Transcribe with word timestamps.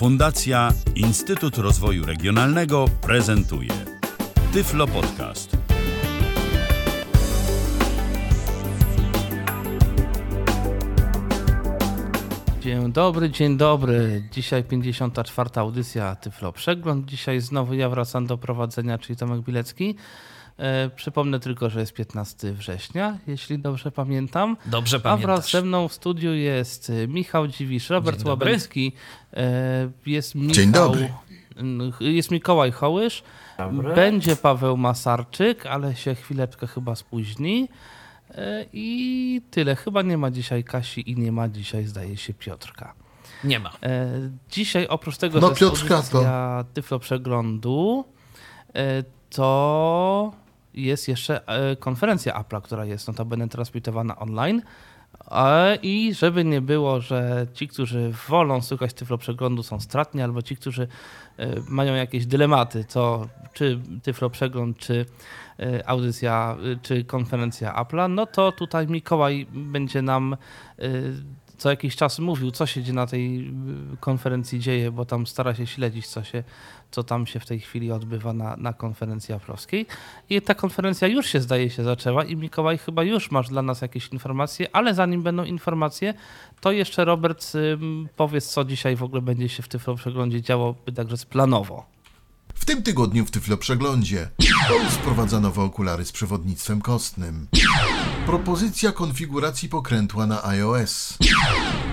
Fundacja 0.00 0.72
Instytut 0.94 1.58
Rozwoju 1.58 2.06
Regionalnego 2.06 2.84
prezentuje 3.02 3.70
Tyflo 4.52 4.86
Podcast. 4.86 5.56
Dzień 12.60 12.92
dobry, 12.92 13.30
dzień 13.30 13.56
dobry. 13.56 14.22
Dzisiaj 14.32 14.64
54. 14.64 15.50
audycja 15.54 16.16
Tyflo 16.16 16.52
Przegląd. 16.52 17.06
Dzisiaj 17.06 17.40
znowu 17.40 17.74
ja 17.74 17.88
wracam 17.88 18.26
do 18.26 18.38
prowadzenia, 18.38 18.98
czyli 18.98 19.16
Tomek 19.16 19.40
Bilecki. 19.40 19.96
E, 20.60 20.90
przypomnę 20.96 21.40
tylko, 21.40 21.70
że 21.70 21.80
jest 21.80 21.92
15 21.92 22.52
września, 22.52 23.18
jeśli 23.26 23.58
dobrze 23.58 23.92
pamiętam. 23.92 24.56
Dobrze 24.66 24.96
A 24.96 25.00
pamiętasz. 25.00 25.26
wraz 25.26 25.50
ze 25.50 25.62
mną 25.62 25.88
w 25.88 25.92
studiu 25.92 26.34
jest 26.34 26.90
e, 26.90 27.08
Michał 27.08 27.46
Dziwisz, 27.46 27.90
Robert 27.90 28.16
Dzień 28.16 28.24
dobry. 28.24 28.46
Łabęcki, 28.46 28.92
e, 29.34 29.90
jest 30.06 30.34
Michał, 30.34 30.54
Dzień 30.54 30.72
dobry. 30.72 31.12
Jest 32.00 32.30
Mikołaj 32.30 32.72
Hołysz, 32.72 33.22
będzie 33.94 34.36
Paweł 34.36 34.76
Masarczyk, 34.76 35.66
ale 35.66 35.96
się 35.96 36.14
chwileczkę 36.14 36.66
chyba 36.66 36.94
spóźni. 36.94 37.68
I 38.72 39.42
tyle. 39.50 39.76
Chyba 39.76 40.02
nie 40.02 40.18
ma 40.18 40.30
dzisiaj 40.30 40.64
Kasi 40.64 41.10
i 41.10 41.16
nie 41.16 41.32
ma 41.32 41.48
dzisiaj, 41.48 41.86
zdaje 41.86 42.16
się, 42.16 42.34
Piotrka. 42.34 42.94
Nie 43.44 43.58
ma. 43.58 43.72
Dzisiaj 44.50 44.86
oprócz 44.88 45.16
tego, 45.16 45.40
No, 45.40 45.48
że 45.48 45.54
Piotrka 45.54 45.96
jest 45.96 46.14
audycja 46.14 46.64
Tyflo 46.74 46.98
Przeglądu, 46.98 48.04
to 49.30 50.32
jest 50.74 51.08
jeszcze 51.08 51.48
e, 51.48 51.76
konferencja 51.76 52.42
Apple'a, 52.42 52.62
która 52.62 52.84
jest 52.84 53.08
notabene 53.08 53.48
transmitowana 53.48 54.18
online. 54.18 54.62
I 55.82 56.14
żeby 56.14 56.44
nie 56.44 56.60
było, 56.60 57.00
że 57.00 57.46
ci, 57.54 57.68
którzy 57.68 58.12
wolą 58.28 58.62
słuchać 58.62 58.94
Tyflo 58.94 59.18
Przeglądu 59.18 59.62
są 59.62 59.80
stratni, 59.80 60.22
albo 60.22 60.42
ci, 60.42 60.56
którzy 60.56 60.88
e, 61.36 61.46
mają 61.68 61.94
jakieś 61.94 62.26
dylematy, 62.26 62.84
to 62.84 63.28
czy 63.52 63.80
Tyflo 64.02 64.30
Przegląd, 64.30 64.78
czy 64.78 65.06
e, 65.58 65.88
audycja, 65.88 66.56
czy 66.82 67.04
konferencja 67.04 67.84
Apple'a, 67.84 68.10
no 68.10 68.26
to 68.26 68.52
tutaj 68.52 68.86
Mikołaj 68.86 69.46
będzie 69.52 70.02
nam 70.02 70.36
co 71.60 71.70
jakiś 71.70 71.96
czas 71.96 72.18
mówił, 72.18 72.50
co 72.50 72.66
się 72.66 72.92
na 72.92 73.06
tej 73.06 73.48
y, 73.92 73.96
konferencji 74.00 74.60
dzieje, 74.60 74.92
bo 74.92 75.04
tam 75.04 75.26
stara 75.26 75.54
się 75.54 75.66
śledzić, 75.66 76.06
co, 76.06 76.24
się, 76.24 76.44
co 76.90 77.02
tam 77.02 77.26
się 77.26 77.40
w 77.40 77.46
tej 77.46 77.60
chwili 77.60 77.92
odbywa 77.92 78.32
na, 78.32 78.56
na 78.56 78.72
konferencji 78.72 79.34
aplowskiej. 79.34 79.86
I 80.30 80.42
ta 80.42 80.54
konferencja 80.54 81.08
już 81.08 81.26
się 81.26 81.40
zdaje 81.40 81.70
się 81.70 81.84
zaczęła 81.84 82.24
i 82.24 82.36
Mikołaj 82.36 82.78
chyba 82.78 83.02
już 83.02 83.30
masz 83.30 83.48
dla 83.48 83.62
nas 83.62 83.80
jakieś 83.80 84.08
informacje, 84.08 84.68
ale 84.72 84.94
zanim 84.94 85.22
będą 85.22 85.44
informacje, 85.44 86.14
to 86.60 86.72
jeszcze 86.72 87.04
Robert 87.04 87.52
powiedz, 88.16 88.48
co 88.48 88.64
dzisiaj 88.64 88.96
w 88.96 89.02
ogóle 89.02 89.22
będzie 89.22 89.48
się 89.48 89.62
w 89.62 89.68
Tyflo 89.68 89.94
Przeglądzie 89.94 90.42
działo, 90.42 90.74
także 90.94 91.16
planowo. 91.16 91.86
W 92.54 92.64
tym 92.64 92.82
tygodniu 92.82 93.24
w 93.24 93.30
Tyflo 93.30 93.56
Przeglądzie 93.56 94.28
Paul 94.68 94.90
sprowadza 94.90 95.40
nowe 95.40 95.62
okulary 95.62 96.04
z 96.04 96.12
przewodnictwem 96.12 96.80
kostnym. 96.80 97.46
Propozycja 98.30 98.92
konfiguracji 98.92 99.68
pokrętła 99.68 100.26
na 100.26 100.44
iOS. 100.44 101.18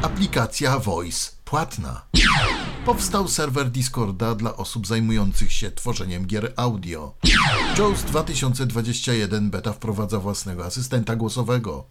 Aplikacja 0.01 0.79
Voice 0.79 1.31
płatna. 1.45 2.01
Powstał 2.85 3.27
serwer 3.27 3.69
Discorda 3.69 4.35
dla 4.35 4.57
osób 4.57 4.87
zajmujących 4.87 5.51
się 5.51 5.71
tworzeniem 5.71 6.25
gier 6.25 6.53
audio. 6.55 7.13
JAWS 7.77 8.03
2021 8.03 9.49
beta 9.49 9.73
wprowadza 9.73 10.19
własnego 10.19 10.65
asystenta 10.65 11.15
głosowego. 11.15 11.87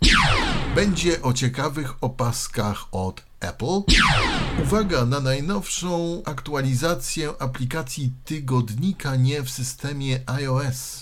Będzie 0.76 1.22
o 1.22 1.32
ciekawych 1.32 1.94
opaskach 2.00 2.84
od 2.92 3.22
Apple. 3.40 3.82
Uwaga 4.62 5.04
na 5.04 5.20
najnowszą 5.20 6.22
aktualizację 6.24 7.32
aplikacji 7.38 8.12
tygodnika 8.24 9.16
nie 9.16 9.42
w 9.42 9.50
systemie 9.50 10.20
iOS. 10.26 11.00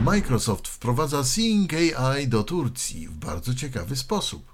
Microsoft 0.00 0.68
wprowadza 0.68 1.24
Seeing 1.24 1.70
AI 1.74 2.28
do 2.28 2.42
Turcji 2.42 3.08
w 3.08 3.14
bardzo 3.14 3.54
ciekawy 3.54 3.96
sposób. 3.96 4.50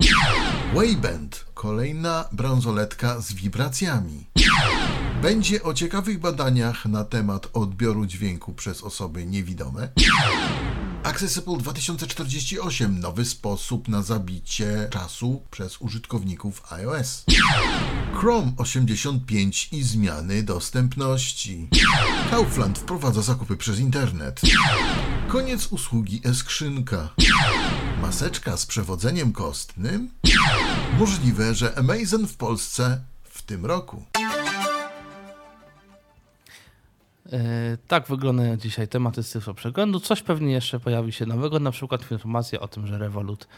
Wayband, 0.74 1.44
kolejna 1.54 2.24
bransoletka 2.32 3.20
z 3.20 3.32
wibracjami. 3.32 4.26
Będzie 5.22 5.62
o 5.62 5.74
ciekawych 5.74 6.18
badaniach 6.18 6.86
na 6.86 7.04
temat 7.04 7.48
odbioru 7.52 8.06
dźwięku 8.06 8.52
przez 8.52 8.82
osoby 8.82 9.26
niewidome. 9.26 9.88
Accessible 11.04 11.58
2048 11.58 13.00
nowy 13.00 13.24
sposób 13.24 13.88
na 13.88 14.02
zabicie 14.24 14.88
czasu 14.90 15.42
przez 15.50 15.80
użytkowników 15.80 16.72
iOS. 16.72 17.24
Chrome 18.14 18.52
85 18.56 19.68
i 19.72 19.82
zmiany 19.82 20.42
dostępności. 20.42 21.68
Kaufland 22.30 22.78
wprowadza 22.78 23.22
zakupy 23.22 23.56
przez 23.56 23.78
internet. 23.78 24.40
Koniec 25.28 25.66
usługi 25.66 26.20
e-skrzynka. 26.24 27.08
Maseczka 28.02 28.56
z 28.56 28.66
przewodzeniem 28.66 29.32
kostnym? 29.32 30.10
Możliwe, 30.98 31.54
że 31.54 31.78
Amazon 31.78 32.26
w 32.26 32.36
Polsce 32.36 33.00
w 33.22 33.42
tym 33.42 33.66
roku. 33.66 34.04
E, 37.32 37.76
Tak 37.88 38.06
wyglądają 38.06 38.56
dzisiaj 38.56 38.88
tematy 38.88 39.22
z 39.22 39.30
Tyflo 39.30 39.54
Przeglądu. 39.54 40.00
Coś 40.00 40.22
pewnie 40.22 40.52
jeszcze 40.52 40.80
pojawi 40.80 41.12
się 41.12 41.26
nowego, 41.26 41.58
na 41.58 41.70
przykład 41.70 42.10
informacja 42.10 42.60
o 42.60 42.68
tym, 42.68 42.86
że 42.86 42.98
Revolut 42.98 43.48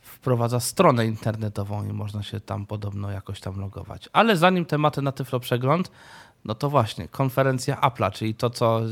wprowadza 0.00 0.60
stronę 0.60 1.06
internetową 1.06 1.88
i 1.88 1.92
można 1.92 2.22
się 2.22 2.40
tam 2.40 2.66
podobno 2.66 3.10
jakoś 3.10 3.40
tam 3.40 3.60
logować. 3.60 4.08
Ale 4.12 4.36
zanim 4.36 4.64
tematy 4.64 5.02
na 5.02 5.12
Tyflo 5.12 5.40
Przegląd, 5.40 5.90
no 6.44 6.54
to 6.54 6.70
właśnie 6.70 7.08
konferencja 7.08 7.76
Apple'a, 7.76 8.12
czyli 8.12 8.34
to, 8.34 8.50
co 8.50 8.80
y, 8.82 8.88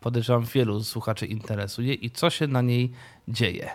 podejrzewam 0.00 0.44
wielu 0.44 0.84
słuchaczy 0.84 1.26
interesuje 1.26 1.94
i 1.94 2.10
co 2.10 2.30
się 2.30 2.46
na 2.46 2.62
niej 2.62 2.92
dzieje. 3.28 3.70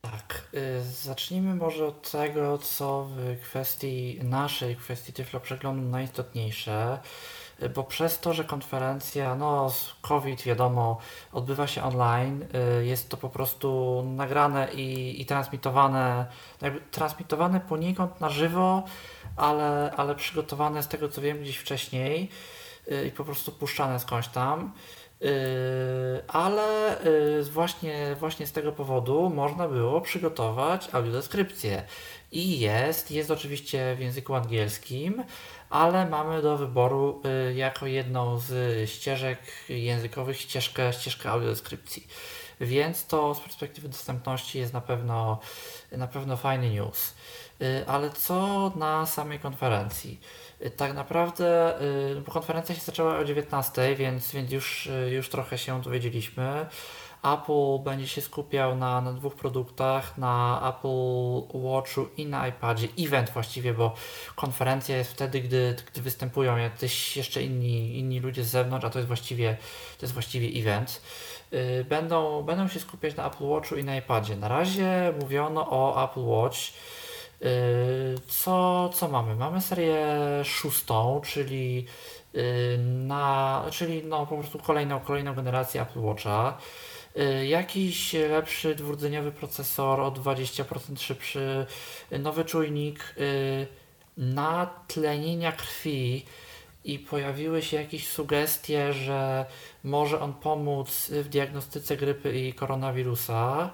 Tak, 0.00 0.48
y, 0.54 0.82
zacznijmy 0.82 1.54
może 1.54 1.86
od 1.86 2.10
tego, 2.10 2.58
co 2.58 3.08
w 3.16 3.40
kwestii 3.42 4.20
naszej, 4.22 4.76
kwestii 4.76 5.12
Tyflo 5.12 5.40
Przeglądu 5.40 5.88
najistotniejsze, 5.88 6.98
bo 7.74 7.84
przez 7.84 8.20
to, 8.20 8.32
że 8.32 8.44
konferencja, 8.44 9.34
no 9.34 9.72
COVID 10.00 10.42
wiadomo, 10.42 10.98
odbywa 11.32 11.66
się 11.66 11.82
online, 11.82 12.44
y, 12.80 12.86
jest 12.86 13.08
to 13.08 13.16
po 13.16 13.28
prostu 13.28 14.02
nagrane 14.16 14.72
i, 14.74 15.20
i 15.20 15.26
transmitowane, 15.26 16.26
jakby 16.62 16.80
transmitowane 16.80 17.60
poniekąd 17.60 18.20
na 18.20 18.28
żywo, 18.28 18.82
ale, 19.36 19.92
ale 19.96 20.14
przygotowane 20.14 20.82
z 20.82 20.88
tego 20.88 21.08
co 21.08 21.20
wiem 21.20 21.40
gdzieś 21.40 21.56
wcześniej 21.56 22.28
y, 22.92 23.06
i 23.06 23.10
po 23.10 23.24
prostu 23.24 23.52
puszczane 23.52 24.00
skądś 24.00 24.28
tam. 24.28 24.72
Ale 26.28 26.96
właśnie, 27.52 28.16
właśnie 28.20 28.46
z 28.46 28.52
tego 28.52 28.72
powodu 28.72 29.30
można 29.30 29.68
było 29.68 30.00
przygotować 30.00 30.88
audiodeskrypcję. 30.92 31.82
I 32.32 32.60
jest, 32.60 33.10
jest 33.10 33.30
oczywiście 33.30 33.94
w 33.94 34.00
języku 34.00 34.34
angielskim, 34.34 35.24
ale 35.70 36.06
mamy 36.06 36.42
do 36.42 36.56
wyboru 36.56 37.22
yy, 37.24 37.54
jako 37.54 37.86
jedną 37.86 38.38
z 38.38 38.90
ścieżek 38.90 39.38
językowych 39.68 40.40
ścieżkę, 40.40 40.92
ścieżkę 40.92 41.30
audiodeskrypcji. 41.30 42.06
Więc 42.60 43.06
to 43.06 43.34
z 43.34 43.40
perspektywy 43.40 43.88
dostępności 43.88 44.58
jest 44.58 44.72
na 44.72 44.80
pewno, 44.80 45.40
na 45.92 46.06
pewno 46.06 46.36
fajny 46.36 46.70
news. 46.70 47.14
Yy, 47.60 47.84
Ale 47.86 48.10
co 48.10 48.72
na 48.76 49.06
samej 49.06 49.38
konferencji? 49.38 50.20
Y, 50.62 50.70
Tak 50.70 50.94
naprawdę, 50.94 51.80
y, 52.18 52.32
konferencja 52.32 52.74
się 52.74 52.80
zaczęła 52.80 53.18
o 53.18 53.24
19, 53.24 53.94
więc, 53.96 54.32
więc 54.32 54.52
już, 54.52 54.86
y, 54.86 55.10
już 55.10 55.28
trochę 55.28 55.58
się 55.58 55.82
dowiedzieliśmy. 55.82 56.66
Apple 57.22 57.78
będzie 57.84 58.08
się 58.08 58.20
skupiał 58.20 58.76
na, 58.76 59.00
na 59.00 59.12
dwóch 59.12 59.34
produktach, 59.34 60.18
na 60.18 60.60
Apple 60.76 61.58
Watchu 61.58 62.06
i 62.16 62.26
na 62.26 62.48
iPadzie. 62.48 62.88
Event 62.98 63.30
właściwie, 63.30 63.74
bo 63.74 63.94
konferencja 64.36 64.96
jest 64.96 65.12
wtedy, 65.12 65.40
gdy, 65.40 65.76
gdy 65.92 66.02
występują 66.02 66.56
jacyś 66.56 67.16
jeszcze 67.16 67.42
inni, 67.42 67.98
inni 67.98 68.20
ludzie 68.20 68.44
z 68.44 68.48
zewnątrz, 68.50 68.84
a 68.84 68.90
to 68.90 68.98
jest 68.98 69.06
właściwie, 69.06 69.56
to 69.98 70.06
jest 70.06 70.12
właściwie 70.12 70.60
event. 70.60 71.02
Y, 71.52 71.84
Będą, 71.88 72.42
będą 72.42 72.68
się 72.68 72.80
skupiać 72.80 73.16
na 73.16 73.26
Apple 73.26 73.44
Watchu 73.44 73.76
i 73.76 73.84
na 73.84 73.96
iPadzie. 73.96 74.36
Na 74.36 74.48
razie 74.48 75.12
mówiono 75.20 75.66
o 75.70 76.04
Apple 76.04 76.24
Watch. 76.24 76.58
Yy, 77.40 77.48
Co, 78.28 78.88
co 78.94 79.08
mamy? 79.08 79.34
Mamy 79.36 79.60
serię 79.60 80.06
szóstą, 80.44 81.20
czyli 81.24 81.86
yy, 82.34 82.42
na, 82.78 83.64
czyli 83.70 84.04
no 84.04 84.26
po 84.26 84.36
prostu 84.36 84.58
kolejną, 84.58 85.00
kolejną 85.00 85.34
generację 85.34 85.82
Apple 85.82 86.00
Watcha. 86.00 86.58
Yy, 87.16 87.46
Jakiś 87.46 88.12
lepszy 88.12 88.74
dwurdzeniowy 88.74 89.32
procesor 89.32 90.00
o 90.00 90.10
20% 90.10 91.00
szybszy, 91.00 91.66
yy, 92.10 92.18
nowy 92.18 92.44
czujnik 92.44 93.14
yy, 93.16 93.66
natlenienia 94.16 95.52
krwi 95.52 96.24
i 96.84 96.98
pojawiły 96.98 97.62
się 97.62 97.76
jakieś 97.76 98.08
sugestie, 98.08 98.92
że 98.92 99.46
może 99.84 100.20
on 100.20 100.34
pomóc 100.34 101.10
w 101.10 101.28
diagnostyce 101.28 101.96
grypy 101.96 102.40
i 102.40 102.52
koronawirusa. 102.52 103.70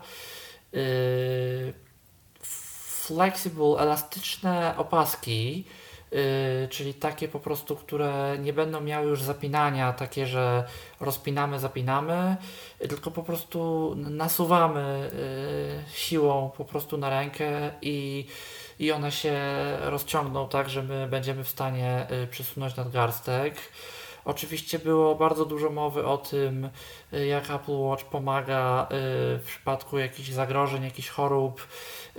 Flexible, 3.07 3.79
elastyczne 3.79 4.75
opaski 4.77 5.65
czyli 6.71 6.95
takie 6.95 7.29
po 7.29 7.41
prostu, 7.41 7.77
które 7.77 8.39
nie 8.39 8.53
będą 8.53 8.81
miały 8.81 9.09
już 9.09 9.23
zapinania, 9.23 9.93
takie, 9.93 10.27
że 10.27 10.65
rozpinamy, 11.01 11.59
zapinamy, 11.59 12.37
tylko 12.79 13.11
po 13.11 13.23
prostu 13.23 13.93
nasuwamy 13.97 15.11
siłą 15.95 16.51
po 16.57 16.65
prostu 16.65 16.97
na 16.97 17.11
rękę 17.11 17.71
i 17.83 18.27
i 18.79 18.93
one 18.93 19.13
się 19.13 19.35
rozciągną 19.81 20.49
tak, 20.49 20.71
że 20.71 20.83
my 20.83 21.07
będziemy 21.11 21.45
w 21.45 21.49
stanie 21.49 22.07
przesunąć 22.31 22.77
nadgarstek. 22.77 23.55
Oczywiście 24.25 24.79
było 24.79 25.15
bardzo 25.15 25.45
dużo 25.45 25.71
mowy 25.71 26.07
o 26.07 26.19
tym, 26.19 26.71
y, 27.13 27.27
jak 27.27 27.51
Apple 27.51 27.79
Watch 27.79 28.05
pomaga 28.05 28.85
y, 28.85 28.87
w 29.39 29.43
przypadku 29.47 29.99
jakichś 29.99 30.29
zagrożeń, 30.29 30.83
jakichś 30.85 31.09
chorób, 31.09 31.61
y, 31.61 31.67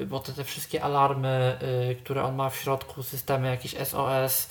bo 0.06 0.20
te, 0.20 0.34
te 0.34 0.44
wszystkie 0.44 0.84
alarmy, 0.84 1.58
które 2.04 2.24
on 2.24 2.36
ma 2.36 2.50
w 2.50 2.56
środku, 2.56 3.04
systemy 3.04 3.48
jakieś 3.48 3.76
SOS, 3.88 4.50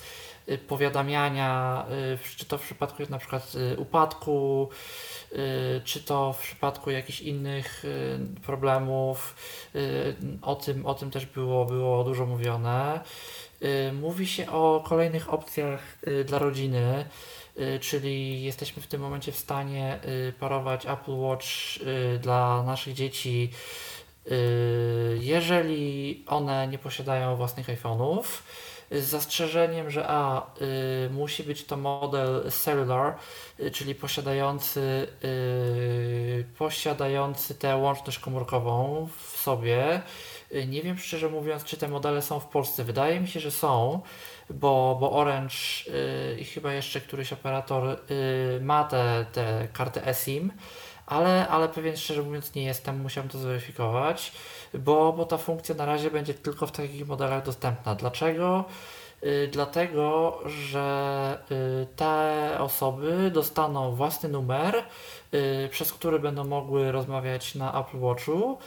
powiadamiania, 0.67 1.85
czy 2.37 2.45
to 2.45 2.57
w 2.57 2.61
przypadku 2.61 3.03
na 3.09 3.17
przykład 3.17 3.53
upadku, 3.77 4.69
czy 5.83 6.03
to 6.03 6.33
w 6.33 6.41
przypadku 6.41 6.91
jakichś 6.91 7.21
innych 7.21 7.83
problemów, 8.45 9.35
o 10.41 10.55
tym, 10.55 10.85
o 10.85 10.93
tym 10.93 11.11
też 11.11 11.25
było, 11.25 11.65
było 11.65 12.03
dużo 12.03 12.25
mówione. 12.25 12.99
Mówi 13.93 14.27
się 14.27 14.51
o 14.51 14.83
kolejnych 14.87 15.33
opcjach 15.33 15.97
dla 16.25 16.39
rodziny. 16.39 17.05
Y, 17.59 17.79
czyli 17.79 18.43
jesteśmy 18.43 18.81
w 18.81 18.87
tym 18.87 19.01
momencie 19.01 19.31
w 19.31 19.37
stanie 19.37 19.99
y, 20.05 20.33
parować 20.39 20.85
Apple 20.85 21.15
Watch 21.15 21.47
y, 21.77 22.19
dla 22.19 22.63
naszych 22.63 22.93
dzieci, 22.93 23.49
jeżeli 25.19 26.23
one 26.27 26.67
nie 26.67 26.77
posiadają 26.77 27.35
własnych 27.35 27.67
iPhone'ów. 27.67 28.23
Z 28.91 29.03
zastrzeżeniem, 29.03 29.89
że 29.89 30.05
A 30.07 30.51
musi 31.11 31.43
być 31.43 31.65
to 31.65 31.77
model 31.77 32.51
cellular, 32.51 33.15
czyli 33.73 33.95
posiadający, 33.95 35.07
posiadający 36.57 37.55
tę 37.55 37.75
łączność 37.75 38.19
komórkową 38.19 39.07
w 39.17 39.37
sobie. 39.37 40.01
Nie 40.67 40.81
wiem 40.81 40.97
szczerze 40.97 41.29
mówiąc, 41.29 41.63
czy 41.63 41.77
te 41.77 41.87
modele 41.87 42.21
są 42.21 42.39
w 42.39 42.45
Polsce. 42.45 42.83
Wydaje 42.83 43.19
mi 43.19 43.27
się, 43.27 43.39
że 43.39 43.51
są 43.51 44.01
bo, 44.49 44.97
bo 44.99 45.11
Orange 45.11 45.55
yy, 45.87 46.39
i 46.39 46.45
chyba 46.45 46.73
jeszcze 46.73 47.01
któryś 47.01 47.33
operator 47.33 47.99
ma 48.61 48.83
te, 48.83 49.25
te 49.33 49.67
karty 49.73 50.05
eSIM, 50.05 50.51
ale, 51.13 51.47
ale 51.47 51.69
pewien 51.69 51.97
szczerze 51.97 52.23
mówiąc 52.23 52.55
nie 52.55 52.63
jestem, 52.63 53.01
musiałem 53.01 53.29
to 53.29 53.37
zweryfikować, 53.37 54.31
bo, 54.73 55.13
bo 55.13 55.25
ta 55.25 55.37
funkcja 55.37 55.75
na 55.75 55.85
razie 55.85 56.11
będzie 56.11 56.33
tylko 56.33 56.67
w 56.67 56.71
takich 56.71 57.07
modelach 57.07 57.45
dostępna. 57.45 57.95
Dlaczego? 57.95 58.65
Yy, 59.21 59.49
dlatego, 59.51 60.39
że 60.45 61.37
y, 61.51 61.87
te 61.95 62.57
osoby 62.59 63.31
dostaną 63.33 63.95
własny 63.95 64.29
numer, 64.29 64.83
y, 65.33 65.69
przez 65.71 65.93
który 65.93 66.19
będą 66.19 66.43
mogły 66.43 66.91
rozmawiać 66.91 67.55
na 67.55 67.81
Apple 67.81 67.99
Watchu 67.99 68.57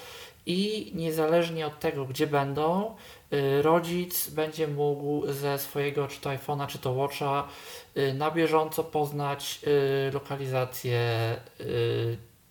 i 0.47 0.93
niezależnie 0.95 1.67
od 1.67 1.81
tego, 1.81 2.05
gdzie 2.05 2.27
będą, 2.27 2.95
Y, 3.33 3.63
rodzic 3.63 4.31
będzie 4.31 4.69
mógł 4.69 5.33
ze 5.33 5.59
swojego 5.59 6.09
czy 6.09 6.21
to 6.21 6.31
iPhone'a, 6.31 6.67
czy 6.67 6.79
to 6.79 6.93
Watcha 6.93 7.49
y, 7.97 8.15
na 8.15 8.31
bieżąco 8.31 8.85
poznać 8.85 9.61
y, 10.09 10.13
lokalizację 10.13 11.01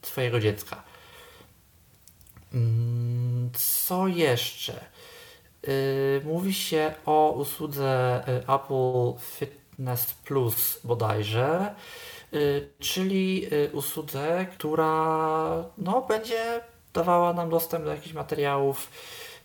swojego 0.08 0.40
dziecka. 0.40 0.84
Mm, 2.54 3.50
co 3.54 4.08
jeszcze? 4.08 4.86
Mówi 6.24 6.54
się 6.54 6.94
o 7.06 7.32
usłudze 7.32 8.24
Apple 8.42 9.22
Fitness 9.22 10.14
Plus 10.14 10.80
bodajże, 10.84 11.76
czyli 12.80 13.48
usłudze, 13.74 14.48
która 14.54 14.94
no, 15.78 16.02
będzie 16.02 16.62
dawała 16.94 17.34
nam 17.34 17.50
dostęp 17.50 17.86
do 17.86 17.92
jakichś 17.92 18.14
materiałów 18.14 18.90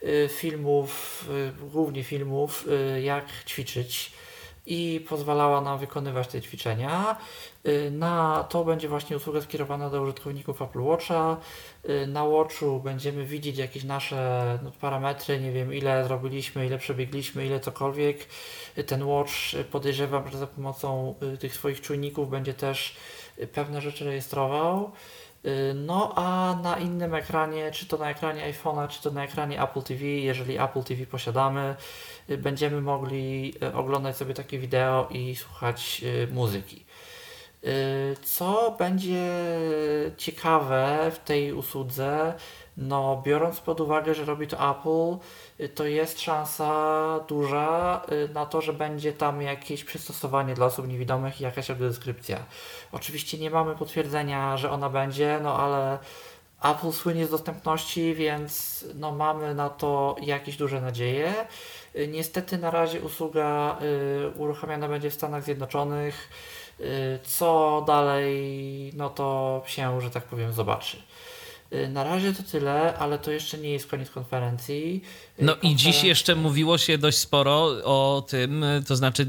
Y, 0.02 0.28
filmów, 0.28 1.24
y, 1.30 1.68
głównie 1.70 2.04
filmów, 2.04 2.66
y, 2.96 3.02
jak 3.02 3.24
ćwiczyć 3.46 4.12
i 4.70 5.00
pozwalała 5.08 5.60
nam 5.60 5.78
wykonywać 5.78 6.28
te 6.28 6.40
ćwiczenia. 6.40 7.16
Na 7.90 8.44
to 8.48 8.64
będzie 8.64 8.88
właśnie 8.88 9.16
usługa 9.16 9.40
skierowana 9.40 9.90
do 9.90 10.02
użytkowników 10.02 10.62
Apple 10.62 10.80
Watcha. 10.80 11.36
Na 12.06 12.24
Watchu 12.24 12.80
będziemy 12.80 13.24
widzieć 13.24 13.58
jakieś 13.58 13.84
nasze 13.84 14.58
no, 14.62 14.70
parametry, 14.80 15.40
nie 15.40 15.52
wiem 15.52 15.74
ile 15.74 16.04
zrobiliśmy, 16.04 16.66
ile 16.66 16.78
przebiegliśmy, 16.78 17.46
ile 17.46 17.60
cokolwiek. 17.60 18.26
Ten 18.86 19.02
Watch 19.02 19.32
podejrzewam, 19.70 20.28
że 20.28 20.38
za 20.38 20.46
pomocą 20.46 21.14
tych 21.40 21.54
swoich 21.54 21.80
czujników 21.80 22.30
będzie 22.30 22.54
też 22.54 22.96
pewne 23.52 23.80
rzeczy 23.80 24.04
rejestrował. 24.04 24.90
Y, 25.46 25.74
no 25.74 26.12
a 26.16 26.56
na 26.62 26.78
innym 26.78 27.14
ekranie, 27.14 27.70
czy 27.70 27.86
to 27.86 27.96
na 27.96 28.10
ekranie 28.10 28.52
iPhone'a, 28.52 28.88
czy 28.88 29.02
to 29.02 29.10
na 29.10 29.24
ekranie 29.24 29.62
Apple 29.62 29.82
TV, 29.82 30.04
jeżeli 30.04 30.58
Apple 30.58 30.82
TV 30.82 31.06
posiadamy, 31.06 31.76
y, 32.30 32.38
będziemy 32.38 32.80
mogli 32.80 33.54
y, 33.62 33.74
oglądać 33.74 34.16
sobie 34.16 34.34
takie 34.34 34.58
wideo 34.58 35.08
i 35.10 35.36
słuchać 35.36 36.04
muzyki. 36.32 36.84
Co 38.22 38.76
będzie 38.78 39.30
ciekawe 40.16 41.10
w 41.14 41.18
tej 41.18 41.52
usłudze, 41.52 42.34
no 42.76 43.22
biorąc 43.26 43.60
pod 43.60 43.80
uwagę, 43.80 44.14
że 44.14 44.24
robi 44.24 44.46
to 44.46 44.70
Apple, 44.70 45.24
to 45.74 45.84
jest 45.84 46.20
szansa 46.20 47.20
duża 47.28 48.02
y, 48.12 48.28
na 48.34 48.46
to, 48.46 48.60
że 48.60 48.72
będzie 48.72 49.12
tam 49.12 49.42
jakieś 49.42 49.84
przystosowanie 49.84 50.54
dla 50.54 50.66
osób 50.66 50.88
niewidomych 50.88 51.40
i 51.40 51.44
jakaś 51.44 51.70
audiodeskrypcja. 51.70 52.38
Oczywiście 52.92 53.38
nie 53.38 53.50
mamy 53.50 53.76
potwierdzenia, 53.76 54.56
że 54.56 54.70
ona 54.70 54.90
będzie, 54.90 55.40
no 55.42 55.58
ale 55.58 55.98
Apple 56.62 56.92
słynie 56.92 57.26
z 57.26 57.30
dostępności, 57.30 58.14
więc 58.14 58.84
no 58.94 59.12
mamy 59.12 59.54
na 59.54 59.70
to 59.70 60.16
jakieś 60.22 60.56
duże 60.56 60.80
nadzieje. 60.80 61.34
Y, 61.96 62.08
niestety 62.08 62.58
na 62.58 62.70
razie 62.70 63.00
usługa 63.00 63.78
y, 63.82 64.38
uruchamiana 64.38 64.88
będzie 64.88 65.10
w 65.10 65.14
Stanach 65.14 65.44
Zjednoczonych. 65.44 66.28
Co 67.22 67.84
dalej, 67.86 68.92
no 68.96 69.10
to 69.10 69.62
się, 69.66 70.00
że 70.00 70.10
tak 70.10 70.24
powiem, 70.24 70.52
zobaczy. 70.52 70.96
Y, 71.72 71.88
na 71.88 72.04
razie 72.04 72.32
to 72.32 72.42
tyle, 72.42 72.98
ale 72.98 73.18
to 73.18 73.30
jeszcze 73.30 73.58
nie 73.58 73.70
jest 73.70 73.86
koniec 73.86 74.10
konferencji. 74.10 75.02
Y, 75.40 75.44
no 75.44 75.56
i 75.62 75.76
dziś 75.76 76.04
jeszcze 76.04 76.34
mówiło 76.34 76.78
się 76.78 76.98
dość 76.98 77.18
sporo 77.18 77.64
o 77.84 78.24
tym, 78.28 78.64
y, 78.64 78.82
to 78.88 78.96
znaczy 78.96 79.26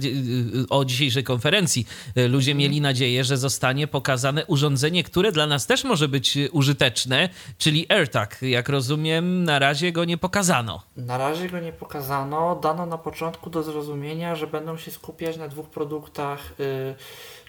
o 0.69 0.85
dzisiejszej 0.85 1.23
konferencji. 1.23 1.85
Ludzie 2.16 2.56
mieli 2.56 2.81
nadzieję, 2.81 3.23
że 3.23 3.37
zostanie 3.37 3.87
pokazane 3.87 4.45
urządzenie, 4.45 5.04
które 5.04 5.31
dla 5.31 5.47
nas 5.47 5.68
też 5.68 5.83
może 5.83 6.07
być 6.07 6.37
użyteczne, 6.52 7.30
czyli 7.57 7.85
AirTag. 7.90 8.42
Jak 8.42 8.69
rozumiem, 8.69 9.44
na 9.44 9.59
razie 9.59 9.92
go 9.92 10.06
nie 10.06 10.18
pokazano. 10.18 10.81
Na 10.97 11.18
razie 11.18 11.49
go 11.49 11.59
nie 11.59 11.73
pokazano. 11.73 12.56
Dano 12.56 12.85
na 12.85 12.97
początku 12.97 13.49
do 13.49 13.64
zrozumienia, 13.64 14.35
że 14.35 14.47
będą 14.47 14.78
się 14.78 14.92
skupiać 14.92 15.37
na 15.37 15.47
dwóch 15.47 15.69
produktach. 15.69 16.54
Yy, 16.59 16.95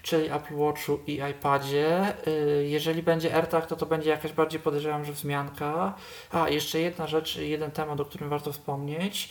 czyli 0.03 0.31
Apple 0.31 0.55
Watchu 0.55 0.99
i 1.07 1.21
iPadzie. 1.31 2.13
Y, 2.27 2.67
jeżeli 2.67 3.03
będzie 3.03 3.35
AirTag, 3.35 3.65
to 3.65 3.75
to 3.75 3.85
będzie 3.85 4.09
jakaś 4.09 4.31
bardziej 4.33 4.59
podejrzewam, 4.59 5.05
że 5.05 5.13
wzmianka. 5.13 5.93
A, 6.31 6.49
jeszcze 6.49 6.79
jedna 6.79 7.07
rzecz, 7.07 7.35
jeden 7.35 7.71
temat, 7.71 7.99
o 7.99 8.05
którym 8.05 8.29
warto 8.29 8.51
wspomnieć. 8.51 9.29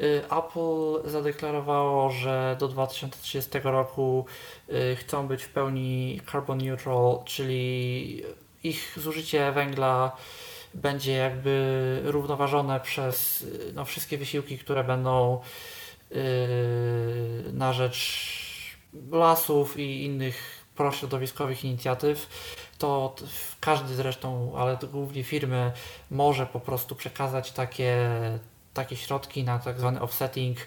Y, 0.00 0.22
Apple 0.30 1.10
zadeklarowało, 1.10 2.10
że 2.10 2.56
do 2.60 2.68
2030 2.68 3.50
roku 3.64 4.26
y, 4.68 4.96
chcą 4.96 5.28
być 5.28 5.42
w 5.42 5.48
pełni 5.48 6.20
carbon 6.32 6.58
neutral, 6.58 7.18
czyli 7.24 8.22
ich 8.64 8.98
zużycie 9.00 9.52
węgla 9.52 10.16
będzie 10.74 11.12
jakby 11.12 12.00
równoważone 12.04 12.80
przez 12.80 13.46
no, 13.74 13.84
wszystkie 13.84 14.18
wysiłki, 14.18 14.58
które 14.58 14.84
będą 14.84 15.40
na 17.52 17.72
rzecz 17.72 18.43
lasów 19.10 19.78
i 19.78 20.04
innych 20.04 20.64
prośrodowiskowych 20.74 21.64
inicjatyw, 21.64 22.28
to 22.78 23.14
każdy 23.60 23.94
zresztą, 23.94 24.52
ale 24.56 24.78
głównie 24.92 25.24
firmy, 25.24 25.72
może 26.10 26.46
po 26.46 26.60
prostu 26.60 26.94
przekazać 26.94 27.52
takie, 27.52 28.10
takie 28.74 28.96
środki 28.96 29.44
na 29.44 29.58
tak 29.58 29.78
zwany 29.78 30.00
offsetting, 30.00 30.58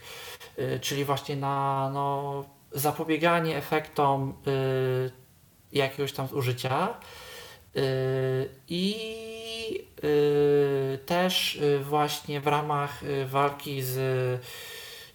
y, 0.60 0.80
czyli 0.82 1.06
właśnie 1.06 1.36
na 1.36 1.90
no, 1.94 2.46
zapobieganie 2.72 3.58
efektom 3.58 4.34
y, 4.48 5.12
jakiegoś 5.72 6.12
tam 6.12 6.28
zużycia. 6.28 6.98
Y, 7.76 8.50
I 8.68 8.98
też 11.06 11.60
właśnie 11.82 12.42
w 12.42 12.48
ramach 12.48 13.02
walki 13.26 13.84
z 13.84 14.00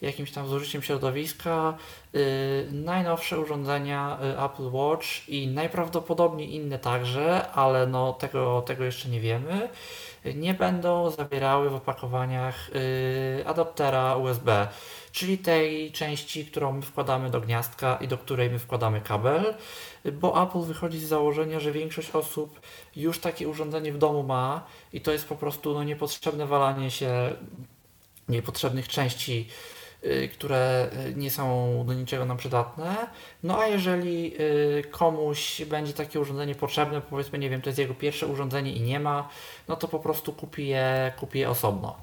jakimś 0.03 0.31
tam 0.31 0.49
zużyciem 0.49 0.83
środowiska, 0.83 1.79
najnowsze 2.73 3.41
urządzenia 3.41 4.19
yy, 4.23 4.45
Apple 4.45 4.71
Watch 4.71 5.29
i 5.29 5.47
najprawdopodobniej 5.47 6.55
inne 6.55 6.79
także, 6.79 7.51
ale 7.53 7.87
no 7.87 8.13
tego, 8.13 8.63
tego 8.63 8.85
jeszcze 8.85 9.09
nie 9.09 9.21
wiemy, 9.21 9.69
nie 10.35 10.55
będą 10.55 11.11
zawierały 11.11 11.71
w 11.71 11.75
opakowaniach 11.75 12.71
adaptera 13.47 14.17
USB, 14.17 14.69
czyli 15.13 15.39
tej 15.39 15.93
części, 15.93 16.47
którą 16.47 16.73
my 16.73 16.83
wkładamy 16.83 17.31
do 17.31 17.41
gniazdka 17.41 17.99
i 18.01 18.09
do 18.09 18.19
której 18.19 18.51
my 18.51 18.59
wkładamy 18.59 19.01
kabel, 19.01 19.55
bo 20.13 20.43
Apple 20.43 20.61
wychodzi 20.61 20.99
z 20.99 21.09
założenia, 21.09 21.61
że 21.61 21.73
większość 21.73 22.11
osób 22.11 22.61
już 22.97 23.19
takie 23.19 23.49
urządzenie 23.49 23.93
w 23.93 23.99
domu 23.99 24.23
ma 24.23 24.67
i 24.93 25.01
to 25.01 25.13
jest 25.13 25.29
po 25.29 25.37
prostu 25.37 25.75
no, 25.75 25.85
niepotrzebne 25.85 26.47
walanie 26.47 26.91
się 26.91 27.33
niepotrzebnych 28.29 28.89
części 28.89 29.49
Y, 29.49 29.82
które 30.33 30.91
y, 31.07 31.15
nie 31.15 31.31
są 31.31 31.85
do 31.87 31.95
niczego 31.95 32.25
nam 32.25 32.37
przydatne. 32.37 32.97
No 33.43 33.59
a 33.59 33.67
jeżeli 33.67 34.35
y, 34.41 34.85
komuś 34.91 35.63
będzie 35.65 35.93
takie 35.93 36.21
urządzenie 36.21 36.55
potrzebne, 36.55 37.01
powiedzmy, 37.01 37.39
nie 37.39 37.51
wiem, 37.51 37.63
to 37.63 37.69
jest 37.69 37.79
jego 37.79 37.95
pierwsze 37.95 38.27
urządzenie 38.27 38.73
i 38.73 38.81
nie 38.81 39.01
ma, 39.01 39.29
no 39.69 39.77
to 39.77 39.89
po 39.89 39.99
prostu 39.99 40.33
kupi 40.33 40.67
je, 40.67 41.13
kupi 41.17 41.39
je 41.39 41.51
osobno. 41.51 41.97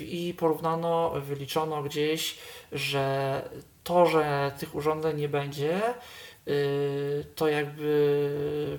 I 0.00 0.34
porównano, 0.38 1.10
wyliczono 1.20 1.82
gdzieś, 1.82 2.38
że 2.72 3.42
to, 3.84 4.06
że 4.06 4.52
tych 4.58 4.74
urządzeń 4.74 5.16
nie 5.16 5.28
będzie, 5.28 5.80
to 7.34 7.48
jakby 7.48 8.78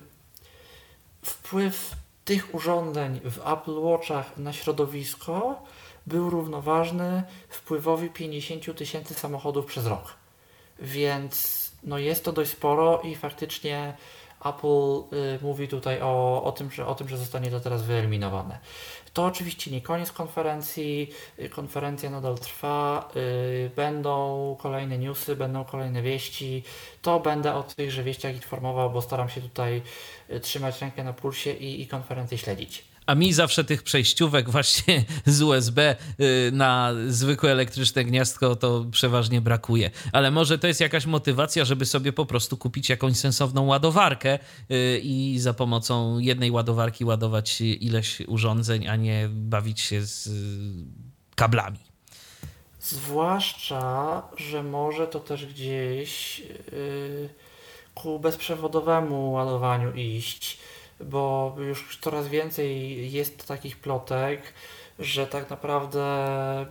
wpływ 1.24 1.96
tych 2.26 2.56
urządzeń 2.56 3.20
w 3.24 3.48
Apple 3.48 3.80
Watchach 3.80 4.38
na 4.38 4.54
środowisko 4.54 5.64
był 6.08 6.30
równoważny 6.30 7.24
wpływowi 7.50 8.10
50 8.10 8.78
tysięcy 8.78 9.14
samochodów 9.14 9.66
przez 9.66 9.86
rok. 9.86 10.14
Więc 10.80 11.66
no 11.84 11.98
jest 11.98 12.26
to 12.26 12.32
dość 12.32 12.52
sporo 12.52 13.02
i 13.02 13.16
faktycznie 13.16 13.94
Apple 14.46 15.16
y, 15.18 15.40
mówi 15.42 15.68
tutaj 15.68 16.02
o, 16.02 16.44
o, 16.44 16.52
tym, 16.52 16.72
że, 16.72 16.88
o 16.88 16.96
tym, 16.96 17.10
że 17.10 17.18
zostanie 17.18 17.52
to 17.52 17.60
teraz 17.60 17.84
wyeliminowane. 17.84 18.60
To 19.14 19.26
oczywiście 19.26 19.72
nie 19.72 19.82
koniec 19.82 20.12
konferencji, 20.12 21.12
y, 21.40 21.50
konferencja 21.50 22.10
nadal 22.10 22.38
trwa, 22.38 23.10
y, 23.16 23.72
będą 23.76 24.58
kolejne 24.60 24.98
newsy, 24.98 25.36
będą 25.36 25.66
kolejne 25.66 26.02
wieści. 26.02 26.64
To 27.02 27.20
będę 27.20 27.54
o 27.54 27.64
tychże 27.64 28.04
wieściach 28.04 28.36
informował, 28.36 28.90
bo 28.90 29.02
staram 29.02 29.30
się 29.30 29.42
tutaj 29.42 29.82
y, 30.30 30.40
trzymać 30.40 30.82
rękę 30.82 31.04
na 31.04 31.14
pulsie 31.14 31.52
i, 31.52 31.82
i 31.82 31.88
konferencję 31.88 32.38
śledzić. 32.38 32.95
A 33.06 33.16
mi 33.16 33.34
zawsze 33.34 33.64
tych 33.64 33.84
przejściówek 33.84 34.50
właśnie 34.50 35.04
z 35.26 35.42
USB 35.42 35.96
y, 36.20 36.52
na 36.52 36.94
zwykłe 37.08 37.52
elektryczne 37.52 38.04
gniazdko 38.06 38.56
to 38.56 38.86
przeważnie 38.92 39.42
brakuje. 39.42 39.92
Ale 40.12 40.32
może 40.32 40.60
to 40.60 40.68
jest 40.68 40.82
jakaś 40.82 41.06
motywacja, 41.06 41.66
żeby 41.66 41.86
sobie 41.86 42.14
po 42.14 42.26
prostu 42.26 42.58
kupić 42.58 42.90
jakąś 42.90 43.18
sensowną 43.18 43.66
ładowarkę 43.66 44.40
y, 44.72 45.00
i 45.04 45.40
za 45.40 45.54
pomocą 45.54 46.20
jednej 46.20 46.52
ładowarki 46.52 47.06
ładować 47.06 47.62
ileś 47.62 48.22
urządzeń, 48.28 48.88
a 48.88 48.96
nie 48.96 49.30
bawić 49.32 49.82
się 49.82 50.02
z 50.06 50.30
kablami. 51.36 51.80
Zwłaszcza, 52.80 54.22
że 54.38 54.64
może 54.64 55.08
to 55.08 55.20
też 55.20 55.46
gdzieś 55.46 56.42
ku 57.96 58.20
bezprzewodowemu 58.20 59.32
ładowaniu 59.32 59.94
iść 59.94 60.58
bo 61.04 61.56
już 61.60 61.98
coraz 62.02 62.28
więcej 62.28 63.12
jest 63.12 63.48
takich 63.48 63.80
plotek, 63.80 64.54
że 65.00 65.28
tak 65.28 65.50
naprawdę 65.50 66.06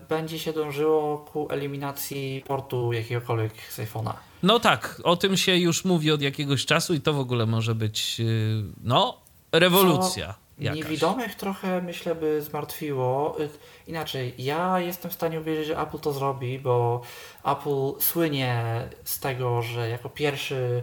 będzie 0.08 0.38
się 0.38 0.52
dążyło 0.52 1.18
ku 1.18 1.48
eliminacji 1.50 2.44
portu 2.46 2.92
jakiegokolwiek 2.92 3.52
z 3.70 3.78
iPhone'a. 3.78 4.12
No 4.42 4.60
tak, 4.60 5.00
o 5.04 5.16
tym 5.16 5.36
się 5.36 5.56
już 5.56 5.84
mówi 5.84 6.10
od 6.12 6.22
jakiegoś 6.22 6.66
czasu 6.66 6.94
i 6.94 7.00
to 7.00 7.12
w 7.12 7.18
ogóle 7.18 7.46
może 7.46 7.74
być, 7.74 8.20
y, 8.20 8.62
no, 8.82 9.20
rewolucja. 9.52 10.34
Co 10.34 10.74
niewidomych 10.74 11.34
trochę, 11.34 11.82
myślę, 11.82 12.14
by 12.14 12.42
zmartwiło. 12.42 13.36
Y, 13.40 13.48
inaczej, 13.86 14.34
ja 14.38 14.80
jestem 14.80 15.10
w 15.10 15.14
stanie 15.14 15.40
uwierzyć, 15.40 15.66
że 15.66 15.80
Apple 15.80 15.98
to 15.98 16.12
zrobi, 16.12 16.58
bo 16.58 17.00
Apple 17.44 18.00
słynie 18.00 18.82
z 19.04 19.20
tego, 19.20 19.62
że 19.62 19.88
jako 19.88 20.08
pierwszy 20.08 20.82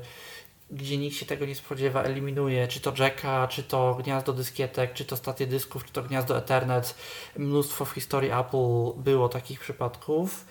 gdzie 0.71 0.97
nikt 0.97 1.15
się 1.17 1.25
tego 1.25 1.45
nie 1.45 1.55
spodziewa, 1.55 2.03
eliminuje 2.03 2.67
czy 2.67 2.79
to 2.79 2.93
jacka, 2.99 3.47
czy 3.47 3.63
to 3.63 3.95
gniazdo 3.95 4.33
dyskietek, 4.33 4.93
czy 4.93 5.05
to 5.05 5.17
stację 5.17 5.47
dysków, 5.47 5.85
czy 5.85 5.93
to 5.93 6.03
gniazdo 6.03 6.37
Ethernet. 6.37 6.95
Mnóstwo 7.37 7.85
w 7.85 7.91
historii 7.91 8.31
Apple 8.31 9.01
było 9.03 9.29
takich 9.29 9.59
przypadków. 9.59 10.45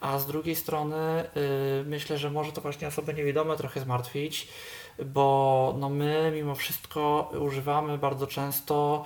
A 0.00 0.18
z 0.18 0.26
drugiej 0.26 0.56
strony 0.56 1.24
yy, 1.34 1.84
myślę, 1.86 2.18
że 2.18 2.30
może 2.30 2.52
to 2.52 2.60
właśnie 2.60 2.88
osoby 2.88 3.14
niewidome 3.14 3.56
trochę 3.56 3.80
zmartwić, 3.80 4.48
bo 5.04 5.74
no 5.78 5.88
my 5.88 6.32
mimo 6.34 6.54
wszystko 6.54 7.30
używamy 7.40 7.98
bardzo 7.98 8.26
często 8.26 9.04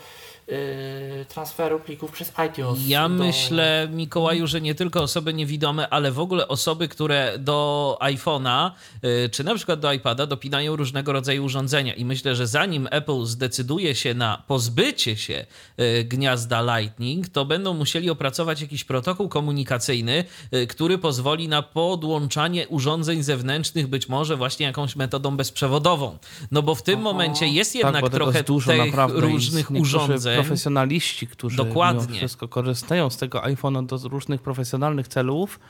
transferu 1.28 1.80
plików 1.80 2.10
przez 2.10 2.32
iTunes. 2.48 2.78
Ja 2.86 3.08
do... 3.08 3.14
myślę, 3.14 3.88
Mikołaju, 3.92 4.46
że 4.46 4.60
nie 4.60 4.74
tylko 4.74 5.02
osoby 5.02 5.34
niewidome, 5.34 5.88
ale 5.88 6.12
w 6.12 6.20
ogóle 6.20 6.48
osoby, 6.48 6.88
które 6.88 7.38
do 7.38 7.98
iPhone'a 8.00 8.70
y, 9.04 9.28
czy 9.28 9.44
na 9.44 9.54
przykład 9.54 9.80
do 9.80 9.92
iPada 9.92 10.26
dopinają 10.26 10.76
różnego 10.76 11.12
rodzaju 11.12 11.44
urządzenia. 11.44 11.94
I 11.94 12.04
myślę, 12.04 12.36
że 12.36 12.46
zanim 12.46 12.88
Apple 12.90 13.24
zdecyduje 13.24 13.94
się 13.94 14.14
na 14.14 14.42
pozbycie 14.46 15.16
się 15.16 15.46
y, 15.80 16.04
gniazda 16.04 16.78
Lightning, 16.78 17.28
to 17.28 17.44
będą 17.44 17.74
musieli 17.74 18.10
opracować 18.10 18.60
jakiś 18.60 18.84
protokół 18.84 19.28
komunikacyjny, 19.28 20.24
który 20.68 20.98
pozwoli 20.98 21.48
na 21.48 21.62
podłączanie 21.62 22.68
urządzeń 22.68 23.22
zewnętrznych, 23.22 23.86
być 23.86 24.08
może 24.08 24.36
właśnie 24.36 24.66
jakąś 24.66 24.96
metodą 24.96 25.36
bezprzewodową. 25.36 26.18
No 26.50 26.62
bo 26.62 26.74
w 26.74 26.82
tym 26.82 26.94
Aha. 26.94 27.02
momencie 27.02 27.48
jest 27.48 27.72
tak, 27.72 27.82
jednak 27.82 28.02
tak, 28.02 28.12
trochę 28.12 28.42
dużo, 28.42 28.70
tych 28.70 28.94
różnych 29.08 29.70
urządzeń 29.70 30.39
profesjonaliści, 30.42 31.26
którzy 31.26 31.56
Dokładnie. 31.56 32.16
wszystko 32.16 32.48
korzystają 32.48 33.10
z 33.10 33.16
tego 33.16 33.40
iPhone'a 33.40 33.86
do 33.86 34.08
różnych 34.08 34.42
profesjonalnych 34.42 35.08
celów, 35.08 35.60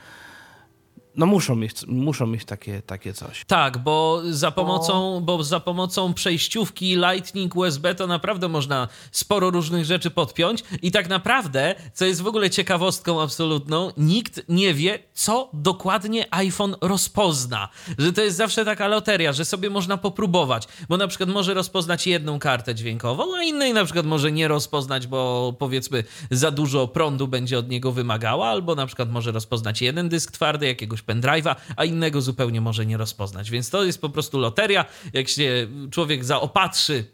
no 1.15 1.25
muszą 1.25 1.55
mieć, 1.55 1.87
muszą 1.87 2.27
mieć 2.27 2.45
takie, 2.45 2.81
takie 2.81 3.13
coś. 3.13 3.45
Tak, 3.47 3.77
bo 3.77 4.21
za, 4.29 4.51
pomocą, 4.51 5.21
bo 5.21 5.43
za 5.43 5.59
pomocą 5.59 6.13
przejściówki 6.13 6.95
Lightning 6.95 7.55
USB 7.55 7.95
to 7.95 8.07
naprawdę 8.07 8.47
można 8.47 8.87
sporo 9.11 9.49
różnych 9.49 9.85
rzeczy 9.85 10.11
podpiąć 10.11 10.63
i 10.81 10.91
tak 10.91 11.09
naprawdę, 11.09 11.75
co 11.93 12.05
jest 12.05 12.21
w 12.21 12.27
ogóle 12.27 12.49
ciekawostką 12.49 13.21
absolutną, 13.21 13.91
nikt 13.97 14.41
nie 14.49 14.73
wie, 14.73 14.99
co 15.13 15.49
dokładnie 15.53 16.35
iPhone 16.35 16.75
rozpozna. 16.81 17.69
Że 17.97 18.13
to 18.13 18.21
jest 18.21 18.37
zawsze 18.37 18.65
taka 18.65 18.87
loteria, 18.87 19.33
że 19.33 19.45
sobie 19.45 19.69
można 19.69 19.97
popróbować, 19.97 20.67
bo 20.89 20.97
na 20.97 21.07
przykład 21.07 21.29
może 21.29 21.53
rozpoznać 21.53 22.07
jedną 22.07 22.39
kartę 22.39 22.75
dźwiękową, 22.75 23.35
a 23.35 23.43
innej 23.43 23.73
na 23.73 23.85
przykład 23.85 24.05
może 24.05 24.31
nie 24.31 24.47
rozpoznać, 24.47 25.07
bo 25.07 25.53
powiedzmy 25.59 26.03
za 26.31 26.51
dużo 26.51 26.87
prądu 26.87 27.27
będzie 27.27 27.59
od 27.59 27.69
niego 27.69 27.91
wymagała, 27.91 28.47
albo 28.47 28.75
na 28.75 28.85
przykład 28.85 29.11
może 29.11 29.31
rozpoznać 29.31 29.81
jeden 29.81 30.09
dysk 30.09 30.31
twardy, 30.31 30.67
jakiegoś 30.67 31.00
jakiegoś 31.01 31.23
pendrive'a, 31.23 31.55
a 31.75 31.85
innego 31.85 32.21
zupełnie 32.21 32.61
może 32.61 32.85
nie 32.85 32.97
rozpoznać. 32.97 33.51
Więc 33.51 33.69
to 33.69 33.83
jest 33.83 34.01
po 34.01 34.09
prostu 34.09 34.39
loteria. 34.39 34.85
Jak 35.13 35.27
się 35.27 35.67
człowiek 35.91 36.25
zaopatrzy 36.25 37.05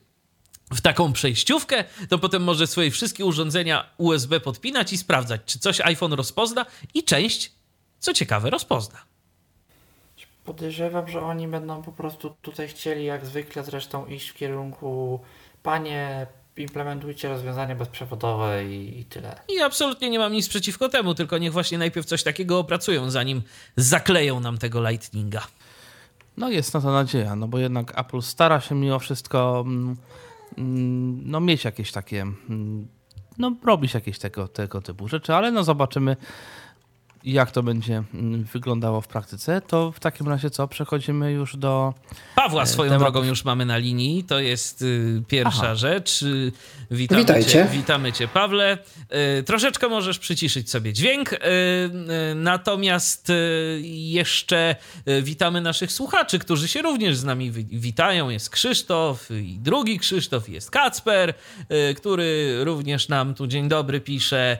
w 0.73 0.81
taką 0.81 1.13
przejściówkę, 1.13 1.83
to 2.09 2.19
potem 2.19 2.43
może 2.43 2.67
swoje 2.67 2.91
wszystkie 2.91 3.25
urządzenia 3.25 3.89
USB 3.97 4.39
podpinać 4.39 4.93
i 4.93 4.97
sprawdzać, 4.97 5.41
czy 5.45 5.59
coś 5.59 5.81
iPhone 5.81 6.13
rozpozna 6.13 6.65
i 6.93 7.03
część, 7.03 7.51
co 7.99 8.13
ciekawe, 8.13 8.49
rozpozna. 8.49 8.99
Podejrzewam, 10.45 11.07
że 11.07 11.21
oni 11.21 11.47
będą 11.47 11.83
po 11.83 11.91
prostu 11.91 12.35
tutaj 12.41 12.67
chcieli, 12.67 13.05
jak 13.05 13.25
zwykle 13.25 13.63
zresztą, 13.63 14.05
iść 14.05 14.29
w 14.29 14.33
kierunku 14.33 15.19
panie, 15.63 16.27
implementujcie 16.57 17.29
rozwiązania 17.29 17.75
bezprzewodowe 17.75 18.65
i, 18.65 18.99
i, 18.99 19.05
tyle. 19.05 19.35
I 19.49 19.59
absolutnie 19.61 20.09
nie 20.09 20.19
mam 20.19 20.33
nic 20.33 20.49
przeciwko 20.49 20.89
temu, 20.89 21.15
tylko 21.15 21.37
niech 21.37 21.53
właśnie 21.53 21.77
najpierw 21.77 22.05
coś 22.05 22.23
takiego 22.23 22.59
opracują, 22.59 23.11
zanim 23.11 23.41
zakleją 23.75 24.39
nam 24.39 24.57
tego 24.57 24.89
Lightninga. 24.89 25.47
No 26.37 26.49
jest 26.49 26.73
na 26.73 26.81
to 26.81 26.91
nadzieja, 26.91 27.35
no 27.35 27.47
bo 27.47 27.59
jednak 27.59 27.99
Apple 27.99 28.21
stara 28.21 28.61
się 28.61 28.75
mimo 28.75 28.99
wszystko 28.99 29.63
mm, 29.67 29.95
mm, 30.57 31.31
no 31.31 31.39
mieć 31.39 31.65
jakieś 31.65 31.91
takie, 31.91 32.21
mm, 32.21 32.87
no 33.37 33.55
robić 33.65 33.93
jakieś 33.93 34.19
tego, 34.19 34.47
tego 34.47 34.81
typu 34.81 35.07
rzeczy, 35.07 35.33
ale 35.33 35.51
no 35.51 35.63
zobaczymy 35.63 36.17
jak 37.33 37.51
to 37.51 37.63
będzie 37.63 38.03
mm, 38.13 38.43
wyglądało 38.43 39.01
w 39.01 39.07
praktyce, 39.07 39.61
to 39.61 39.91
w 39.91 39.99
takim 39.99 40.27
razie 40.27 40.49
co? 40.49 40.67
Przechodzimy 40.67 41.31
już 41.31 41.57
do. 41.57 41.93
Pawła 42.35 42.63
e, 42.63 42.67
swoją 42.67 42.91
tematów. 42.91 43.13
drogą 43.13 43.27
już 43.27 43.45
mamy 43.45 43.65
na 43.65 43.77
linii. 43.77 44.23
To 44.23 44.39
jest 44.39 44.81
y, 44.81 45.23
pierwsza 45.27 45.61
Aha. 45.63 45.75
rzecz. 45.75 46.21
Y, 46.21 46.51
witamy 46.91 47.21
Witajcie. 47.21 47.49
Cię, 47.49 47.67
witamy 47.71 48.13
Cię, 48.13 48.27
Pawle. 48.27 48.77
Y, 49.39 49.43
troszeczkę 49.43 49.87
możesz 49.87 50.19
przyciszyć 50.19 50.69
sobie 50.69 50.93
dźwięk. 50.93 51.29
Natomiast 52.35 53.31
jeszcze 53.83 54.75
witamy 55.21 55.61
naszych 55.61 55.91
słuchaczy, 55.91 56.39
którzy 56.39 56.67
się 56.67 56.81
również 56.81 57.17
z 57.17 57.23
nami 57.23 57.51
witają. 57.51 58.29
Jest 58.29 58.49
Krzysztof 58.49 59.31
i 59.31 59.59
drugi 59.59 59.99
Krzysztof, 59.99 60.49
jest 60.49 60.71
Kacper, 60.71 61.33
który 61.97 62.59
również 62.63 63.09
nam 63.09 63.35
tu 63.35 63.47
dzień 63.47 63.69
dobry 63.69 64.01
pisze. 64.01 64.57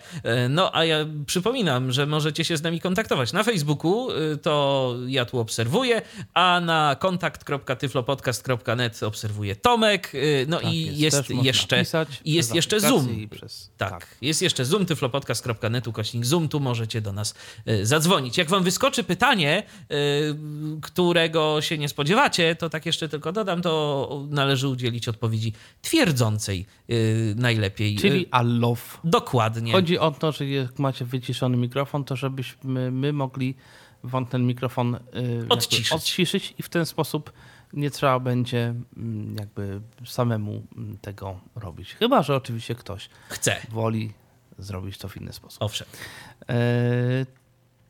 No 0.49 0.75
a 0.75 0.85
ja 0.85 1.05
przypominam, 1.25 1.91
że 1.91 2.05
możecie 2.05 2.43
się 2.45 2.56
się 2.57 2.59
z 2.59 2.63
nami 2.63 2.81
kontaktować. 2.81 3.33
Na 3.33 3.43
Facebooku 3.43 4.07
to 4.41 4.95
ja 5.07 5.25
tu 5.25 5.39
obserwuję, 5.39 6.01
a 6.33 6.61
na 6.65 6.95
kontakt.tyflopodcast.net 6.99 9.03
obserwuje 9.03 9.55
Tomek. 9.55 10.11
No 10.47 10.59
Tak 10.59 10.73
i 10.73 10.97
jest, 10.97 11.29
jeszcze, 11.29 11.83
i 12.25 12.33
jest 12.33 12.55
jeszcze 12.55 12.79
Zoom. 12.79 13.27
Przez, 13.29 13.71
tak, 13.77 13.89
tak, 13.89 14.07
jest 14.21 14.41
jeszcze 14.41 14.65
Zoom, 14.65 14.85
tyflopodcast.net, 14.85 15.87
ukośnik 15.87 16.25
Zoom, 16.25 16.49
tu 16.49 16.59
możecie 16.59 17.01
do 17.01 17.13
nas 17.13 17.35
zadzwonić. 17.83 18.37
Jak 18.37 18.49
wam 18.49 18.63
wyskoczy 18.63 19.03
pytanie, 19.03 19.63
którego 20.81 21.61
się 21.61 21.77
nie 21.77 21.89
spodziewacie, 21.89 22.55
to 22.55 22.69
tak 22.69 22.85
jeszcze 22.85 23.09
tylko 23.09 23.31
dodam, 23.31 23.61
to 23.61 24.25
należy 24.29 24.67
udzielić 24.67 25.07
odpowiedzi 25.07 25.53
twierdzącej 25.81 26.65
najlepiej. 27.35 27.95
Czyli 27.95 28.27
allow. 28.31 28.99
Dokładnie. 29.03 29.71
Chodzi 29.71 29.99
o 29.99 30.11
to, 30.11 30.31
że 30.31 30.45
jak 30.45 30.79
macie 30.79 31.05
wyciszony 31.05 31.57
mikrofon, 31.57 32.03
to 32.03 32.15
żebyśmy 32.37 32.91
my 32.91 33.13
mogli 33.13 33.55
wam 34.03 34.25
ten 34.25 34.47
mikrofon 34.47 34.95
y, 34.95 34.99
odciszyć. 35.49 35.91
odciszyć 35.91 36.53
i 36.57 36.63
w 36.63 36.69
ten 36.69 36.85
sposób 36.85 37.33
nie 37.73 37.91
trzeba 37.91 38.19
będzie 38.19 38.73
mm, 38.97 39.35
jakby 39.39 39.81
samemu 40.05 40.63
mm, 40.77 40.97
tego 40.97 41.39
robić. 41.55 41.93
Chyba, 41.93 42.23
że 42.23 42.35
oczywiście 42.35 42.75
ktoś 42.75 43.09
chce, 43.29 43.55
woli 43.69 44.13
zrobić 44.57 44.97
to 44.97 45.09
w 45.09 45.17
inny 45.17 45.33
sposób. 45.33 45.63
Owszem. 45.63 45.87
E, 46.49 47.25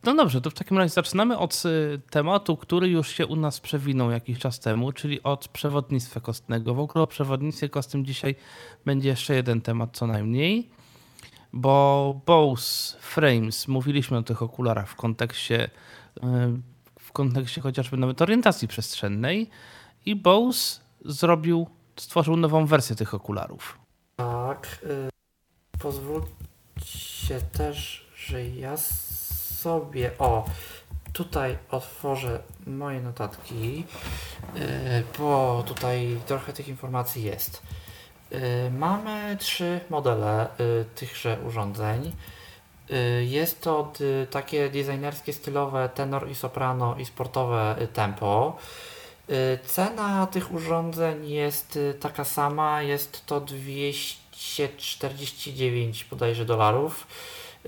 no 0.03 0.15
dobrze, 0.15 0.41
to 0.41 0.49
w 0.49 0.53
takim 0.53 0.77
razie 0.77 0.89
zaczynamy 0.89 1.37
od 1.37 1.63
y, 1.65 2.01
tematu, 2.09 2.57
który 2.57 2.87
już 2.87 3.07
się 3.07 3.25
u 3.25 3.35
nas 3.35 3.59
przewinął 3.59 4.11
jakiś 4.11 4.39
czas 4.39 4.59
temu, 4.59 4.91
czyli 4.91 5.23
od 5.23 5.47
przewodnictwa 5.47 6.19
kostnego. 6.19 6.73
W 6.73 6.79
ogóle 6.79 7.03
o 7.03 7.07
przewodnictwie 7.07 7.69
kostnym 7.69 8.05
dzisiaj 8.05 8.35
będzie 8.85 9.09
jeszcze 9.09 9.35
jeden 9.35 9.61
temat 9.61 9.89
co 9.97 10.07
najmniej, 10.07 10.69
bo 11.53 12.21
Bose 12.25 12.97
Frames, 12.99 13.67
mówiliśmy 13.67 14.17
o 14.17 14.23
tych 14.23 14.41
okularach 14.41 14.89
w 14.89 14.95
kontekście, 14.95 15.63
y, 15.65 15.69
w 16.99 17.11
kontekście 17.11 17.61
chociażby 17.61 17.97
nawet 17.97 18.21
orientacji 18.21 18.67
przestrzennej 18.67 19.49
i 20.05 20.15
Bose 20.15 20.79
zrobił, 21.05 21.67
stworzył 21.95 22.37
nową 22.37 22.65
wersję 22.65 22.95
tych 22.95 23.13
okularów. 23.13 23.79
Tak, 24.15 24.79
y, 24.83 25.09
pozwólcie 25.79 27.41
też, 27.51 28.07
że 28.15 28.45
ja 28.45 28.77
sobie, 28.77 30.17
o, 30.19 30.45
tutaj 31.13 31.57
otworzę 31.71 32.43
moje 32.67 33.01
notatki, 33.01 33.85
bo 35.19 35.63
tutaj 35.67 36.19
trochę 36.25 36.53
tych 36.53 36.67
informacji 36.67 37.23
jest. 37.23 37.61
Mamy 38.71 39.37
trzy 39.39 39.79
modele 39.89 40.47
tychże 40.95 41.37
urządzeń. 41.47 42.13
Jest 43.21 43.61
to 43.61 43.93
takie 44.31 44.69
designerskie, 44.69 45.33
stylowe 45.33 45.89
tenor 45.89 46.29
i 46.29 46.35
soprano 46.35 46.95
i 46.95 47.05
sportowe 47.05 47.75
tempo. 47.93 48.57
Cena 49.65 50.27
tych 50.27 50.53
urządzeń 50.53 51.29
jest 51.29 51.79
taka 51.99 52.25
sama, 52.25 52.81
jest 52.81 53.25
to 53.25 53.41
249 53.41 56.03
bodajże 56.03 56.45
dolarów. 56.45 57.07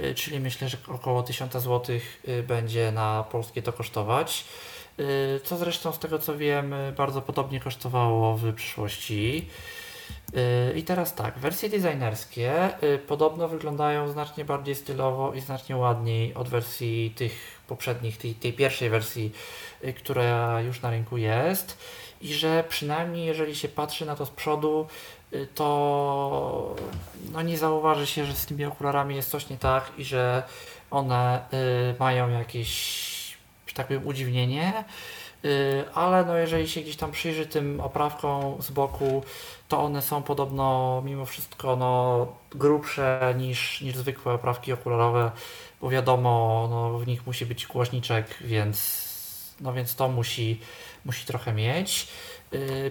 Y, 0.03 0.15
czyli 0.15 0.39
myślę, 0.39 0.69
że 0.69 0.77
około 0.87 1.23
1000 1.23 1.53
zł 1.53 1.99
y, 2.27 2.43
będzie 2.43 2.91
na 2.91 3.25
polskie 3.31 3.61
to 3.61 3.73
kosztować. 3.73 4.45
Y, 4.99 5.39
co 5.43 5.57
zresztą 5.57 5.91
z 5.91 5.99
tego 5.99 6.19
co 6.19 6.37
wiem, 6.37 6.73
bardzo 6.97 7.21
podobnie 7.21 7.59
kosztowało 7.59 8.37
w 8.37 8.53
przyszłości. 8.53 9.49
I 10.75 10.83
teraz 10.83 11.15
tak, 11.15 11.39
wersje 11.39 11.69
designerskie 11.69 12.69
podobno 13.07 13.47
wyglądają 13.47 14.11
znacznie 14.11 14.45
bardziej 14.45 14.75
stylowo 14.75 15.33
i 15.33 15.41
znacznie 15.41 15.77
ładniej 15.77 16.33
od 16.33 16.49
wersji 16.49 17.13
tych 17.15 17.61
poprzednich, 17.67 18.17
tej, 18.17 18.35
tej 18.35 18.53
pierwszej 18.53 18.89
wersji, 18.89 19.31
która 19.97 20.61
już 20.61 20.81
na 20.81 20.89
rynku 20.89 21.17
jest. 21.17 21.77
I 22.21 22.33
że 22.33 22.63
przynajmniej 22.69 23.25
jeżeli 23.25 23.55
się 23.55 23.67
patrzy 23.67 24.05
na 24.05 24.15
to 24.15 24.25
z 24.25 24.29
przodu, 24.29 24.87
Y, 25.33 25.47
to 25.55 26.75
no 27.31 27.41
nie 27.41 27.57
zauważy 27.57 28.07
się, 28.07 28.25
że 28.25 28.33
z 28.33 28.45
tymi 28.45 28.65
okularami 28.65 29.15
jest 29.15 29.29
coś 29.29 29.49
nie 29.49 29.57
tak 29.57 29.91
i 29.97 30.03
że 30.03 30.43
one 30.91 31.41
y, 31.93 31.95
mają 31.99 32.29
jakieś, 32.29 33.37
że 33.67 33.73
tak 33.73 33.87
powiem, 33.87 34.07
udziwnienie. 34.07 34.83
Y, 35.45 35.83
ale 35.93 36.25
no 36.25 36.37
jeżeli 36.37 36.67
się 36.67 36.81
gdzieś 36.81 36.95
tam 36.95 37.11
przyjrzy 37.11 37.45
tym 37.47 37.81
oprawkom 37.81 38.61
z 38.61 38.71
boku, 38.71 39.23
to 39.69 39.83
one 39.83 40.01
są 40.01 40.23
podobno 40.23 41.01
mimo 41.05 41.25
wszystko 41.25 41.75
no, 41.75 42.27
grubsze 42.51 43.35
niż, 43.37 43.81
niż 43.81 43.95
zwykłe 43.95 44.33
oprawki 44.33 44.73
okularowe, 44.73 45.31
bo 45.81 45.89
wiadomo, 45.89 46.67
no, 46.69 46.99
w 46.99 47.07
nich 47.07 47.27
musi 47.27 47.45
być 47.45 47.67
głośniczek, 47.67 48.37
więc, 48.41 49.55
no, 49.61 49.73
więc 49.73 49.95
to 49.95 50.07
musi, 50.07 50.59
musi 51.05 51.25
trochę 51.25 51.53
mieć. 51.53 52.07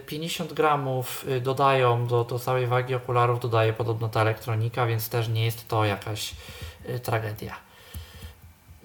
50 0.07 0.53
y, 0.53 0.55
gramów 0.55 1.25
y, 1.29 1.41
dodają 1.41 2.07
do, 2.07 2.25
do 2.25 2.39
całej 2.39 2.67
wagi 2.67 2.95
okularów, 2.95 3.41
dodaje 3.41 3.73
podobno 3.73 4.09
ta 4.09 4.21
elektronika, 4.21 4.87
więc 4.87 5.09
też 5.09 5.29
nie 5.29 5.45
jest 5.45 5.69
to 5.69 5.85
jakaś 5.85 6.35
y, 6.89 7.01
tragedia. 7.01 7.68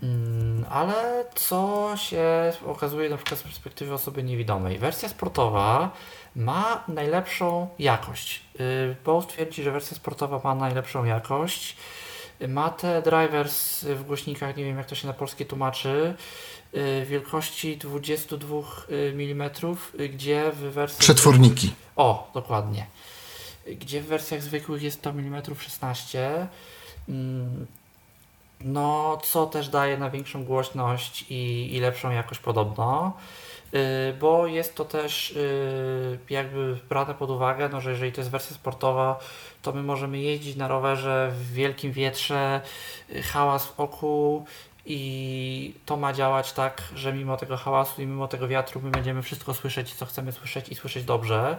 Mm, 0.04 0.66
ale 0.70 1.26
co 1.36 1.92
się 1.98 2.54
okazuje 2.66 3.10
na 3.10 3.18
przykład 3.18 3.39
z 3.39 3.44
perspektywy 3.44 3.94
osoby 3.94 4.24
niewidomej? 4.24 4.78
Wersja 4.78 5.10
sportowa 5.10 5.92
ma 6.36 6.84
najlepszą 6.88 7.70
jakość. 7.80 8.42
Bo 9.06 9.22
twierdzi, 9.22 9.63
że 9.63 9.72
wersja 9.72 9.98
sportowa 9.98 10.42
ma 10.44 10.56
najlepszą 10.56 11.06
jakość. 11.06 11.78
Ma 12.48 12.70
te 12.70 13.02
drivers 13.02 13.84
w 13.84 14.04
głośnikach, 14.04 14.58
nie 14.58 14.63
wiem 14.63 14.78
jak 14.78 14.86
to 14.86 14.96
się 14.96 15.08
na 15.08 15.13
polskie 15.13 15.46
tłumaczy, 15.46 16.16
Y, 16.78 17.06
wielkości 17.06 17.78
22 17.78 18.86
y, 18.89 19.13
mm, 19.13 19.52
y, 20.00 20.10
gdzie 20.10 20.52
w 20.52 20.58
wersji. 20.58 21.00
Przetworniki. 21.00 21.74
O, 21.96 22.32
dokładnie. 22.34 22.86
Gdzie 23.68 24.02
w 24.02 24.06
wersjach 24.06 24.42
zwykłych 24.42 24.84
jest 24.84 25.02
to 25.02 25.10
mm 25.10 25.42
16. 25.60 26.48
No, 28.63 29.17
co 29.23 29.45
też 29.45 29.69
daje 29.69 29.97
na 29.97 30.10
większą 30.10 30.43
głośność 30.43 31.26
i, 31.30 31.76
i 31.76 31.80
lepszą 31.80 32.12
jakość 32.12 32.41
podobno. 32.41 33.13
Bo 34.19 34.47
jest 34.47 34.76
to 34.76 34.86
też 34.86 35.38
jakby 36.30 36.80
brane 36.89 37.13
pod 37.13 37.30
uwagę, 37.30 37.69
no, 37.69 37.82
że 37.82 37.91
jeżeli 37.91 38.12
to 38.12 38.21
jest 38.21 38.32
wersja 38.32 38.56
sportowa, 38.56 39.19
to 39.62 39.71
my 39.71 39.84
możemy 39.84 40.19
jeździć 40.19 40.56
na 40.56 40.67
rowerze 40.67 41.32
w 41.32 41.54
wielkim 41.54 41.91
wietrze, 41.91 42.62
hałas 43.23 43.65
w 43.65 43.80
oku, 43.80 44.45
i 44.86 45.73
to 45.86 45.97
ma 45.97 46.13
działać 46.13 46.54
tak, 46.54 46.82
że 46.95 47.13
mimo 47.13 47.38
tego 47.38 47.58
hałasu 47.58 48.02
i 48.02 48.06
mimo 48.06 48.28
tego 48.28 48.47
wiatru 48.47 48.82
my 48.82 48.91
będziemy 48.91 49.21
wszystko 49.21 49.54
słyszeć, 49.54 49.93
co 49.93 50.06
chcemy 50.06 50.32
słyszeć 50.32 50.69
i 50.69 50.76
słyszeć 50.76 51.04
dobrze. 51.04 51.58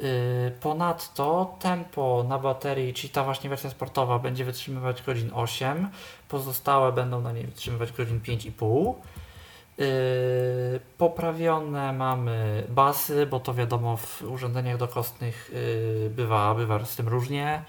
Yy, 0.00 0.50
ponadto 0.60 1.56
tempo 1.60 2.24
na 2.28 2.38
baterii, 2.38 2.94
czyli 2.94 3.10
ta 3.10 3.24
właśnie 3.24 3.50
wersja 3.50 3.70
sportowa, 3.70 4.18
będzie 4.18 4.44
wytrzymywać 4.44 5.02
godzin 5.02 5.30
8, 5.34 5.88
pozostałe 6.28 6.92
będą 6.92 7.20
na 7.20 7.32
niej 7.32 7.46
wytrzymywać 7.46 7.92
godzin 7.92 8.20
5,5. 8.20 8.94
Yy, 9.78 9.86
poprawione 10.98 11.92
mamy 11.92 12.64
basy, 12.68 13.26
bo 13.26 13.40
to 13.40 13.54
wiadomo 13.54 13.96
w 13.96 14.22
urządzeniach 14.22 14.76
dokostnych 14.76 15.50
yy, 16.02 16.10
bywa, 16.10 16.54
bywa 16.54 16.84
z 16.84 16.96
tym 16.96 17.08
różnie. 17.08 17.62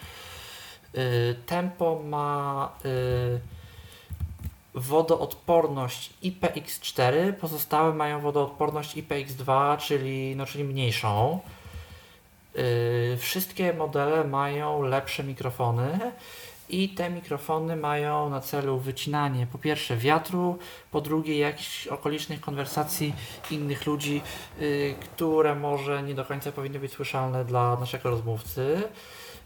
Tempo 1.46 2.02
ma 2.06 2.70
wodoodporność 4.76 6.13
IPX4, 6.24 7.34
pozostałe 7.34 7.94
mają 7.94 8.22
wodoodporność 8.22 8.98
IPX2, 8.98 9.78
czyli, 9.78 10.36
no, 10.36 10.46
czyli 10.46 10.63
mniejszą. 10.63 11.40
Yy, 12.58 13.17
wszystkie 13.17 13.74
modele 13.74 14.24
mają 14.24 14.82
lepsze 14.82 15.24
mikrofony 15.24 16.00
i 16.70 16.89
te 16.89 17.10
mikrofony 17.10 17.76
mają 17.76 18.30
na 18.30 18.41
celu 18.41 18.80
wycinanie 18.80 19.48
po 19.52 19.58
pierwsze 19.58 19.98
wiatru, 19.98 20.58
po 20.91 21.02
drugie 21.02 21.38
jakichś 21.38 21.88
okolicznych 21.88 22.41
konwersacji 22.41 23.13
innych 23.52 23.86
ludzi, 23.86 24.22
yy, 24.60 24.96
które 25.00 25.56
może 25.56 26.04
nie 26.04 26.15
do 26.15 26.26
końca 26.26 26.52
powinny 26.52 26.80
być 26.80 26.91
słyszalne 26.91 27.46
dla 27.46 27.78
naszego 27.80 28.10
rozmówcy. 28.10 28.82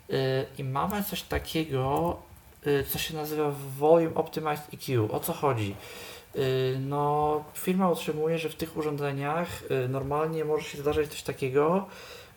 Yy, 0.09 0.17
I 0.57 0.63
mamy 0.63 1.03
coś 1.03 1.21
takiego 1.21 2.17
Y, 2.67 2.83
co 2.89 2.97
się 2.99 3.15
nazywa 3.15 3.51
Volume 3.77 4.15
Optimized 4.15 4.73
EQ. 4.73 5.09
O 5.11 5.19
co 5.19 5.33
chodzi? 5.33 5.75
Y, 6.35 6.77
no, 6.79 7.43
firma 7.53 7.89
utrzymuje, 7.89 8.37
że 8.37 8.49
w 8.49 8.55
tych 8.55 8.77
urządzeniach 8.77 9.47
y, 9.71 9.89
normalnie 9.89 10.45
może 10.45 10.63
się 10.63 10.77
zdarzyć 10.77 11.11
coś 11.11 11.23
takiego, 11.23 11.85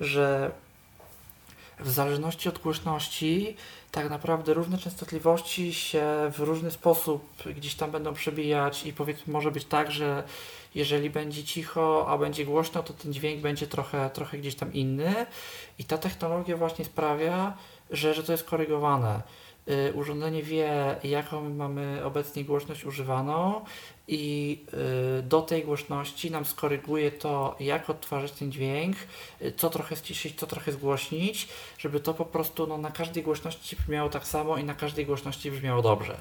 że 0.01 0.51
w 1.81 1.91
zależności 1.91 2.49
od 2.49 2.59
głośności, 2.59 3.57
tak 3.91 4.11
naprawdę 4.11 4.55
różne 4.55 4.79
częstotliwości 4.79 5.75
się 5.75 6.05
w 6.33 6.39
różny 6.39 6.71
sposób 6.71 7.43
gdzieś 7.57 7.75
tam 7.75 7.91
będą 7.91 8.15
przebijać 8.15 8.87
i 8.87 8.93
powiedzmy 8.93 9.33
może 9.33 9.51
być 9.51 9.65
tak, 9.65 9.91
że 9.91 10.23
jeżeli 10.75 11.11
będzie 11.11 11.45
cicho, 11.45 12.07
a 12.09 12.19
będzie 12.19 12.45
głośno, 12.45 12.83
to 12.83 12.93
ten 12.93 13.13
dźwięk 13.13 13.41
będzie 13.41 13.67
trochę, 13.67 14.11
trochę 14.11 14.39
gdzieś 14.39 14.55
tam 14.55 14.73
inny 14.73 15.27
i 15.79 15.85
ta 15.85 15.99
technologia 15.99 16.57
właśnie 16.57 16.85
sprawia, 16.85 17.57
że, 17.91 18.15
że 18.15 18.23
to 18.23 18.33
jest 18.33 18.45
korygowane. 18.45 19.23
Y, 19.69 19.93
urządzenie 19.95 20.43
wie, 20.43 20.97
jaką 21.05 21.55
mamy 21.55 22.05
obecnie 22.05 22.45
głośność 22.45 22.85
używaną 22.85 23.65
i 24.09 24.65
y, 25.19 25.23
do 25.23 25.43
tej 25.43 25.65
głośności 25.65 26.31
nam 26.31 26.45
skoryguje 26.45 27.13
to, 27.13 27.57
jak 27.61 27.91
odtwarzać 27.91 28.33
ten 28.33 28.53
dźwięk, 28.53 28.97
y, 29.43 29.53
co 29.57 29.71
trochę 29.71 29.97
ściszyć, 29.97 30.39
co 30.39 30.47
trochę 30.47 30.73
zgłośnić, 30.73 31.49
żeby 31.79 32.01
to 32.01 32.15
po 32.15 32.25
prostu 32.25 32.67
no, 32.67 32.79
na 32.79 32.91
każdej 32.91 33.23
głośności 33.23 33.77
brzmiało 33.77 34.11
tak 34.11 34.27
samo 34.27 34.59
i 34.59 34.65
na 34.65 34.75
każdej 34.75 35.07
głośności 35.07 35.51
brzmiało 35.51 35.83
dobrze. 35.83 36.17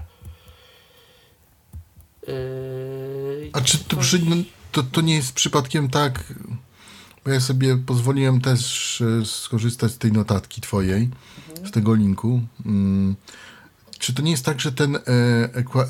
Yy, 2.28 3.50
A 3.54 3.62
czy 3.62 3.84
to, 3.84 3.98
przy, 3.98 4.20
no, 4.20 4.36
to, 4.72 4.84
to 4.84 5.02
nie 5.02 5.16
jest 5.16 5.34
przypadkiem 5.34 5.90
tak, 5.90 6.34
bo 7.26 7.32
ja 7.32 7.40
sobie 7.40 7.78
pozwoliłem 7.78 8.42
też 8.42 9.04
skorzystać 9.26 9.92
z 9.92 9.98
tej 9.98 10.12
notatki 10.12 10.62
twojej. 10.62 11.10
Z 11.66 11.72
tego 11.72 11.94
linku. 11.94 12.42
Hmm. 12.64 13.16
Czy 14.00 14.14
to 14.14 14.22
nie 14.22 14.32
jest 14.32 14.46
tak, 14.46 14.60
że 14.60 14.72
ten, 14.72 14.96
e, 14.96 15.00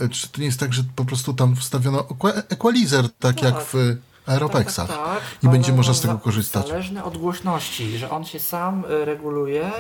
e, 0.01 0.09
czy 0.09 0.27
to 0.29 0.39
nie 0.39 0.45
jest 0.45 0.59
tak, 0.59 0.73
że 0.73 0.83
po 0.95 1.05
prostu 1.05 1.33
tam 1.33 1.55
wstawiono 1.55 2.05
equalizer, 2.49 3.09
tak, 3.09 3.35
tak. 3.35 3.43
jak 3.43 3.61
w 3.61 3.97
Aeropexach 4.25 4.87
tak, 4.87 4.97
tak, 4.97 5.15
tak. 5.15 5.43
i 5.43 5.47
będzie 5.47 5.73
można 5.73 5.93
z 5.93 6.01
tego 6.01 6.17
korzystać? 6.17 6.67
Zależne 6.67 7.03
od 7.03 7.17
głośności, 7.17 7.97
że 7.97 8.09
on 8.09 8.25
się 8.25 8.39
sam 8.39 8.85
e, 8.85 9.05
reguluje, 9.05 9.71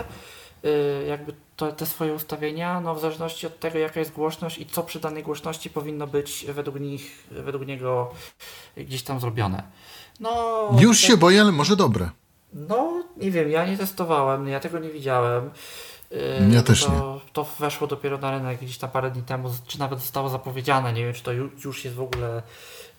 e, 0.63 0.69
jakby 1.07 1.33
to, 1.55 1.71
te 1.71 1.85
swoje 1.85 2.13
ustawienia, 2.13 2.81
no 2.81 2.95
w 2.95 3.01
zależności 3.01 3.47
od 3.47 3.59
tego, 3.59 3.77
jaka 3.77 3.99
jest 3.99 4.11
głośność 4.11 4.57
i 4.57 4.65
co 4.65 4.83
przy 4.83 4.99
danej 4.99 5.23
głośności 5.23 5.69
powinno 5.69 6.07
być 6.07 6.45
według 6.49 6.79
nich, 6.79 7.27
według 7.31 7.67
niego 7.67 8.11
gdzieś 8.77 9.03
tam 9.03 9.19
zrobione. 9.19 9.63
No, 10.19 10.69
Już 10.79 10.99
się 10.99 11.17
boję, 11.17 11.41
ale 11.41 11.51
może 11.51 11.75
dobre. 11.75 12.09
No, 12.53 13.03
nie 13.17 13.31
wiem, 13.31 13.51
ja 13.51 13.65
nie 13.65 13.77
testowałem, 13.77 14.47
ja 14.47 14.59
tego 14.59 14.79
nie 14.79 14.89
widziałem. 14.89 15.49
Ja 16.51 16.57
yy, 16.57 16.63
też 16.63 16.85
to, 16.85 16.91
nie. 16.91 17.31
To 17.33 17.47
weszło 17.59 17.87
dopiero 17.87 18.17
na 18.17 18.31
rynek 18.31 18.59
gdzieś 18.61 18.77
tam 18.77 18.91
parę 18.91 19.11
dni 19.11 19.23
temu, 19.23 19.49
czy 19.67 19.79
nawet 19.79 19.99
zostało 19.99 20.29
zapowiedziane. 20.29 20.93
Nie 20.93 21.03
wiem, 21.05 21.13
czy 21.13 21.23
to 21.23 21.31
już 21.63 21.85
jest 21.85 21.95
w 21.95 22.01
ogóle 22.01 22.41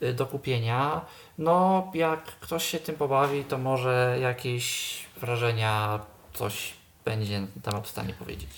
yy, 0.01 0.15
do 0.15 0.27
kupienia. 0.27 1.01
No, 1.39 1.87
jak 1.95 2.25
ktoś 2.25 2.65
się 2.65 2.79
tym 2.79 2.95
pobawi, 2.95 3.45
to 3.45 3.59
może 3.59 4.19
jakieś 4.21 4.97
wrażenia, 5.21 6.01
coś 6.33 6.73
będzie 7.05 7.41
na 7.41 7.47
ten 7.47 7.63
temat 7.63 7.87
w 7.87 7.91
stanie 7.91 8.15
powiedzieć. 8.15 8.51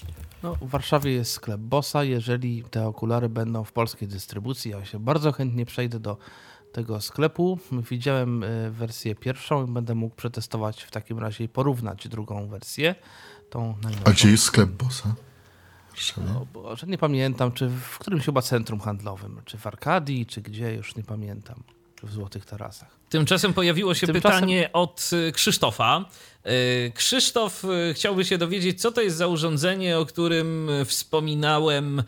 No, 0.42 0.54
w 0.54 0.68
Warszawie 0.68 1.12
jest 1.12 1.32
sklep 1.32 1.60
Bossa. 1.60 2.04
Jeżeli 2.04 2.64
te 2.70 2.86
okulary 2.86 3.28
będą 3.28 3.64
w 3.64 3.72
polskiej 3.72 4.08
dystrybucji, 4.08 4.70
ja 4.70 4.84
się 4.84 4.98
bardzo 4.98 5.32
chętnie 5.32 5.66
przejdę 5.66 6.00
do 6.00 6.16
tego 6.76 7.00
sklepu. 7.00 7.58
Widziałem 7.90 8.42
y, 8.42 8.70
wersję 8.70 9.14
pierwszą 9.14 9.66
i 9.66 9.70
będę 9.70 9.94
mógł 9.94 10.14
przetestować 10.14 10.82
w 10.82 10.90
takim 10.90 11.18
razie 11.18 11.44
i 11.44 11.48
porównać 11.48 12.08
drugą 12.08 12.48
wersję. 12.48 12.94
Tą 13.50 13.74
A 14.04 14.10
gdzie 14.10 14.30
jest 14.30 14.44
sklep 14.44 14.70
Bossa? 14.70 15.14
No, 16.34 16.46
Boże, 16.52 16.86
nie 16.86 16.98
pamiętam, 16.98 17.52
czy 17.52 17.68
w 17.68 17.98
którymś 17.98 18.24
chyba 18.24 18.42
centrum 18.42 18.80
handlowym, 18.80 19.40
czy 19.44 19.58
w 19.58 19.66
Arkadii, 19.66 20.26
czy 20.26 20.42
gdzie, 20.42 20.74
już 20.74 20.96
nie 20.96 21.02
pamiętam, 21.02 21.62
w 22.02 22.12
Złotych 22.12 22.46
Tarasach. 22.46 22.96
Tymczasem 23.08 23.54
pojawiło 23.54 23.94
się 23.94 24.06
Tymczasem... 24.06 24.32
pytanie 24.32 24.70
od 24.72 25.10
y, 25.28 25.32
Krzysztofa. 25.32 26.04
Y, 26.46 26.92
Krzysztof 26.94 27.64
y, 27.64 27.94
chciałby 27.94 28.24
się 28.24 28.38
dowiedzieć, 28.38 28.80
co 28.80 28.92
to 28.92 29.00
jest 29.00 29.16
za 29.16 29.26
urządzenie, 29.26 29.98
o 29.98 30.06
którym 30.06 30.70
wspominałem 30.84 32.02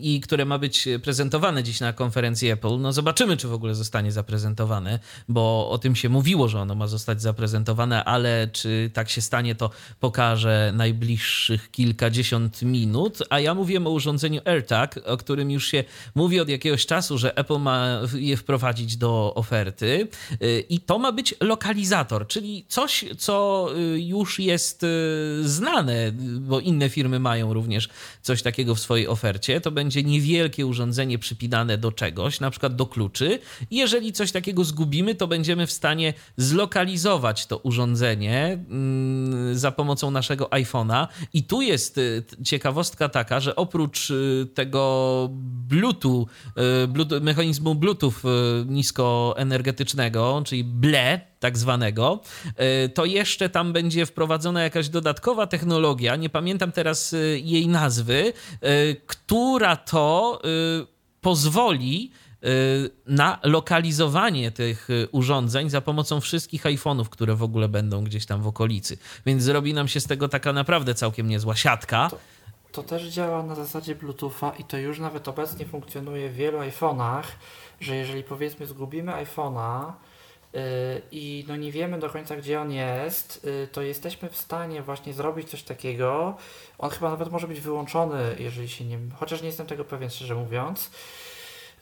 i 0.00 0.20
które 0.20 0.44
ma 0.44 0.58
być 0.58 0.88
prezentowane 1.02 1.62
dziś 1.62 1.80
na 1.80 1.92
konferencji 1.92 2.50
Apple. 2.50 2.80
No 2.80 2.92
zobaczymy, 2.92 3.36
czy 3.36 3.48
w 3.48 3.52
ogóle 3.52 3.74
zostanie 3.74 4.12
zaprezentowane, 4.12 4.98
bo 5.28 5.70
o 5.70 5.78
tym 5.78 5.96
się 5.96 6.08
mówiło, 6.08 6.48
że 6.48 6.60
ono 6.60 6.74
ma 6.74 6.86
zostać 6.86 7.22
zaprezentowane, 7.22 8.04
ale 8.04 8.48
czy 8.52 8.90
tak 8.94 9.10
się 9.10 9.20
stanie, 9.20 9.54
to 9.54 9.70
pokażę 10.00 10.72
najbliższych 10.74 11.70
kilkadziesiąt 11.70 12.62
minut. 12.62 13.18
A 13.30 13.40
ja 13.40 13.54
mówiłem 13.54 13.86
o 13.86 13.90
urządzeniu 13.90 14.40
AirTag, 14.44 15.00
o 15.06 15.16
którym 15.16 15.50
już 15.50 15.66
się 15.66 15.84
mówi 16.14 16.40
od 16.40 16.48
jakiegoś 16.48 16.86
czasu, 16.86 17.18
że 17.18 17.36
Apple 17.36 17.58
ma 17.58 18.00
je 18.14 18.36
wprowadzić 18.36 18.96
do 18.96 19.34
oferty. 19.34 20.07
Y, 20.42 20.64
I 20.68 20.80
to 20.80 20.98
ma 20.98 21.12
być 21.12 21.34
lokalizator, 21.40 22.26
czyli 22.26 22.64
coś, 22.68 23.04
co 23.18 23.68
y, 23.94 24.00
już 24.00 24.38
jest 24.38 24.82
y, 24.82 25.48
znane, 25.48 26.12
bo 26.40 26.60
inne 26.60 26.88
firmy 26.88 27.20
mają 27.20 27.54
również 27.54 27.88
coś 28.22 28.42
takiego 28.42 28.74
w 28.74 28.80
swojej 28.80 29.08
ofercie. 29.08 29.60
To 29.60 29.70
będzie 29.70 30.02
niewielkie 30.02 30.66
urządzenie 30.66 31.18
przypinane 31.18 31.78
do 31.78 31.92
czegoś, 31.92 32.40
na 32.40 32.50
przykład 32.50 32.76
do 32.76 32.86
kluczy. 32.86 33.38
Jeżeli 33.70 34.12
coś 34.12 34.32
takiego 34.32 34.64
zgubimy, 34.64 35.14
to 35.14 35.26
będziemy 35.26 35.66
w 35.66 35.72
stanie 35.72 36.14
zlokalizować 36.36 37.46
to 37.46 37.58
urządzenie 37.58 38.58
mm, 38.70 39.58
za 39.58 39.72
pomocą 39.72 40.10
naszego 40.10 40.44
iPhone'a. 40.44 41.06
I 41.32 41.42
tu 41.42 41.62
jest 41.62 42.00
ciekawostka 42.44 43.08
taka, 43.08 43.40
że 43.40 43.56
oprócz 43.56 44.12
tego 44.54 45.28
Bluetooth, 45.68 46.26
mechanizmu 47.20 47.74
Bluetooth 47.74 48.14
niskoenergetycznego, 48.66 49.97
czyli 50.44 50.64
BLE, 50.64 51.20
tak 51.40 51.58
zwanego, 51.58 52.20
e, 52.56 52.88
to 52.88 53.04
jeszcze 53.04 53.48
tam 53.48 53.72
będzie 53.72 54.06
wprowadzona 54.06 54.62
jakaś 54.62 54.88
dodatkowa 54.88 55.46
technologia, 55.46 56.16
nie 56.16 56.28
pamiętam 56.28 56.72
teraz 56.72 57.12
e, 57.14 57.16
jej 57.38 57.68
nazwy, 57.68 58.32
e, 58.60 58.94
która 58.94 59.76
to 59.76 60.42
pozwoli 61.20 62.10
na 63.06 63.38
lokalizowanie 63.42 64.50
tych 64.50 64.88
urządzeń 65.12 65.70
za 65.70 65.80
pomocą 65.80 66.20
wszystkich 66.20 66.64
iPhone'ów, 66.64 67.08
które 67.08 67.34
w 67.34 67.42
ogóle 67.42 67.68
będą 67.68 68.04
gdzieś 68.04 68.26
tam 68.26 68.42
w 68.42 68.46
okolicy. 68.46 68.98
Więc 69.26 69.42
zrobi 69.42 69.74
nam 69.74 69.88
się 69.88 70.00
z 70.00 70.06
tego 70.06 70.28
taka 70.28 70.52
naprawdę 70.52 70.94
całkiem 70.94 71.28
niezła 71.28 71.56
siatka. 71.56 72.10
To, 72.10 72.18
to 72.72 72.82
też 72.82 73.08
działa 73.08 73.42
na 73.42 73.54
zasadzie 73.54 73.94
Bluetootha 73.94 74.52
i 74.58 74.64
to 74.64 74.76
już 74.76 74.98
nawet 74.98 75.28
obecnie 75.28 75.66
funkcjonuje 75.66 76.30
w 76.30 76.34
wielu 76.34 76.58
iPhone'ach, 76.58 77.22
że 77.80 77.96
jeżeli 77.96 78.24
powiedzmy 78.24 78.66
zgubimy 78.66 79.12
iPhone'a, 79.12 79.92
y, 80.54 80.58
i 81.12 81.44
no 81.48 81.56
nie 81.56 81.72
wiemy 81.72 81.98
do 81.98 82.10
końca 82.10 82.36
gdzie 82.36 82.60
on 82.60 82.72
jest, 82.72 83.44
y, 83.64 83.68
to 83.72 83.82
jesteśmy 83.82 84.28
w 84.28 84.36
stanie 84.36 84.82
właśnie 84.82 85.12
zrobić 85.12 85.50
coś 85.50 85.62
takiego. 85.62 86.36
On 86.78 86.90
chyba 86.90 87.10
nawet 87.10 87.32
może 87.32 87.48
być 87.48 87.60
wyłączony, 87.60 88.36
jeżeli 88.38 88.68
się 88.68 88.84
nie. 88.84 88.98
Chociaż 89.16 89.40
nie 89.40 89.46
jestem 89.46 89.66
tego 89.66 89.84
pewien, 89.84 90.10
szczerze 90.10 90.34
mówiąc. 90.34 90.90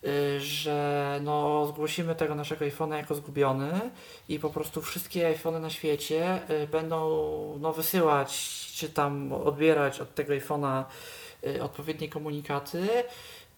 Y, 0.04 0.40
że 0.40 1.20
no, 1.22 1.66
zgłosimy 1.66 2.14
tego 2.14 2.34
naszego 2.34 2.64
iPhone'a 2.64 2.96
jako 2.96 3.14
zgubiony 3.14 3.90
i 4.28 4.38
po 4.38 4.50
prostu 4.50 4.82
wszystkie 4.82 5.26
iPhony 5.26 5.60
na 5.60 5.70
świecie 5.70 6.40
będą 6.72 6.98
no, 7.60 7.72
wysyłać 7.72 8.38
czy 8.74 8.88
tam 8.88 9.32
odbierać 9.32 10.00
od 10.00 10.14
tego 10.14 10.32
iPhone'a 10.32 10.84
odpowiednie 11.62 12.08
komunikaty 12.08 12.88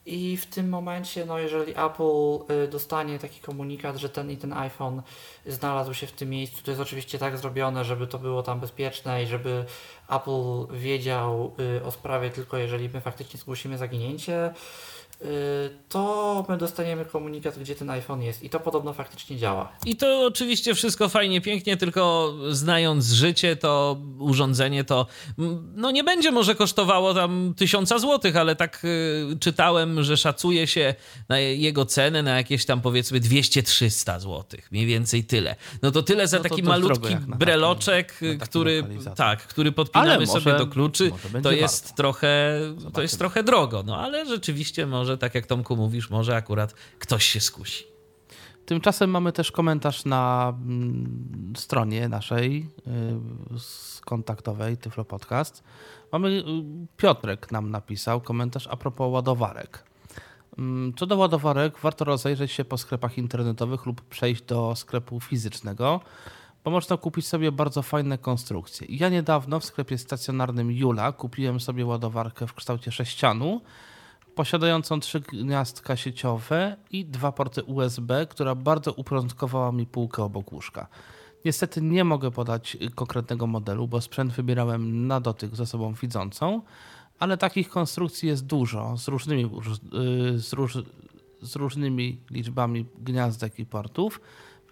i 0.07 0.37
w 0.37 0.47
tym 0.47 0.69
momencie, 0.69 1.27
no 1.27 1.39
jeżeli 1.39 1.73
Apple 1.73 2.55
y, 2.65 2.69
dostanie 2.69 3.19
taki 3.19 3.41
komunikat, 3.41 3.97
że 3.97 4.09
ten 4.09 4.31
i 4.31 4.37
ten 4.37 4.53
iPhone 4.53 5.03
znalazł 5.47 5.95
się 5.95 6.07
w 6.07 6.13
tym 6.13 6.31
miejscu, 6.31 6.63
to 6.63 6.71
jest 6.71 6.81
oczywiście 6.81 7.19
tak 7.19 7.39
zrobione, 7.39 7.85
żeby 7.85 8.07
to 8.07 8.19
było 8.19 8.43
tam 8.43 8.61
bezpieczne 8.61 9.23
i 9.23 9.27
żeby 9.27 9.65
Apple 10.09 10.67
wiedział 10.71 11.55
y, 11.79 11.85
o 11.85 11.91
sprawie 11.91 12.31
tylko 12.31 12.57
jeżeli 12.57 12.89
my 12.89 13.01
faktycznie 13.01 13.41
zgłosimy 13.41 13.79
zaginięcie. 13.79 14.55
Y, 15.23 15.71
to 15.89 16.45
my 16.49 16.59
dostaniemy 16.59 17.05
komunikat, 17.05 17.59
gdzie 17.59 17.75
ten 17.75 17.91
iPhone 17.91 18.23
jest 18.23 18.43
i 18.43 18.51
to 18.51 18.61
podobno 18.61 18.93
faktycznie 18.93 19.37
działa. 19.37 19.73
I 19.87 19.97
to 19.97 20.27
oczywiście 20.27 20.75
wszystko 20.75 21.09
fajnie, 21.09 21.41
pięknie, 21.41 21.77
tylko 21.77 22.35
znając 22.51 23.07
życie, 23.07 23.57
to 23.57 23.97
urządzenie 24.19 24.85
to 24.85 25.07
no 25.77 25.91
nie 25.91 26.05
będzie 26.05 26.31
może 26.31 26.55
kosztowało 26.55 27.15
tam 27.15 27.55
tysiąca 27.57 27.99
złotych, 27.99 28.37
ale 28.37 28.57
tak 28.57 28.85
y, 28.85 29.37
czytałem, 29.41 30.03
że 30.03 30.17
szacuje 30.17 30.67
się 30.67 30.95
na 31.29 31.39
jego 31.39 31.87
cenę 31.87 32.23
na 32.23 32.37
jakieś 32.37 32.65
tam 32.65 32.81
powiedzmy 32.81 33.21
200-300 33.21 34.21
złotych, 34.21 34.73
mniej 34.73 34.87
więcej 34.87 35.25
tyle. 35.25 35.57
No 35.83 35.91
to 35.91 36.03
tyle 36.03 36.29
za 36.29 36.37
no 36.37 36.43
to 36.43 36.49
taki 36.49 36.63
malutki 36.63 37.17
breloczek, 37.17 38.21
który 38.41 38.85
tak, 39.17 39.47
który 39.47 39.73
podpinamy 39.73 40.27
może, 40.27 40.41
sobie 40.41 40.59
do 40.59 40.67
kluczy, 40.67 41.11
to 41.43 41.53
jest 41.53 41.85
warto. 41.85 41.97
trochę 41.97 42.61
Zobaczymy. 42.69 42.93
to 42.93 43.03
jest 43.03 43.19
trochę 43.19 43.43
drogo, 43.43 43.83
no 43.87 43.97
ale 43.97 44.27
rzeczywiście 44.27 44.87
może 44.87 45.08
może, 45.09 45.18
tak 45.18 45.35
jak 45.35 45.47
Tomku 45.47 45.77
mówisz, 45.77 46.11
może 46.11 46.37
akurat 46.37 46.75
ktoś 46.99 47.25
się 47.25 47.40
skusi. 47.40 47.85
Tymczasem 48.66 49.11
mamy 49.11 49.33
też 49.33 49.53
komentarz 49.53 50.05
na 50.05 50.55
mm, 50.57 51.53
stronie 51.57 52.09
naszej 52.09 52.71
y, 52.87 54.01
kontaktowej 54.05 54.77
Tyflo 54.77 55.05
Podcast. 55.05 55.62
Mamy 56.12 56.29
y, 56.29 56.42
Piotrek 56.97 57.53
nam 57.53 57.71
napisał 57.71 58.21
komentarz 58.21 58.66
a 58.66 58.77
propos 58.77 59.12
ładowarek. 59.12 59.85
Mm, 60.59 60.94
co 60.94 61.07
do 61.07 61.16
ładowarek, 61.16 61.79
warto 61.79 62.05
rozejrzeć 62.05 62.53
się 62.53 62.64
po 62.64 62.79
sklepach 62.79 63.18
internetowych 63.18 63.87
lub 63.87 64.03
przejść 64.03 64.42
do 64.42 64.77
sklepu 64.77 65.21
fizycznego, 65.21 66.01
bo 66.64 66.71
można 66.71 66.97
kupić 66.97 67.27
sobie 67.27 67.53
bardzo 67.53 67.83
fajne 67.83 68.18
konstrukcje. 68.18 68.87
Ja 68.90 69.09
niedawno 69.09 69.61
w 69.61 69.64
sklepie 69.64 69.99
stacjonarnym 69.99 70.71
Jula 70.71 71.12
kupiłem 71.12 71.61
sobie 71.61 71.87
ładowarkę 71.87 72.47
w 72.47 72.55
kształcie 72.55 72.92
sześcianu, 72.92 73.61
posiadającą 74.38 75.01
trzy 75.01 75.20
gniazdka 75.20 75.96
sieciowe 75.96 76.77
i 76.90 77.05
dwa 77.05 77.33
porty 77.33 77.62
USB, 77.62 78.27
która 78.27 78.55
bardzo 78.55 78.92
uporządkowała 78.92 79.72
mi 79.72 79.87
półkę 79.87 80.22
obok 80.22 80.53
łóżka. 80.53 80.87
Niestety 81.44 81.83
nie 81.83 82.05
mogę 82.05 82.31
podać 82.31 82.77
konkretnego 82.94 83.46
modelu, 83.46 83.88
bo 83.88 84.01
sprzęt 84.01 84.33
wybierałem 84.33 85.07
na 85.07 85.20
dotyk 85.20 85.57
z 85.57 85.61
osobą 85.61 85.94
widzącą, 85.94 86.62
ale 87.18 87.37
takich 87.37 87.68
konstrukcji 87.68 88.29
jest 88.29 88.46
dużo 88.46 88.96
z 88.96 89.09
różnymi, 89.09 89.44
y, 89.44 90.38
z, 90.38 90.53
róż, 90.53 90.79
z 91.42 91.57
różnymi 91.57 92.20
liczbami 92.31 92.87
gniazdek 92.98 93.59
i 93.59 93.66
portów, 93.66 94.20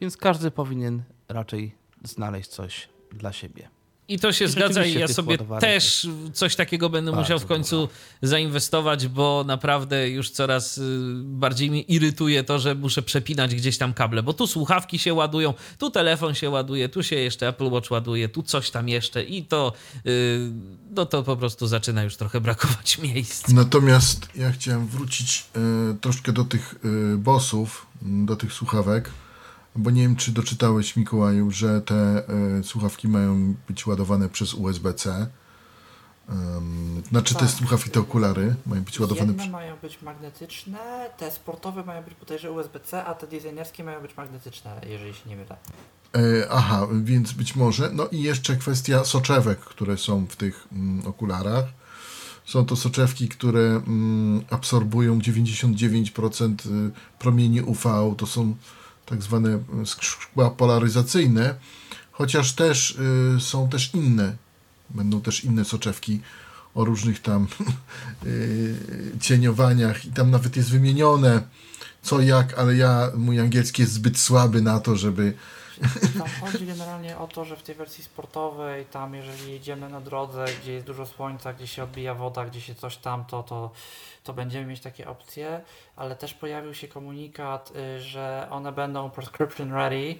więc 0.00 0.16
każdy 0.16 0.50
powinien 0.50 1.02
raczej 1.29 1.74
znaleźć 2.05 2.48
coś 2.50 2.88
dla 3.12 3.33
siebie. 3.33 3.76
I 4.09 4.19
to 4.19 4.33
się 4.33 4.45
I 4.45 4.49
zgadza 4.49 4.85
i 4.85 4.95
ja 4.95 5.09
sobie 5.09 5.38
też 5.61 6.09
coś 6.33 6.57
takiego 6.57 6.90
będę 6.90 7.12
musiał 7.12 7.38
w 7.38 7.47
końcu 7.47 7.77
dużo. 7.77 7.92
zainwestować, 8.23 9.09
bo 9.09 9.45
naprawdę 9.47 10.11
już 10.11 10.31
coraz 10.31 10.79
y, 10.79 10.83
bardziej 11.25 11.71
mnie 11.71 11.81
irytuje 11.81 12.45
to, 12.45 12.59
że 12.59 12.75
muszę 12.75 13.03
przepinać 13.03 13.55
gdzieś 13.55 13.79
tam 13.79 13.95
kable, 13.95 14.23
bo 14.23 14.33
tu 14.33 14.47
słuchawki 14.47 14.99
się 14.99 15.14
ładują, 15.14 15.55
tu 15.79 15.90
telefon 15.90 16.35
się 16.35 16.51
ładuje, 16.51 16.88
tu 16.88 17.03
się 17.03 17.16
jeszcze 17.16 17.49
Apple 17.49 17.71
Watch 17.71 17.90
ładuje, 17.90 18.29
tu 18.29 18.42
coś 18.42 18.71
tam 18.71 18.88
jeszcze 18.88 19.23
i 19.23 19.45
to 19.45 19.73
y, 20.07 20.51
no 20.90 21.07
to 21.07 21.23
po 21.23 21.37
prostu 21.37 21.66
zaczyna 21.66 22.03
już 22.03 22.16
trochę 22.16 22.40
brakować 22.40 22.99
miejsc. 23.12 23.49
Natomiast 23.49 24.29
ja 24.35 24.53
chciałem 24.53 24.87
wrócić 24.87 25.45
y, 25.92 26.01
troszkę 26.01 26.33
do 26.33 26.45
tych 26.45 26.75
bossów, 27.16 27.87
do 28.03 28.37
tych 28.37 28.53
słuchawek 28.53 29.11
bo 29.77 29.91
nie 29.91 30.03
wiem, 30.03 30.17
czy 30.17 30.33
doczytałeś, 30.33 30.97
Mikołaju, 30.97 31.51
że 31.51 31.81
te 31.81 32.23
y, 32.59 32.65
słuchawki 32.65 33.09
mają 33.09 33.55
być 33.69 33.87
ładowane 33.87 34.29
przez 34.29 34.55
USB-C. 34.55 35.27
Um, 36.29 37.03
znaczy 37.09 37.35
tak. 37.35 37.43
te 37.43 37.49
słuchawki, 37.49 37.91
te 37.91 38.01
okulary 38.01 38.55
mają 38.67 38.83
być 38.83 39.01
ładowane... 39.01 39.33
Jedne 39.33 39.49
mają 39.49 39.77
być 39.77 40.03
magnetyczne, 40.03 41.11
te 41.17 41.31
sportowe 41.31 41.85
mają 41.85 42.03
być 42.03 42.15
podejrzewam 42.15 42.57
USB-C, 42.57 43.05
a 43.05 43.15
te 43.15 43.27
designerskie 43.27 43.85
mają 43.85 44.03
być 44.03 44.17
magnetyczne, 44.17 44.81
jeżeli 44.89 45.15
się 45.15 45.29
nie 45.29 45.37
mylę. 45.37 45.57
E, 46.15 46.51
aha, 46.51 46.89
więc 47.03 47.33
być 47.33 47.57
może. 47.57 47.91
No 47.93 48.09
i 48.09 48.23
jeszcze 48.23 48.57
kwestia 48.57 49.05
soczewek, 49.05 49.61
które 49.61 49.99
są 49.99 50.27
w 50.27 50.37
tych 50.37 50.69
mm, 50.73 51.07
okularach. 51.07 51.65
Są 52.45 52.67
to 52.67 52.77
soczewki, 52.77 53.29
które 53.29 53.61
mm, 53.61 54.45
absorbują 54.51 55.19
99% 55.19 56.67
y, 56.67 56.91
promieni 57.19 57.62
UV. 57.62 58.15
To 58.19 58.27
są 58.27 58.55
tak 59.07 59.23
zwane 59.23 59.59
szkła 59.85 60.51
polaryzacyjne, 60.51 61.55
chociaż 62.12 62.53
też 62.53 62.90
y, 63.37 63.40
są 63.40 63.69
też 63.69 63.95
inne, 63.95 64.37
będą 64.90 65.21
też 65.21 65.45
inne 65.45 65.64
soczewki 65.64 66.21
o 66.75 66.85
różnych 66.85 67.23
tam 67.23 67.47
y, 68.27 68.75
cieniowaniach 69.21 70.05
i 70.05 70.12
tam 70.12 70.31
nawet 70.31 70.57
jest 70.57 70.71
wymienione 70.71 71.42
co 72.07 72.21
jak, 72.21 72.59
ale 72.59 72.77
ja, 72.77 73.11
mój 73.16 73.40
angielski 73.40 73.83
jest 73.83 73.95
zbyt 73.95 74.19
słaby 74.19 74.62
na 74.62 74.81
to, 74.81 74.97
żeby 74.97 75.35
tam 76.19 76.29
chodzi 76.41 76.67
generalnie 76.67 77.19
o 77.19 77.29
to, 77.29 77.45
że 77.45 77.57
w 77.57 77.62
tej 77.62 77.75
wersji 77.75 78.05
sportowej, 78.05 78.85
tam 78.85 79.15
jeżeli 79.15 79.53
jedziemy 79.53 79.89
na 79.89 80.01
drodze, 80.01 80.45
gdzie 80.62 80.73
jest 80.73 80.87
dużo 80.87 81.07
słońca, 81.07 81.53
gdzie 81.53 81.67
się 81.67 81.83
odbija 81.85 82.15
woda, 82.15 82.45
gdzie 82.45 82.61
się 82.61 82.75
coś 82.75 82.97
tam, 82.97 83.25
to, 83.25 83.43
to, 83.43 83.71
to 84.25 84.33
będziemy 84.33 84.67
mieć 84.67 84.81
takie 84.81 85.09
opcje, 85.09 85.61
ale 85.97 86.17
też 86.17 86.35
pojawił 86.35 86.75
się 86.75 86.89
komunikat, 86.89 87.73
y, 87.77 88.01
że 88.01 88.49
one 88.51 88.73
będą 88.73 89.11
prescription 89.11 89.73
ready, 89.73 90.15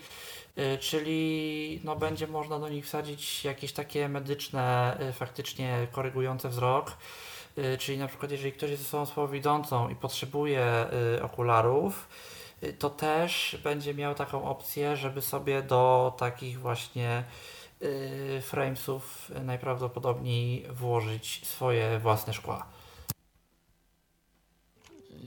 y, 0.59 0.79
czyli 0.79 1.81
no, 1.85 1.97
będzie 1.97 2.27
można 2.27 2.59
do 2.59 2.69
nich 2.69 2.87
wsadzić 2.87 3.45
jakieś 3.45 3.73
takie 3.73 4.09
medyczne, 4.09 4.97
y, 5.09 5.13
faktycznie 5.13 5.87
korygujące 5.93 6.49
wzrok. 6.49 6.93
Czyli 7.79 7.99
na 7.99 8.09
przykład 8.09 8.31
jeżeli 8.31 8.53
ktoś 8.53 8.71
jest 8.71 8.83
osobą 8.83 9.07
słabowidzącą 9.07 9.89
i 9.89 9.95
potrzebuje 9.95 10.87
okularów, 11.23 12.09
to 12.73 12.91
też 12.91 13.59
będzie 13.65 13.95
miał 13.95 14.15
taką 14.15 14.45
opcję, 14.45 14.97
żeby 14.97 15.23
sobie 15.23 15.63
do 15.63 16.15
takich 16.19 16.61
właśnie 16.61 17.25
framesów 18.43 19.33
najprawdopodobniej 19.45 20.67
włożyć 20.71 21.41
swoje 21.47 21.99
własne 21.99 22.33
szkła. 22.33 22.67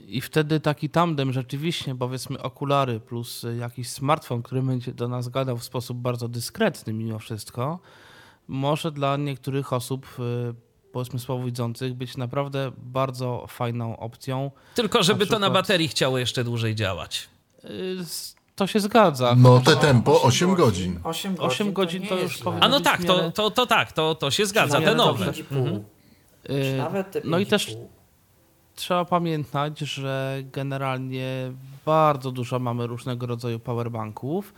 I 0.06 0.20
wtedy 0.20 0.60
taki 0.60 0.90
tandem 0.90 1.32
rzeczywiście, 1.32 1.94
powiedzmy 1.94 2.42
okulary 2.42 3.00
plus 3.00 3.46
jakiś 3.58 3.88
smartfon, 3.90 4.42
który 4.42 4.62
będzie 4.62 4.92
do 4.92 5.08
nas 5.08 5.28
gadał 5.28 5.56
w 5.58 5.64
sposób 5.64 5.98
bardzo 5.98 6.28
dyskretny 6.28 6.92
mimo 6.92 7.18
wszystko, 7.18 7.78
może 8.48 8.92
dla 8.92 9.16
niektórych 9.16 9.72
osób 9.72 10.06
y, 10.18 10.69
powiedzmy 10.92 11.18
słabowidzących 11.18 11.94
być 11.94 12.16
naprawdę 12.16 12.72
bardzo 12.76 13.46
fajną 13.48 13.96
opcją. 13.96 14.50
Tylko 14.74 15.02
żeby 15.02 15.18
na 15.18 15.24
przykład, 15.24 15.40
to 15.40 15.46
na 15.46 15.50
baterii 15.50 15.88
chciało 15.88 16.18
jeszcze 16.18 16.44
dłużej 16.44 16.74
działać. 16.74 17.28
Y, 17.64 17.96
to 18.56 18.66
się 18.66 18.80
zgadza. 18.80 19.34
No 19.38 19.60
te 19.60 19.76
tempo 19.76 20.22
8 20.22 20.54
godzin. 20.54 21.00
8 21.04 21.34
godzin, 21.34 21.50
8 21.50 21.72
godzin 21.72 22.02
to, 22.02 22.08
to 22.08 22.22
już 22.22 22.38
powinno 22.38 22.66
A 22.66 22.68
no 22.68 22.80
tak, 22.80 23.04
to, 23.04 23.30
to, 23.30 23.50
to 23.50 23.66
tak, 23.66 23.92
to, 23.92 24.14
to 24.14 24.30
się 24.30 24.46
zgadza, 24.46 24.80
te 24.80 24.94
nowe. 24.94 25.26
Mhm. 25.26 25.84
Nawet 26.76 27.22
no 27.24 27.38
i 27.38 27.46
też 27.46 27.76
trzeba 28.74 29.04
pamiętać, 29.04 29.78
że 29.78 30.42
generalnie 30.52 31.52
bardzo 31.86 32.30
dużo 32.30 32.58
mamy 32.58 32.86
różnego 32.86 33.26
rodzaju 33.26 33.58
powerbanków 33.58 34.54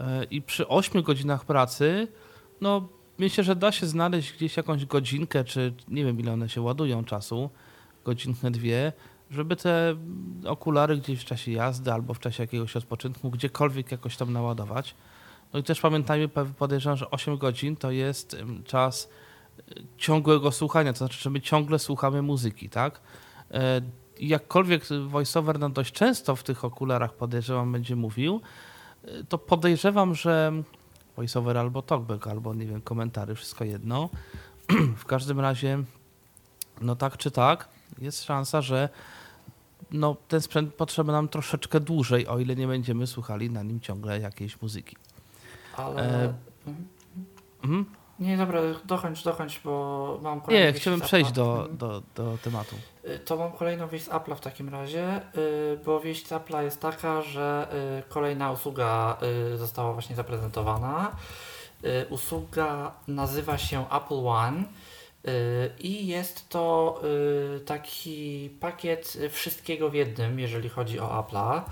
e, 0.00 0.24
i 0.24 0.42
przy 0.42 0.68
8 0.68 1.02
godzinach 1.02 1.44
pracy, 1.44 2.08
no 2.60 2.88
myślę, 3.20 3.44
że 3.44 3.56
da 3.56 3.72
się 3.72 3.86
znaleźć 3.86 4.32
gdzieś 4.32 4.56
jakąś 4.56 4.86
godzinkę, 4.86 5.44
czy 5.44 5.72
nie 5.88 6.04
wiem 6.04 6.20
ile 6.20 6.32
one 6.32 6.48
się 6.48 6.60
ładują 6.60 7.04
czasu, 7.04 7.50
godzinkę, 8.04 8.50
dwie, 8.50 8.92
żeby 9.30 9.56
te 9.56 9.96
okulary 10.46 10.96
gdzieś 10.96 11.20
w 11.20 11.24
czasie 11.24 11.52
jazdy 11.52 11.92
albo 11.92 12.14
w 12.14 12.20
czasie 12.20 12.42
jakiegoś 12.42 12.76
odpoczynku 12.76 13.30
gdziekolwiek 13.30 13.92
jakoś 13.92 14.16
tam 14.16 14.32
naładować. 14.32 14.94
No 15.52 15.58
i 15.58 15.62
też 15.62 15.80
pamiętajmy, 15.80 16.28
podejrzewam, 16.58 16.96
że 16.96 17.10
8 17.10 17.38
godzin 17.38 17.76
to 17.76 17.90
jest 17.90 18.36
czas 18.64 19.08
e, 19.58 19.62
ciągłego 19.98 20.52
słuchania, 20.52 20.92
to 20.92 20.98
znaczy, 20.98 21.22
że 21.22 21.30
my 21.30 21.40
ciągle 21.40 21.78
słuchamy 21.78 22.22
muzyki, 22.22 22.68
tak? 22.68 23.00
E, 23.50 23.80
jakkolwiek 24.20 24.84
voiceover 25.08 25.58
no 25.58 25.70
dość 25.70 25.92
często 25.92 26.36
w 26.36 26.42
tych 26.42 26.64
okularach 26.64 27.14
podejrzewam 27.14 27.72
będzie 27.72 27.96
mówił, 27.96 28.40
e, 29.04 29.24
to 29.24 29.38
podejrzewam, 29.38 30.14
że 30.14 30.52
voiceover 31.20 31.58
albo 31.58 31.82
talkback, 31.82 32.26
albo 32.26 32.54
nie 32.54 32.66
wiem, 32.66 32.80
komentary, 32.80 33.34
wszystko 33.34 33.64
jedno. 33.64 34.08
w 35.02 35.04
każdym 35.04 35.40
razie, 35.40 35.82
no 36.80 36.96
tak 36.96 37.16
czy 37.16 37.30
tak, 37.30 37.68
jest 37.98 38.24
szansa, 38.24 38.62
że 38.62 38.88
no, 39.90 40.16
ten 40.28 40.40
sprzęt 40.40 40.74
potrzeba 40.74 41.12
nam 41.12 41.28
troszeczkę 41.28 41.80
dłużej, 41.80 42.26
o 42.26 42.38
ile 42.38 42.56
nie 42.56 42.66
będziemy 42.66 43.06
słuchali 43.06 43.50
na 43.50 43.62
nim 43.62 43.80
ciągle 43.80 44.20
jakiejś 44.20 44.62
muzyki. 44.62 44.96
Ale... 45.76 46.24
E... 46.24 46.34
Mhm. 47.64 47.84
Nie, 48.20 48.36
dobra, 48.36 48.60
dokończ, 48.84 49.24
dokończ, 49.24 49.60
bo 49.64 50.18
mam 50.22 50.40
kolejną 50.40 50.66
Nie, 50.66 50.72
chciałbym 50.72 51.00
przejść 51.00 51.32
do, 51.32 51.68
do, 51.72 52.02
do 52.14 52.38
tematu. 52.44 52.76
Y, 53.08 53.18
to 53.18 53.36
mam 53.36 53.52
kolejną 53.52 53.88
wieść 53.88 54.04
z 54.04 54.08
Apple'a 54.08 54.36
w 54.36 54.40
takim 54.40 54.68
razie, 54.68 55.20
y, 55.36 55.78
bo 55.84 56.00
wieść 56.00 56.26
z 56.26 56.30
Apple'a 56.30 56.62
jest 56.62 56.80
taka, 56.80 57.22
że 57.22 57.68
y, 58.00 58.08
kolejna 58.08 58.52
usługa 58.52 59.16
została 59.54 59.92
właśnie 59.92 60.16
zaprezentowana. 60.16 61.16
Usługa 62.10 62.92
nazywa 63.08 63.58
się 63.58 63.84
Apple 63.90 64.26
One 64.26 64.64
i 65.78 66.06
jest 66.06 66.48
to 66.48 67.00
taki 67.66 68.50
pakiet 68.60 69.18
wszystkiego 69.30 69.90
w 69.90 69.94
jednym, 69.94 70.38
jeżeli 70.38 70.68
chodzi 70.68 71.00
o 71.00 71.06
Apple'a. 71.06 71.62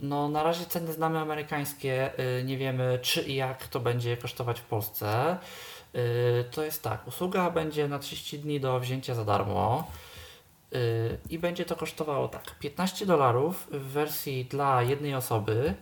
No, 0.00 0.28
na 0.28 0.42
razie 0.42 0.66
ceny 0.66 0.92
znamy 0.92 1.18
amerykańskie, 1.18 2.10
y, 2.38 2.44
nie 2.44 2.56
wiemy 2.56 2.98
czy 3.02 3.22
i 3.22 3.34
jak 3.34 3.68
to 3.68 3.80
będzie 3.80 4.16
kosztować 4.16 4.60
w 4.60 4.64
Polsce. 4.64 5.38
Y, 5.94 6.44
to 6.50 6.64
jest 6.64 6.82
tak, 6.82 7.08
usługa 7.08 7.50
będzie 7.50 7.88
na 7.88 7.98
30 7.98 8.38
dni 8.38 8.60
do 8.60 8.80
wzięcia 8.80 9.14
za 9.14 9.24
darmo 9.24 9.90
y, 10.74 11.18
i 11.30 11.38
będzie 11.38 11.64
to 11.64 11.76
kosztowało 11.76 12.28
tak 12.28 12.58
15 12.58 13.06
dolarów 13.06 13.68
w 13.70 13.82
wersji 13.82 14.44
dla 14.44 14.82
jednej 14.82 15.14
osoby. 15.14 15.74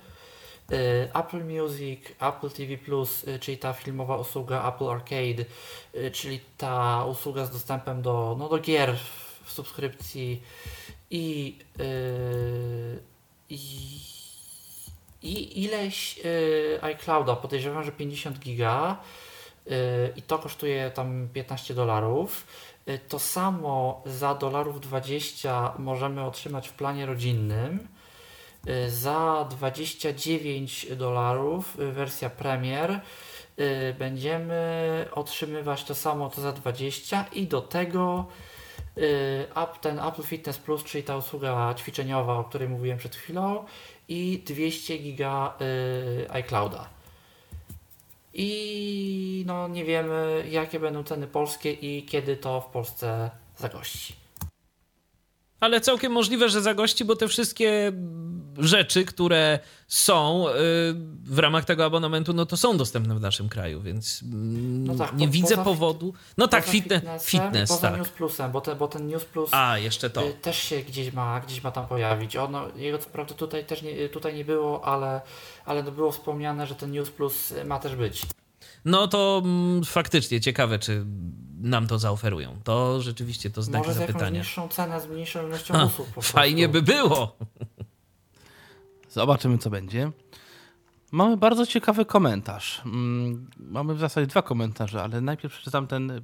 Apple 1.14 1.44
Music, 1.44 2.00
Apple 2.20 2.50
TV 2.50 2.78
Plus, 2.78 3.26
czyli 3.40 3.58
ta 3.58 3.72
filmowa 3.72 4.16
usługa 4.16 4.68
Apple 4.68 4.90
Arcade, 4.90 5.44
czyli 6.12 6.40
ta 6.56 7.04
usługa 7.04 7.44
z 7.44 7.50
dostępem 7.50 8.02
do, 8.02 8.36
no, 8.38 8.48
do 8.48 8.58
gier 8.58 8.96
w 9.44 9.52
subskrypcji 9.52 10.42
i, 11.10 11.58
i 13.50 14.00
ileś 15.64 16.18
y, 16.24 16.78
iClouda, 16.82 17.36
podejrzewam, 17.36 17.84
że 17.84 17.92
50 17.92 18.38
giga 18.38 18.96
y, 19.66 19.70
i 20.16 20.22
to 20.22 20.38
kosztuje 20.38 20.90
tam 20.90 21.28
15 21.32 21.74
dolarów. 21.74 22.46
Y, 22.88 22.98
to 23.08 23.18
samo 23.18 24.02
za 24.06 24.34
dolarów 24.34 24.80
20 24.80 25.74
możemy 25.78 26.24
otrzymać 26.24 26.68
w 26.68 26.72
planie 26.72 27.06
rodzinnym. 27.06 27.88
Za 28.88 29.46
29 29.50 30.86
dolarów 30.96 31.76
wersja 31.76 32.30
Premier 32.30 33.00
będziemy 33.98 35.06
otrzymywać 35.12 35.84
to 35.84 35.94
samo 35.94 36.30
co 36.30 36.40
za 36.40 36.52
20 36.52 37.24
i 37.32 37.46
do 37.46 37.60
tego 37.60 38.26
ten 39.80 39.98
Apple 39.98 40.24
Fitness 40.24 40.58
Plus, 40.58 40.84
czyli 40.84 41.04
ta 41.04 41.16
usługa 41.16 41.74
ćwiczeniowa, 41.74 42.38
o 42.38 42.44
której 42.44 42.68
mówiłem 42.68 42.98
przed 42.98 43.16
chwilą 43.16 43.64
i 44.08 44.42
200 44.46 44.98
giga 44.98 45.54
y, 45.60 46.32
iClouda. 46.32 46.88
i 48.34 49.44
no 49.46 49.68
nie 49.68 49.84
wiemy 49.84 50.44
jakie 50.50 50.80
będą 50.80 51.04
ceny 51.04 51.26
polskie 51.26 51.72
i 51.72 52.06
kiedy 52.06 52.36
to 52.36 52.60
w 52.60 52.66
Polsce 52.66 53.30
zagości. 53.56 54.17
Ale 55.60 55.80
całkiem 55.80 56.12
możliwe, 56.12 56.48
że 56.48 56.62
zagości, 56.62 57.04
bo 57.04 57.16
te 57.16 57.28
wszystkie 57.28 57.92
rzeczy, 58.58 59.04
które 59.04 59.58
są 59.88 60.48
y, 60.48 60.52
w 61.24 61.38
ramach 61.38 61.64
tego 61.64 61.84
abonamentu, 61.84 62.32
no 62.32 62.46
to 62.46 62.56
są 62.56 62.76
dostępne 62.76 63.14
w 63.14 63.20
naszym 63.20 63.48
kraju, 63.48 63.80
więc 63.80 64.22
mm, 64.22 64.84
No 64.86 64.94
tak, 64.94 65.16
nie 65.16 65.26
po- 65.26 65.32
widzę 65.32 65.56
powodu. 65.64 66.14
No 66.36 66.48
tak, 66.48 66.60
Poza 66.64 66.72
fitness, 66.72 67.26
i 67.28 67.30
fitness 67.30 67.70
poza 67.70 67.88
tak. 67.90 67.98
News 67.98 68.08
Plusem, 68.08 68.52
bo, 68.52 68.60
te, 68.60 68.74
bo 68.76 68.88
ten 68.88 69.06
News 69.06 69.24
Plus 69.24 69.50
A, 69.52 69.78
jeszcze 69.78 70.10
to. 70.10 70.26
y, 70.28 70.32
też 70.32 70.58
się 70.58 70.78
gdzieś 70.80 71.12
ma, 71.12 71.40
gdzieś 71.40 71.62
ma 71.62 71.70
tam 71.70 71.86
pojawić. 71.86 72.36
Ono, 72.36 72.68
jego 72.76 72.98
co 72.98 73.10
prawda 73.10 73.34
tutaj 73.34 73.64
też 73.66 73.82
nie, 73.82 74.08
tutaj 74.08 74.34
nie 74.34 74.44
było, 74.44 74.84
ale, 74.84 75.20
ale 75.64 75.82
było 75.82 76.12
wspomniane, 76.12 76.66
że 76.66 76.74
ten 76.74 76.90
News 76.90 77.10
Plus 77.10 77.54
ma 77.64 77.78
też 77.78 77.96
być. 77.96 78.22
No 78.84 79.08
to 79.08 79.42
mm, 79.44 79.84
faktycznie 79.84 80.40
ciekawe, 80.40 80.78
czy 80.78 81.04
nam 81.60 81.86
to 81.86 81.98
zaoferują. 81.98 82.56
To 82.64 83.02
rzeczywiście 83.02 83.50
to 83.50 83.62
znak 83.62 83.80
Może 83.86 83.94
zapytania. 83.94 84.38
niższą 84.38 84.68
cenę, 84.68 85.00
z 85.00 85.06
mniejszą 85.06 85.46
ilością 85.48 85.74
Ha, 85.74 85.84
usług 85.84 86.06
po 86.08 86.12
prostu. 86.14 86.32
Fajnie 86.32 86.68
by 86.68 86.82
było. 86.82 87.36
Zobaczymy, 89.10 89.58
co 89.58 89.70
będzie. 89.70 90.10
Mamy 91.12 91.36
bardzo 91.36 91.66
ciekawy 91.66 92.04
komentarz. 92.04 92.82
Mm, 92.84 93.50
Mamy 93.58 93.94
w 93.94 93.98
zasadzie 93.98 94.26
dwa 94.26 94.42
komentarze, 94.42 95.02
ale 95.02 95.20
najpierw 95.20 95.54
przeczytam 95.54 95.86
ten, 95.86 96.22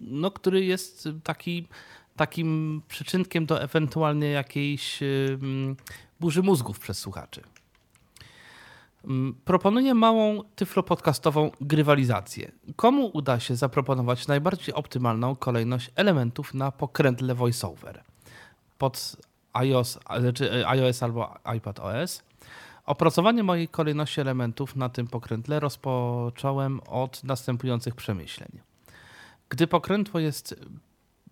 no, 0.00 0.30
który 0.30 0.64
jest 0.64 1.08
taki, 1.24 1.68
takim 2.16 2.82
przyczynkiem 2.88 3.46
do 3.46 3.62
ewentualnie 3.62 4.30
jakiejś 4.30 5.00
burzy 6.20 6.42
mózgów 6.42 6.78
przez 6.78 6.98
słuchaczy. 6.98 7.42
Mm, 9.08 9.34
Proponuję 9.44 9.94
małą 9.94 10.42
tyflopodcastową 10.56 11.50
grywalizację. 11.60 12.52
Komu 12.76 13.10
uda 13.14 13.40
się 13.40 13.56
zaproponować 13.56 14.26
najbardziej 14.26 14.74
optymalną 14.74 15.36
kolejność 15.36 15.90
elementów 15.94 16.54
na 16.54 16.72
pokrętle 16.72 17.34
VoiceOver? 17.34 18.02
Pod 18.78 19.16
iOS, 19.52 19.98
czy 20.34 20.66
iOS 20.66 21.02
albo 21.02 21.34
iPadOS. 21.56 22.22
Opracowanie 22.84 23.42
mojej 23.42 23.68
kolejności 23.68 24.20
elementów 24.20 24.76
na 24.76 24.88
tym 24.88 25.06
pokrętle 25.06 25.60
rozpocząłem 25.60 26.80
od 26.80 27.24
następujących 27.24 27.94
przemyśleń. 27.94 28.48
Gdy 29.48 29.66
pokrętło 29.66 30.20
jest 30.20 30.54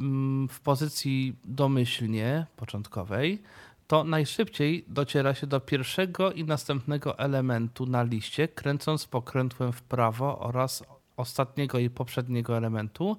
mm, 0.00 0.48
w 0.48 0.60
pozycji 0.60 1.36
domyślnie 1.44 2.46
początkowej, 2.56 3.42
to 3.86 4.04
najszybciej 4.04 4.84
dociera 4.88 5.34
się 5.34 5.46
do 5.46 5.60
pierwszego 5.60 6.32
i 6.32 6.44
następnego 6.44 7.18
elementu 7.18 7.86
na 7.86 8.02
liście, 8.02 8.48
kręcąc 8.48 9.06
pokrętłem 9.06 9.72
w 9.72 9.82
prawo 9.82 10.38
oraz 10.38 10.84
ostatniego 11.16 11.78
i 11.78 11.90
poprzedniego 11.90 12.56
elementu, 12.56 13.16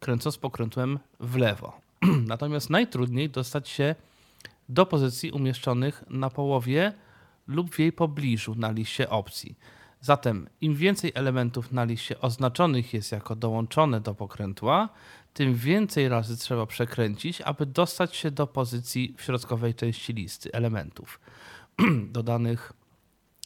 kręcąc 0.00 0.38
pokrętłem 0.38 0.98
w 1.20 1.36
lewo. 1.36 1.80
Natomiast 2.26 2.70
najtrudniej 2.70 3.30
dostać 3.30 3.68
się 3.68 3.94
do 4.68 4.86
pozycji 4.86 5.30
umieszczonych 5.30 6.04
na 6.10 6.30
połowie 6.30 6.92
lub 7.46 7.74
w 7.74 7.78
jej 7.78 7.92
pobliżu 7.92 8.54
na 8.54 8.70
liście 8.70 9.10
opcji. 9.10 9.58
Zatem 10.00 10.48
im 10.60 10.74
więcej 10.74 11.12
elementów 11.14 11.72
na 11.72 11.84
liście 11.84 12.20
oznaczonych 12.20 12.94
jest 12.94 13.12
jako 13.12 13.36
dołączone 13.36 14.00
do 14.00 14.14
pokrętła, 14.14 14.88
tym 15.34 15.54
więcej 15.54 16.08
razy 16.08 16.36
trzeba 16.36 16.66
przekręcić, 16.66 17.40
aby 17.40 17.66
dostać 17.66 18.16
się 18.16 18.30
do 18.30 18.46
pozycji 18.46 19.14
w 19.18 19.22
środkowej 19.22 19.74
części 19.74 20.12
listy 20.12 20.52
elementów 20.52 21.20
dodanych 22.12 22.72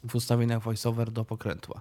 w 0.09 0.15
ustawieniach 0.15 0.63
VoiceOver 0.63 1.11
do 1.11 1.25
pokrętła. 1.25 1.81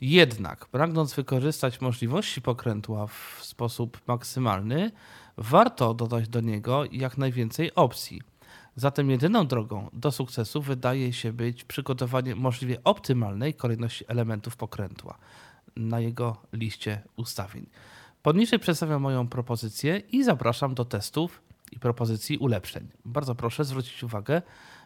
Jednak, 0.00 0.66
pragnąc 0.66 1.14
wykorzystać 1.14 1.80
możliwości 1.80 2.42
pokrętła 2.42 3.06
w 3.06 3.38
sposób 3.40 4.00
maksymalny, 4.06 4.90
warto 5.36 5.94
dodać 5.94 6.28
do 6.28 6.40
niego 6.40 6.84
jak 6.92 7.18
najwięcej 7.18 7.74
opcji. 7.74 8.22
Zatem 8.76 9.10
jedyną 9.10 9.46
drogą 9.46 9.90
do 9.92 10.12
sukcesu 10.12 10.62
wydaje 10.62 11.12
się 11.12 11.32
być 11.32 11.64
przygotowanie 11.64 12.34
możliwie 12.34 12.84
optymalnej 12.84 13.54
kolejności 13.54 14.04
elementów 14.08 14.56
pokrętła 14.56 15.18
na 15.76 16.00
jego 16.00 16.36
liście 16.52 17.02
ustawień. 17.16 17.66
Poniżej 18.22 18.58
przedstawiam 18.58 19.02
moją 19.02 19.28
propozycję 19.28 19.98
i 19.98 20.24
zapraszam 20.24 20.74
do 20.74 20.84
testów 20.84 21.42
i 21.72 21.78
propozycji 21.78 22.38
ulepszeń. 22.38 22.88
Bardzo 23.04 23.34
proszę 23.34 23.64
zwrócić 23.64 24.02
uwagę, 24.02 24.42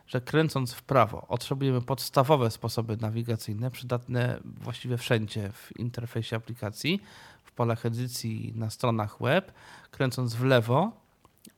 że 0.06 0.20
kręcąc 0.20 0.72
w 0.72 0.82
prawo 0.82 1.26
otrzymujemy 1.28 1.82
podstawowe 1.82 2.50
sposoby 2.50 2.96
nawigacyjne 2.96 3.70
przydatne 3.70 4.40
właściwie 4.44 4.96
wszędzie 4.96 5.50
w 5.52 5.78
interfejsie 5.78 6.36
aplikacji, 6.36 7.02
w 7.44 7.52
polach 7.52 7.86
edycji 7.86 8.52
na 8.56 8.70
stronach 8.70 9.16
web. 9.20 9.52
Kręcąc 9.90 10.34
w 10.34 10.44
lewo 10.44 10.92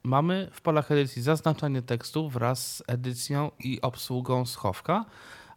mamy 0.03 0.49
w 0.51 0.61
polach 0.61 0.91
edycji 0.91 1.21
zaznaczanie 1.21 1.81
tekstu 1.81 2.29
wraz 2.29 2.75
z 2.75 2.83
edycją 2.87 3.51
i 3.59 3.81
obsługą 3.81 4.45
schowka, 4.45 5.05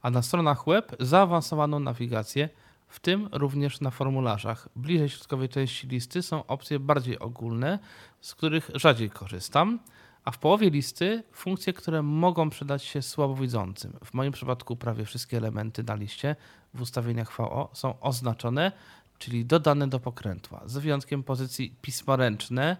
a 0.03 0.11
na 0.11 0.23
stronach 0.23 0.65
web 0.67 0.97
zaawansowaną 1.01 1.81
nawigację, 1.81 2.49
w 2.91 3.01
tym 3.01 3.29
również 3.33 3.81
na 3.81 3.91
formularzach. 3.91 4.69
Bliżej 4.77 5.09
środkowej 5.09 5.49
części 5.49 5.87
listy 5.87 6.23
są 6.23 6.47
opcje 6.47 6.79
bardziej 6.79 7.19
ogólne, 7.19 7.79
z 8.21 8.35
których 8.35 8.71
rzadziej 8.75 9.11
korzystam, 9.11 9.79
a 10.25 10.31
w 10.31 10.39
połowie 10.39 10.71
listy 10.71 11.23
funkcje, 11.33 11.73
które 11.73 12.03
mogą 12.03 12.51
przydać 12.51 12.85
się 12.85 13.03
słabowidzącym. 13.03 13.93
W 14.05 14.15
moim 14.15 14.33
przypadku 14.33 14.77
prawie 14.77 15.05
wszystkie 15.05 15.37
elementy 15.37 15.83
na 15.83 15.95
liście 15.95 16.37
w 16.75 16.81
ustawieniach 16.81 17.37
VO 17.37 17.71
są 17.73 18.01
oznaczone, 18.01 18.73
czyli 19.19 19.45
dodane 19.45 19.89
do 19.89 20.01
pokrętła, 20.01 20.63
z 20.67 20.79
wyjątkiem 20.79 21.23
pozycji 21.23 21.75
pismoręczne. 21.83 22.77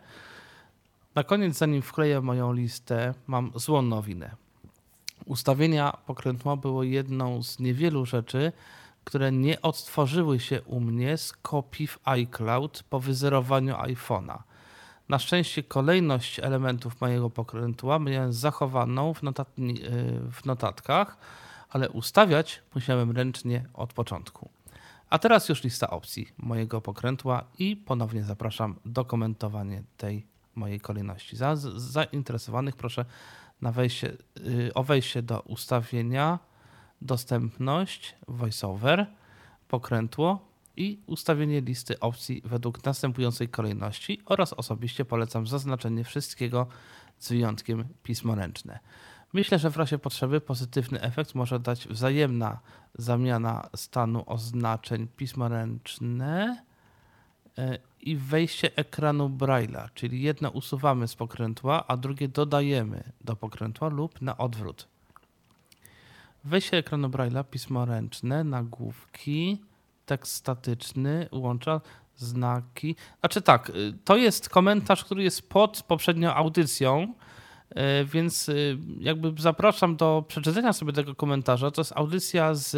Na 1.15 1.25
koniec, 1.25 1.59
zanim 1.59 1.83
wkleję 1.83 2.21
moją 2.21 2.53
listę, 2.53 3.15
mam 3.27 3.53
złą 3.55 3.83
nowinę. 3.83 4.37
Ustawienia 5.27 5.93
pokrętła 6.07 6.57
było 6.57 6.83
jedną 6.83 7.43
z 7.43 7.59
niewielu 7.59 8.07
rzeczy, 8.07 8.53
które 9.11 9.33
nie 9.33 9.63
odtworzyły 9.63 10.41
się 10.41 10.63
u 10.63 10.81
mnie 10.81 11.17
z 11.17 11.33
kopii 11.33 11.87
w 11.87 11.99
iCloud 12.05 12.83
po 12.91 13.01
wyzerowaniu 13.01 13.75
iPhone'a. 13.75 14.39
Na 15.09 15.19
szczęście 15.19 15.63
kolejność 15.63 16.41
elementów 16.41 17.01
mojego 17.01 17.31
pokrętła 17.31 17.99
miałem 17.99 18.33
zachowaną 18.33 19.15
w, 19.15 19.23
yy, 19.23 19.33
w 20.33 20.45
notatkach, 20.45 21.17
ale 21.71 21.91
ustawiać 21.91 22.63
musiałem 22.75 23.11
ręcznie 23.11 23.65
od 23.75 23.93
początku. 23.93 24.51
A 25.09 25.19
teraz 25.19 25.49
już 25.49 25.65
lista 25.65 25.91
opcji 25.91 26.29
mojego 26.39 26.81
pokrętła 26.81 27.45
i 27.59 27.77
ponownie 27.77 28.25
zapraszam 28.25 28.77
do 28.85 29.05
komentowania 29.05 29.83
tej 29.97 30.27
mojej 30.55 30.81
kolejności. 30.81 31.37
Za 31.37 31.57
zainteresowanych 31.77 32.77
proszę 32.77 33.05
na 33.61 33.73
wejście, 33.73 34.17
yy, 34.37 34.75
o 34.75 34.83
wejście 34.83 35.23
do 35.23 35.41
ustawienia, 35.41 36.50
dostępność, 37.03 38.17
voiceover, 38.29 39.07
pokrętło 39.69 40.51
i 40.77 40.99
ustawienie 41.07 41.61
listy 41.61 42.01
opcji 42.01 42.43
według 42.45 42.85
następującej 42.85 43.49
kolejności 43.49 44.21
oraz 44.27 44.53
osobiście 44.53 45.05
polecam 45.05 45.47
zaznaczenie 45.47 46.05
wszystkiego 46.05 46.67
z 47.19 47.29
wyjątkiem 47.29 47.85
pismoręczne. 48.03 48.79
Myślę, 49.33 49.59
że 49.59 49.71
w 49.71 49.77
razie 49.77 49.99
potrzeby 49.99 50.41
pozytywny 50.41 51.01
efekt 51.01 51.35
może 51.35 51.61
dać 51.61 51.89
wzajemna 51.89 52.61
zamiana 52.95 53.69
stanu 53.77 54.25
oznaczeń 54.27 55.09
pismoręczne 55.17 56.63
e, 57.59 57.79
i 58.01 58.17
wejście 58.17 58.77
ekranu 58.77 59.29
Braille'a, 59.29 59.89
czyli 59.95 60.23
jedno 60.23 60.51
usuwamy 60.51 61.09
z 61.09 61.15
pokrętła, 61.15 61.87
a 61.87 61.97
drugie 61.97 62.29
dodajemy 62.29 63.13
do 63.21 63.37
pokrętła 63.37 63.89
lub 63.89 64.23
na 64.23 64.39
odwrót. 64.39 64.89
Wejście 66.45 66.77
ekranu 66.77 67.09
Braille'a, 67.09 67.45
pismo 67.45 67.85
ręczne, 67.85 68.45
nagłówki, 68.45 69.61
tekst 70.07 70.35
statyczny, 70.35 71.29
łącza 71.33 71.81
znaki. 72.17 72.97
Znaczy 73.21 73.43
tak, 73.43 73.71
y, 73.71 73.95
to 74.05 74.17
jest 74.17 74.49
komentarz, 74.49 75.05
który 75.05 75.23
jest 75.23 75.49
pod 75.49 75.83
poprzednią 75.83 76.35
audycją, 76.35 77.15
y, 77.71 78.05
więc 78.05 78.49
y, 78.49 78.79
jakby 79.01 79.43
zapraszam 79.43 79.97
do 79.97 80.25
przeczytania 80.29 80.73
sobie 80.73 80.93
tego 80.93 81.15
komentarza. 81.15 81.71
To 81.71 81.81
jest 81.81 81.93
audycja 81.97 82.55
z 82.55 82.77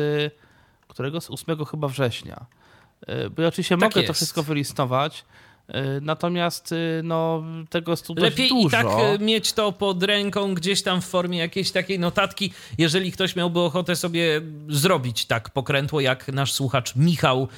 którego? 0.89 1.21
Z 1.21 1.31
8 1.31 1.65
chyba 1.65 1.89
września. 1.89 2.47
Bo 3.37 3.43
ja 3.43 3.49
oczywiście 3.49 3.75
Tak 3.77 3.81
mogę 3.81 3.95
to 3.95 4.01
jest. 4.01 4.13
wszystko 4.15 4.43
wylistować, 4.43 5.25
natomiast 6.01 6.75
no, 7.03 7.43
tego 7.71 7.93
jest 7.93 8.07
tu 8.07 8.15
dość 8.15 8.31
Lepiej 8.31 8.49
dużo. 8.49 8.69
i 8.69 8.71
tak 8.71 8.87
e, 8.87 9.19
mieć 9.19 9.53
to 9.53 9.73
pod 9.73 10.03
ręką 10.03 10.55
gdzieś 10.55 10.83
tam 10.83 11.03
w 11.03 11.05
formie 11.07 11.39
jakiejś 11.39 11.71
takiej 11.71 11.99
notatki, 11.99 12.53
jeżeli 12.79 13.13
ktoś 13.13 13.37
miałby 13.37 13.61
ochotę 13.61 13.97
sobie 13.97 14.41
zrobić 14.69 15.27
tak 15.27 15.51
pokrętło, 15.51 16.01
jak 16.01 16.29
nasz 16.29 16.53
słuchacz 16.53 16.97
Michał 16.97 17.49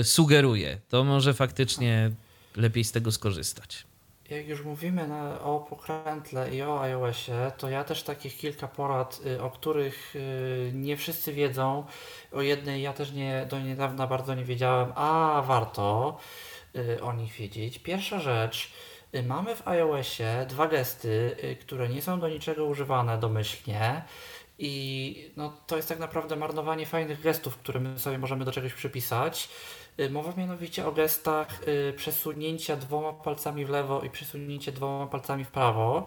e, 0.00 0.04
sugeruje. 0.04 0.78
To 0.88 1.04
może 1.04 1.34
faktycznie 1.34 2.10
lepiej 2.56 2.84
z 2.84 2.92
tego 2.92 3.12
skorzystać. 3.12 3.86
jak 4.30 4.48
już 4.48 4.64
mówimy 4.64 5.08
na, 5.08 5.40
o 5.40 5.60
pokrętle 5.60 6.54
i 6.54 6.62
o 6.62 6.80
iOSie, 6.80 7.52
to 7.58 7.68
ja 7.68 7.84
też 7.84 8.02
takich 8.02 8.36
kilka 8.36 8.68
porad, 8.68 9.20
y, 9.26 9.42
o 9.42 9.50
których 9.50 10.16
y, 10.16 10.70
nie 10.74 10.96
wszyscy 10.96 11.32
wiedzą. 11.32 11.84
O 12.32 12.42
jednej 12.42 12.82
ja 12.82 12.92
też 12.92 13.12
nie, 13.12 13.46
do 13.50 13.60
niedawna 13.60 14.06
bardzo 14.06 14.34
nie 14.34 14.44
wiedziałem, 14.44 14.92
a 14.94 15.42
warto 15.46 16.16
y, 16.18 16.55
o 17.02 17.12
nich 17.12 17.32
wiedzieć. 17.32 17.78
Pierwsza 17.78 18.20
rzecz, 18.20 18.72
mamy 19.24 19.56
w 19.56 19.68
iOSie 19.68 20.46
dwa 20.48 20.68
gesty, 20.68 21.36
które 21.60 21.88
nie 21.88 22.02
są 22.02 22.20
do 22.20 22.28
niczego 22.28 22.64
używane 22.64 23.18
domyślnie. 23.18 24.02
I 24.58 25.32
no, 25.36 25.52
to 25.66 25.76
jest 25.76 25.88
tak 25.88 25.98
naprawdę 25.98 26.36
marnowanie 26.36 26.86
fajnych 26.86 27.20
gestów, 27.20 27.56
które 27.56 27.80
my 27.80 27.98
sobie 27.98 28.18
możemy 28.18 28.44
do 28.44 28.52
czegoś 28.52 28.72
przypisać. 28.72 29.48
Y, 30.00 30.10
mowa 30.10 30.32
mianowicie 30.36 30.86
o 30.86 30.92
gestach 30.92 31.68
y, 31.68 31.92
przesunięcia 31.96 32.76
dwoma 32.76 33.12
palcami 33.12 33.64
w 33.64 33.70
lewo 33.70 34.00
i 34.00 34.10
przesunięcie 34.10 34.72
dwoma 34.72 35.06
palcami 35.06 35.44
w 35.44 35.50
prawo. 35.50 36.04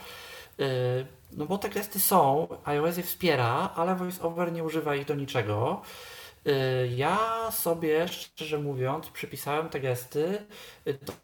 Y, 0.60 1.06
no 1.32 1.46
bo 1.46 1.58
te 1.58 1.70
gesty 1.70 2.00
są, 2.00 2.48
iOS 2.64 2.98
je 2.98 3.04
wspiera, 3.04 3.70
ale 3.76 3.96
VoiceOver 3.96 4.52
nie 4.52 4.64
używa 4.64 4.96
ich 4.96 5.06
do 5.06 5.16
niczego. 5.16 5.82
Ja 6.96 7.52
sobie, 7.52 8.08
szczerze 8.08 8.60
mówiąc, 8.60 9.10
przypisałem 9.10 9.70
te 9.70 9.80
gesty 9.80 10.46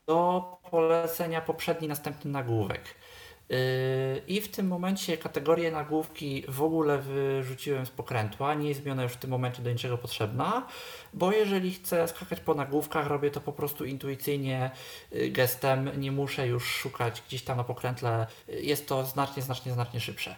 do 0.07 0.43
polecenia 0.71 1.41
poprzedni, 1.41 1.87
następny 1.87 2.31
nagłówek. 2.31 2.81
Yy, 3.49 3.57
I 4.27 4.41
w 4.41 4.47
tym 4.47 4.67
momencie 4.67 5.17
kategorię 5.17 5.71
nagłówki 5.71 6.43
w 6.47 6.63
ogóle 6.63 6.97
wyrzuciłem 6.97 7.85
z 7.85 7.89
pokrętła, 7.89 8.53
nie 8.53 8.69
jest 8.69 8.85
mi 8.85 8.91
ona 8.91 9.03
już 9.03 9.11
w 9.11 9.17
tym 9.17 9.29
momencie 9.29 9.61
do 9.61 9.71
niczego 9.71 9.97
potrzebna, 9.97 10.67
bo 11.13 11.31
jeżeli 11.31 11.73
chcę 11.73 12.07
skakać 12.07 12.39
po 12.39 12.53
nagłówkach, 12.53 13.07
robię 13.07 13.31
to 13.31 13.41
po 13.41 13.53
prostu 13.53 13.85
intuicyjnie 13.85 14.71
yy, 15.11 15.29
gestem, 15.29 15.91
nie 15.97 16.11
muszę 16.11 16.47
już 16.47 16.65
szukać 16.65 17.23
gdzieś 17.27 17.43
tam 17.43 17.57
na 17.57 17.63
pokrętle, 17.63 18.27
jest 18.47 18.87
to 18.87 19.03
znacznie, 19.03 19.43
znacznie, 19.43 19.73
znacznie 19.73 19.99
szybsze. 19.99 20.35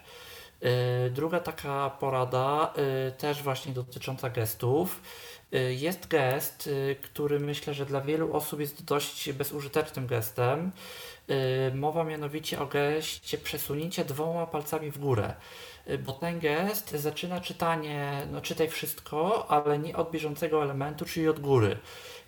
Yy, 0.61 1.09
druga 1.09 1.39
taka 1.39 1.89
porada, 1.89 2.73
też 3.17 3.43
właśnie 3.43 3.73
dotycząca 3.73 4.29
gestów. 4.29 5.01
Jest 5.69 6.07
gest, 6.07 6.69
który 7.01 7.39
myślę, 7.39 7.73
że 7.73 7.85
dla 7.85 8.01
wielu 8.01 8.33
osób 8.33 8.59
jest 8.59 8.85
dość 8.85 9.31
bezużytecznym 9.31 10.07
gestem. 10.07 10.71
Mowa 11.73 12.03
mianowicie 12.03 12.59
o 12.61 12.65
geście 12.65 13.37
przesunięcie 13.37 14.05
dwoma 14.05 14.47
palcami 14.47 14.91
w 14.91 14.97
górę, 14.97 15.33
bo 15.99 16.11
ten 16.11 16.39
gest 16.39 16.91
zaczyna 16.91 17.41
czytanie, 17.41 18.27
no 18.31 18.41
czytaj 18.41 18.69
wszystko, 18.69 19.51
ale 19.51 19.79
nie 19.79 19.95
od 19.95 20.11
bieżącego 20.11 20.63
elementu, 20.63 21.05
czyli 21.05 21.27
od 21.27 21.39
góry. 21.39 21.77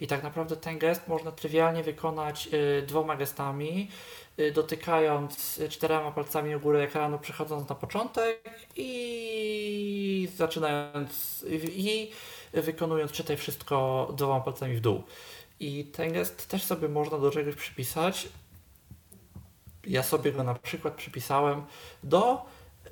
I 0.01 0.07
tak 0.07 0.23
naprawdę 0.23 0.55
ten 0.55 0.77
gest 0.77 1.07
można 1.07 1.31
trywialnie 1.31 1.83
wykonać 1.83 2.49
dwoma 2.87 3.15
gestami, 3.15 3.89
dotykając 4.53 5.61
czterema 5.69 6.11
palcami 6.11 6.55
u 6.55 6.59
góry 6.59 6.79
ekranu, 6.79 7.19
przechodząc 7.19 7.69
na 7.69 7.75
początek 7.75 8.49
i 8.75 10.29
zaczynając 10.35 11.45
i 11.75 12.11
wykonując 12.53 13.11
czytaj 13.11 13.37
wszystko 13.37 14.07
dwoma 14.17 14.41
palcami 14.41 14.75
w 14.75 14.81
dół. 14.81 15.03
I 15.59 15.85
ten 15.85 16.13
gest 16.13 16.47
też 16.47 16.63
sobie 16.63 16.89
można 16.89 17.17
do 17.17 17.31
czegoś 17.31 17.55
przypisać, 17.55 18.27
ja 19.87 20.03
sobie 20.03 20.31
go 20.31 20.43
na 20.43 20.53
przykład 20.53 20.93
przypisałem 20.93 21.65
do 22.03 22.45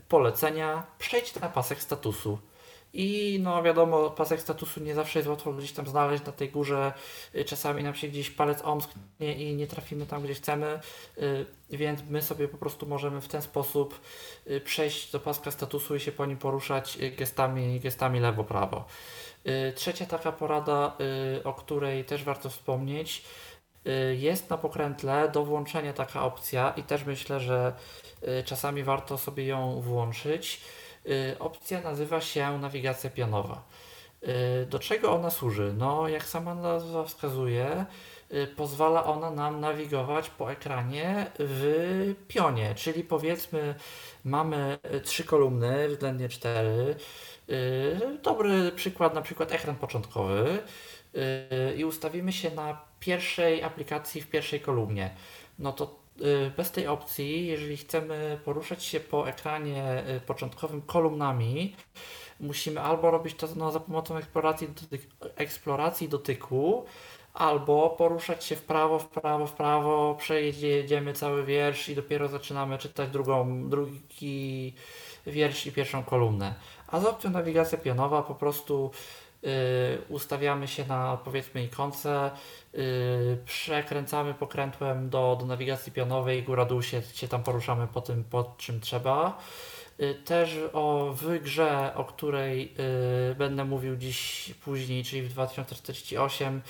polecenia 0.09 0.83
przejść 0.99 1.39
na 1.39 1.49
pasek 1.49 1.81
statusu. 1.81 2.39
I 2.93 3.39
no 3.43 3.63
wiadomo, 3.63 4.09
pasek 4.09 4.41
statusu 4.41 4.79
nie 4.79 4.95
zawsze 4.95 5.19
jest 5.19 5.29
łatwo 5.29 5.53
gdzieś 5.53 5.71
tam 5.71 5.88
znaleźć 5.88 6.25
na 6.25 6.31
tej 6.31 6.49
górze. 6.49 6.93
Y, 7.35 7.45
czasami 7.45 7.83
nam 7.83 7.95
się 7.95 8.07
gdzieś 8.07 8.29
palec 8.29 8.61
omsknie 8.61 9.35
i 9.35 9.55
nie 9.55 9.67
trafimy 9.67 10.05
tam, 10.05 10.23
gdzie 10.23 10.33
chcemy, 10.33 10.79
y, 11.17 11.45
więc 11.69 11.99
my 12.09 12.21
sobie 12.21 12.47
po 12.47 12.57
prostu 12.57 12.85
możemy 12.85 13.21
w 13.21 13.27
ten 13.27 13.41
sposób 13.41 14.01
y, 14.47 14.61
przejść 14.61 15.11
do 15.11 15.19
paska 15.19 15.51
statusu 15.51 15.95
i 15.95 15.99
się 15.99 16.11
po 16.11 16.25
nim 16.25 16.38
poruszać 16.38 16.97
gestami, 17.17 17.79
gestami 17.79 18.19
lewo-prawo. 18.19 18.85
Trzecia 19.75 20.05
taka 20.05 20.31
porada, 20.31 20.97
o 21.43 21.53
której 21.53 22.05
też 22.05 22.23
warto 22.23 22.49
wspomnieć, 22.49 23.23
jest 24.17 24.49
na 24.49 24.57
pokrętle 24.57 25.29
do 25.33 25.45
włączenia 25.45 25.93
taka 25.93 26.23
opcja 26.23 26.73
i 26.77 26.83
też 26.83 27.05
myślę, 27.05 27.39
że 27.39 27.73
czasami 28.45 28.83
warto 28.83 29.17
sobie 29.17 29.45
ją 29.45 29.81
włączyć. 29.81 30.61
Y, 31.07 31.35
opcja 31.39 31.81
nazywa 31.81 32.21
się 32.21 32.57
nawigacja 32.57 33.09
pionowa. 33.09 33.63
Do 34.69 34.79
czego 34.79 35.11
ona 35.11 35.29
służy? 35.29 35.73
No, 35.77 36.07
jak 36.07 36.23
sama 36.23 36.55
nazwa 36.55 37.03
wskazuje, 37.03 37.85
pozwala 38.55 39.05
ona 39.05 39.31
nam 39.31 39.59
nawigować 39.59 40.29
po 40.29 40.51
ekranie 40.51 41.31
w 41.39 42.15
pionie, 42.27 42.75
czyli 42.75 43.03
powiedzmy 43.03 43.75
mamy 44.23 44.77
trzy 45.03 45.23
kolumny, 45.23 45.89
względnie 45.89 46.29
cztery. 46.29 46.95
Dobry 48.23 48.71
przykład, 48.71 49.13
na 49.13 49.21
przykład 49.21 49.51
ekran 49.51 49.75
początkowy 49.75 50.59
i 51.77 51.85
ustawimy 51.85 52.33
się 52.33 52.51
na 52.51 52.81
pierwszej 52.99 53.63
aplikacji 53.63 54.21
w 54.21 54.27
pierwszej 54.27 54.61
kolumnie. 54.61 55.09
No 55.59 55.71
to 55.71 55.85
y, 55.85 56.06
bez 56.57 56.72
tej 56.72 56.88
opcji, 56.88 57.47
jeżeli 57.47 57.78
chcemy 57.78 58.39
poruszać 58.45 58.84
się 58.84 58.99
po 58.99 59.30
ekranie 59.30 60.03
y, 60.18 60.20
początkowym 60.20 60.82
kolumnami, 60.82 61.76
musimy 62.39 62.82
albo 62.82 63.11
robić 63.11 63.36
to 63.36 63.47
no, 63.55 63.72
za 63.72 63.80
pomocą 63.80 64.18
eksploracji, 64.18 64.68
eksploracji 65.36 66.09
dotyku, 66.09 66.86
albo 67.34 67.89
poruszać 67.89 68.45
się 68.45 68.55
w 68.55 68.61
prawo, 68.61 68.99
w 68.99 69.07
prawo, 69.07 69.47
w 69.47 69.53
prawo, 69.53 70.15
przejedziemy 70.20 71.13
cały 71.13 71.45
wiersz 71.45 71.89
i 71.89 71.95
dopiero 71.95 72.28
zaczynamy 72.28 72.78
czytać 72.78 73.09
drugą, 73.09 73.70
drugi 73.70 74.74
wiersz 75.28 75.65
i 75.65 75.72
pierwszą 75.72 76.03
kolumnę. 76.03 76.55
A 76.88 76.99
z 76.99 77.05
opcją 77.05 77.30
nawigacja 77.30 77.78
pionowa 77.78 78.24
po 78.24 78.36
prostu 78.36 78.91
ustawiamy 80.09 80.67
się 80.67 80.85
na 80.85 81.17
powiedzmy 81.17 81.63
ikonce, 81.63 82.31
Yy, 82.77 83.37
przekręcamy 83.45 84.33
pokrętłem 84.33 85.09
do, 85.09 85.37
do 85.39 85.45
nawigacji 85.45 85.91
pionowej, 85.91 86.43
góra-dół 86.43 86.81
się, 86.81 87.01
się 87.01 87.27
tam 87.27 87.43
poruszamy 87.43 87.87
po 87.87 88.01
tym, 88.01 88.23
po 88.23 88.55
czym 88.57 88.79
trzeba. 88.79 89.37
Yy, 89.99 90.15
też 90.15 90.57
o 90.73 91.13
w 91.13 91.39
grze, 91.39 91.91
o 91.95 92.05
której 92.05 92.73
będę 93.37 93.65
mówił 93.65 93.95
dziś 93.95 94.53
później, 94.63 95.03
czyli 95.03 95.21
w 95.21 95.29
2048, 95.29 96.61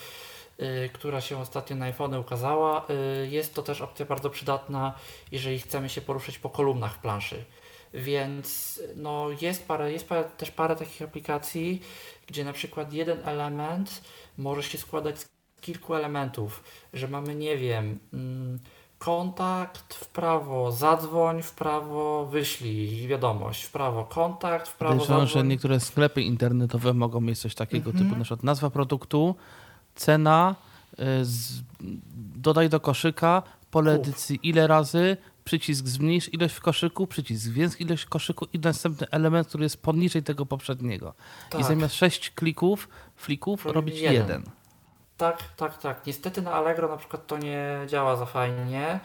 yy, 0.57 0.89
która 0.93 1.21
się 1.21 1.37
ostatnio 1.37 1.75
na 1.75 1.85
iPhone 1.85 2.13
ukazała. 2.13 2.85
Jest 3.29 3.53
to 3.53 3.63
też 3.63 3.81
opcja 3.81 4.05
bardzo 4.05 4.29
przydatna, 4.29 4.93
jeżeli 5.31 5.59
chcemy 5.59 5.89
się 5.89 6.01
poruszać 6.01 6.39
po 6.39 6.49
kolumnach 6.49 7.01
planszy. 7.01 7.43
Więc 7.93 8.79
no, 8.95 9.27
jest, 9.41 9.67
parę, 9.67 9.91
jest 9.91 10.09
parę, 10.09 10.23
też 10.23 10.51
parę 10.51 10.75
takich 10.75 11.01
aplikacji, 11.01 11.81
gdzie 12.27 12.45
na 12.45 12.53
przykład 12.53 12.93
jeden 12.93 13.17
element 13.25 14.01
może 14.37 14.63
się 14.63 14.77
składać 14.77 15.19
z 15.19 15.29
kilku 15.61 15.95
elementów, 15.95 16.63
że 16.93 17.07
mamy, 17.07 17.35
nie 17.35 17.57
wiem, 17.57 17.99
mm, 18.13 18.59
kontakt 18.99 19.93
w 19.93 20.07
prawo, 20.07 20.71
zadzwoń 20.71 21.41
w 21.41 21.51
prawo, 21.51 22.25
wyślij 22.25 23.07
wiadomość 23.07 23.63
w 23.63 23.71
prawo, 23.71 24.03
kontakt 24.03 24.67
w 24.67 24.77
prawo, 24.77 24.99
zadzwoń. 24.99 25.27
że 25.27 25.43
niektóre 25.43 25.79
sklepy 25.79 26.21
internetowe 26.21 26.93
mogą 26.93 27.21
mieć 27.21 27.39
coś 27.39 27.55
takiego 27.55 27.91
typu, 27.91 28.15
na 28.15 28.23
przykład 28.23 28.43
nazwa 28.43 28.69
produktu, 28.69 29.35
cena, 29.95 30.55
y, 30.93 31.25
z, 31.25 31.61
dodaj 32.35 32.69
do 32.69 32.79
koszyka, 32.79 33.43
pole 33.71 33.93
edycji 33.93 34.39
ile 34.43 34.67
razy, 34.67 35.17
przycisk 35.47 35.87
zmniejsz 35.87 36.33
ilość 36.33 36.55
w 36.55 36.61
koszyku, 36.61 37.07
przycisk 37.07 37.41
zwiększ 37.41 37.79
ilość 37.79 38.03
w 38.03 38.09
koszyku 38.09 38.47
i 38.53 38.59
następny 38.59 39.07
element, 39.11 39.47
który 39.47 39.63
jest 39.63 39.81
poniżej 39.81 40.23
tego 40.23 40.45
poprzedniego. 40.45 41.13
Tak. 41.49 41.61
I 41.61 41.63
zamiast 41.63 41.95
sześć 41.95 42.29
klików, 42.29 42.89
flików, 43.15 43.65
Robimy 43.65 43.75
robić 43.75 43.99
jeden. 43.99 44.21
jeden. 44.21 44.43
Tak, 45.17 45.43
tak, 45.57 45.77
tak. 45.77 46.05
Niestety 46.05 46.41
na 46.41 46.51
Allegro 46.51 46.87
na 46.87 46.97
przykład 46.97 47.27
to 47.27 47.37
nie 47.37 47.79
działa 47.87 48.15
za 48.15 48.25
fajnie, 48.25 48.99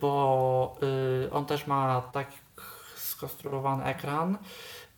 bo 0.00 0.76
y, 1.26 1.32
on 1.32 1.46
też 1.46 1.66
ma 1.66 2.00
tak 2.12 2.28
skonstruowany 2.96 3.84
ekran, 3.84 4.38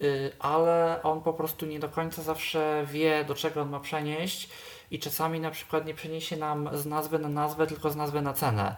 y, 0.03 0.33
ale 0.39 1.01
on 1.03 1.21
po 1.21 1.33
prostu 1.33 1.67
nie 1.67 1.81
do 1.81 1.89
końca 1.89 2.23
zawsze 2.23 2.87
wie, 2.93 3.25
do 3.25 3.35
czego 3.35 3.63
on 3.63 3.71
ma 3.71 3.81
przenieść 3.81 4.49
i 4.91 4.99
czasami 4.99 5.41
na 5.41 5.51
przykład 5.51 5.87
nie 5.87 5.95
przeniesie 5.95 6.37
nam 6.37 6.69
z 6.73 6.87
nazwy 6.87 7.19
na 7.19 7.29
nazwę, 7.29 7.67
tylko 7.67 7.91
z 7.91 7.97
nazwy 7.97 8.23
na 8.23 8.33
cenę. 8.33 8.77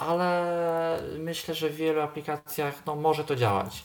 Ale 0.00 1.02
myślę, 1.18 1.54
że 1.54 1.70
w 1.70 1.76
wielu 1.76 2.00
aplikacjach 2.00 2.86
no, 2.86 2.96
może 2.96 3.24
to 3.24 3.36
działać. 3.36 3.82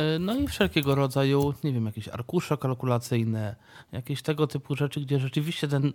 Y, 0.00 0.18
No 0.18 0.34
i 0.34 0.48
wszelkiego 0.48 0.94
rodzaju, 0.94 1.54
nie 1.64 1.72
wiem, 1.72 1.86
jakieś 1.86 2.08
arkusze 2.08 2.56
kalkulacyjne, 2.56 3.56
jakieś 3.92 4.22
tego 4.22 4.46
typu 4.46 4.76
rzeczy, 4.76 5.00
gdzie 5.00 5.18
rzeczywiście 5.20 5.68
ten 5.68 5.92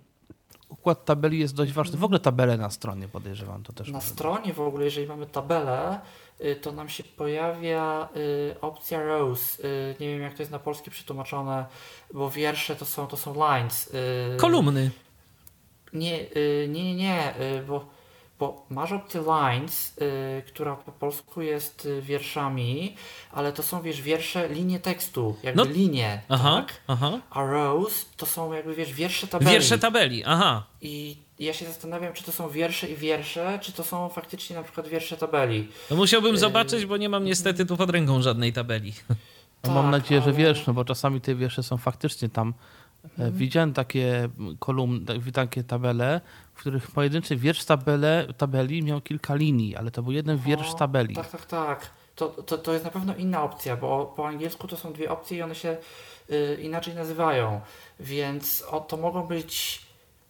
układ 0.70 1.06
tabeli 1.06 1.40
jest 1.40 1.56
dość 1.56 1.74
ważny. 1.74 1.98
W 1.98 2.04
ogóle 2.04 2.20
tabele 2.20 2.58
na 2.58 2.70
stronie 2.70 3.08
podejrzewam 3.08 3.64
to 3.64 3.74
też. 3.74 3.92
Na 3.92 4.02
stronie 4.02 4.54
w 4.54 4.60
ogóle, 4.60 4.86
jeżeli 4.86 5.08
mamy 5.08 5.26
tabelę, 5.26 6.00
y, 6.42 6.56
to 6.56 6.72
nam 6.72 6.90
się 6.90 7.04
pojawia 7.04 8.10
y, 8.16 8.56
opcja 8.62 9.04
rows. 9.04 9.60
Y, 9.60 9.96
nie 10.00 10.08
wiem 10.08 10.22
jak 10.22 10.34
to 10.34 10.42
jest 10.42 10.52
na 10.52 10.60
polski 10.60 10.92
przetłumaczone, 10.92 11.66
bo 12.14 12.30
wiersze 12.30 12.76
to 12.76 12.86
są, 12.86 13.08
to 13.08 13.18
są 13.18 13.34
lines. 13.34 13.92
Kolumny. 14.38 14.92
Nie, 15.94 16.26
nie, 16.68 16.84
nie, 16.84 16.96
nie, 16.96 17.34
bo 17.68 17.99
bo 18.40 18.66
masz 18.70 18.92
opcję 18.92 19.22
lines, 19.22 19.98
y, 20.02 20.42
która 20.48 20.76
po 20.76 20.92
polsku 20.92 21.42
jest 21.42 21.86
y, 21.86 22.02
wierszami, 22.02 22.96
ale 23.32 23.54
to 23.54 23.64
są, 23.64 23.82
wiesz, 23.82 24.02
wiersze, 24.02 24.50
linie 24.50 24.80
tekstu, 24.80 25.36
jakby 25.44 25.66
No. 25.66 25.72
linie, 25.72 26.22
Aha, 26.30 26.64
tak? 26.68 26.82
aha. 26.88 27.20
A 27.30 27.44
rows 27.46 28.06
to 28.18 28.26
są 28.26 28.54
jakby, 28.54 28.76
wiesz, 28.76 28.94
wiersze 28.94 29.28
tabeli. 29.28 29.52
Wiersze 29.52 29.78
tabeli, 29.80 30.24
aha. 30.26 30.64
I 30.82 31.18
ja 31.40 31.54
się 31.54 31.66
zastanawiam, 31.66 32.14
czy 32.14 32.24
to 32.24 32.32
są 32.32 32.50
wiersze 32.50 32.88
i 32.90 32.96
wiersze, 32.96 33.60
czy 33.62 33.72
to 33.72 33.84
są 33.84 34.10
faktycznie 34.10 34.56
na 34.56 34.64
przykład 34.64 34.88
wiersze 34.88 35.18
tabeli. 35.18 35.68
No 35.90 35.96
musiałbym 35.96 36.38
zobaczyć, 36.38 36.86
bo 36.86 36.98
nie 36.98 37.10
mam 37.10 37.24
niestety 37.26 37.66
tu 37.66 37.78
pod 37.78 37.90
ręką 37.90 38.22
żadnej 38.22 38.54
tabeli. 38.54 38.94
No, 39.64 39.72
mam 39.74 39.84
Tak, 39.84 39.92
nadzieję, 39.92 40.22
że 40.22 40.28
ale- 40.28 40.38
wiesz, 40.38 40.68
no 40.68 40.74
bo 40.74 40.86
czasami 40.86 41.22
te 41.22 41.36
wiersze 41.36 41.64
są 41.64 41.78
faktycznie 41.78 42.30
tam. 42.30 42.54
E, 43.20 43.32
Widziałem 43.32 43.74
takie 43.74 44.30
kolumny, 44.60 45.06
takie 45.34 45.64
tabele, 45.64 46.22
w 46.54 46.60
których 46.60 46.92
pojedynczy 46.92 47.36
wiersz 47.36 47.66
tabele, 47.66 48.28
tabeli 48.38 48.84
miał 48.84 49.02
kilka 49.02 49.36
linii, 49.36 49.76
ale 49.76 49.92
to 49.92 50.04
był 50.04 50.12
jeden 50.12 50.38
wiersz 50.38 50.72
O, 50.72 50.74
tabeli. 50.74 51.16
Tak, 51.16 51.32
tak, 51.32 51.46
tak. 51.46 51.90
To, 52.16 52.28
to, 52.28 52.58
to 52.58 52.74
jest 52.74 52.86
na 52.86 52.92
pewno 52.92 53.16
inna 53.16 53.44
opcja, 53.44 53.78
bo 53.78 54.14
po 54.16 54.28
angielsku 54.28 54.68
to 54.68 54.78
są 54.78 54.94
dwie 54.94 55.12
opcje 55.12 55.38
i 55.38 55.42
one 55.42 55.56
się 55.56 55.78
y, 56.32 56.58
inaczej 56.62 56.96
nazywają. 56.96 57.62
Więc 58.00 58.62
o, 58.62 58.80
to 58.80 58.98
mogą 58.98 59.28
być. 59.28 59.82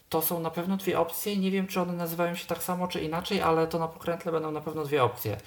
To 0.09 0.21
są 0.21 0.39
na 0.39 0.49
pewno 0.49 0.77
dwie 0.77 0.99
opcje. 0.99 1.37
Nie 1.37 1.51
wiem, 1.51 1.67
czy 1.67 1.81
one 1.81 1.93
nazywają 1.93 2.35
się 2.35 2.47
tak 2.47 2.63
samo, 2.63 2.87
czy 2.87 3.01
inaczej, 3.01 3.41
ale 3.41 3.67
to 3.67 3.79
na 3.79 3.87
pokrętle 3.87 4.31
będą 4.31 4.51
na 4.51 4.61
pewno 4.61 4.83
dwie 4.83 5.03
opcje. 5.03 5.31
Yy, 5.31 5.37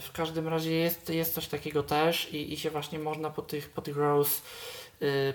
w 0.00 0.10
każdym 0.12 0.48
razie 0.48 0.72
jest, 0.72 1.08
jest 1.08 1.34
coś 1.34 1.48
takiego 1.48 1.82
też 1.82 2.32
i, 2.32 2.52
i 2.52 2.56
się 2.56 2.70
właśnie 2.70 2.98
można 2.98 3.30
po 3.30 3.42
tych, 3.42 3.70
po 3.70 3.82
tych 3.82 3.96
rows 3.96 4.42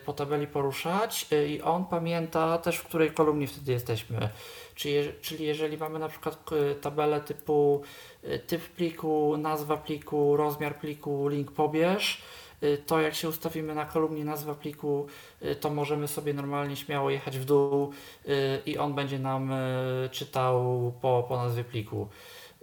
po 0.06 0.14
tabeli 0.14 0.48
poruszać 0.48 1.28
yy, 1.32 1.48
i 1.48 1.62
on 1.62 1.86
pamięta 1.86 2.58
też, 2.58 2.78
w 2.78 2.84
której 2.84 3.12
kolumnie 3.12 3.48
wtedy 3.48 3.72
jesteśmy. 3.72 4.30
Czyli, 4.76 4.96
czyli 5.22 5.46
jeżeli 5.46 5.78
mamy 5.78 6.00
na 6.00 6.08
przykład 6.10 6.44
k- 6.46 6.56
tabelę 6.82 7.22
typu 7.22 7.82
y, 8.24 8.40
typ 8.40 8.62
pliku, 8.70 9.38
nazwa 9.38 9.78
pliku, 9.78 10.38
rozmiar 10.38 10.76
pliku, 10.80 11.28
link 11.28 11.52
pobierz, 11.52 12.22
y, 12.64 12.78
to 12.86 13.02
jak 13.02 13.16
się 13.16 13.30
ustawimy 13.30 13.76
na 13.76 13.86
kolumnie 13.86 14.26
nazwa 14.26 14.56
pliku, 14.56 15.08
y, 15.44 15.56
to 15.56 15.70
możemy 15.70 16.08
sobie 16.08 16.34
normalnie 16.34 16.76
śmiało 16.76 17.10
jechać 17.10 17.38
w 17.38 17.46
dół 17.46 17.92
y, 18.28 18.62
i 18.66 18.78
on 18.78 18.94
będzie 18.94 19.20
nam 19.20 19.52
y, 19.52 20.10
czytał 20.12 20.94
po, 21.02 21.26
po 21.30 21.38
nazwie 21.38 21.64
pliku. 21.64 22.08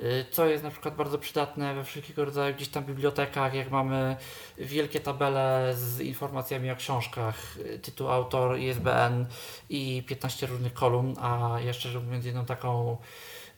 Y, 0.02 0.26
Co 0.30 0.46
jest 0.46 0.64
na 0.64 0.70
przykład 0.70 0.96
bardzo 0.96 1.18
przydatne 1.18 1.74
we 1.74 1.84
wszelkiego 1.84 2.24
rodzaju 2.24 2.54
gdzieś 2.54 2.68
tam 2.68 2.84
bibliotekach, 2.84 3.54
jak 3.54 3.70
mamy 3.70 4.16
wielkie 4.58 5.00
tabele 5.00 5.74
z 5.76 6.00
informacjami 6.00 6.70
o 6.70 6.76
książkach, 6.76 7.56
y, 7.58 7.78
tytuł, 7.78 8.08
autor, 8.08 8.58
ISBN 8.58 9.26
i 9.68 10.02
15 10.06 10.46
różnych 10.46 10.74
kolumn, 10.74 11.14
a 11.20 11.56
ja 11.64 11.72
szczerze 11.72 12.00
mówiąc 12.00 12.24
jedną 12.24 12.44
taką 12.44 12.96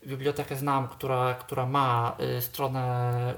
bibliotekę 0.07 0.57
znam, 0.57 0.89
która, 0.89 1.35
która 1.35 1.67
ma 1.67 2.17
y, 2.39 2.43
stronę 2.43 3.35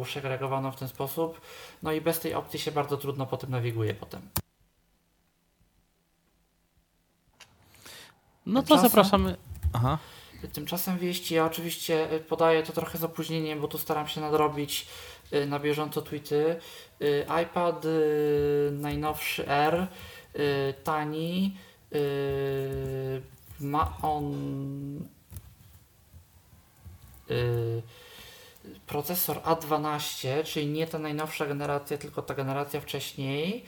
uszegregowaną 0.00 0.72
w 0.72 0.76
ten 0.76 0.88
sposób, 0.88 1.40
no 1.82 1.92
i 1.92 2.00
bez 2.00 2.20
tej 2.20 2.34
opcji 2.34 2.60
się 2.60 2.72
bardzo 2.72 2.96
trudno 2.96 3.26
po 3.26 3.36
tym 3.36 3.50
nawiguje 3.50 3.94
potem. 3.94 4.20
No 8.46 8.62
to 8.62 8.68
Tymczasem- 8.74 8.82
zapraszamy. 8.82 9.36
Aha. 9.72 9.98
Tymczasem 10.52 10.98
wieści, 10.98 11.34
ja 11.34 11.44
oczywiście 11.44 12.12
y, 12.12 12.20
podaję 12.20 12.62
to 12.62 12.72
trochę 12.72 12.98
z 12.98 13.04
opóźnieniem, 13.04 13.60
bo 13.60 13.68
tu 13.68 13.78
staram 13.78 14.08
się 14.08 14.20
nadrobić 14.20 14.86
y, 15.32 15.46
na 15.46 15.58
bieżąco 15.58 16.02
tweety. 16.02 16.60
Y, 17.02 17.26
iPad 17.42 17.86
najnowszy 18.72 19.48
R, 19.48 19.86
tani, 20.84 21.56
ma 23.60 23.96
on 24.02 24.34
procesor 28.86 29.36
A12, 29.36 30.44
czyli 30.44 30.66
nie 30.66 30.86
ta 30.86 30.98
najnowsza 30.98 31.46
generacja, 31.46 31.98
tylko 31.98 32.22
ta 32.22 32.34
generacja 32.34 32.80
wcześniej 32.80 33.64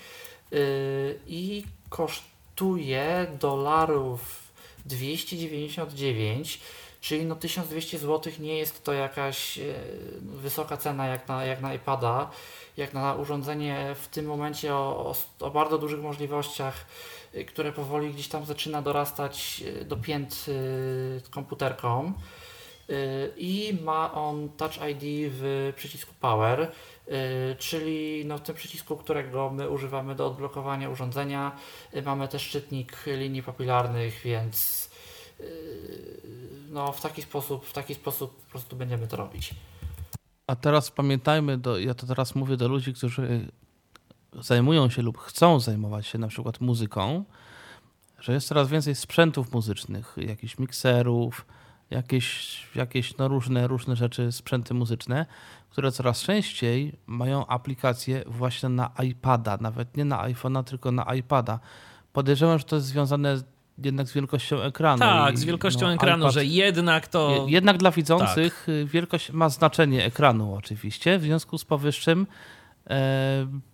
i 1.27 1.65
kosztuje 1.89 3.27
dolarów 3.41 4.40
299, 4.91 6.61
czyli 7.01 7.25
no 7.25 7.35
1200 7.37 7.99
zł 7.99 8.33
nie 8.39 8.59
jest 8.59 8.85
to 8.85 8.93
jakaś 8.93 9.59
e, 9.59 9.63
wysoka 10.23 10.77
cena 10.77 11.07
jak 11.07 11.29
na, 11.29 11.45
jak 11.45 11.61
na 11.61 11.75
iPada, 11.75 12.31
jak 12.77 12.95
na 12.95 13.15
urządzenie 13.15 13.95
w 14.03 14.09
tym 14.09 14.27
momencie 14.27 14.75
o, 14.75 15.15
o, 15.41 15.47
o 15.47 15.51
bardzo 15.51 15.79
dużych 15.79 16.01
możliwościach, 16.01 16.87
y, 17.35 17.45
które 17.45 17.73
powoli 17.73 18.13
gdzieś 18.13 18.29
tam 18.29 18.47
zaczyna 18.47 18.83
dorastać 18.83 19.63
y, 19.67 19.85
do 19.85 19.97
pięt 19.97 20.47
komputerką. 21.31 22.13
Y, 22.91 23.33
I 23.37 23.79
ma 23.83 24.15
on 24.15 24.49
Touch 24.57 24.77
ID 24.77 25.33
w 25.33 25.73
przycisku 25.77 26.15
Power, 26.21 26.73
czyli 27.59 28.25
no 28.27 28.39
w 28.39 28.41
tym 28.41 28.55
przycisku, 28.55 28.97
którego 28.97 29.51
my 29.51 29.71
używamy 29.71 30.15
do 30.15 30.27
odblokowania 30.27 30.91
urządzenia. 30.91 31.57
Y, 31.97 32.03
Mamy 32.03 32.29
też 32.29 32.43
szczytnik 32.43 32.97
linii 33.07 33.43
papilarnych, 33.43 34.21
więc 34.25 34.91
y, 35.41 36.21
no 36.71 36.93
w 36.93 37.01
taki 37.01 37.23
sposób, 37.23 37.67
w 37.67 37.73
taki 37.73 37.95
sposób 37.95 38.45
po 38.45 38.51
prostu 38.51 38.77
będziemy 38.77 39.07
to 39.07 39.17
robić. 39.17 39.55
A 40.47 40.57
teraz 40.57 40.91
pamiętajmy, 40.91 41.59
do, 41.59 41.79
ja 41.79 41.95
to 41.95 42.07
teraz 42.07 42.35
mówię 42.35 42.57
do 42.57 42.69
ludzi, 42.69 42.95
którzy 42.95 43.49
zajmują 44.33 44.91
się 44.91 45.03
lub 45.03 45.19
chcą 45.19 45.61
zajmować 45.61 46.07
się 46.07 46.19
na 46.19 46.29
przykład 46.29 46.61
muzyką, 46.61 47.25
że 48.21 48.33
jest 48.33 48.49
coraz 48.49 48.69
więcej 48.69 48.95
sprzętów 48.95 49.53
muzycznych, 49.53 50.15
jakichś 50.17 50.59
mikserów, 50.59 51.47
jakieś, 51.91 52.61
jakieś 52.75 53.17
no 53.17 53.29
różne, 53.29 53.67
różne 53.67 53.97
rzeczy, 53.97 54.33
sprzęty 54.33 54.75
muzyczne, 54.75 55.27
które 55.71 55.93
coraz 55.93 56.23
częściej 56.23 56.93
mają 57.07 57.47
aplikacje 57.47 58.23
właśnie 58.27 58.69
na 58.69 58.91
iPada, 59.05 59.59
nawet 59.61 59.97
nie 59.97 60.05
na 60.05 60.29
iPhone'a, 60.29 60.65
tylko 60.65 60.93
na 60.93 61.15
iPada. 61.15 61.59
Podejrzewam, 62.13 62.59
że 62.59 62.65
to 62.65 62.77
jest 62.77 62.89
związane 62.89 63.37
jednak 63.85 64.09
z 64.09 64.13
wielkością 64.13 64.61
ekranu. 64.61 64.99
Tak, 64.99 65.39
z 65.39 65.45
wielkością 65.45 65.87
no, 65.87 65.93
ekranu, 65.95 66.25
iPad- 66.27 66.33
że 66.33 66.45
jednak 66.45 67.09
to... 67.09 67.31
je- 67.31 67.53
Jednak 67.53 67.77
dla 67.79 67.91
widzących 67.91 68.69
y, 68.69 68.85
wielkość 68.87 69.33
ma 69.33 69.49
znaczenie 69.49 70.05
ekranu 70.05 70.55
oczywiście. 70.55 71.19
W 71.19 71.23
związku 71.23 71.59
z 71.59 71.65
powyższym 71.65 72.27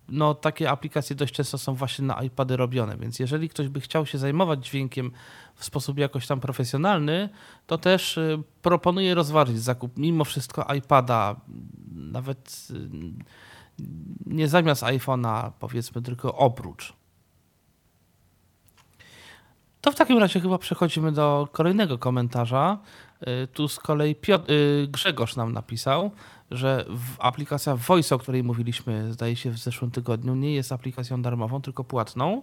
no, 0.08 0.34
takie 0.34 0.70
aplikacje 0.70 1.16
dość 1.16 1.34
często 1.34 1.58
są 1.58 1.74
właśnie 1.74 2.04
na 2.04 2.22
iPady 2.22 2.56
robione, 2.56 2.96
więc 2.96 3.18
jeżeli 3.18 3.48
ktoś 3.48 3.68
by 3.68 3.80
chciał 3.80 4.06
się 4.06 4.18
zajmować 4.18 4.66
dźwiękiem 4.66 5.12
w 5.54 5.64
sposób 5.64 5.98
jakoś 5.98 6.26
tam 6.26 6.40
profesjonalny, 6.40 7.28
to 7.66 7.78
też 7.78 8.18
y, 8.18 8.42
proponuję 8.62 9.14
rozważyć 9.14 9.60
zakup 9.60 9.98
mimo 9.98 10.24
wszystko 10.24 10.74
iPada, 10.74 11.36
nawet 11.94 12.68
y, 12.70 13.84
nie 14.26 14.48
zamiast 14.48 14.82
iPhone'a 14.82 15.50
powiedzmy, 15.58 16.02
tylko 16.02 16.34
oprócz. 16.34 16.92
To 19.80 19.92
w 19.92 19.94
takim 19.94 20.18
razie 20.18 20.40
chyba 20.40 20.58
przechodzimy 20.58 21.12
do 21.12 21.48
kolejnego 21.52 21.98
komentarza. 21.98 22.78
Y, 23.22 23.46
Tu 23.46 23.68
z 23.68 23.78
kolei 23.78 24.14
Piotr, 24.14 24.52
Grzegorz 24.88 25.36
nam 25.36 25.52
napisał, 25.52 26.10
że 26.50 26.84
aplikacja 27.18 27.76
Voice, 27.76 28.14
o 28.14 28.18
której 28.18 28.44
mówiliśmy, 28.44 29.12
zdaje 29.12 29.36
się 29.36 29.50
w 29.50 29.58
zeszłym 29.58 29.90
tygodniu, 29.90 30.34
nie 30.34 30.54
jest 30.54 30.72
aplikacją 30.72 31.22
darmową, 31.22 31.62
tylko 31.62 31.84
płatną. 31.84 32.42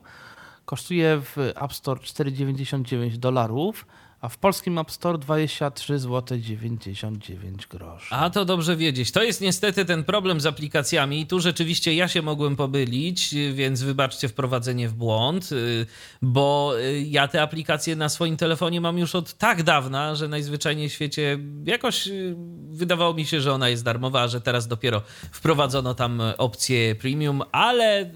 Kosztuje 0.65 1.21
w 1.21 1.37
App 1.37 1.73
Store 1.73 1.99
4,99 2.01 3.17
dolarów, 3.17 3.85
a 4.23 4.29
w 4.29 4.37
polskim 4.37 4.77
App 4.77 4.91
Store 4.91 5.17
23 5.17 5.99
zł 5.99 6.37
99 6.39 7.67
groszy. 7.67 8.15
A 8.15 8.29
to 8.29 8.45
dobrze 8.45 8.75
wiedzieć. 8.75 9.11
To 9.11 9.23
jest 9.23 9.41
niestety 9.41 9.85
ten 9.85 10.03
problem 10.03 10.41
z 10.41 10.45
aplikacjami. 10.45 11.21
I 11.21 11.27
tu 11.27 11.39
rzeczywiście 11.39 11.93
ja 11.93 12.07
się 12.07 12.21
mogłem 12.21 12.55
pobylić, 12.55 13.35
więc 13.53 13.81
wybaczcie 13.81 14.27
wprowadzenie 14.27 14.89
w 14.89 14.93
błąd, 14.93 15.51
y, 15.51 15.85
bo 16.21 16.73
y, 16.79 17.01
ja 17.01 17.27
te 17.27 17.41
aplikacje 17.41 17.95
na 17.95 18.09
swoim 18.09 18.37
telefonie 18.37 18.81
mam 18.81 18.97
już 18.97 19.15
od 19.15 19.33
tak 19.33 19.63
dawna, 19.63 20.15
że 20.15 20.27
najzwyczajniej 20.27 20.89
w 20.89 20.93
świecie 20.93 21.39
jakoś 21.65 22.07
y, 22.07 22.35
wydawało 22.69 23.13
mi 23.13 23.25
się, 23.25 23.41
że 23.41 23.53
ona 23.53 23.69
jest 23.69 23.83
darmowa, 23.83 24.21
a 24.21 24.27
że 24.27 24.41
teraz 24.41 24.67
dopiero 24.67 25.01
wprowadzono 25.31 25.93
tam 25.95 26.21
opcję 26.37 26.95
premium, 26.95 27.41
ale 27.51 28.11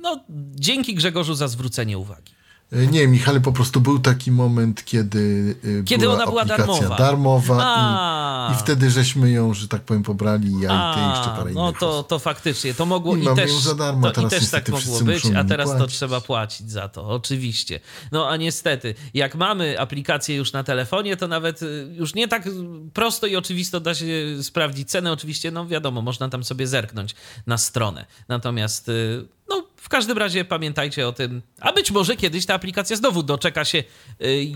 no, 0.00 0.24
dzięki 0.54 0.94
Grzegorzu 0.94 1.34
za 1.34 1.48
zwrócenie 1.48 1.98
uwagi. 1.98 2.35
E, 2.72 2.86
Nie, 2.86 3.08
Michale, 3.08 3.40
po 3.40 3.52
prostu 3.52 3.80
był 3.80 3.98
taki 3.98 4.32
moment, 4.32 4.84
kiedy, 4.84 5.54
e, 5.80 5.84
Kiedy 5.84 6.02
była 6.02 6.14
ona 6.14 6.26
była 6.26 6.42
aplikacja 6.42 6.66
darmowa. 6.66 6.96
darmowa 6.96 7.58
A. 7.60 8.50
i, 8.52 8.54
i 8.54 8.58
wtedy 8.58 8.90
żeśmy 8.90 9.30
ją, 9.30 9.54
że 9.54 9.68
tak 9.68 9.82
powiem, 9.82 10.02
pobrali, 10.02 10.60
ja 10.60 10.92
i 10.92 10.94
ty 10.94 11.00
i 11.00 11.08
jeszcze 11.08 11.30
A, 11.32 11.36
parę 11.36 11.50
no 11.54 11.72
to, 11.72 11.90
osób. 11.90 12.08
to 12.08 12.18
faktycznie, 12.18 12.74
to 12.74 12.86
mogło 12.86 13.16
I 13.16 13.24
i, 13.24 13.34
też, 13.36 13.52
za 13.52 13.74
darmo, 13.74 14.10
to, 14.10 14.12
teraz 14.12 14.32
i 14.32 14.36
też 14.40 14.50
tak 14.50 14.68
mogło 14.68 15.00
być, 15.00 15.22
a 15.36 15.44
teraz 15.44 15.78
to 15.78 15.86
trzeba 15.86 16.20
płacić 16.20 16.70
za 16.70 16.88
to, 16.88 17.08
oczywiście. 17.08 17.80
No 18.12 18.28
a 18.28 18.36
niestety, 18.36 18.94
jak 19.14 19.34
mamy 19.34 19.80
aplikację 19.80 20.36
już 20.36 20.52
na 20.52 20.64
telefonie, 20.64 21.16
to 21.16 21.28
nawet 21.28 21.62
y, 21.62 21.88
już 21.96 22.14
nie 22.14 22.28
tak 22.28 22.48
prosto 22.92 23.26
i 23.26 23.36
oczywisto 23.36 23.80
da 23.80 23.94
się 23.94 24.06
sprawdzić 24.42 24.90
cenę. 24.90 25.12
Oczywiście, 25.12 25.50
no 25.50 25.66
wiadomo, 25.66 26.02
można 26.02 26.28
tam 26.28 26.44
sobie 26.44 26.66
zerknąć 26.66 27.14
na 27.46 27.58
stronę. 27.58 28.06
Natomiast 28.28 28.88
y, 28.88 29.26
no 29.48 29.66
w 29.76 29.88
każdym 29.88 30.18
razie 30.18 30.44
pamiętajcie 30.44 31.08
o 31.08 31.12
tym, 31.12 31.42
a 31.60 31.72
być 31.72 31.90
może 31.90 32.16
kiedyś 32.16 32.46
ta 32.46 32.54
aplikacja 32.54 32.96
znowu 32.96 33.22
doczeka 33.22 33.64
się 33.64 33.78
y, 33.78 33.84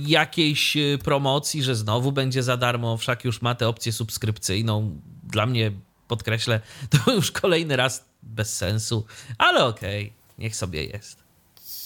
jakiejś 0.07 0.77
y, 0.77 0.99
promocji, 1.05 1.63
że 1.63 1.75
znowu 1.75 2.13
będzie 2.13 2.43
za 2.43 2.57
darmo, 2.57 2.97
wszak 2.97 3.25
już 3.25 3.43
ma 3.43 3.55
tę 3.55 3.69
opcję 3.69 3.93
subskrypcyjną. 3.93 5.01
Dla 5.23 5.47
mnie, 5.47 5.73
podkreślę, 6.09 6.61
to 7.05 7.13
już 7.13 7.33
kolejny 7.33 7.77
raz 7.77 8.05
bez 8.23 8.57
sensu, 8.57 9.07
ale 9.39 9.65
okej, 9.65 10.05
okay, 10.05 10.17
niech 10.39 10.57
sobie 10.57 10.85
jest. 10.85 11.21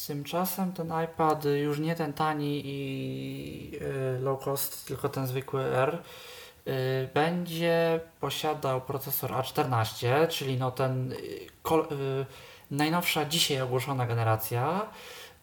Tymczasem 0.07 0.73
ten 0.73 0.93
iPad, 1.05 1.45
już 1.45 1.79
nie 1.79 1.95
ten 1.95 2.13
tani 2.13 2.63
i 2.65 3.73
y, 4.17 4.21
low 4.21 4.45
cost, 4.45 4.87
tylko 4.87 5.09
ten 5.09 5.27
zwykły 5.27 5.65
R, 5.65 6.03
będzie 7.15 8.01
posiadał 8.21 8.81
procesor 8.81 9.31
A14, 9.31 10.29
czyli 10.29 10.57
no 10.57 10.71
ten 10.71 11.15
najnowsza 12.71 13.25
dzisiaj 13.25 13.61
ogłoszona 13.61 14.07
generacja 14.07 14.87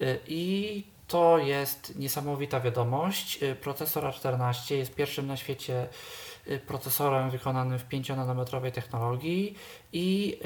y, 0.02 0.20
i 0.28 0.84
to 1.08 1.38
jest 1.38 2.00
niesamowita 2.00 2.60
wiadomość. 2.60 3.44
Y, 3.44 3.56
procesor 3.56 4.04
A14 4.04 4.76
jest 4.76 4.96
pierwszym 4.96 5.28
na 5.28 5.38
świecie 5.38 5.88
y, 6.48 6.60
procesorem 6.60 7.30
wykonanym 7.30 7.80
w 7.80 7.90
5-nanometrowej 7.90 8.72
technologii 8.72 9.56
i 9.94 10.40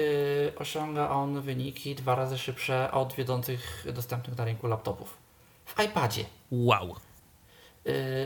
osiąga 0.56 1.10
on 1.10 1.42
wyniki 1.42 1.96
dwa 1.96 2.16
razy 2.16 2.38
szybsze 2.38 2.92
od 2.92 3.14
wiodących 3.14 3.86
dostępnych 3.94 4.38
na 4.38 4.46
rynku 4.46 4.68
laptopów. 4.68 5.18
W 5.66 5.84
iPadzie. 5.84 6.26
Wow. 6.52 6.96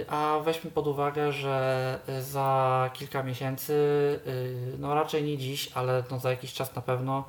A 0.08 0.39
weźmy 0.43 0.72
pod 0.72 0.88
uwagę, 0.88 1.32
że 1.32 2.00
za 2.22 2.89
kilka 2.93 3.24
miesięcy, 3.24 3.74
no 4.78 4.93
raczej 4.95 5.24
nie 5.24 5.38
dziś, 5.38 5.72
ale 5.74 6.04
no 6.12 6.20
za 6.20 6.32
jakiś 6.32 6.54
czas 6.54 6.76
na 6.76 6.82
pewno 6.82 7.26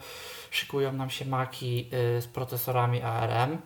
szykują 0.51 0.93
nam 0.93 1.11
się 1.11 1.25
maki 1.25 1.91
y, 2.17 2.23
z 2.23 2.27
procesorami 2.27 3.03
ARM 3.03 3.59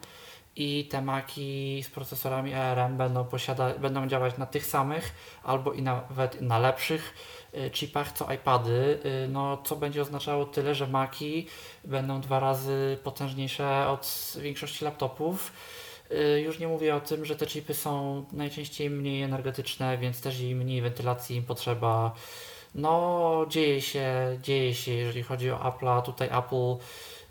i 0.57 0.89
te 0.91 1.03
maki 1.03 1.83
z 1.83 1.91
procesorami 1.91 2.55
ARM 2.55 2.97
będą, 2.97 3.25
posiada, 3.25 3.75
będą 3.79 4.07
działać 4.07 4.39
na 4.39 4.47
tych 4.47 4.67
samych 4.67 5.13
albo 5.43 5.73
i 5.73 5.83
nawet 5.83 6.41
na 6.41 6.59
lepszych 6.59 7.15
y, 7.55 7.71
chipach 7.71 8.13
co 8.13 8.33
iPady, 8.33 8.99
y, 9.25 9.29
no, 9.29 9.63
co 9.65 9.77
będzie 9.77 10.03
oznaczało 10.03 10.45
tyle, 10.45 10.75
że 10.75 10.87
maki 10.87 11.47
będą 11.85 12.21
dwa 12.21 12.41
razy 12.41 12.99
potężniejsze 13.03 13.89
od 13.89 14.35
większości 14.41 14.85
laptopów. 14.85 15.53
Już 16.45 16.59
nie 16.59 16.69
mówię 16.69 16.95
o 16.95 17.01
tym, 17.01 17.25
że 17.25 17.37
te 17.37 17.47
chipy 17.47 17.75
są 17.75 18.25
najczęściej 18.33 18.91
mniej 18.91 19.23
energetyczne, 19.23 19.99
więc 19.99 20.21
też 20.21 20.41
i 20.41 20.55
mniej 20.55 20.83
wentylacji 20.83 21.37
im 21.37 21.45
potrzeba. 21.45 22.15
No, 22.75 23.47
dzieje 23.49 23.83
się, 23.83 24.39
dzieje 24.43 24.75
się, 24.75 24.93
jeżeli 24.93 25.23
chodzi 25.23 25.51
o 25.51 25.57
Apple'a. 25.57 26.03
Tutaj 26.03 26.29
Apple 26.33 26.77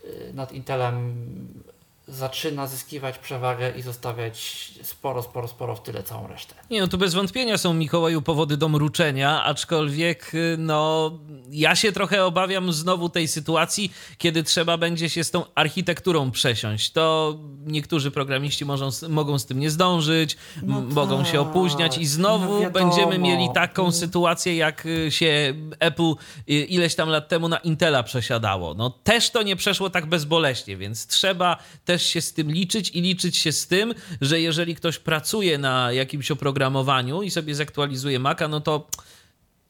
y, 0.05 0.33
nad 0.33 0.51
Intelem 0.51 1.63
zaczyna 2.07 2.67
zyskiwać 2.67 3.17
przewagę 3.17 3.71
i 3.77 3.81
zostawiać 3.81 4.71
sporo, 4.83 5.23
sporo, 5.23 5.47
sporo 5.47 5.75
w 5.75 5.83
tyle 5.83 6.03
całą 6.03 6.27
resztę. 6.27 6.55
Nie, 6.69 6.81
no 6.81 6.87
tu 6.87 6.97
bez 6.97 7.13
wątpienia 7.13 7.57
są 7.57 7.73
Mikołaju 7.73 8.21
powody 8.21 8.57
do 8.57 8.69
mruczenia, 8.69 9.43
aczkolwiek 9.43 10.31
y, 10.33 10.55
no 10.59 11.11
ja 11.49 11.75
się 11.75 11.91
trochę 11.91 12.25
obawiam 12.25 12.73
znowu 12.73 13.09
tej 13.09 13.27
sytuacji, 13.27 13.93
kiedy 14.17 14.43
trzeba 14.43 14.77
będzie 14.77 15.09
się 15.09 15.23
z 15.23 15.31
tą 15.31 15.43
architekturą 15.55 16.31
przesiąść. 16.31 16.91
To 16.91 17.37
niektórzy 17.65 18.11
programiści 18.11 18.65
mogą, 18.65 18.89
mogą 19.09 19.39
z 19.39 19.45
tym 19.45 19.59
nie 19.59 19.69
zdążyć, 19.69 20.37
no 20.63 20.81
mogą 20.81 21.17
tak. 21.17 21.27
się 21.27 21.41
opóźniać 21.41 21.97
i 21.97 22.05
znowu 22.05 22.63
no 22.63 22.71
będziemy 22.71 23.19
mieli 23.19 23.49
taką 23.53 23.81
mm. 23.81 23.93
sytuację, 23.93 24.55
jak 24.55 24.85
y, 24.85 25.11
się 25.11 25.53
Apple 25.79 26.13
ileś 26.47 26.95
tam 26.95 27.09
lat 27.09 27.27
temu 27.27 27.47
na 27.47 27.57
Intela 27.57 28.03
przesiadało. 28.03 28.73
No 28.73 28.89
też 28.89 29.29
to 29.29 29.43
nie 29.43 29.55
przeszło 29.55 29.89
tak 29.89 30.05
bezboleśnie, 30.05 30.77
więc 30.77 31.07
trzeba 31.07 31.57
te 31.85 31.92
też 31.93 32.05
się 32.05 32.21
z 32.21 32.33
tym 32.33 32.51
liczyć 32.51 32.89
i 32.89 33.01
liczyć 33.01 33.37
się 33.37 33.51
z 33.51 33.67
tym, 33.67 33.93
że 34.21 34.41
jeżeli 34.41 34.75
ktoś 34.75 34.99
pracuje 34.99 35.57
na 35.57 35.91
jakimś 35.91 36.31
oprogramowaniu 36.31 37.21
i 37.21 37.31
sobie 37.31 37.55
zaktualizuje 37.55 38.19
Maca, 38.19 38.47
no 38.47 38.61
to, 38.61 38.87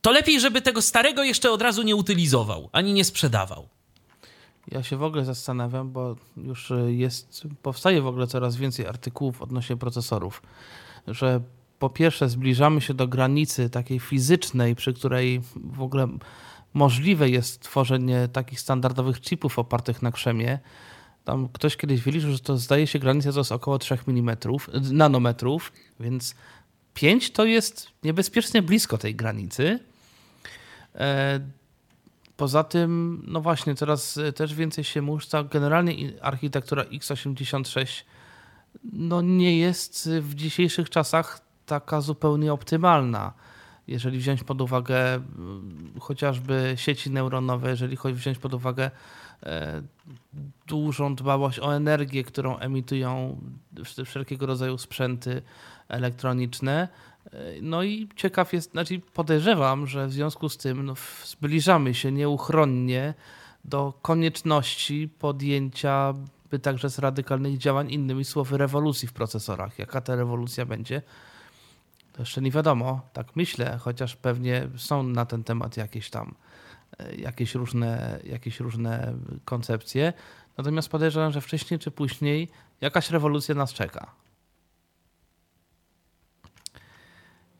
to 0.02 0.12
lepiej, 0.12 0.40
żeby 0.40 0.62
tego 0.62 0.82
starego 0.82 1.24
jeszcze 1.24 1.52
od 1.52 1.62
razu 1.62 1.84
nie 1.84 1.96
utylizował, 1.96 2.70
ani 2.72 2.94
nie 2.94 3.04
sprzedawał. 3.04 3.68
Ja 4.72 4.84
się 4.84 4.98
w 4.98 5.04
ogóle 5.04 5.26
zastanawiam, 5.26 5.92
bo 5.92 6.16
już 6.38 6.74
jest, 6.88 7.42
powstaje 7.62 8.02
w 8.02 8.08
ogóle 8.08 8.28
coraz 8.28 8.56
więcej 8.56 8.88
artykułów 8.88 9.42
odnośnie 9.42 9.78
procesorów, 9.78 10.42
że 11.08 11.42
po 11.80 11.90
pierwsze 11.90 12.30
zbliżamy 12.30 12.82
się 12.82 12.94
do 12.94 13.08
granicy 13.08 13.70
takiej 13.70 14.00
fizycznej, 14.00 14.76
przy 14.76 14.94
której 14.94 15.42
w 15.56 15.82
ogóle 15.82 16.08
możliwe 16.74 17.30
jest 17.30 17.60
tworzenie 17.60 18.28
takich 18.28 18.60
standardowych 18.60 19.22
chipów 19.22 19.60
opartych 19.60 20.02
na 20.02 20.12
krzemie, 20.12 20.60
tam 21.24 21.50
ktoś 21.50 21.78
kiedyś 21.78 22.02
wyliczył, 22.02 22.32
że 22.32 22.40
to 22.40 22.58
zdaje 22.58 22.88
się 22.88 23.00
granica 23.00 23.32
to 23.32 23.40
jest 23.40 23.52
około 23.52 23.80
3 23.80 23.98
mm, 24.08 24.38
nanometrów, 24.92 25.72
więc 26.00 26.36
5 26.94 27.32
to 27.32 27.46
jest 27.46 27.88
niebezpiecznie 28.04 28.62
blisko 28.62 28.98
tej 28.98 29.16
granicy. 29.16 29.80
E, 30.96 31.40
poza 32.38 32.64
tym, 32.64 33.24
no 33.28 33.42
właśnie, 33.42 33.76
coraz 33.76 34.20
też 34.36 34.56
więcej 34.56 34.84
się 34.84 35.02
muszca. 35.02 35.44
Generalnie 35.44 35.96
architektura 36.22 36.84
x86 36.84 38.04
no 38.94 39.22
nie 39.22 39.58
jest 39.58 40.10
w 40.22 40.36
dzisiejszych 40.36 40.90
czasach 40.90 41.42
taka 41.66 42.02
zupełnie 42.02 42.54
optymalna. 42.54 43.34
Jeżeli 43.88 44.18
wziąć 44.20 44.44
pod 44.44 44.62
uwagę 44.62 45.22
chociażby 46.00 46.74
sieci 46.76 47.12
neuronowe, 47.12 47.70
jeżeli 47.70 47.98
wziąć 48.14 48.38
pod 48.38 48.54
uwagę 48.54 48.92
E, 48.92 48.92
dużą 50.68 51.16
dbałość 51.16 51.60
o 51.60 51.76
energię, 51.76 52.24
którą 52.24 52.58
emitują 52.58 53.38
wszelkiego 54.06 54.46
rodzaju 54.46 54.78
sprzęty 54.78 55.42
elektroniczne. 55.88 56.88
E, 57.26 57.38
no 57.62 57.84
i 57.84 58.10
ciekaw 58.16 58.54
jest, 58.54 58.72
znaczy 58.72 59.02
podejrzewam, 59.14 59.88
że 59.88 60.08
w 60.08 60.14
związku 60.14 60.50
z 60.50 60.58
tym 60.58 60.86
no, 60.86 60.94
zbliżamy 61.26 61.94
się 61.94 62.12
nieuchronnie 62.12 63.14
do 63.66 63.94
konieczności 64.02 65.10
podjęcia 65.20 66.14
by 66.52 66.60
także 66.60 66.90
z 66.90 67.00
radykalnych 67.00 67.58
działań, 67.58 67.92
innymi 67.92 68.26
słowy, 68.26 68.58
rewolucji 68.58 69.08
w 69.08 69.14
procesorach. 69.14 69.80
Jaka 69.80 70.02
ta 70.02 70.16
rewolucja 70.16 70.66
będzie, 70.66 71.02
to 72.14 72.22
jeszcze 72.22 72.42
nie 72.42 72.52
wiadomo. 72.52 73.02
Tak 73.14 73.36
myślę, 73.36 73.78
chociaż 73.82 74.16
pewnie 74.16 74.68
są 74.78 75.04
na 75.04 75.26
ten 75.26 75.44
temat 75.44 75.78
jakieś 75.78 76.10
tam 76.10 76.36
jakieś 77.18 77.56
różne, 77.56 78.20
jakieś 78.24 78.60
różne 78.60 79.14
koncepcje. 79.46 80.14
Natomiast 80.58 80.90
podejrzewam, 80.90 81.32
że 81.32 81.42
wcześniej 81.42 81.80
czy 81.80 81.92
później 81.92 82.52
jakaś 82.82 83.10
rewolucja 83.10 83.56
nas 83.56 83.74
czeka. 83.74 84.12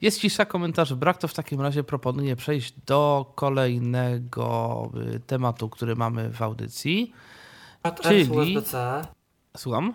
Jest 0.00 0.20
cisza 0.20 0.44
komentarzy. 0.44 0.96
Brak 0.96 1.18
to 1.18 1.28
w 1.28 1.34
takim 1.34 1.60
razie 1.60 1.84
proponuję 1.84 2.36
przejść 2.36 2.74
do 2.86 3.32
kolejnego 3.34 4.90
y, 5.14 5.20
tematu, 5.20 5.68
który 5.68 5.96
mamy 5.96 6.30
w 6.30 6.42
audycji. 6.42 7.12
iPad 7.78 8.00
czyli... 8.00 8.20
R 8.20 8.26
z 8.26 8.30
USB-C. 8.30 9.06
Słucham? 9.56 9.94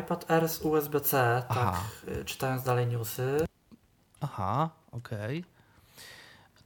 iPad 0.00 0.30
R 0.30 0.48
z 0.48 0.62
USB-C, 0.62 1.42
tak 1.48 1.74
y, 2.08 2.24
czytając 2.24 2.62
dalej 2.62 2.86
newsy. 2.86 3.46
Aha, 4.20 4.70
okej. 4.92 5.38
Okay. 5.38 5.53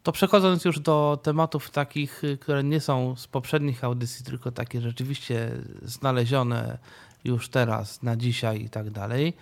To 0.08 0.12
przechodząc 0.12 0.64
już 0.64 0.80
do 0.80 1.18
tematów 1.22 1.70
takich, 1.70 2.24
y, 2.24 2.38
które 2.38 2.64
nie 2.64 2.80
są 2.80 3.16
z 3.16 3.26
poprzednich 3.26 3.84
audycji, 3.84 4.24
tylko 4.24 4.52
takie 4.52 4.80
rzeczywiście 4.80 5.50
znalezione 5.82 6.78
już 7.24 7.48
teraz, 7.48 8.02
na 8.02 8.16
dzisiaj 8.16 8.62
i 8.62 8.70
tak 8.70 8.90
dalej. 8.90 9.36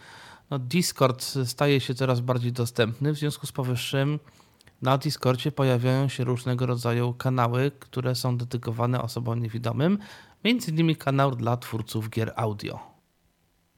No 0.51 0.59
Discord 0.59 1.25
staje 1.45 1.81
się 1.81 1.95
coraz 1.95 2.21
bardziej 2.21 2.53
dostępny, 2.53 3.13
w 3.13 3.17
związku 3.17 3.47
z 3.47 3.53
powyższym 3.53 4.19
na 4.83 4.99
Discordzie 4.99 5.53
pojawiają 5.53 6.09
się 6.09 6.25
różnego 6.25 6.67
rodzaju 6.67 7.15
kanały, 7.15 7.71
które 7.81 8.15
są 8.15 8.37
dedykowane 8.37 9.03
osobom 9.03 9.43
niewidomym, 9.43 9.99
między 10.45 10.71
innymi 10.71 10.97
kanał 10.97 11.37
dla 11.37 11.57
twórców 11.57 12.11
gier 12.11 12.33
audio. 12.37 12.97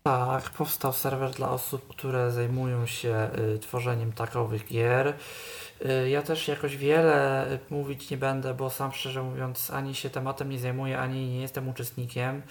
Tak, 0.02 0.50
powstał 0.50 0.92
serwer 0.92 1.30
dla 1.30 1.50
osób, 1.50 1.88
które 1.88 2.32
zajmują 2.32 2.86
się 2.86 3.30
y, 3.54 3.58
tworzeniem 3.58 4.12
takowych 4.12 4.66
gier. 4.66 5.14
Y, 5.86 6.08
ja 6.08 6.22
też 6.22 6.48
jakoś 6.48 6.76
wiele 6.76 7.46
mówić 7.70 8.10
nie 8.10 8.16
będę, 8.16 8.54
bo 8.54 8.70
sam 8.70 8.92
szczerze 8.92 9.22
mówiąc 9.22 9.70
ani 9.70 9.94
się 9.94 10.10
tematem 10.10 10.50
nie 10.50 10.58
zajmuję, 10.58 10.98
ani 10.98 11.28
nie 11.28 11.40
jestem 11.40 11.68
uczestnikiem, 11.68 12.42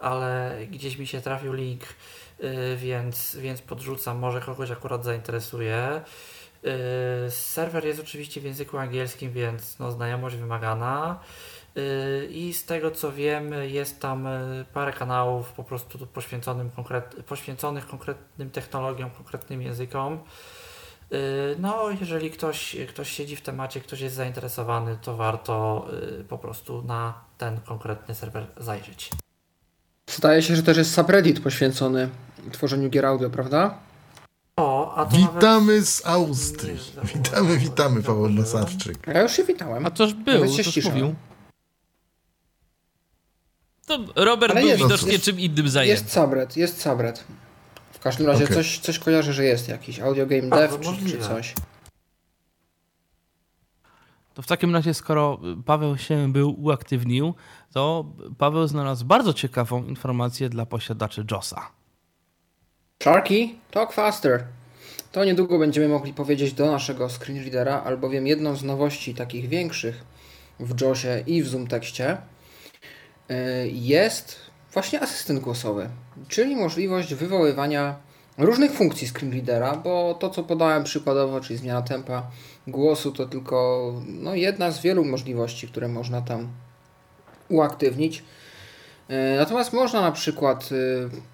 ale 0.00 0.56
gdzieś 0.70 0.98
mi 0.98 1.06
się 1.06 1.20
trafił 1.20 1.52
link, 1.52 1.82
y, 1.82 2.76
więc, 2.76 3.36
więc 3.36 3.62
podrzucam, 3.62 4.18
może 4.18 4.40
kogoś 4.40 4.70
akurat 4.70 5.04
zainteresuje. 5.04 6.00
Y, 7.26 7.30
serwer 7.30 7.84
jest 7.84 8.00
oczywiście 8.00 8.40
w 8.40 8.44
języku 8.44 8.78
angielskim, 8.78 9.32
więc 9.32 9.78
no, 9.78 9.90
znajomość 9.92 10.36
wymagana. 10.36 11.20
I 12.30 12.52
z 12.52 12.64
tego 12.64 12.90
co 12.90 13.12
wiem, 13.12 13.54
jest 13.62 14.00
tam 14.00 14.28
parę 14.72 14.92
kanałów 14.92 15.52
po 15.52 15.64
prostu 15.64 16.06
poświęconym 16.06 16.70
poświęconych 17.26 17.86
konkretnym 17.86 18.50
technologiom, 18.50 19.10
konkretnym 19.10 19.62
językom. 19.62 20.20
Y, 21.12 21.56
no, 21.58 21.90
jeżeli 22.00 22.30
ktoś, 22.30 22.76
ktoś 22.88 23.10
siedzi 23.10 23.36
w 23.36 23.40
temacie, 23.40 23.80
ktoś 23.80 24.00
jest 24.00 24.16
zainteresowany, 24.16 24.98
to 25.02 25.16
warto 25.16 25.86
y, 26.20 26.24
po 26.24 26.38
prostu 26.38 26.82
na 26.82 27.14
ten 27.38 27.60
konkretny 27.60 28.14
serwer 28.14 28.46
zajrzeć. 28.56 29.10
Zdaje 30.10 30.42
się, 30.42 30.56
że 30.56 30.62
też 30.62 30.76
jest 30.76 30.94
subreddit 30.94 31.40
poświęcony 31.40 32.08
tworzeniu 32.52 32.90
gier 32.90 33.06
audio, 33.06 33.30
prawda? 33.30 33.78
O, 34.56 34.94
a 34.94 35.04
to 35.06 35.16
Witamy 35.16 35.72
nawet... 35.72 35.88
z 35.88 36.06
Austrii. 36.06 36.78
Witamy, 37.14 37.58
witamy, 37.58 38.02
Paweł 38.02 38.30
Masarczyk. 38.30 39.06
Ja 39.06 39.22
już 39.22 39.32
się 39.32 39.44
witałem. 39.44 39.86
A 39.86 39.90
toż 39.90 40.14
był, 40.14 40.34
Nawet 40.34 40.50
się 40.52 40.64
toż 40.64 40.72
ściszałem. 40.72 40.98
mówił. 40.98 41.14
To 43.86 43.98
Robert 44.16 44.52
Ale 44.52 44.60
był 44.60 44.68
jest- 44.70 44.82
widocznie 44.82 45.12
jest- 45.12 45.24
czym 45.24 45.40
innym 45.40 45.68
zajęty. 45.68 46.02
Jest 46.02 46.14
subred, 46.14 46.56
jest 46.56 46.80
subred. 46.82 47.24
W 47.96 48.00
każdym 48.00 48.26
razie 48.26 48.44
Okej. 48.44 48.56
coś, 48.56 48.78
coś 48.78 48.98
kojarzę, 48.98 49.32
że 49.32 49.44
jest 49.44 49.68
jakiś 49.68 50.00
audio 50.00 50.26
game 50.26 50.42
dev 50.42 50.68
czy, 50.68 50.84
czy 50.84 50.90
możliwe. 50.90 51.28
coś. 51.28 51.54
To 54.34 54.42
w 54.42 54.46
takim 54.46 54.74
razie, 54.74 54.94
skoro 54.94 55.40
Paweł 55.66 55.98
się 55.98 56.32
był 56.32 56.64
uaktywnił, 56.64 57.34
to 57.72 58.04
Paweł 58.38 58.66
znalazł 58.66 59.04
bardzo 59.04 59.32
ciekawą 59.34 59.84
informację 59.84 60.48
dla 60.48 60.66
posiadaczy 60.66 61.24
JOSa. 61.30 61.70
Sharky, 63.02 63.54
talk 63.70 63.92
faster. 63.92 64.44
To 65.12 65.24
niedługo 65.24 65.58
będziemy 65.58 65.88
mogli 65.88 66.14
powiedzieć 66.14 66.52
do 66.52 66.70
naszego 66.70 67.08
screenreadera, 67.08 67.82
albowiem 67.82 68.26
jedną 68.26 68.56
z 68.56 68.64
nowości 68.64 69.14
takich 69.14 69.48
większych 69.48 70.04
w 70.60 70.80
JOSie 70.80 71.24
i 71.26 71.42
w 71.42 71.48
ZoomTexcie 71.48 72.16
y, 73.30 73.34
jest 73.72 74.45
właśnie 74.76 75.00
asystent 75.00 75.40
głosowy, 75.40 75.88
czyli 76.28 76.56
możliwość 76.56 77.14
wywoływania 77.14 77.96
różnych 78.38 78.72
funkcji 78.72 79.08
screenreadera, 79.08 79.76
bo 79.76 80.16
to 80.20 80.30
co 80.30 80.42
podałem 80.42 80.84
przykładowo, 80.84 81.40
czyli 81.40 81.58
zmiana 81.58 81.82
tempa 81.82 82.30
głosu, 82.66 83.12
to 83.12 83.26
tylko 83.26 83.92
no, 84.06 84.34
jedna 84.34 84.70
z 84.70 84.82
wielu 84.82 85.04
możliwości, 85.04 85.68
które 85.68 85.88
można 85.88 86.20
tam 86.22 86.48
uaktywnić. 87.48 88.24
E, 89.08 89.36
Natomiast 89.36 89.72
można 89.72 90.00
na 90.00 90.12
przykład 90.12 90.68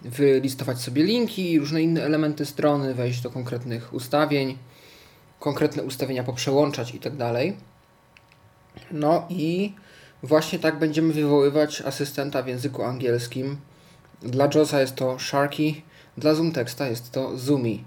e, 0.05 0.09
wylistować 0.09 0.81
sobie 0.81 1.05
linki, 1.05 1.59
różne 1.59 1.83
inne 1.83 2.05
elementy 2.05 2.47
strony, 2.47 2.95
wejść 2.95 3.21
do 3.21 3.31
konkretnych 3.31 3.95
ustawień, 3.95 4.59
konkretne 5.41 5.83
ustawienia 5.83 6.25
poprzełączać 6.25 6.95
i 6.95 6.99
tak. 6.99 7.13
No 8.93 9.27
i 9.29 9.73
właśnie 10.23 10.59
tak 10.59 10.79
będziemy 10.79 11.13
wywoływać 11.13 11.81
asystenta 11.81 12.43
w 12.43 12.47
języku 12.47 12.83
angielskim. 12.83 13.57
Dla 14.23 14.49
JOSa 14.55 14.81
jest 14.81 14.95
to 14.95 15.19
Sharky, 15.19 15.83
dla 16.19 16.35
ZoomTexta 16.35 16.87
jest 16.87 17.13
to 17.13 17.39
Zoomi. 17.39 17.85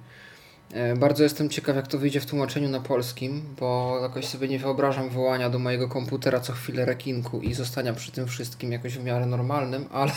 E, 0.74 0.96
Bardzo 0.96 1.24
jestem 1.24 1.50
ciekaw, 1.50 1.76
jak 1.76 1.88
to 1.88 2.00
wyjdzie 2.00 2.20
w 2.20 2.26
tłumaczeniu 2.26 2.70
na 2.70 2.80
polskim, 2.80 3.42
bo 3.60 4.00
jakoś 4.02 4.26
sobie 4.26 4.48
nie 4.48 4.60
wyobrażam 4.60 5.10
wołania 5.10 5.50
do 5.50 5.60
mojego 5.60 5.88
komputera 5.88 6.40
co 6.40 6.54
chwilę 6.54 6.86
rekinku 6.86 7.42
i 7.42 7.54
zostania 7.54 7.94
przy 7.94 8.12
tym 8.12 8.28
wszystkim 8.28 8.72
jakoś 8.72 8.98
w 8.98 9.04
miarę 9.04 9.26
normalnym, 9.26 9.86
ale 9.92 10.12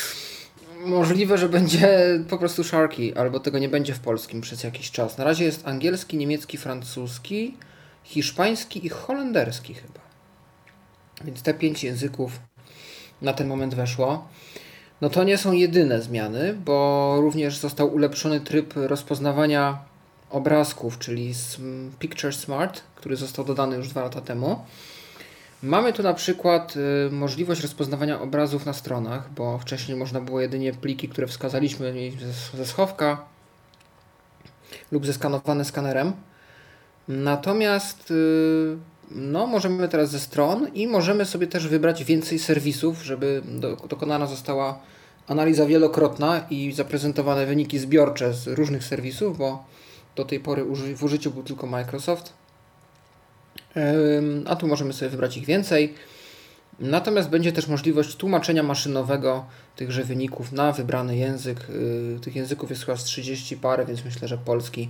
możliwe, 0.86 1.38
że 1.38 1.48
będzie 1.48 1.88
po 2.28 2.38
prostu 2.38 2.64
Sharky, 2.64 3.12
albo 3.16 3.40
tego 3.40 3.58
nie 3.58 3.68
będzie 3.68 3.94
w 3.94 4.00
polskim 4.00 4.40
przez 4.40 4.64
jakiś 4.64 4.90
czas. 4.90 5.18
Na 5.18 5.24
razie 5.24 5.44
jest 5.44 5.68
angielski, 5.68 6.16
niemiecki, 6.16 6.58
francuski, 6.58 7.56
hiszpański 8.04 8.86
i 8.86 8.88
holenderski 8.88 9.74
chyba. 9.74 10.05
Więc 11.24 11.42
te 11.42 11.54
pięć 11.54 11.84
języków 11.84 12.40
na 13.22 13.32
ten 13.32 13.48
moment 13.48 13.74
weszło. 13.74 14.28
No 15.00 15.10
to 15.10 15.24
nie 15.24 15.38
są 15.38 15.52
jedyne 15.52 16.02
zmiany, 16.02 16.54
bo 16.64 17.16
również 17.20 17.56
został 17.56 17.94
ulepszony 17.94 18.40
tryb 18.40 18.74
rozpoznawania 18.76 19.78
obrazków, 20.30 20.98
czyli 20.98 21.34
Picture 21.98 22.34
Smart, 22.34 22.82
który 22.94 23.16
został 23.16 23.44
dodany 23.44 23.76
już 23.76 23.88
dwa 23.88 24.02
lata 24.02 24.20
temu. 24.20 24.64
Mamy 25.62 25.92
tu 25.92 26.02
na 26.02 26.14
przykład 26.14 26.74
y, 26.76 27.10
możliwość 27.10 27.62
rozpoznawania 27.62 28.20
obrazów 28.20 28.66
na 28.66 28.72
stronach, 28.72 29.30
bo 29.32 29.58
wcześniej 29.58 29.96
można 29.98 30.20
było 30.20 30.40
jedynie 30.40 30.72
pliki, 30.72 31.08
które 31.08 31.26
wskazaliśmy 31.26 32.12
ze 32.54 32.66
schowka 32.66 33.24
lub 34.92 35.06
zeskanowane 35.06 35.64
skanerem. 35.64 36.12
Natomiast 37.08 38.10
y, 38.10 38.76
no, 39.10 39.46
możemy 39.46 39.88
teraz 39.88 40.10
ze 40.10 40.20
stron 40.20 40.68
i 40.74 40.86
możemy 40.86 41.24
sobie 41.24 41.46
też 41.46 41.68
wybrać 41.68 42.04
więcej 42.04 42.38
serwisów, 42.38 43.02
żeby 43.04 43.42
do, 43.44 43.76
dokonana 43.76 44.26
została 44.26 44.78
analiza 45.26 45.66
wielokrotna 45.66 46.46
i 46.50 46.72
zaprezentowane 46.72 47.46
wyniki 47.46 47.78
zbiorcze 47.78 48.34
z 48.34 48.46
różnych 48.46 48.84
serwisów, 48.84 49.38
bo 49.38 49.64
do 50.16 50.24
tej 50.24 50.40
pory 50.40 50.64
w 50.94 51.04
użyciu 51.04 51.30
był 51.30 51.42
tylko 51.42 51.66
Microsoft. 51.66 52.32
A 54.46 54.56
tu 54.56 54.66
możemy 54.66 54.92
sobie 54.92 55.08
wybrać 55.08 55.36
ich 55.36 55.44
więcej. 55.44 55.94
Natomiast 56.80 57.28
będzie 57.28 57.52
też 57.52 57.68
możliwość 57.68 58.16
tłumaczenia 58.16 58.62
maszynowego 58.62 59.44
tychże 59.76 60.04
wyników 60.04 60.52
na 60.52 60.72
wybrany 60.72 61.16
język. 61.16 61.66
Yy, 61.68 62.20
Tych 62.20 62.36
języków 62.36 62.70
jest 62.70 62.84
chyba 62.84 62.96
z 62.98 63.04
30 63.04 63.56
parę, 63.56 63.86
więc 63.86 64.04
myślę, 64.04 64.28
że 64.28 64.38
polski 64.38 64.88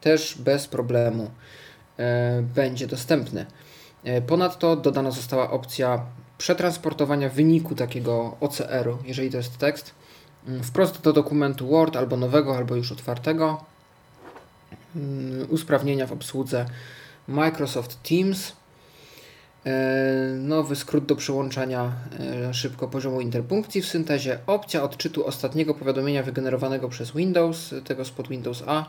też 0.00 0.34
bez 0.38 0.66
problemu 0.66 1.30
będzie 2.54 2.86
dostępny. 2.86 3.46
E, 4.04 4.22
Ponadto 4.22 4.76
dodana 4.76 5.10
została 5.10 5.50
opcja 5.50 6.00
przetransportowania 6.38 7.28
wyniku 7.28 7.74
takiego 7.74 8.36
OCR-u, 8.40 8.98
jeżeli 9.04 9.30
to 9.30 9.36
jest 9.36 9.58
tekst, 9.58 9.94
mm, 10.48 10.62
wprost 10.62 11.00
do 11.00 11.12
dokumentu 11.12 11.68
Word 11.68 11.96
albo 11.96 12.16
nowego, 12.16 12.56
albo 12.56 12.74
już 12.74 12.92
otwartego. 12.92 13.64
Mm, 14.96 15.50
Usprawnienia 15.50 16.06
w 16.06 16.12
obsłudze 16.12 16.66
Microsoft 17.28 18.02
Teams. 18.02 18.52
E, 19.66 19.72
Nowy 20.38 20.76
skrót 20.76 21.06
do 21.06 21.16
przełączania 21.16 21.92
e, 22.48 22.54
szybko 22.54 22.88
poziomu 22.88 23.20
interpunkcji 23.20 23.82
w 23.82 23.86
syntezie. 23.86 24.38
Opcja 24.46 24.82
odczytu 24.82 25.26
ostatniego 25.26 25.74
powiadomienia 25.74 26.22
wygenerowanego 26.22 26.88
przez 26.88 27.12
Windows, 27.12 27.74
tego 27.84 28.04
spod 28.04 28.28
Windows 28.28 28.62
A. 28.66 28.84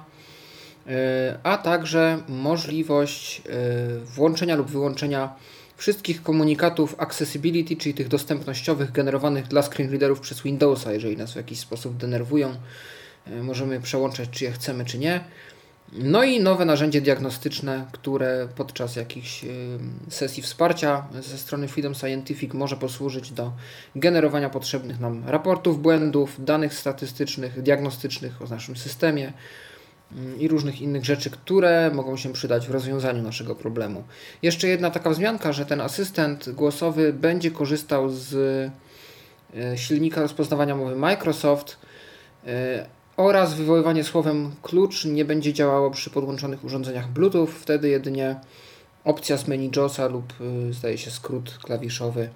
E, 0.89 1.39
A 1.43 1.57
także 1.57 2.19
możliwość 2.27 3.41
e, 3.41 3.99
włączenia 3.99 4.55
lub 4.55 4.67
wyłączenia 4.67 5.35
wszystkich 5.77 6.23
komunikatów 6.23 6.95
accessibility, 6.97 7.75
czyli 7.75 7.95
tych 7.95 8.07
dostępnościowych 8.07 8.91
generowanych 8.91 9.47
dla 9.47 9.61
screenreaderów 9.61 10.19
przez 10.19 10.41
Windowsa, 10.41 10.93
jeżeli 10.93 11.17
nas 11.17 11.33
w 11.33 11.35
jakiś 11.35 11.59
sposób 11.59 11.97
denerwują. 11.97 12.55
E, 13.27 13.43
Możemy 13.43 13.81
przełączać, 13.81 14.29
czy 14.29 14.43
je 14.43 14.51
chcemy, 14.51 14.85
czy 14.85 14.99
nie. 14.99 15.23
No 15.93 16.23
i 16.23 16.39
nowe 16.39 16.65
narzędzie 16.65 17.01
diagnostyczne, 17.01 17.85
które 17.91 18.47
podczas 18.55 18.95
jakichś 18.95 19.43
y, 19.43 19.47
sesji 20.09 20.43
wsparcia 20.43 21.07
ze 21.21 21.37
strony 21.37 21.67
Freedom 21.67 21.95
Scientific 21.95 22.53
może 22.53 22.77
posłużyć 22.77 23.31
do 23.31 23.51
generowania 23.95 24.49
potrzebnych 24.49 24.99
nam 24.99 25.23
raportów 25.27 25.81
błędów, 25.81 26.45
danych 26.45 26.73
statystycznych, 26.73 27.61
diagnostycznych 27.61 28.41
o 28.41 28.45
naszym 28.45 28.75
systemie 28.75 29.33
i 30.39 30.47
różnych 30.47 30.82
innych 30.82 31.05
rzeczy, 31.05 31.30
które 31.30 31.91
mogą 31.93 32.18
się 32.18 32.34
przydać 32.34 32.68
w 32.68 32.72
rozwiązaniu 32.72 33.22
naszego 33.22 33.55
problemu. 33.55 34.03
Jeszcze 34.41 34.68
jedna 34.68 34.91
taka 34.91 35.10
wzmianka, 35.10 35.53
że 35.53 35.66
ten 35.66 35.82
asystent 35.82 36.49
głosowy 36.49 37.14
będzie 37.14 37.51
korzystał 37.51 38.10
z 38.10 38.34
y, 38.34 39.78
silnika 39.78 40.22
rozpoznawania 40.22 40.76
mowy 40.76 40.95
Microsoft 40.95 41.78
y, 42.47 42.49
oraz 43.18 43.53
wywoływanie 43.53 44.03
słowem 44.03 44.51
klucz 44.62 45.05
nie 45.05 45.26
będzie 45.26 45.53
działało 45.53 45.91
przy 45.91 46.10
podłączonych 46.10 46.64
urządzeniach 46.64 47.10
Bluetooth. 47.10 47.47
Wtedy 47.47 47.89
jedynie 47.89 48.36
opcja 49.03 49.38
z 49.38 49.47
menu 49.47 49.72
JOSa 49.76 50.07
lub 50.07 50.34
y, 50.70 50.74
zdaje 50.74 50.97
się 50.97 51.12
skrót 51.12 51.57
klawiszowy 51.64 52.30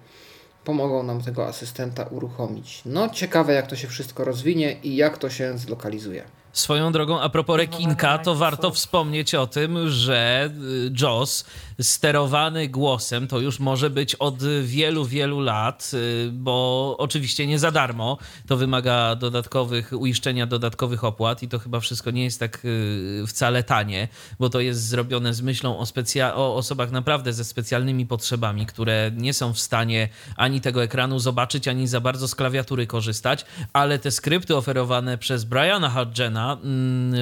pomogą 0.64 1.04
nam 1.04 1.22
tego 1.22 1.48
asystenta 1.48 2.04
uruchomić. 2.04 2.82
No 2.86 3.10
ciekawe 3.10 3.54
jak 3.54 3.68
to 3.68 3.76
się 3.76 3.88
wszystko 3.88 4.24
rozwinie 4.24 4.76
i 4.84 4.96
jak 4.96 5.18
to 5.18 5.30
się 5.30 5.58
zlokalizuje. 5.58 6.24
Swoją 6.54 6.92
drogą, 6.92 7.22
a 7.22 7.30
propos 7.30 7.58
rekinka, 7.58 8.18
to 8.18 8.36
warto 8.36 8.72
wspomnieć 8.72 9.36
o 9.36 9.48
tym, 9.48 9.90
że 9.90 10.50
y, 10.64 10.92
JOS 11.02 11.46
sterowany 11.82 12.68
głosem 12.68 13.28
to 13.28 13.40
już 13.40 13.60
może 13.60 13.90
być 13.90 14.16
od 14.16 14.44
wielu, 14.64 15.06
wielu 15.06 15.40
lat, 15.40 15.92
y, 15.94 16.30
bo 16.32 16.96
oczywiście 17.00 17.48
nie 17.48 17.60
za 17.60 17.72
darmo. 17.72 18.18
To 18.48 18.58
wymaga 18.58 19.16
dodatkowych, 19.16 19.92
uiszczenia 19.94 20.48
dodatkowych 20.48 21.04
opłat 21.04 21.44
i 21.44 21.48
to 21.48 21.60
chyba 21.60 21.80
wszystko 21.80 22.12
nie 22.12 22.24
jest 22.24 22.40
tak 22.40 22.66
y, 22.66 23.24
wcale 23.28 23.64
tanie, 23.64 24.08
bo 24.40 24.50
to 24.50 24.60
jest 24.60 24.88
zrobione 24.88 25.34
z 25.34 25.42
myślą 25.42 25.78
o, 25.78 25.84
specja- 25.84 26.36
o 26.36 26.56
osobach 26.56 26.92
naprawdę 26.92 27.34
ze 27.34 27.44
specjalnymi 27.44 28.06
potrzebami, 28.06 28.66
które 28.66 29.12
nie 29.18 29.34
są 29.34 29.54
w 29.54 29.60
stanie 29.60 30.10
ani 30.38 30.62
tego 30.62 30.84
ekranu 30.84 31.20
zobaczyć, 31.20 31.68
ani 31.68 31.88
za 31.88 32.02
bardzo 32.02 32.28
z 32.28 32.36
klawiatury 32.36 32.88
korzystać, 32.88 33.46
ale 33.74 34.00
te 34.00 34.12
skrypty 34.12 34.56
oferowane 34.56 35.18
przez 35.18 35.44
Briana 35.44 35.90
Hodgena 35.90 36.58
mm, 36.64 37.14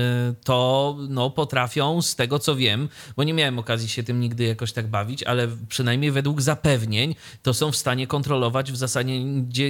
to 0.43 0.97
no, 1.10 1.30
potrafią, 1.30 2.02
z 2.02 2.16
tego 2.16 2.39
co 2.39 2.56
wiem, 2.56 2.89
bo 3.16 3.24
nie 3.24 3.34
miałem 3.34 3.60
okazji 3.60 3.89
się 3.89 4.04
tym 4.04 4.20
nigdy 4.20 4.40
jakoś 4.47 4.73
tak 4.73 4.87
bawić, 4.87 5.23
ale 5.23 5.47
przynajmniej 5.69 6.11
według 6.11 6.41
zapewnień 6.41 7.15
to 7.43 7.53
są 7.53 7.71
w 7.71 7.75
stanie 7.75 8.07
kontrolować 8.07 8.71
w 8.71 8.75
zasadzie 8.75 9.21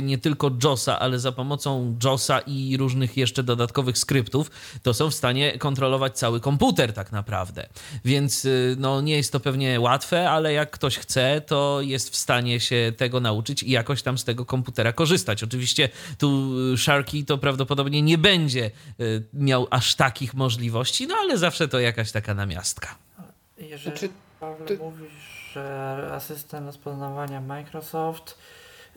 nie 0.01 0.17
tylko 0.17 0.51
JOSa, 0.63 0.99
ale 0.99 1.19
za 1.19 1.31
pomocą 1.31 1.97
JOSa 2.03 2.39
i 2.39 2.77
różnych 2.77 3.17
jeszcze 3.17 3.43
dodatkowych 3.43 3.97
skryptów, 3.97 4.51
to 4.83 4.93
są 4.93 5.09
w 5.09 5.13
stanie 5.13 5.57
kontrolować 5.57 6.17
cały 6.17 6.39
komputer 6.39 6.93
tak 6.93 7.11
naprawdę. 7.11 7.67
Więc 8.05 8.45
y, 8.45 8.75
no, 8.79 9.01
nie 9.01 9.17
jest 9.17 9.31
to 9.31 9.39
pewnie 9.39 9.79
łatwe, 9.79 10.29
ale 10.29 10.53
jak 10.53 10.71
ktoś 10.71 10.97
chce, 10.97 11.41
to 11.41 11.81
jest 11.81 12.09
w 12.09 12.15
stanie 12.15 12.59
się 12.59 12.93
tego 12.97 13.19
nauczyć 13.19 13.63
i 13.63 13.71
jakoś 13.71 14.01
tam 14.01 14.17
z 14.17 14.23
tego 14.23 14.45
komputera 14.45 14.93
korzystać. 14.93 15.43
Oczywiście 15.43 15.89
tu 16.17 16.51
Sharky 16.77 17.25
to 17.25 17.37
prawdopodobnie 17.37 18.01
nie 18.01 18.17
będzie 18.17 18.71
y, 18.99 19.23
miał 19.33 19.67
aż 19.69 19.95
takich 19.95 20.33
możliwości, 20.33 21.07
no 21.07 21.15
ale 21.15 21.37
zawsze 21.37 21.67
to 21.67 21.79
jakaś 21.79 22.11
taka 22.11 22.33
namiastka. 22.33 22.95
Jeżeli 23.57 23.83
znaczy, 23.83 24.09
Paweł 24.41 24.67
ty... 24.67 24.77
mówisz, 24.77 25.51
że 25.53 26.09
asystent 26.13 26.65
rozpoznawania 26.65 27.41
Microsoft, 27.41 28.37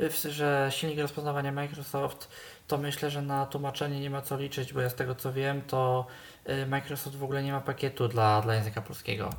y, 0.01 0.31
że 0.31 0.69
silnik 0.71 0.99
rozpoznawania 0.99 1.53
Microsoft, 1.53 2.29
to 2.69 2.79
myślę, 2.79 3.11
że 3.11 3.23
na 3.23 3.47
tłumaczenie 3.47 4.01
nie 4.01 4.11
ma 4.11 4.23
co 4.23 4.37
liczyć, 4.37 4.73
bo 4.73 4.81
ja 4.81 4.91
z 4.91 4.95
tego 4.95 5.15
co 5.15 5.33
wiem, 5.33 5.63
to 5.63 6.07
y, 6.49 6.67
Microsoft 6.67 7.17
w 7.17 7.25
ogóle 7.25 7.43
nie 7.43 7.53
ma 7.53 7.61
pakietu 7.61 8.09
dla, 8.09 8.41
dla 8.43 8.55
języka 8.55 8.83
polskiego. 8.83 9.31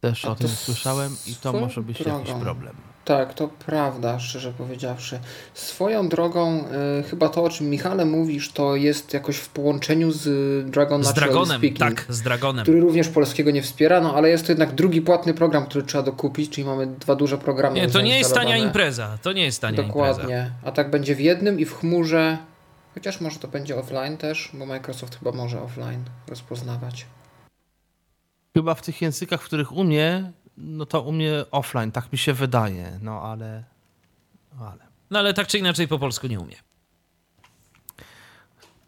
Też 0.00 0.24
A 0.24 0.28
o 0.28 0.34
tym 0.34 0.48
słyszałem 0.48 1.16
i 1.26 1.34
to 1.34 1.52
może 1.52 1.82
być 1.82 2.00
jakiś 2.00 2.32
problem. 2.32 2.93
Tak, 3.04 3.34
to 3.34 3.48
prawda, 3.48 4.18
szczerze 4.18 4.52
powiedziawszy. 4.52 5.18
Swoją 5.54 6.08
drogą, 6.08 6.64
y, 7.00 7.02
chyba 7.02 7.28
to, 7.28 7.44
o 7.44 7.50
czym 7.50 7.70
Michale 7.70 8.04
mówisz, 8.04 8.52
to 8.52 8.76
jest 8.76 9.14
jakoś 9.14 9.36
w 9.36 9.48
połączeniu 9.48 10.12
z 10.12 10.70
Dragon 10.70 11.04
Z 11.04 11.12
Dragonem, 11.12 11.58
Speaking, 11.58 11.78
tak, 11.78 12.06
z 12.08 12.22
Dragonem. 12.22 12.62
Który 12.62 12.80
również 12.80 13.08
polskiego 13.08 13.50
nie 13.50 13.62
wspiera, 13.62 14.00
no 14.00 14.14
ale 14.14 14.28
jest 14.28 14.46
to 14.46 14.52
jednak 14.52 14.74
drugi 14.74 15.02
płatny 15.02 15.34
program, 15.34 15.66
który 15.66 15.84
trzeba 15.84 16.04
dokupić, 16.04 16.50
czyli 16.50 16.66
mamy 16.66 16.86
dwa 16.86 17.14
duże 17.14 17.38
programy. 17.38 17.76
Nie, 17.76 17.88
to 17.88 18.00
nie 18.00 18.18
jest 18.18 18.34
tania 18.34 18.56
impreza, 18.56 19.18
to 19.22 19.32
nie 19.32 19.44
jest 19.44 19.60
tania 19.60 19.76
Dokładnie. 19.76 20.10
impreza. 20.10 20.22
Dokładnie, 20.22 20.50
a 20.62 20.72
tak 20.72 20.90
będzie 20.90 21.14
w 21.14 21.20
jednym 21.20 21.60
i 21.60 21.64
w 21.64 21.74
chmurze, 21.74 22.38
chociaż 22.94 23.20
może 23.20 23.38
to 23.38 23.48
będzie 23.48 23.76
offline 23.76 24.16
też, 24.16 24.50
bo 24.54 24.66
Microsoft 24.66 25.18
chyba 25.18 25.32
może 25.32 25.62
offline 25.62 26.04
rozpoznawać. 26.28 27.06
Chyba 28.54 28.74
w 28.74 28.82
tych 28.82 29.02
językach, 29.02 29.42
w 29.42 29.44
których 29.44 29.72
umie, 29.72 30.32
no 30.56 30.86
to 30.86 31.02
u 31.02 31.12
mnie 31.12 31.44
offline, 31.50 31.92
tak 31.92 32.12
mi 32.12 32.18
się 32.18 32.32
wydaje, 32.32 32.98
no 33.02 33.22
ale, 33.22 33.64
no 34.58 34.66
ale. 34.66 34.86
No 35.10 35.18
ale 35.18 35.34
tak 35.34 35.46
czy 35.46 35.58
inaczej 35.58 35.88
po 35.88 35.98
polsku 35.98 36.26
nie 36.26 36.40
umie. 36.40 36.56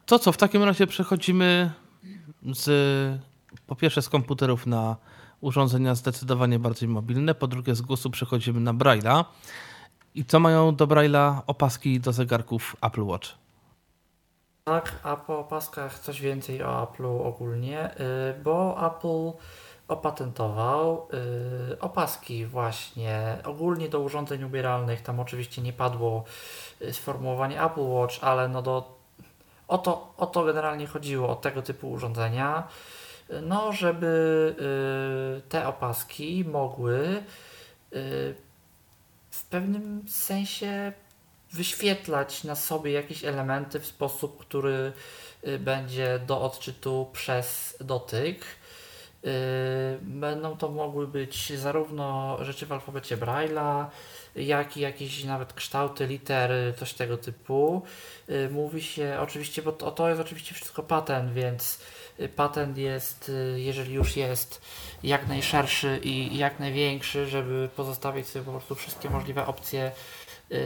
To 0.07 0.19
co, 0.19 0.33
w 0.33 0.37
takim 0.37 0.63
razie 0.63 0.87
przechodzimy 0.87 1.73
z, 2.53 2.69
po 3.67 3.77
pierwsze 3.77 4.03
z 4.03 4.09
komputerów 4.09 4.67
na 4.67 4.97
urządzenia 5.41 5.95
zdecydowanie 5.95 6.59
bardziej 6.59 6.89
mobilne, 6.89 7.35
po 7.35 7.47
drugie 7.47 7.75
z 7.75 7.83
głosu 7.83 8.11
przechodzimy 8.11 8.61
na 8.61 8.75
Braille'a. 8.75 9.25
I 10.15 10.25
co 10.25 10.41
mają 10.41 10.77
do 10.77 10.87
Braille'a 10.87 11.43
opaski 11.47 12.01
do 12.01 12.13
zegarków 12.13 12.77
Apple 12.81 13.03
Watch? 13.03 13.29
Tak, 14.65 15.01
a 15.03 15.17
po 15.17 15.39
opaskach 15.39 15.99
coś 15.99 16.21
więcej 16.21 16.63
o 16.63 16.87
Apple'u 16.87 17.27
ogólnie, 17.27 17.91
y, 17.91 18.43
bo 18.43 18.87
Apple 18.87 19.33
opatentował 19.89 21.09
yy, 21.71 21.81
opaski 21.81 22.47
właśnie 22.47 23.39
ogólnie 23.45 23.89
do 23.89 24.01
urządzeń 24.01 24.45
ubieralnych. 24.45 25.03
Tam 25.03 25.21
oczywiście 25.21 25.63
nie 25.63 25.73
padło 25.73 26.25
y, 26.83 26.93
sformułowanie 26.93 27.63
Apple 27.63 27.89
Watch, 27.89 28.19
ale 28.21 28.49
no 28.49 28.63
do, 28.63 28.99
o, 29.69 29.79
to, 29.79 30.15
o 30.17 30.27
to 30.27 30.45
generalnie 30.45 30.87
chodziło, 30.87 31.29
o 31.29 31.37
tego 31.37 31.63
typu 31.63 31.91
urządzenia. 31.91 32.69
No, 33.43 33.73
żeby 33.73 34.55
yy, 35.37 35.43
te 35.49 35.69
opaski 35.69 36.45
mogły 36.45 36.99
yy, 37.93 38.35
w 39.31 39.45
pewnym 39.51 40.09
sensie 40.09 40.93
wyświetlać 41.53 42.45
na 42.45 42.55
sobie 42.55 42.93
jakieś 42.93 43.25
elementy 43.25 43.81
w 43.81 43.87
sposób, 43.87 44.41
który 44.41 44.93
y, 45.47 45.59
będzie 45.59 46.19
do 46.27 46.41
odczytu 46.41 47.09
przez 47.13 47.77
dotyk. 47.81 48.45
Y, 49.27 49.99
będą 50.03 50.57
to 50.57 50.69
mogły 50.69 51.07
być 51.09 51.53
zarówno 51.59 52.39
rzeczy 52.45 52.67
w 52.67 52.73
alfabecie 52.73 53.17
Braille'a, 53.17 53.87
jak 54.37 54.77
i 54.77 54.81
jakieś 54.81 55.25
nawet 55.25 55.53
kształty, 55.53 56.07
litery, 56.07 56.75
coś 56.77 56.93
tego 56.93 57.17
typu. 57.17 57.83
Y, 58.31 58.49
mówi 58.53 58.83
się 58.83 59.19
oczywiście, 59.21 59.63
bo 59.63 59.73
to, 59.73 59.91
to 59.91 60.09
jest 60.09 60.21
oczywiście 60.21 60.55
wszystko 60.55 60.83
patent, 60.83 61.33
więc 61.33 61.81
patent 62.37 62.79
jest, 62.79 63.33
jeżeli 63.57 63.95
już 63.95 64.17
jest, 64.17 64.61
jak 65.03 65.29
najszerszy 65.29 66.01
i 66.03 66.39
jak 66.39 66.61
największy, 66.61 67.27
żeby 67.27 67.69
pozostawić 67.77 68.27
sobie 68.27 68.45
po 68.45 68.51
prostu 68.51 68.75
wszystkie 68.75 69.11
możliwe 69.11 69.47
opcje 69.47 69.93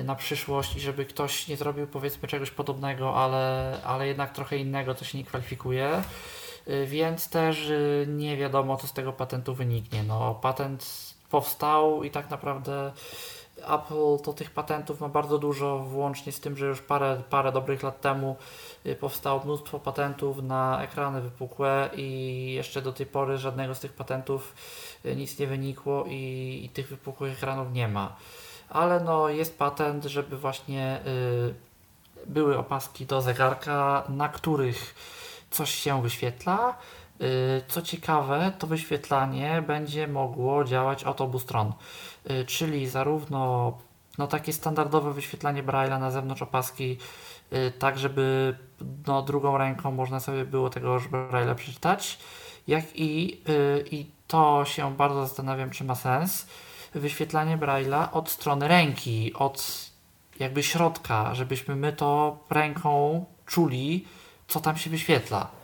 na 0.04 0.14
przyszłość 0.14 0.76
i 0.76 0.80
żeby 0.80 1.04
ktoś 1.04 1.48
nie 1.48 1.56
zrobił 1.56 1.86
powiedzmy 1.86 2.28
czegoś 2.28 2.50
podobnego, 2.50 3.16
ale, 3.16 3.78
ale 3.84 4.06
jednak 4.06 4.32
trochę 4.32 4.56
innego, 4.56 4.94
to 4.94 5.04
się 5.04 5.18
nie 5.18 5.24
kwalifikuje. 5.24 6.02
Y, 6.70 6.86
więc 6.86 7.28
też 7.28 7.68
y, 7.68 8.06
nie 8.08 8.36
wiadomo, 8.36 8.76
co 8.76 8.86
z 8.86 8.92
tego 8.92 9.12
patentu 9.12 9.54
wyniknie. 9.54 10.02
No, 10.02 10.34
patent 10.34 11.14
powstał 11.30 12.04
i 12.04 12.10
tak 12.10 12.30
naprawdę 12.30 12.92
Apple 13.56 14.22
to 14.24 14.32
tych 14.32 14.50
patentów 14.50 15.00
ma 15.00 15.08
bardzo 15.08 15.38
dużo, 15.38 15.78
włącznie 15.78 16.32
z 16.32 16.40
tym, 16.40 16.56
że 16.56 16.66
już 16.66 16.80
parę, 16.80 17.22
parę 17.30 17.52
dobrych 17.52 17.82
lat 17.82 18.00
temu 18.00 18.36
powstało 19.00 19.44
mnóstwo 19.44 19.78
patentów 19.78 20.42
na 20.42 20.82
ekrany 20.82 21.20
wypukłe 21.20 21.90
i 21.96 22.52
jeszcze 22.52 22.82
do 22.82 22.92
tej 22.92 23.06
pory 23.06 23.38
żadnego 23.38 23.74
z 23.74 23.80
tych 23.80 23.92
patentów 23.92 24.54
nic 25.16 25.38
nie 25.38 25.46
wynikło 25.46 26.04
i, 26.08 26.60
i 26.64 26.68
tych 26.68 26.88
wypukłych 26.88 27.32
ekranów 27.32 27.72
nie 27.72 27.88
ma 27.88 28.16
ale 28.70 29.00
no 29.00 29.28
jest 29.28 29.58
patent, 29.58 30.04
żeby 30.04 30.36
właśnie 30.36 31.00
y, 31.06 31.54
były 32.26 32.58
opaski 32.58 33.06
do 33.06 33.22
zegarka, 33.22 34.04
na 34.08 34.28
których 34.28 34.94
coś 35.50 35.70
się 35.70 36.02
wyświetla. 36.02 36.74
Y, 37.22 37.62
co 37.68 37.82
ciekawe, 37.82 38.52
to 38.58 38.66
wyświetlanie 38.66 39.62
będzie 39.66 40.08
mogło 40.08 40.64
działać 40.64 41.04
od 41.04 41.20
obu 41.20 41.38
stron, 41.38 41.72
y, 42.30 42.44
czyli 42.44 42.88
zarówno 42.88 43.72
no, 44.18 44.26
takie 44.26 44.52
standardowe 44.52 45.12
wyświetlanie 45.12 45.62
Braille'a 45.64 46.00
na 46.00 46.10
zewnątrz 46.10 46.42
opaski, 46.42 46.98
y, 47.52 47.72
tak 47.78 47.98
żeby 47.98 48.56
no, 49.06 49.22
drugą 49.22 49.58
ręką 49.58 49.92
można 49.92 50.20
sobie 50.20 50.44
było 50.44 50.70
tego 50.70 50.96
Braille'a 50.96 51.54
przeczytać, 51.54 52.18
jak 52.68 52.84
i, 52.94 53.42
i 53.90 54.06
to 54.26 54.64
się 54.64 54.96
bardzo 54.96 55.26
zastanawiam, 55.26 55.70
czy 55.70 55.84
ma 55.84 55.94
sens 55.94 56.46
wyświetlanie 56.94 57.58
Braille'a 57.58 58.08
od 58.12 58.30
strony 58.30 58.68
ręki, 58.68 59.34
od 59.34 59.90
jakby 60.38 60.62
środka, 60.62 61.34
żebyśmy 61.34 61.76
my 61.76 61.92
to 61.92 62.38
ręką 62.50 63.24
czuli, 63.46 64.06
co 64.50 64.60
tam 64.60 64.76
się 64.76 64.90
wyświetla. 64.90 65.60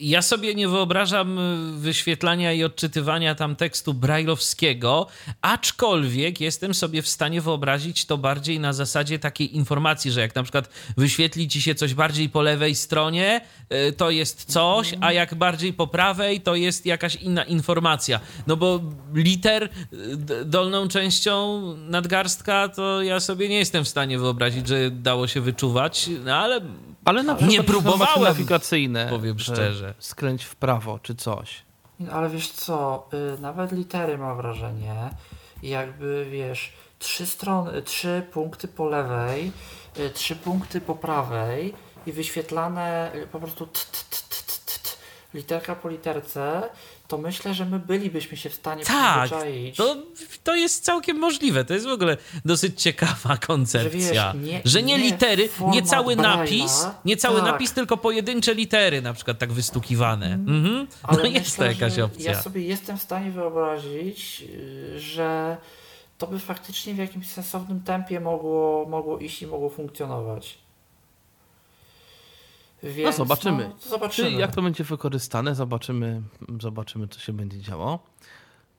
Ja 0.00 0.22
sobie 0.22 0.54
nie 0.54 0.68
wyobrażam 0.68 1.38
y, 1.38 1.78
wyświetlania 1.78 2.52
i 2.52 2.64
odczytywania 2.64 3.34
tam 3.34 3.56
tekstu 3.56 3.94
brajlowskiego, 3.94 5.06
aczkolwiek 5.42 6.40
jestem 6.40 6.74
sobie 6.74 7.02
w 7.02 7.08
stanie 7.08 7.40
wyobrazić 7.40 8.06
to 8.06 8.18
bardziej 8.18 8.60
na 8.60 8.72
zasadzie 8.72 9.18
takiej 9.18 9.56
informacji, 9.56 10.10
że 10.10 10.20
jak 10.20 10.34
na 10.34 10.42
przykład 10.42 10.70
wyświetli 10.96 11.48
ci 11.48 11.62
się 11.62 11.74
coś 11.74 11.94
bardziej 11.94 12.28
po 12.28 12.42
lewej 12.42 12.74
stronie, 12.74 13.40
y, 13.88 13.92
to 13.92 14.10
jest 14.10 14.44
coś, 14.44 14.94
a 15.00 15.12
jak 15.12 15.34
bardziej 15.34 15.72
po 15.72 15.86
prawej, 15.86 16.40
to 16.40 16.54
jest 16.54 16.86
jakaś 16.86 17.16
inna 17.16 17.44
informacja. 17.44 18.20
No 18.46 18.56
bo 18.56 18.80
liter 19.14 19.68
y, 19.92 20.44
dolną 20.44 20.88
częścią 20.88 21.62
nadgarstka, 21.76 22.68
to 22.68 23.02
ja 23.02 23.20
sobie 23.20 23.48
nie 23.48 23.58
jestem 23.58 23.84
w 23.84 23.88
stanie 23.88 24.18
wyobrazić, 24.18 24.68
że 24.68 24.90
dało 24.90 25.26
się 25.26 25.40
wyczuwać, 25.40 26.10
no 26.24 26.36
ale 26.36 26.60
ale 27.04 27.22
na 27.22 27.36
nie 27.40 27.62
próbowałem, 27.62 28.22
nawigacyjne, 28.22 29.06
powiem 29.10 29.38
szczerze. 29.38 29.94
Skręć 29.98 30.44
w 30.44 30.56
prawo 30.56 30.98
czy 30.98 31.14
coś. 31.14 31.62
Ale 32.12 32.28
wiesz 32.28 32.50
co, 32.50 33.08
y, 33.36 33.40
nawet 33.40 33.72
litery 33.72 34.18
mam 34.18 34.36
wrażenie, 34.36 35.10
jakby 35.62 36.26
wiesz, 36.30 36.72
trzy 36.98 37.26
strony, 37.26 37.82
trzy 37.82 38.26
punkty 38.32 38.68
po 38.68 38.88
lewej, 38.88 39.52
y, 39.98 40.10
trzy 40.10 40.36
punkty 40.36 40.80
po 40.80 40.94
prawej 40.94 41.74
i 42.06 42.12
wyświetlane 42.12 43.14
y, 43.14 43.26
po 43.26 43.38
prostu 43.40 43.66
t, 43.66 43.80
t, 43.92 43.98
t, 44.10 44.16
t, 44.28 44.78
t, 44.82 44.88
literka 45.34 45.74
po 45.76 45.88
literce 45.88 46.62
to 47.10 47.18
myślę, 47.18 47.54
że 47.54 47.64
my 47.66 47.78
bylibyśmy 47.78 48.36
się 48.36 48.50
w 48.50 48.54
stanie 48.54 48.84
tak, 48.84 49.28
przyzwyczaić. 49.28 49.76
To, 49.76 49.96
to 50.44 50.54
jest 50.54 50.84
całkiem 50.84 51.18
możliwe. 51.18 51.64
To 51.64 51.74
jest 51.74 51.86
w 51.86 51.90
ogóle 51.90 52.16
dosyć 52.44 52.82
ciekawa 52.82 53.36
koncepcja. 53.36 54.32
Że, 54.32 54.38
wiesz, 54.38 54.52
nie, 54.52 54.60
że 54.64 54.82
nie, 54.82 54.98
nie, 54.98 55.04
litery, 55.04 55.48
nie 55.70 55.82
cały 55.82 56.16
napis, 56.16 56.86
nie 57.04 57.16
cały 57.16 57.40
tak. 57.40 57.52
napis, 57.52 57.72
tylko 57.72 57.96
pojedyncze 57.96 58.54
litery 58.54 59.02
na 59.02 59.12
przykład 59.12 59.38
tak 59.38 59.52
wystukiwane. 59.52 60.26
Mm. 60.26 60.56
Mhm. 60.56 60.86
No 61.02 61.08
Ale 61.08 61.28
jest 61.28 61.58
myślę, 61.58 61.66
to 61.66 61.72
jakaś 61.72 61.98
opcja. 61.98 62.32
Ja 62.32 62.42
sobie 62.42 62.62
jestem 62.62 62.98
w 62.98 63.02
stanie 63.02 63.30
wyobrazić, 63.30 64.44
że 64.96 65.56
to 66.18 66.26
by 66.26 66.38
faktycznie 66.38 66.94
w 66.94 66.98
jakimś 66.98 67.26
sensownym 67.26 67.80
tempie 67.80 68.20
mogło, 68.20 68.86
mogło 68.88 69.18
iść 69.18 69.42
i 69.42 69.46
mogło 69.46 69.70
funkcjonować. 69.70 70.58
Więc, 72.82 73.18
No 73.18 73.24
zobaczymy. 73.24 73.68
No, 73.68 73.90
zobaczymy. 73.90 74.30
Jak 74.30 74.54
to 74.54 74.62
będzie 74.62 74.84
wykorzystane, 74.84 75.54
zobaczymy, 75.54 76.22
zobaczymy 76.60 77.08
co 77.08 77.20
się 77.20 77.32
będzie 77.32 77.60
działo. 77.60 77.98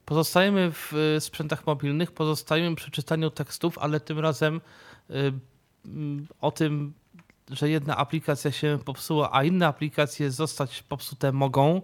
Pozostajemy 0.06 0.72
w 0.72 0.94
y, 1.18 1.22
sprzętach 1.22 1.68
mobilnych, 1.68 2.12
pozostajemy 2.12 2.76
przy 2.76 2.92
czytaniu 2.92 3.30
tekstów, 3.30 3.78
ale 3.78 4.00
tym 4.00 4.20
razem 4.20 4.62
y, 5.10 5.14
mm, 5.86 6.28
o 6.42 6.52
tym, 6.52 6.94
że 7.50 7.70
jedna 7.70 7.98
aplikacja 7.98 8.52
się 8.52 8.80
popsuła, 8.86 9.30
a 9.34 9.44
inne 9.44 9.68
aplikacje 9.68 10.32
zostać 10.32 10.84
popsute 10.84 11.32
mogą. 11.32 11.82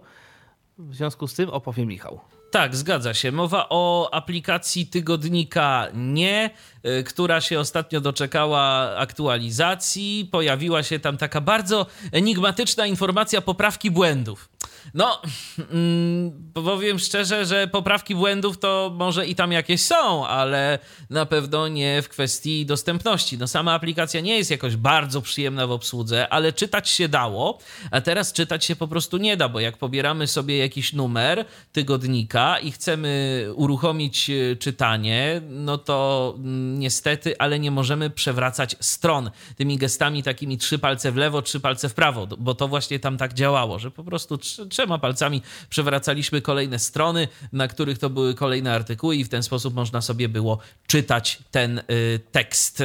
W 0.78 0.94
związku 0.94 1.26
z 1.26 1.34
tym 1.34 1.50
opowie 1.50 1.86
Michał. 1.86 2.20
Tak, 2.50 2.76
zgadza 2.76 3.14
się. 3.14 3.32
Mowa 3.32 3.66
o 3.68 4.10
aplikacji 4.12 4.86
tygodnika 4.86 5.86
Nie, 5.94 6.50
y, 6.86 7.04
która 7.04 7.40
się 7.40 7.60
ostatnio 7.60 8.00
doczekała 8.00 8.96
aktualizacji. 8.96 10.28
Pojawiła 10.32 10.82
się 10.82 10.98
tam 10.98 11.16
taka 11.16 11.40
bardzo 11.40 11.86
enigmatyczna 12.12 12.86
informacja 12.86 13.40
poprawki 13.40 13.90
błędów. 13.90 14.48
No, 14.94 15.22
mm, 15.70 16.52
powiem 16.54 16.98
szczerze, 16.98 17.46
że 17.46 17.68
poprawki 17.68 18.14
błędów 18.14 18.58
to 18.58 18.92
może 18.94 19.26
i 19.26 19.34
tam 19.34 19.52
jakieś 19.52 19.82
są, 19.82 20.26
ale 20.26 20.78
na 21.10 21.26
pewno 21.26 21.68
nie 21.68 22.02
w 22.02 22.08
kwestii 22.08 22.66
dostępności. 22.66 23.38
No, 23.38 23.48
sama 23.48 23.72
aplikacja 23.72 24.20
nie 24.20 24.38
jest 24.38 24.50
jakoś 24.50 24.76
bardzo 24.76 25.22
przyjemna 25.22 25.66
w 25.66 25.70
obsłudze, 25.70 26.28
ale 26.28 26.52
czytać 26.52 26.88
się 26.88 27.08
dało, 27.08 27.58
a 27.90 28.00
teraz 28.00 28.32
czytać 28.32 28.64
się 28.64 28.76
po 28.76 28.88
prostu 28.88 29.16
nie 29.16 29.36
da, 29.36 29.48
bo 29.48 29.60
jak 29.60 29.76
pobieramy 29.76 30.26
sobie 30.26 30.58
jakiś 30.58 30.92
numer 30.92 31.44
tygodnika 31.72 32.58
i 32.58 32.72
chcemy 32.72 33.46
uruchomić 33.54 34.30
e, 34.30 34.56
czytanie, 34.56 35.42
no 35.48 35.78
to 35.78 36.34
mm, 36.36 36.78
niestety, 36.78 37.38
ale 37.38 37.58
nie 37.58 37.70
możemy 37.70 38.10
przewracać 38.10 38.76
stron 38.80 39.30
tymi 39.56 39.78
gestami 39.78 40.22
takimi 40.22 40.58
trzy 40.58 40.78
palce 40.78 41.12
w 41.12 41.16
lewo, 41.16 41.42
trzy 41.42 41.60
palce 41.60 41.88
w 41.88 41.94
prawo, 41.94 42.26
bo 42.26 42.54
to 42.54 42.68
właśnie 42.68 43.00
tam 43.00 43.16
tak 43.16 43.34
działało, 43.34 43.78
że 43.78 43.90
po 43.90 44.04
prostu 44.04 44.38
trzema 44.78 44.98
palcami 44.98 45.42
przewracaliśmy 45.70 46.42
kolejne 46.42 46.78
strony, 46.78 47.28
na 47.52 47.68
których 47.68 47.98
to 47.98 48.10
były 48.10 48.34
kolejne 48.34 48.74
artykuły 48.74 49.16
i 49.16 49.24
w 49.24 49.28
ten 49.28 49.42
sposób 49.42 49.74
można 49.74 50.00
sobie 50.00 50.28
było 50.28 50.58
czytać 50.86 51.38
ten 51.50 51.78
y, 51.78 52.20
tekst. 52.32 52.82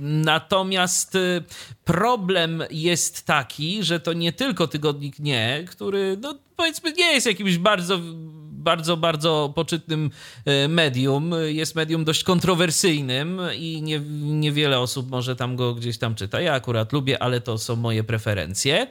Natomiast 0.00 1.14
y, 1.14 1.42
problem 1.84 2.62
jest 2.70 3.26
taki, 3.26 3.82
że 3.82 4.00
to 4.00 4.12
nie 4.12 4.32
tylko 4.32 4.66
tygodnik 4.66 5.18
nie, 5.18 5.64
który 5.68 6.16
no, 6.20 6.38
powiedzmy 6.56 6.92
nie 6.92 7.12
jest 7.12 7.26
jakimś 7.26 7.58
bardzo 7.58 8.00
bardzo, 8.66 8.96
bardzo 8.96 9.52
poczytnym 9.54 10.10
e, 10.44 10.68
medium. 10.68 11.34
Jest 11.46 11.74
medium 11.74 12.04
dość 12.04 12.24
kontrowersyjnym 12.24 13.40
i 13.56 13.82
nie, 13.82 14.00
niewiele 14.22 14.80
osób 14.80 15.10
może 15.10 15.36
tam 15.36 15.56
go 15.56 15.74
gdzieś 15.74 15.98
tam 15.98 16.14
czyta. 16.14 16.40
Ja 16.40 16.52
akurat 16.52 16.92
lubię, 16.92 17.22
ale 17.22 17.40
to 17.40 17.58
są 17.58 17.76
moje 17.76 18.04
preferencje. 18.04 18.74
E, 18.76 18.86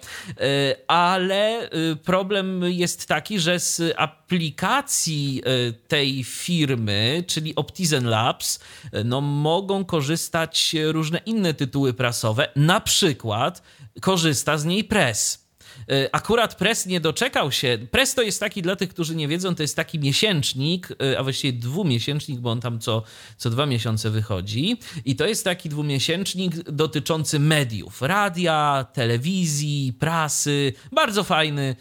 ale 0.87 1.69
e, 1.69 1.95
problem 1.95 2.63
jest 2.63 3.07
taki, 3.07 3.39
że 3.39 3.59
z 3.59 3.93
aplikacji 3.97 5.43
tej 5.87 6.23
firmy, 6.23 7.23
czyli 7.27 7.55
Optizen 7.55 8.05
Labs, 8.09 8.59
no 9.05 9.21
mogą 9.21 9.85
korzystać 9.85 10.75
różne 10.83 11.19
inne 11.25 11.53
tytuły 11.53 11.93
prasowe, 11.93 12.47
na 12.55 12.81
przykład 12.81 13.61
korzysta 14.01 14.57
z 14.57 14.65
niej 14.65 14.83
Press. 14.83 15.44
E, 15.91 16.15
akurat 16.15 16.55
Press 16.55 16.85
nie 16.85 16.99
doczekał 16.99 17.51
się. 17.51 17.77
Press 17.91 18.15
to 18.15 18.21
jest 18.21 18.39
taki, 18.39 18.61
dla 18.61 18.75
tych, 18.75 18.89
którzy 18.89 19.15
nie 19.15 19.27
wiedzą, 19.27 19.55
to 19.55 19.63
jest 19.63 19.75
taki 19.75 19.99
miesięcznik, 19.99 20.89
e, 21.01 21.19
a 21.19 21.23
właściwie 21.23 21.59
dwumiesięcznik, 21.59 22.39
bo 22.39 22.51
on 22.51 22.61
tam 22.61 22.79
co, 22.79 23.03
co 23.37 23.49
dwa 23.49 23.65
miesiące 23.65 24.09
wychodzi. 24.09 24.77
I 25.05 25.15
to 25.15 25.27
jest 25.27 25.43
taki 25.43 25.69
dwumiesięcznik 25.69 26.55
dotyczący 26.55 27.39
mediów, 27.39 28.01
radia, 28.01 28.85
telewizji, 28.93 29.93
prasy. 29.99 30.73
Bardzo 30.91 31.23
fajny 31.23 31.75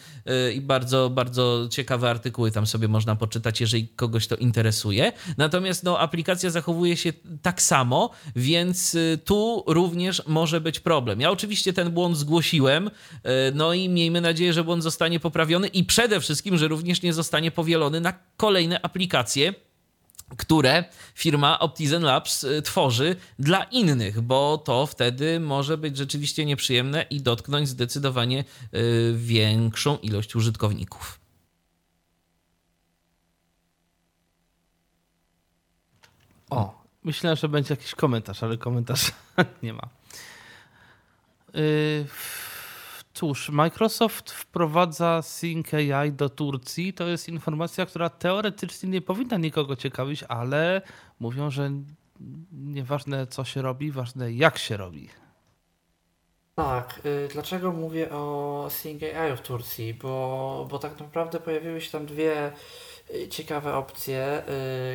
i 0.54 0.60
bardzo, 0.60 1.10
bardzo 1.10 1.68
ciekawe 1.70 2.10
artykuły 2.10 2.50
tam 2.50 2.66
sobie 2.66 2.88
można 2.88 3.16
poczytać, 3.16 3.60
jeżeli 3.60 3.88
kogoś 3.88 4.26
to 4.26 4.36
interesuje. 4.36 5.12
Natomiast 5.38 5.84
no, 5.84 5.98
aplikacja 5.98 6.50
zachowuje 6.50 6.96
się 6.96 7.12
tak 7.42 7.62
samo, 7.62 8.10
więc 8.36 8.96
tu 9.24 9.64
również 9.66 10.22
może 10.26 10.60
być 10.60 10.80
problem. 10.80 11.20
Ja 11.20 11.30
oczywiście 11.30 11.72
ten 11.72 11.90
błąd 11.90 12.16
zgłosiłem, 12.16 12.90
no 13.54 13.74
i 13.74 13.88
miejmy 13.88 14.20
nadzieję, 14.20 14.52
że 14.52 14.64
błąd 14.64 14.82
zostanie 14.82 15.20
poprawiony 15.20 15.68
i 15.68 15.84
przede 15.84 16.20
wszystkim, 16.20 16.58
że 16.58 16.68
również 16.68 17.02
nie 17.02 17.12
zostanie 17.12 17.50
powielony 17.50 18.00
na 18.00 18.12
kolejne 18.36 18.82
aplikacje, 18.82 19.54
które 20.36 20.84
firma 21.14 21.58
Optizen 21.58 22.02
Labs 22.02 22.44
y, 22.44 22.62
tworzy 22.62 23.16
dla 23.38 23.64
innych, 23.64 24.20
bo 24.20 24.58
to 24.58 24.86
wtedy 24.86 25.40
może 25.40 25.78
być 25.78 25.96
rzeczywiście 25.96 26.44
nieprzyjemne 26.44 27.02
i 27.02 27.20
dotknąć 27.20 27.68
zdecydowanie 27.68 28.44
y, 28.74 29.14
większą 29.16 29.98
ilość 29.98 30.36
użytkowników. 30.36 31.20
O, 36.50 36.82
myślę, 37.04 37.36
że 37.36 37.48
będzie 37.48 37.74
jakiś 37.74 37.94
komentarz, 37.94 38.42
ale 38.42 38.58
komentarz 38.58 39.12
nie 39.62 39.72
ma. 39.72 39.88
Yy, 41.54 42.06
Cóż, 43.14 43.50
Microsoft 43.50 44.30
wprowadza 44.30 45.22
Sync 45.22 45.74
AI 45.74 46.12
do 46.12 46.28
Turcji. 46.28 46.92
To 46.92 47.06
jest 47.06 47.28
informacja, 47.28 47.86
która 47.86 48.10
teoretycznie 48.10 48.88
nie 48.88 49.00
powinna 49.00 49.36
nikogo 49.36 49.76
ciekawić, 49.76 50.22
ale 50.22 50.82
mówią, 51.20 51.50
że 51.50 51.70
nieważne 52.52 53.26
co 53.26 53.44
się 53.44 53.62
robi, 53.62 53.90
ważne 53.90 54.32
jak 54.32 54.58
się 54.58 54.76
robi. 54.76 55.08
Tak, 56.54 57.00
y, 57.06 57.28
dlaczego 57.32 57.72
mówię 57.72 58.10
o 58.10 58.66
Sync 58.70 59.02
AI 59.02 59.36
w 59.36 59.40
Turcji? 59.40 59.94
Bo, 59.94 60.66
bo 60.70 60.78
tak 60.78 61.00
naprawdę 61.00 61.40
pojawiły 61.40 61.80
się 61.80 61.90
tam 61.90 62.06
dwie 62.06 62.52
y, 63.14 63.28
ciekawe 63.28 63.74
opcje, 63.74 64.42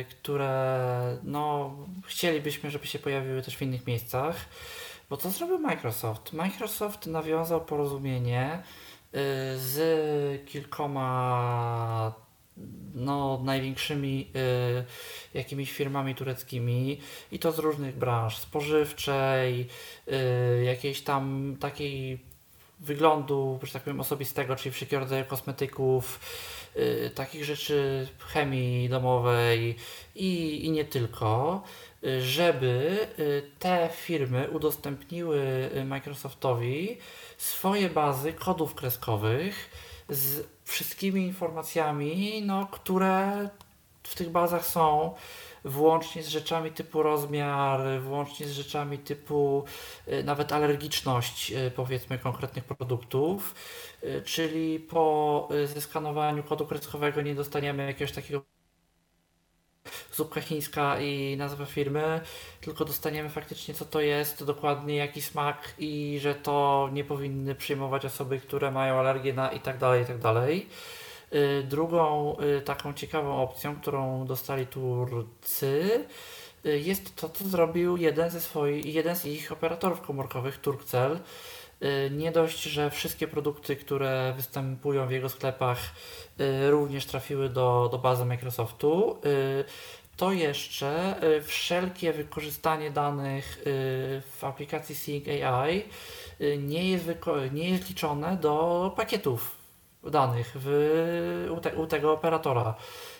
y, 0.00 0.04
które 0.04 1.18
no, 1.22 1.76
chcielibyśmy, 2.06 2.70
żeby 2.70 2.86
się 2.86 2.98
pojawiły 2.98 3.42
też 3.42 3.56
w 3.56 3.62
innych 3.62 3.86
miejscach. 3.86 4.36
Bo 5.10 5.16
co 5.16 5.30
zrobił 5.30 5.58
Microsoft? 5.58 6.32
Microsoft 6.32 7.06
nawiązał 7.06 7.64
porozumienie 7.64 8.58
y, 8.58 9.18
z 9.58 10.46
kilkoma 10.46 12.14
no, 12.94 13.40
największymi 13.44 14.30
y, 14.36 15.38
jakimiś 15.38 15.72
firmami 15.72 16.14
tureckimi 16.14 17.00
i 17.32 17.38
to 17.38 17.52
z 17.52 17.58
różnych 17.58 17.96
branż 17.96 18.36
spożywczej, 18.36 19.66
y, 20.08 20.64
jakiejś 20.64 21.02
tam 21.02 21.56
takiej 21.60 22.18
wyglądu, 22.80 23.60
że 23.62 23.72
tak 23.72 23.82
powiem, 23.82 24.00
osobistego, 24.00 24.56
czyli 24.56 24.72
wszelkiego 24.72 25.00
rodzaju 25.00 25.24
kosmetyków, 25.24 26.20
takich 27.14 27.44
rzeczy 27.44 28.08
chemii 28.18 28.88
domowej 28.88 29.76
i, 30.14 30.60
i 30.66 30.70
nie 30.70 30.84
tylko 30.84 31.62
żeby 32.20 32.98
y, 33.18 33.50
te 33.58 33.88
firmy 33.92 34.50
udostępniły 34.50 35.70
y, 35.76 35.84
Microsoftowi 35.84 36.98
swoje 37.38 37.90
bazy 37.90 38.32
kodów 38.32 38.74
kreskowych 38.74 39.70
z 40.08 40.46
wszystkimi 40.64 41.22
informacjami, 41.22 42.42
no, 42.46 42.66
które 42.66 43.48
w 44.02 44.14
tych 44.14 44.30
bazach 44.30 44.66
są, 44.66 45.14
włącznie 45.64 46.22
z 46.22 46.28
rzeczami 46.28 46.70
typu 46.70 47.02
rozmiar, 47.02 47.80
włącznie 48.00 48.46
z 48.46 48.52
rzeczami 48.52 48.98
typu 48.98 49.64
y, 50.08 50.24
nawet 50.24 50.52
alergiczność, 50.52 51.52
powiedzmy, 51.76 52.18
konkretnych 52.18 52.64
produktów. 52.64 53.54
Czyli 54.24 54.80
po 54.80 55.48
zeskanowaniu 55.64 56.42
kodu 56.42 56.66
kreskowego 56.66 57.22
nie 57.22 57.34
dostaniemy 57.34 57.86
jakiegoś 57.86 58.12
takiego 58.12 58.42
zupka 60.12 60.40
chińska 60.40 61.00
i 61.00 61.36
nazwa 61.36 61.64
firmy, 61.64 62.20
tylko 62.60 62.84
dostaniemy 62.84 63.30
faktycznie 63.30 63.74
co 63.74 63.84
to 63.84 64.00
jest, 64.00 64.44
dokładnie 64.44 64.96
jaki 64.96 65.22
smak 65.22 65.74
i 65.78 66.18
że 66.22 66.34
to 66.34 66.88
nie 66.92 67.04
powinny 67.04 67.54
przyjmować 67.54 68.04
osoby, 68.04 68.40
które 68.40 68.70
mają 68.70 68.98
alergię 68.98 69.32
na 69.32 69.52
i 69.52 69.60
tak 69.60 69.78
tak. 70.18 70.66
Y, 71.34 71.62
drugą 71.68 72.36
y, 72.58 72.60
taką 72.62 72.92
ciekawą 72.92 73.42
opcją, 73.42 73.76
którą 73.76 74.26
dostali 74.26 74.66
Turcy, 74.66 76.04
y, 76.66 76.78
jest 76.78 77.16
to, 77.16 77.28
co 77.28 77.44
zrobił 77.44 77.96
jeden 77.96 78.30
ze 78.30 78.40
swoich, 78.40 78.94
jeden 78.94 79.16
z 79.16 79.24
ich 79.24 79.52
operatorów 79.52 80.00
komórkowych, 80.00 80.58
Turkcell. 80.58 81.18
Nie 82.10 82.32
dość, 82.32 82.62
że 82.62 82.90
wszystkie 82.90 83.28
produkty, 83.28 83.76
które 83.76 84.32
występują 84.36 85.06
w 85.06 85.10
jego 85.10 85.28
sklepach, 85.28 85.78
również 86.68 87.06
trafiły 87.06 87.48
do, 87.48 87.88
do 87.92 87.98
bazy 87.98 88.24
Microsoftu 88.24 89.18
to 90.20 90.32
jeszcze 90.32 91.22
y, 91.24 91.42
wszelkie 91.42 92.12
wykorzystanie 92.12 92.90
danych 92.90 93.58
y, 93.58 93.62
w 94.38 94.44
aplikacji 94.44 94.94
Sync 94.94 95.24
AI 95.28 95.84
y, 96.40 96.58
nie 96.58 96.90
jest, 96.90 97.04
nie 97.52 97.70
jest 97.70 97.88
liczone 97.88 98.36
do 98.36 98.92
pakietów 98.96 99.56
danych 100.02 100.52
w, 100.54 101.48
u, 101.56 101.60
te, 101.60 101.74
u 101.76 101.86
tego 101.86 102.12
operatora. 102.12 102.74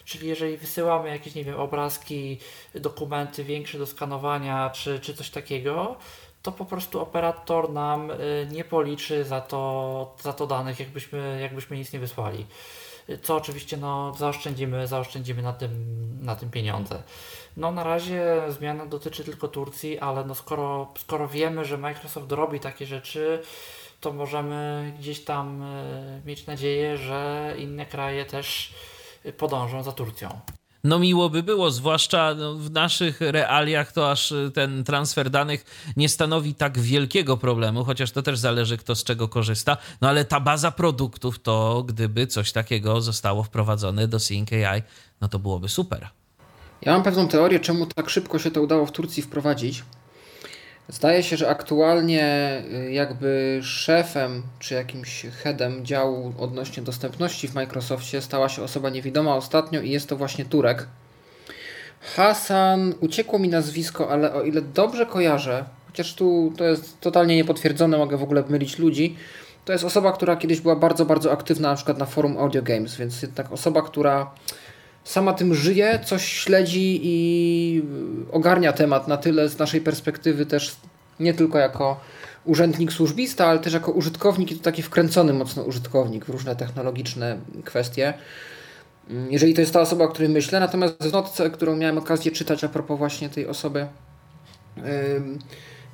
Czyli 0.05 0.29
jeżeli 0.29 0.57
wysyłamy 0.57 1.09
jakieś, 1.09 1.35
nie 1.35 1.45
wiem, 1.45 1.61
obrazki, 1.61 2.39
dokumenty 2.75 3.45
większe 3.45 3.79
do 3.79 3.87
skanowania 3.87 4.71
czy, 4.71 5.01
czy 5.01 5.15
coś 5.15 5.31
takiego, 5.31 5.97
to 6.43 6.53
po 6.53 6.64
prostu 6.64 7.01
operator 7.01 7.72
nam 7.72 8.12
nie 8.51 8.64
policzy 8.64 9.24
za 9.24 9.41
to, 9.41 10.14
za 10.22 10.32
to 10.32 10.47
danych, 10.47 10.80
jakbyśmy, 10.80 11.38
jakbyśmy 11.43 11.76
nic 11.76 11.93
nie 11.93 11.99
wysłali. 11.99 12.47
Co 13.22 13.36
oczywiście 13.36 13.76
no, 13.76 14.14
zaoszczędzimy, 14.18 14.86
zaoszczędzimy 14.86 15.43
na 15.43 15.53
tym, 15.53 15.70
na 16.20 16.36
tym 16.36 16.51
pieniądze. 16.51 17.03
No 17.57 17.72
na 17.72 17.84
razie 17.84 18.43
zmiana 18.49 18.86
dotyczy 18.86 19.24
tylko 19.24 19.49
Turcji, 19.49 19.99
ale 19.99 20.24
no 20.24 20.34
skoro, 20.34 20.93
skoro 20.99 21.28
wiemy, 21.28 21.64
że 21.64 21.78
Microsoft 21.78 22.32
robi 22.32 22.61
takie 22.61 22.86
rzeczy, 22.86 23.43
to 24.01 24.12
możemy 24.12 24.93
gdzieś 24.99 25.24
tam 25.24 25.64
mieć 26.26 26.47
nadzieję, 26.47 26.97
że 26.97 27.55
inne 27.59 27.86
kraje 27.86 28.24
też 28.24 28.74
podążą 29.38 29.82
za 29.82 29.93
Turcją. 29.93 30.41
No 30.85 30.99
miło 30.99 31.31
by 31.31 31.43
było, 31.43 31.70
zwłaszcza 31.70 32.35
no, 32.35 32.55
w 32.55 32.70
naszych 32.70 33.20
realiach 33.20 33.93
to 33.93 34.11
aż 34.11 34.33
y, 34.33 34.51
ten 34.55 34.85
transfer 34.85 35.31
danych 35.31 35.64
nie 35.97 36.09
stanowi 36.09 36.55
tak 36.55 36.78
wielkiego 36.78 37.37
problemu, 37.37 37.85
chociaż 37.85 38.11
to 38.11 38.22
też 38.22 38.39
zależy 38.39 38.78
kto 38.78 38.95
z 38.95 39.05
czego 39.05 39.28
korzysta. 39.28 39.76
No 40.01 40.09
ale 40.09 40.24
ta 40.24 40.41
baza 40.41 40.70
produktów 40.70 41.39
to 41.39 41.85
gdyby 41.89 42.26
coś 42.26 42.53
takiego 42.53 43.01
zostało 43.01 43.43
wprowadzone 43.43 44.09
do 44.09 44.20
Sync 44.20 44.53
AI, 44.53 44.83
no 45.20 45.28
to 45.28 45.39
byłoby 45.39 45.68
super. 45.68 46.09
Ja 46.83 46.93
mam 46.93 47.03
pewną 47.03 47.28
teorię, 47.28 47.61
czemu 47.61 47.87
tak 47.87 48.11
szybko 48.11 48.39
się 48.39 48.51
to 48.51 48.62
udało 48.62 48.87
w 48.87 48.93
Turcji 48.93 49.22
wprowadzić. 49.22 49.83
Zdaje 50.91 51.22
się, 51.22 51.36
że 51.36 51.49
aktualnie 51.49 52.53
y, 52.88 52.93
jakby 52.93 53.61
szefem 53.62 54.43
czy 54.59 54.74
jakimś 54.74 55.26
headem 55.43 55.84
działu 55.86 56.32
odnośnie 56.38 56.82
dostępności 56.82 57.49
w 57.49 57.55
Microsoftie 57.55 58.20
stała 58.20 58.49
się 58.49 58.62
osoba 58.62 58.91
niewidoma 58.91 59.36
ostatnio 59.36 59.80
i 59.80 59.91
jest 59.91 60.09
to 60.09 60.16
właśnie 60.16 60.45
Turek. 60.45 60.86
Hasan, 62.01 62.95
uciekło 63.01 63.38
mi 63.38 63.49
nazwisko, 63.49 64.11
ale 64.11 64.34
o 64.34 64.43
ile 64.43 64.62
dobrze 64.62 65.07
kojarzę, 65.07 65.64
chociaż 65.86 66.14
tu 66.14 66.53
to 66.57 66.64
jest 66.64 67.01
totalnie 67.01 67.36
niepotwierdzone, 67.36 67.99
mogę 67.99 68.16
w 68.16 68.22
ogóle 68.22 68.45
mylić 68.49 68.78
ludzi, 68.78 69.16
to 69.64 69.72
jest 69.72 69.84
osoba, 69.84 70.12
która 70.12 70.36
kiedyś 70.36 70.61
była 70.61 70.76
bardzo, 70.76 71.07
bardzo 71.07 71.32
aktywna 71.32 71.68
na 71.68 71.76
przykład 71.76 71.99
na 71.99 72.07
forum 72.07 72.38
Audio 72.38 72.62
Games, 72.62 72.97
więc 72.97 73.22
jednak 73.22 73.53
osoba, 73.53 73.82
która 73.82 74.30
sama 75.05 75.33
tym 75.33 75.55
żyje, 75.55 76.01
coś 76.05 76.25
śledzi 76.25 77.01
i 77.03 77.83
ogarnia 78.33 78.73
temat 78.73 79.09
na 79.09 79.17
tyle 79.17 79.49
z 79.49 79.59
naszej 79.59 79.81
perspektywy 79.81 80.47
też 80.47 80.77
nie 81.21 81.35
tylko 81.35 81.59
jako 81.59 82.01
urzędnik 82.45 82.93
służbista, 82.93 83.47
ale 83.47 83.59
też 83.59 83.73
jako 83.73 83.93
użytkownik 83.93 84.53
i 84.53 84.57
to 84.57 84.63
taki 84.63 84.83
wkręcony 84.83 85.33
mocno 85.33 85.63
użytkownik 85.63 86.25
w 86.25 86.29
różne 86.29 86.57
technologiczne 86.57 87.39
kwestie. 87.65 88.15
Jeżeli 89.31 89.55
to 89.55 89.61
jest 89.61 89.73
ta 89.73 89.81
osoba, 89.81 90.05
o 90.05 90.09
której 90.09 90.29
myślę, 90.29 90.61
natomiast 90.61 91.03
w 91.03 91.13
notce, 91.13 91.51
którą 91.51 91.77
miałem 91.77 91.99
okazję 91.99 92.33
czytać 92.33 92.65
a 92.65 92.69
propos 92.69 92.99
właśnie 92.99 93.29
tej 93.29 93.47
osoby, 93.47 93.87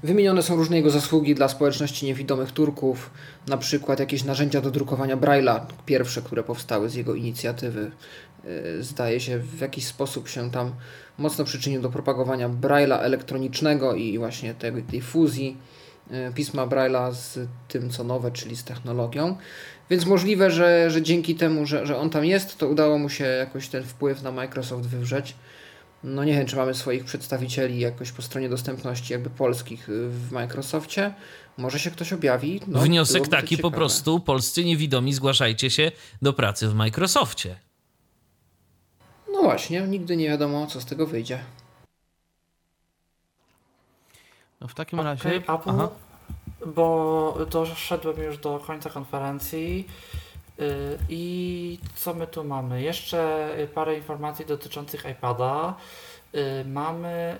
wymienione 0.03 0.43
są 0.43 0.57
różne 0.57 0.77
jego 0.77 0.91
zasługi 0.91 1.35
dla 1.35 1.49
społeczności 1.49 2.07
niewidomych 2.07 2.53
Turków, 2.53 3.11
na 3.49 3.57
przykład 3.57 4.01
jakieś 4.01 4.25
narzędzia 4.25 4.61
do 4.61 4.71
drukowania 4.71 5.17
Braille'a, 5.17 5.61
pierwsze, 5.87 6.23
które 6.23 6.43
powstały 6.43 6.89
z 6.89 6.95
jego 6.95 7.15
inicjatywy, 7.15 7.91
zdaje 8.81 9.21
się 9.21 9.39
w 9.39 9.61
jakiś 9.61 9.87
sposób 9.87 10.29
się 10.29 10.51
tam 10.51 10.73
mocno 11.19 11.45
przyczynił 11.45 11.83
do 11.83 11.91
propagowania 11.91 12.49
Braille'a 12.49 12.99
elektronicznego 12.99 13.95
i 13.95 14.19
właśnie 14.19 14.55
tej, 14.55 14.83
tej 14.83 15.01
fuzji 15.01 15.57
y, 16.11 16.33
pisma 16.35 16.67
Braille'a 16.67 17.15
z 17.15 17.39
tym 17.69 17.91
co 17.91 18.05
nowe, 18.05 18.31
czyli 18.31 18.57
z 18.57 18.65
technologią. 18.65 19.37
Więc 19.91 20.07
możliwe, 20.07 20.51
że, 20.51 20.91
że 20.91 21.03
dzięki 21.03 21.35
temu, 21.35 21.67
że, 21.67 21.87
że 21.87 21.99
on 21.99 22.11
tam 22.11 22.25
jest, 22.25 22.59
to 22.59 22.69
udało 22.69 22.99
mu 22.99 23.09
się 23.09 23.25
jakoś 23.25 23.69
ten 23.69 23.85
wpływ 23.85 24.23
na 24.23 24.33
Microsoft 24.33 24.87
wywrzeć. 24.87 25.35
No 26.05 26.25
nie 26.25 26.33
wiem, 26.33 26.47
czy 26.47 26.57
mamy 26.57 26.75
swoich 26.75 27.05
przedstawicieli 27.05 27.79
jakoś 27.79 28.13
po 28.13 28.23
stronie 28.23 28.49
dostępności 28.49 29.13
jakby 29.13 29.31
polskich 29.31 29.89
y, 29.89 30.09
w 30.09 30.33
Microsoftie. 30.33 31.15
Może 31.57 31.79
się 31.79 31.91
ktoś 31.91 32.13
objawi. 32.13 32.61
No, 32.67 32.81
Wniosek 32.81 33.29
taki 33.29 33.59
po 33.59 33.71
prostu, 33.71 34.21
polscy 34.21 34.65
niewidomi 34.65 35.15
zgłaszajcie 35.15 35.71
się 35.71 35.93
do 36.23 36.33
pracy 36.33 36.69
w 36.69 36.75
Microsoftie. 36.75 37.66
No 39.37 39.43
właśnie, 39.43 39.81
nigdy 39.81 40.17
nie 40.17 40.29
wiadomo, 40.29 40.67
co 40.67 40.81
z 40.81 40.85
tego 40.85 41.07
wyjdzie. 41.07 41.39
No 44.61 44.69
w 44.69 44.75
takim 44.75 45.01
okay, 45.01 45.11
razie. 45.11 45.37
Apple, 45.37 45.71
Aha. 45.71 45.89
bo 46.67 47.39
doszedłem 47.51 48.23
już 48.23 48.39
do 48.39 48.59
końca 48.59 48.91
konferencji. 48.91 49.89
Yy, 50.59 50.99
I 51.09 51.79
co 51.95 52.15
my 52.15 52.27
tu 52.27 52.45
mamy? 52.45 52.83
Jeszcze 52.83 53.49
parę 53.75 53.97
informacji 53.97 54.47
dotyczących 54.47 55.05
iPada. 55.11 55.75
Yy, 56.33 56.65
mamy 56.65 57.39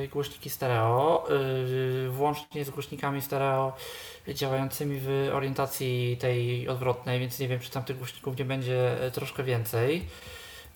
yy, 0.00 0.08
głośniki 0.08 0.50
stereo, 0.50 1.26
włącznie 2.08 2.64
z 2.64 2.70
głośnikami 2.70 3.22
stereo 3.22 3.72
działającymi 4.28 5.00
w 5.00 5.30
orientacji 5.32 6.16
tej 6.20 6.68
odwrotnej, 6.68 7.20
więc 7.20 7.38
nie 7.38 7.48
wiem, 7.48 7.60
czy 7.60 7.70
tam 7.70 7.84
tych 7.84 7.98
głośników 7.98 8.38
nie 8.38 8.44
będzie 8.44 8.96
troszkę 9.12 9.44
więcej. 9.44 10.06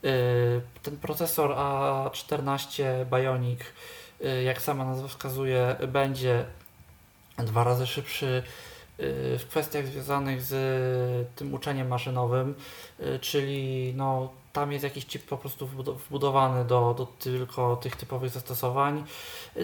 Y, 0.05 0.61
ten 0.83 0.97
procesor 0.97 1.51
A14 1.51 3.05
Bionic, 3.07 3.61
y, 4.25 4.43
jak 4.43 4.63
sama 4.63 4.85
nazwa 4.85 5.09
wskazuje, 5.09 5.77
będzie 5.89 6.45
dwa 7.39 7.65
razy 7.65 7.87
szybszy 7.87 8.43
y, 9.01 9.39
w 9.39 9.47
kwestiach 9.49 9.87
związanych 9.87 10.43
z 10.43 10.55
tym 11.37 11.55
uczeniem 11.55 11.89
maszynowym, 11.89 12.55
czyli 13.21 13.93
no, 13.97 14.33
tam 14.53 14.73
jest 14.73 14.85
jakiś 14.85 15.07
chip 15.07 15.27
po 15.27 15.37
prostu 15.37 15.67
wbudowany 16.07 16.65
do, 16.65 16.95
do 16.99 17.07
tylko 17.07 17.77
tych 17.77 17.97
typowych 17.97 18.31
zastosowań, 18.31 19.05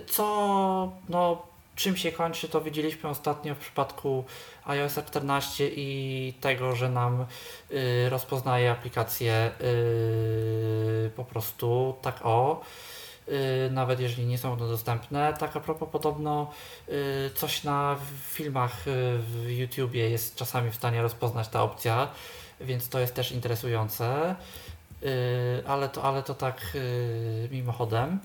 co 0.07 0.93
no, 1.09 1.43
czym 1.77 1.97
się 1.97 2.13
kończy, 2.13 2.49
to 2.49 2.61
widzieliśmy 2.61 3.11
ostatnio 3.11 3.55
w 3.55 3.59
przypadku 3.59 4.25
iOS 4.71 4.99
14 5.07 5.71
i 5.77 6.35
tego, 6.41 6.77
że 6.77 6.89
nam 6.89 7.27
y, 7.71 8.09
rozpoznaje 8.11 8.71
aplikacje 8.71 9.51
y, 9.61 11.11
po 11.17 11.25
prostu 11.25 11.95
tak 12.03 12.21
o. 12.23 12.61
Y, 13.29 13.71
nawet 13.71 14.01
jeżeli 14.01 14.27
nie 14.27 14.39
są 14.39 14.53
one 14.53 14.69
dostępne. 14.69 15.35
Tak 15.39 15.57
a 15.57 15.61
propos 15.61 15.89
podobno 15.93 16.51
y, 16.89 17.31
coś 17.35 17.65
na 17.65 17.97
filmach 18.29 18.89
y, 18.89 19.19
w 19.19 19.51
YouTubie 19.51 20.11
jest 20.11 20.37
czasami 20.37 20.71
w 20.71 20.75
stanie 20.75 21.03
rozpoznać 21.03 21.49
ta 21.49 21.63
opcja, 21.63 22.09
więc 22.61 22.89
to 22.89 22.99
jest 22.99 23.15
też 23.15 23.33
interesujące. 23.33 24.35
Y, 25.03 25.63
ale 25.67 25.89
to, 25.89 26.03
ale 26.03 26.23
to 26.23 26.35
tak 26.35 26.77
mimochodem. 27.51 28.21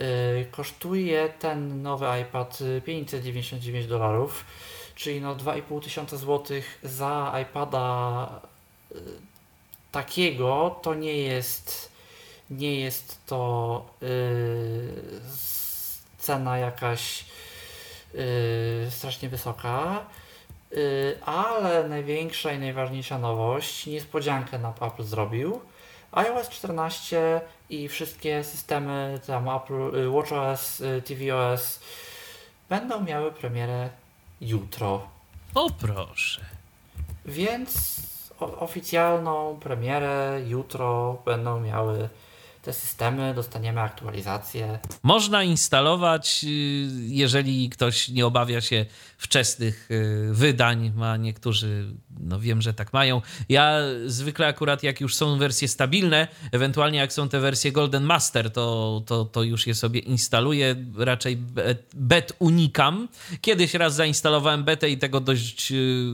Y, 0.00 0.46
kosztuje 0.50 1.28
ten 1.28 1.82
nowy 1.82 2.06
iPad 2.22 2.58
599 2.84 3.86
dolarów, 3.86 4.44
czyli 4.96 5.20
no 5.20 5.36
2,5 5.36 5.82
tysiąca 5.82 6.16
złotych 6.16 6.78
za 6.82 7.34
iPada 7.42 8.40
y, 8.92 8.96
takiego 9.92 10.80
to 10.82 10.94
nie 10.94 11.18
jest 11.18 11.96
nie 12.50 12.80
jest 12.80 13.26
to 13.26 13.84
yy, 14.00 14.08
cena 16.18 16.58
jakaś 16.58 17.24
yy, 18.14 18.22
strasznie 18.90 19.28
wysoka, 19.28 20.06
yy, 20.70 21.18
ale 21.24 21.88
największa 21.88 22.52
i 22.52 22.58
najważniejsza 22.58 23.18
nowość, 23.18 23.86
niespodziankę 23.86 24.58
nam 24.58 24.72
Apple 24.80 25.04
zrobił. 25.04 25.60
iOS 26.12 26.48
14 26.48 27.40
i 27.70 27.88
wszystkie 27.88 28.44
systemy 28.44 29.20
tam 29.26 29.48
Apple, 29.48 29.96
y, 29.96 30.10
WatchOS, 30.10 30.80
y, 30.80 31.02
tvOS 31.02 31.80
będą 32.68 33.04
miały 33.04 33.32
premierę 33.32 33.88
jutro. 34.40 35.08
O 35.54 35.70
proszę. 35.70 36.40
Więc 37.24 38.00
oficjalną 38.38 39.58
premierę 39.60 40.40
jutro 40.46 41.18
będą 41.24 41.60
miały 41.60 42.08
te 42.66 42.72
systemy, 42.72 43.34
dostaniemy 43.34 43.80
aktualizację. 43.80 44.78
Można 45.02 45.42
instalować, 45.42 46.44
y, 46.44 46.48
jeżeli 47.06 47.70
ktoś 47.70 48.08
nie 48.08 48.26
obawia 48.26 48.60
się 48.60 48.86
wczesnych 49.18 49.90
y, 49.90 50.28
wydań, 50.32 50.92
ma 50.96 51.16
niektórzy, 51.16 51.94
no 52.20 52.40
wiem, 52.40 52.62
że 52.62 52.74
tak 52.74 52.92
mają. 52.92 53.22
Ja 53.48 53.78
zwykle 54.06 54.46
akurat 54.46 54.82
jak 54.82 55.00
już 55.00 55.14
są 55.14 55.38
wersje 55.38 55.68
stabilne, 55.68 56.28
ewentualnie 56.52 56.98
jak 56.98 57.12
są 57.12 57.28
te 57.28 57.40
wersje 57.40 57.72
Golden 57.72 58.04
Master, 58.04 58.52
to, 58.52 59.02
to, 59.06 59.24
to 59.24 59.42
już 59.42 59.66
je 59.66 59.74
sobie 59.74 60.00
instaluję, 60.00 60.76
raczej 60.96 61.38
bet 61.94 62.32
unikam. 62.38 63.08
Kiedyś 63.40 63.74
raz 63.74 63.94
zainstalowałem 63.94 64.64
betę 64.64 64.90
i 64.90 64.98
tego 64.98 65.20
dość 65.20 65.72
y, 65.72 66.06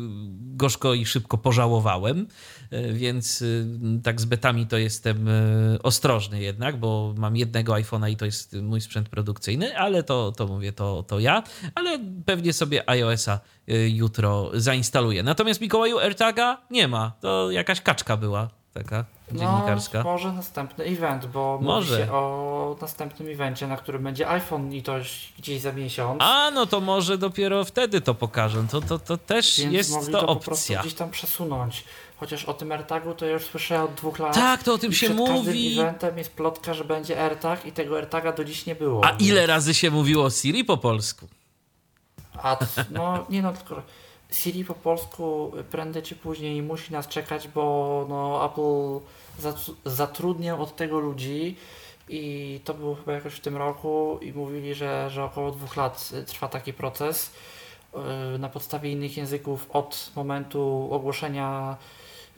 gorzko 0.56 0.94
i 0.94 1.06
szybko 1.06 1.38
pożałowałem. 1.38 2.26
E, 2.72 2.92
więc 2.92 3.42
y, 3.42 3.66
tak 4.02 4.20
z 4.20 4.24
betami 4.24 4.66
to 4.66 4.78
jestem 4.78 5.28
e, 5.28 5.32
ostrożny 5.82 6.40
jednak, 6.40 6.76
bo 6.76 7.14
mam 7.16 7.36
jednego 7.36 7.72
iPhone'a 7.72 8.10
i 8.10 8.16
to 8.16 8.24
jest 8.24 8.56
mój 8.62 8.80
sprzęt 8.80 9.08
produkcyjny, 9.08 9.78
ale 9.78 10.02
to, 10.02 10.32
to 10.32 10.46
mówię, 10.46 10.72
to, 10.72 11.02
to 11.02 11.18
ja, 11.18 11.42
ale 11.74 11.98
pewnie 12.26 12.52
sobie 12.52 12.90
iOS-a 12.90 13.40
e, 13.68 13.88
jutro 13.88 14.50
zainstaluję. 14.54 15.22
Natomiast 15.22 15.60
Mikołaju 15.60 15.98
AirTaga 15.98 16.58
nie 16.70 16.88
ma, 16.88 17.12
to 17.20 17.50
jakaś 17.50 17.80
kaczka 17.80 18.16
była. 18.16 18.48
taka 18.74 19.04
dziennikarska? 19.32 19.98
No, 19.98 20.04
może 20.04 20.32
następny 20.32 20.84
event, 20.84 21.26
bo 21.26 21.58
może. 21.62 21.94
mówi 21.94 22.06
się 22.06 22.12
o 22.12 22.76
następnym 22.80 23.28
evencie, 23.28 23.66
na 23.66 23.76
którym 23.76 24.02
będzie 24.02 24.28
iPhone 24.28 24.72
i 24.72 24.82
to 24.82 24.96
gdzieś 25.38 25.60
za 25.60 25.72
miesiąc. 25.72 26.22
A, 26.22 26.50
no 26.54 26.66
to 26.66 26.80
może 26.80 27.18
dopiero 27.18 27.64
wtedy 27.64 28.00
to 28.00 28.14
pokażą. 28.14 28.68
To, 28.68 28.80
to, 28.80 28.98
to 28.98 29.16
też 29.16 29.60
Więc 29.60 29.72
jest 29.72 30.12
to, 30.12 30.20
to 30.20 30.26
po 30.26 30.36
prostu 30.36 30.52
opcja. 30.52 30.80
gdzieś 30.80 30.94
tam 30.94 31.10
przesunąć. 31.10 31.84
Chociaż 32.22 32.44
o 32.44 32.54
tym 32.54 32.72
AirTagu 32.72 33.14
to 33.14 33.26
ja 33.26 33.32
już 33.32 33.44
słyszę 33.44 33.82
od 33.82 33.94
dwóch 33.94 34.18
lat. 34.18 34.34
Tak, 34.34 34.62
to 34.62 34.74
o 34.74 34.78
tym 34.78 34.90
I 34.90 34.94
się 34.94 35.06
przed 35.06 35.16
mówi. 35.18 35.34
każdym 35.36 35.80
eventem 35.88 36.18
jest 36.18 36.30
plotka, 36.32 36.74
że 36.74 36.84
będzie 36.84 37.20
AirTag 37.24 37.66
i 37.66 37.72
tego 37.72 37.96
AirTaga 37.96 38.32
do 38.32 38.44
dziś 38.44 38.66
nie 38.66 38.74
było. 38.74 39.04
A 39.04 39.10
ile 39.10 39.46
razy 39.46 39.74
się 39.74 39.90
mówiło 39.90 40.30
Siri 40.30 40.64
po 40.64 40.76
polsku? 40.76 41.28
A 42.42 42.56
no 42.90 43.26
nie 43.30 43.42
no, 43.42 43.52
tylko 43.52 43.82
Siri 44.30 44.64
po 44.64 44.74
polsku 44.74 45.52
prędzej 45.70 46.02
czy 46.02 46.16
później 46.16 46.62
musi 46.62 46.92
nas 46.92 47.08
czekać, 47.08 47.48
bo 47.48 48.06
no 48.08 48.44
Apple 48.46 49.06
zatru- 49.48 49.74
zatrudniał 49.84 50.62
od 50.62 50.76
tego 50.76 51.00
ludzi 51.00 51.56
i 52.08 52.60
to 52.64 52.74
było 52.74 52.94
chyba 52.94 53.12
jakoś 53.12 53.34
w 53.34 53.40
tym 53.40 53.56
roku 53.56 54.18
i 54.22 54.32
mówili, 54.32 54.74
że, 54.74 55.10
że 55.10 55.24
około 55.24 55.50
dwóch 55.50 55.76
lat 55.76 56.10
y, 56.14 56.24
trwa 56.24 56.48
taki 56.48 56.72
proces 56.72 57.30
y, 58.34 58.38
na 58.38 58.48
podstawie 58.48 58.90
innych 58.92 59.16
języków 59.16 59.66
od 59.70 60.10
momentu 60.16 60.88
ogłoszenia 60.92 61.76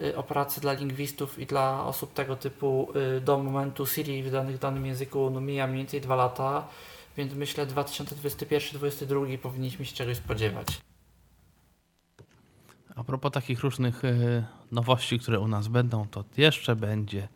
y, 0.00 0.16
operacji 0.16 0.62
dla 0.62 0.72
lingwistów 0.72 1.38
i 1.38 1.46
dla 1.46 1.84
osób 1.86 2.14
tego 2.14 2.36
typu 2.36 2.88
y, 3.16 3.20
do 3.20 3.38
momentu 3.38 3.86
Siri 3.86 4.22
wydanych 4.22 4.56
w 4.56 4.58
danym 4.58 4.86
języku 4.86 5.30
no 5.30 5.40
mija 5.40 5.66
mniej 5.66 5.78
więcej 5.78 6.00
dwa 6.00 6.16
lata. 6.16 6.68
Więc 7.16 7.34
myślę 7.34 7.66
2021-2022 7.66 9.38
powinniśmy 9.38 9.84
się 9.84 9.94
czegoś 9.96 10.16
spodziewać. 10.16 10.66
A 12.96 13.04
propos 13.04 13.32
takich 13.32 13.60
różnych 13.60 14.04
e, 14.04 14.44
nowości, 14.72 15.18
które 15.18 15.40
u 15.40 15.48
nas 15.48 15.68
będą, 15.68 16.08
to 16.08 16.24
jeszcze 16.36 16.76
będzie 16.76 17.28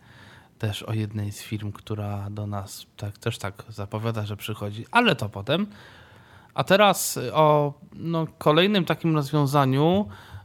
też 0.58 0.82
o 0.82 0.92
jednej 0.92 1.32
z 1.32 1.42
firm, 1.42 1.72
która 1.72 2.30
do 2.30 2.46
nas 2.46 2.86
tak, 2.96 3.18
też 3.18 3.38
tak 3.38 3.64
zapowiada, 3.68 4.26
że 4.26 4.36
przychodzi, 4.36 4.86
ale 4.90 5.16
to 5.16 5.28
potem. 5.28 5.66
A 6.54 6.64
teraz 6.64 7.18
o 7.32 7.74
no, 7.92 8.26
kolejnym 8.38 8.84
takim 8.84 9.14
rozwiązaniu, 9.14 10.08
y, 10.08 10.37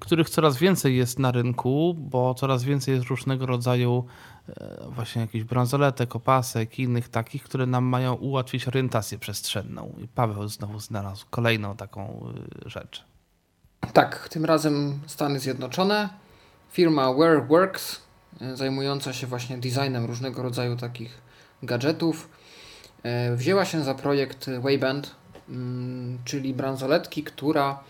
których 0.00 0.30
coraz 0.30 0.56
więcej 0.56 0.96
jest 0.96 1.18
na 1.18 1.32
rynku, 1.32 1.94
bo 1.98 2.34
coraz 2.34 2.64
więcej 2.64 2.94
jest 2.94 3.06
różnego 3.06 3.46
rodzaju 3.46 4.04
e, 4.48 4.76
właśnie 4.90 5.22
jakichś 5.22 5.44
bransoletek, 5.44 6.16
opasek 6.16 6.78
i 6.78 6.82
innych 6.82 7.08
takich, 7.08 7.42
które 7.42 7.66
nam 7.66 7.84
mają 7.84 8.14
ułatwić 8.14 8.68
orientację 8.68 9.18
przestrzenną. 9.18 9.94
I 9.98 10.08
Paweł 10.08 10.48
znowu 10.48 10.80
znalazł 10.80 11.26
kolejną 11.30 11.76
taką 11.76 12.32
y, 12.66 12.70
rzecz. 12.70 13.04
Tak, 13.92 14.28
tym 14.28 14.44
razem 14.44 15.00
Stany 15.06 15.40
Zjednoczone. 15.40 16.08
Firma 16.72 17.14
WearWorks, 17.14 18.00
zajmująca 18.54 19.12
się 19.12 19.26
właśnie 19.26 19.58
designem 19.58 20.04
różnego 20.04 20.42
rodzaju 20.42 20.76
takich 20.76 21.22
gadżetów, 21.62 22.28
wzięła 23.36 23.64
się 23.64 23.84
za 23.84 23.94
projekt 23.94 24.50
Wayband, 24.60 25.14
czyli 26.24 26.54
bransoletki, 26.54 27.24
która 27.24 27.84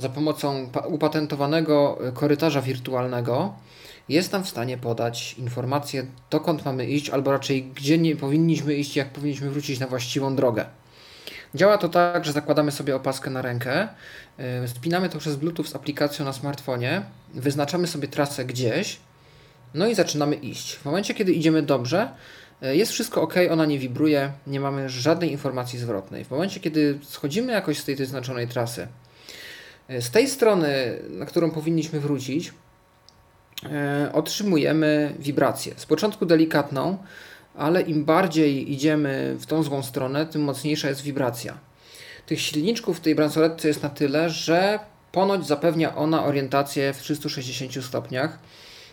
za 0.00 0.08
pomocą 0.08 0.68
pa- 0.72 0.80
upatentowanego 0.80 1.98
e, 2.08 2.12
korytarza 2.12 2.62
wirtualnego 2.62 3.54
jest 4.08 4.32
nam 4.32 4.44
w 4.44 4.48
stanie 4.48 4.78
podać 4.78 5.34
informację, 5.34 6.06
dokąd 6.30 6.64
mamy 6.64 6.86
iść, 6.86 7.10
albo 7.10 7.30
raczej 7.30 7.64
gdzie 7.64 7.98
nie 7.98 8.16
powinniśmy 8.16 8.74
iść, 8.74 8.96
jak 8.96 9.12
powinniśmy 9.12 9.50
wrócić 9.50 9.80
na 9.80 9.86
właściwą 9.86 10.36
drogę. 10.36 10.64
Działa 11.54 11.78
to 11.78 11.88
tak, 11.88 12.24
że 12.24 12.32
zakładamy 12.32 12.72
sobie 12.72 12.96
opaskę 12.96 13.30
na 13.30 13.42
rękę, 13.42 13.88
yy, 14.38 14.68
spinamy 14.68 15.08
to 15.08 15.18
przez 15.18 15.36
Bluetooth 15.36 15.64
z 15.64 15.74
aplikacją 15.76 16.24
na 16.24 16.32
smartfonie, 16.32 17.02
wyznaczamy 17.34 17.86
sobie 17.86 18.08
trasę 18.08 18.44
gdzieś, 18.44 19.00
no 19.74 19.86
i 19.86 19.94
zaczynamy 19.94 20.36
iść. 20.36 20.76
W 20.76 20.84
momencie, 20.84 21.14
kiedy 21.14 21.32
idziemy 21.32 21.62
dobrze, 21.62 22.10
yy, 22.62 22.76
jest 22.76 22.92
wszystko 22.92 23.22
ok, 23.22 23.34
ona 23.50 23.66
nie 23.66 23.78
wibruje, 23.78 24.32
nie 24.46 24.60
mamy 24.60 24.88
żadnej 24.88 25.32
informacji 25.32 25.78
zwrotnej. 25.78 26.24
W 26.24 26.30
momencie, 26.30 26.60
kiedy 26.60 26.98
schodzimy 27.02 27.52
jakoś 27.52 27.78
z 27.78 27.84
tej 27.84 27.96
wyznaczonej 27.96 28.48
trasy, 28.48 28.88
z 30.00 30.10
tej 30.10 30.28
strony, 30.28 30.98
na 31.08 31.26
którą 31.26 31.50
powinniśmy 31.50 32.00
wrócić, 32.00 32.52
yy, 33.62 33.70
otrzymujemy 34.12 35.14
wibrację. 35.18 35.74
Z 35.76 35.86
początku 35.86 36.26
delikatną, 36.26 36.98
ale 37.54 37.82
im 37.82 38.04
bardziej 38.04 38.72
idziemy 38.72 39.36
w 39.40 39.46
tą 39.46 39.62
złą 39.62 39.82
stronę, 39.82 40.26
tym 40.26 40.42
mocniejsza 40.42 40.88
jest 40.88 41.02
wibracja. 41.02 41.58
Tych 42.26 42.40
silniczków 42.40 42.98
w 42.98 43.00
tej 43.00 43.14
bransoletce 43.14 43.68
jest 43.68 43.82
na 43.82 43.88
tyle, 43.88 44.30
że 44.30 44.78
ponoć 45.12 45.46
zapewnia 45.46 45.96
ona 45.96 46.24
orientację 46.24 46.92
w 46.92 46.98
360 46.98 47.84
stopniach, 47.84 48.38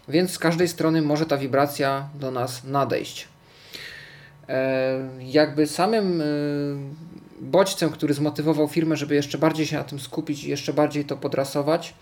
więc 0.08 0.32
z 0.32 0.40
każdej 0.40 0.68
strony 0.68 1.02
może 1.02 1.26
ta 1.26 1.38
wibracja 1.38 2.10
do 2.16 2.32
nas 2.32 2.64
nadejść. 2.64 3.28
E, 4.50 5.00
jakby 5.20 5.68
samym 5.68 6.22
e, 6.22 6.26
bodźcem, 7.38 7.90
który 7.90 8.14
zmotywował 8.14 8.68
firmę, 8.68 8.98
żeby 8.98 9.16
jeszcze 9.16 9.38
bardziej 9.38 9.66
się 9.66 9.78
na 9.78 9.84
tym 9.84 10.00
skupić 10.00 10.44
i 10.44 10.50
jeszcze 10.50 10.74
bardziej 10.74 11.06
to 11.06 11.18
podrasować, 11.18 11.94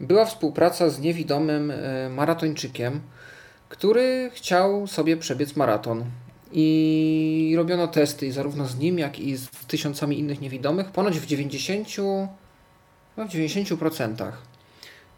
była 0.00 0.24
współpraca 0.24 0.90
z 0.90 1.00
niewidomym 1.00 1.70
e, 1.70 2.08
maratończykiem, 2.08 3.00
który 3.68 4.30
chciał 4.34 4.86
sobie 4.86 5.16
przebiec 5.16 5.56
maraton. 5.56 6.04
I 6.52 7.54
robiono 7.56 7.88
testy 7.88 8.32
zarówno 8.32 8.66
z 8.66 8.78
nim, 8.78 8.98
jak 8.98 9.18
i 9.18 9.36
z 9.36 9.48
tysiącami 9.48 10.18
innych 10.18 10.40
niewidomych. 10.40 10.90
Ponoć 10.90 11.20
w 11.20 11.26
90, 11.26 11.88
no 13.16 13.26
w 13.26 13.30
90% 13.30 14.32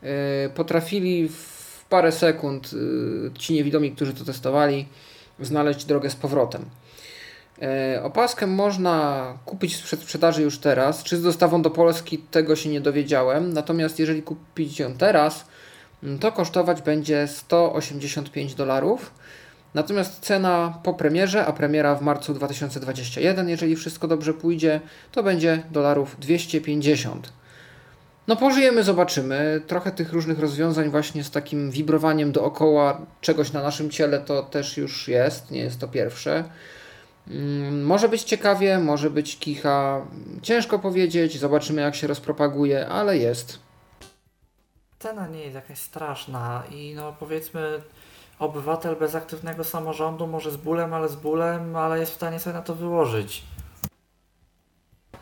yy, 0.02 0.08
potrafili 0.54 1.28
w 1.28 1.84
parę 1.88 2.12
sekund 2.12 2.72
yy, 2.72 3.30
ci 3.38 3.54
niewidomi, 3.54 3.92
którzy 3.92 4.14
to 4.14 4.24
testowali, 4.24 4.86
znaleźć 5.40 5.84
drogę 5.84 6.10
z 6.10 6.16
powrotem. 6.16 6.64
Yy, 7.60 8.02
Opaskę 8.02 8.46
można 8.46 9.24
kupić 9.44 9.74
w 9.74 9.82
przedsprzedaży 9.82 10.42
już 10.42 10.58
teraz. 10.58 11.02
Czy 11.02 11.16
z 11.16 11.22
dostawą 11.22 11.62
do 11.62 11.70
Polski 11.70 12.18
tego 12.18 12.56
się 12.56 12.68
nie 12.68 12.80
dowiedziałem. 12.80 13.52
Natomiast 13.52 13.98
jeżeli 13.98 14.22
kupić 14.22 14.78
ją 14.78 14.94
teraz, 14.94 15.44
to 16.20 16.32
kosztować 16.32 16.82
będzie 16.82 17.28
185 17.28 18.54
dolarów. 18.54 19.12
Natomiast 19.74 20.20
cena 20.20 20.78
po 20.82 20.94
premierze, 20.94 21.46
a 21.46 21.52
premiera 21.52 21.94
w 21.94 22.02
marcu 22.02 22.34
2021, 22.34 23.48
jeżeli 23.48 23.76
wszystko 23.76 24.08
dobrze 24.08 24.34
pójdzie, 24.34 24.80
to 25.12 25.22
będzie 25.22 25.62
dolarów 25.70 26.16
250. 26.20 27.32
No 28.28 28.36
pożyjemy, 28.36 28.82
zobaczymy. 28.82 29.60
Trochę 29.66 29.90
tych 29.90 30.12
różnych 30.12 30.38
rozwiązań 30.38 30.90
właśnie 30.90 31.24
z 31.24 31.30
takim 31.30 31.70
wibrowaniem 31.70 32.32
dookoła 32.32 33.00
czegoś 33.20 33.52
na 33.52 33.62
naszym 33.62 33.90
ciele 33.90 34.20
to 34.20 34.42
też 34.42 34.76
już 34.76 35.08
jest, 35.08 35.50
nie 35.50 35.60
jest 35.60 35.80
to 35.80 35.88
pierwsze. 35.88 36.44
Mm, 37.30 37.84
Może 37.84 38.08
być 38.08 38.22
ciekawie, 38.22 38.78
może 38.78 39.10
być 39.10 39.38
kicha. 39.38 40.06
Ciężko 40.42 40.78
powiedzieć, 40.78 41.38
zobaczymy 41.38 41.82
jak 41.82 41.94
się 41.94 42.06
rozpropaguje, 42.06 42.88
ale 42.88 43.18
jest. 43.18 43.58
Cena 44.98 45.28
nie 45.28 45.40
jest 45.40 45.54
jakaś 45.54 45.78
straszna 45.78 46.62
i 46.70 46.94
no 46.94 47.16
powiedzmy 47.20 47.82
obywatel 48.38 48.96
bez 48.96 49.14
aktywnego 49.14 49.64
samorządu 49.64 50.26
może 50.26 50.50
z 50.50 50.56
bólem, 50.56 50.94
ale 50.94 51.08
z 51.08 51.16
bólem, 51.16 51.76
ale 51.76 51.98
jest 51.98 52.12
w 52.12 52.14
stanie 52.14 52.40
sobie 52.40 52.54
na 52.54 52.62
to 52.62 52.74
wyłożyć. 52.74 53.42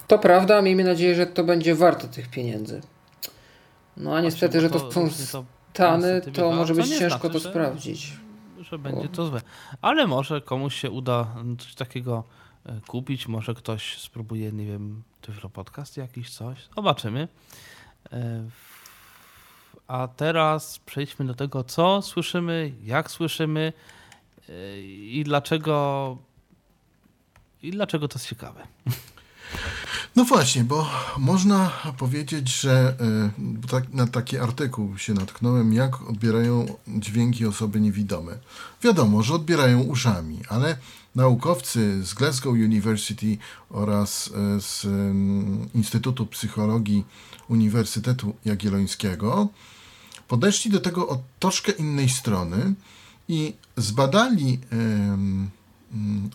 To 0.06 0.18
prawda, 0.18 0.62
miejmy 0.62 0.84
nadzieję, 0.84 1.14
że 1.14 1.26
to 1.26 1.44
będzie 1.44 1.74
warte 1.74 2.08
tych 2.08 2.30
pieniędzy. 2.30 2.80
No 3.96 4.16
a 4.16 4.20
niestety, 4.20 4.60
że 4.60 4.70
to 4.70 4.92
są 4.92 5.08
stany, 5.72 6.20
to 6.20 6.30
bywa, 6.30 6.56
może 6.56 6.74
być 6.74 6.98
ciężko 6.98 7.28
znaczy, 7.28 7.32
to 7.40 7.50
sprawdzić. 7.50 8.12
Że 8.70 8.78
będzie 8.78 9.08
to 9.08 9.26
złe. 9.26 9.40
Ale 9.82 10.06
może 10.06 10.40
komuś 10.40 10.74
się 10.74 10.90
uda 10.90 11.34
coś 11.58 11.74
takiego 11.74 12.24
e, 12.66 12.80
kupić, 12.86 13.28
może 13.28 13.54
ktoś 13.54 13.98
spróbuje, 13.98 14.52
nie 14.52 14.66
wiem, 14.66 15.02
Tyflo 15.20 15.50
Podcast 15.50 15.96
jakiś 15.96 16.30
coś. 16.30 16.68
Zobaczymy. 16.76 17.28
E, 18.12 18.44
A 19.88 20.08
teraz 20.08 20.78
przejdźmy 20.78 21.26
do 21.26 21.34
tego, 21.34 21.64
co 21.64 22.02
słyszymy, 22.02 22.72
jak 22.84 23.10
słyszymy 23.10 23.72
e, 24.48 24.80
i 24.80 25.24
dlaczego 25.24 26.16
i 27.62 27.70
dlaczego 27.70 28.08
to 28.08 28.18
jest 28.18 28.28
ciekawe. 28.28 28.66
No 30.16 30.24
właśnie, 30.24 30.64
bo 30.64 30.90
można 31.18 31.70
powiedzieć, 31.98 32.60
że 32.60 32.96
y, 33.64 33.68
tak, 33.68 33.92
na 33.92 34.06
taki 34.06 34.38
artykuł 34.38 34.98
się 34.98 35.14
natknąłem, 35.14 35.72
jak 35.72 36.02
odbierają 36.02 36.66
dźwięki 36.88 37.46
osoby 37.46 37.80
niewidome. 37.80 38.38
Wiadomo, 38.82 39.22
że 39.22 39.34
odbierają 39.34 39.80
uszami, 39.80 40.38
ale 40.48 40.76
naukowcy 41.14 42.04
z 42.04 42.14
Glasgow 42.14 42.52
University 42.52 43.38
oraz 43.70 44.26
y, 44.26 44.30
z 44.60 44.86
Instytutu 45.74 46.26
Psychologii 46.26 47.04
Uniwersytetu 47.48 48.34
Jagiellońskiego 48.44 49.48
podeszli 50.28 50.70
do 50.70 50.80
tego 50.80 51.08
od 51.08 51.20
troszkę 51.38 51.72
innej 51.72 52.08
strony 52.08 52.74
i 53.28 53.54
zbadali 53.76 54.60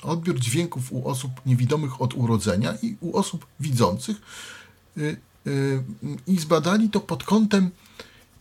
odbiór 0.03 0.39
dźwięków 0.39 0.91
u 0.91 1.07
osób 1.07 1.31
niewidomych 1.45 2.01
od 2.01 2.13
urodzenia 2.13 2.73
i 2.81 2.95
u 2.99 3.17
osób 3.17 3.45
widzących 3.59 4.17
y, 4.97 5.17
y, 5.47 5.83
i 6.27 6.39
zbadali 6.39 6.89
to 6.89 6.99
pod 6.99 7.23
kątem 7.23 7.71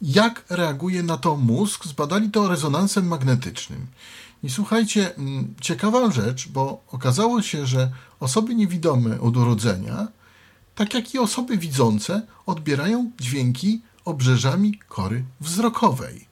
jak 0.03 0.45
reaguje 0.51 1.03
na 1.03 1.16
to 1.16 1.37
mózg. 1.37 1.87
Zbadali 1.87 2.31
to 2.31 2.49
rezonansem 2.49 3.07
magnetycznym. 3.07 3.87
I 4.43 4.51
słuchajcie, 4.51 5.16
mm, 5.16 5.55
ciekawa 5.61 6.11
rzecz, 6.11 6.49
bo 6.49 6.82
okazało 6.93 7.43
się, 7.43 7.66
że 7.66 7.91
osoby 8.20 8.55
niewidome 8.55 9.20
od 9.20 9.37
urodzenia, 9.37 10.09
tak 10.74 10.95
jak 10.95 11.15
i 11.15 11.19
osoby 11.19 11.59
widzące, 11.59 12.23
odbierają 12.47 13.11
dźwięki 13.20 13.81
obrzeżami 14.05 14.78
kory 14.89 15.24
wzrokowej. 15.41 16.27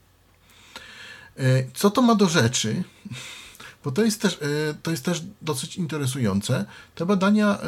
E, 1.36 1.64
co 1.74 1.90
to 1.90 2.02
ma 2.02 2.14
do 2.14 2.28
rzeczy? 2.28 2.84
Bo 3.84 3.90
to 3.90 4.04
jest 4.04 4.22
też, 4.22 4.38
e, 4.42 4.74
to 4.82 4.90
jest 4.90 5.04
też 5.04 5.24
dosyć 5.42 5.76
interesujące. 5.76 6.64
Te 6.94 7.06
badania, 7.06 7.58
e, 7.60 7.66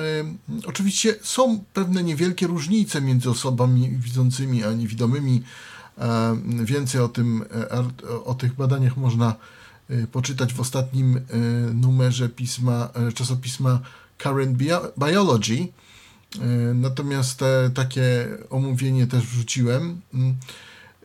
oczywiście 0.66 1.14
są 1.22 1.64
pewne 1.74 2.02
niewielkie 2.02 2.46
różnice 2.46 3.00
między 3.00 3.30
osobami 3.30 3.90
widzącymi 3.90 4.64
a 4.64 4.72
niewidomymi. 4.72 5.42
Więcej 6.64 7.00
o, 7.00 7.08
tym, 7.08 7.44
o 8.24 8.34
tych 8.34 8.54
badaniach 8.54 8.96
można 8.96 9.34
poczytać 10.12 10.52
w 10.54 10.60
ostatnim 10.60 11.20
numerze 11.74 12.28
pisma, 12.28 12.88
czasopisma 13.14 13.80
Current 14.18 14.58
Biology. 14.98 15.68
Natomiast 16.74 17.40
takie 17.74 18.28
omówienie 18.50 19.06
też 19.06 19.26
wrzuciłem. 19.26 20.00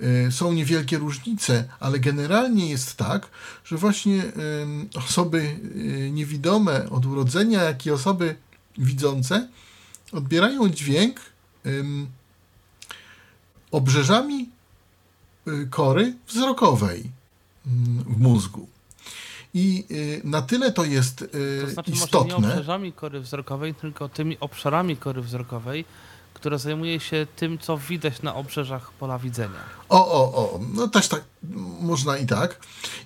Y, 0.01 0.31
są 0.31 0.53
niewielkie 0.53 0.97
różnice, 0.97 1.63
ale 1.79 1.99
generalnie 1.99 2.69
jest 2.69 2.95
tak, 2.95 3.29
że 3.65 3.77
właśnie 3.77 4.23
osoby 4.95 5.59
y, 5.75 6.11
niewidome 6.11 6.89
od 6.89 7.05
urodzenia, 7.05 7.63
jak 7.63 7.85
i 7.85 7.91
osoby 7.91 8.35
widzące 8.77 9.47
odbierają 10.11 10.69
dźwięk 10.69 11.19
obrzeżami 13.71 14.49
y, 15.47 15.67
kory 15.69 16.13
wzrokowej 16.27 17.11
w 18.05 18.17
mózgu. 18.19 18.67
I 19.53 19.85
na 20.23 20.41
tyle 20.41 20.71
to 20.71 20.85
jest 20.85 21.25
to 21.61 21.69
znaczy 21.69 21.91
istotne. 21.91 22.33
Może 22.33 22.47
nie 22.47 22.53
obrzeżami 22.53 22.93
kory 22.93 23.19
wzrokowej, 23.19 23.75
tylko 23.75 24.09
tymi 24.09 24.39
obszarami 24.39 24.97
kory 24.97 25.21
wzrokowej, 25.21 25.85
która 26.35 26.57
zajmuje 26.57 26.99
się 26.99 27.27
tym, 27.35 27.57
co 27.57 27.77
widać 27.77 28.21
na 28.21 28.35
obrzeżach 28.35 28.91
pola 28.91 29.19
widzenia. 29.19 29.59
O, 29.89 30.11
o, 30.11 30.21
o, 30.35 30.59
no 30.73 30.87
też 30.87 31.07
tak, 31.07 31.23
można 31.81 32.17
i 32.17 32.25
tak. 32.25 32.59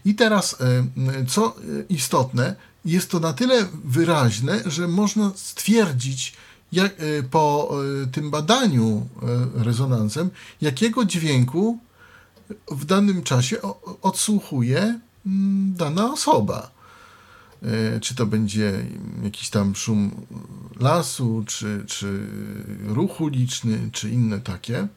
I 0.06 0.16
teraz, 0.16 0.62
e, 0.62 1.26
co 1.26 1.56
istotne, 1.90 2.56
jest 2.86 3.12
to 3.12 3.20
na 3.20 3.34
tyle 3.34 3.68
wyraźne, 3.86 4.60
że 4.66 4.88
można 4.88 5.32
stwierdzić 5.36 6.34
jak, 6.72 6.92
e, 6.92 7.24
po 7.24 7.72
e, 8.04 8.08
tym 8.08 8.32
badaniu 8.32 9.08
rezonansem, 9.56 10.30
jakiego 10.62 11.06
dźwięku 11.06 11.80
w 12.72 12.86
danym 12.86 13.24
czasie 13.24 13.58
odsłuchuje 14.02 15.00
dana 15.76 16.14
osoba. 16.14 16.79
E, 17.64 18.00
czy 18.00 18.16
to 18.16 18.26
będzie 18.26 18.86
jakiś 19.24 19.50
tam 19.50 19.76
szum 19.76 20.12
lasu, 20.80 21.44
czy, 21.48 21.84
czy 21.88 22.28
ruch 22.88 23.22
uliczny, 23.22 23.90
czy 23.92 24.10
inne 24.10 24.40
takie. 24.40 24.78
E, 24.78 24.88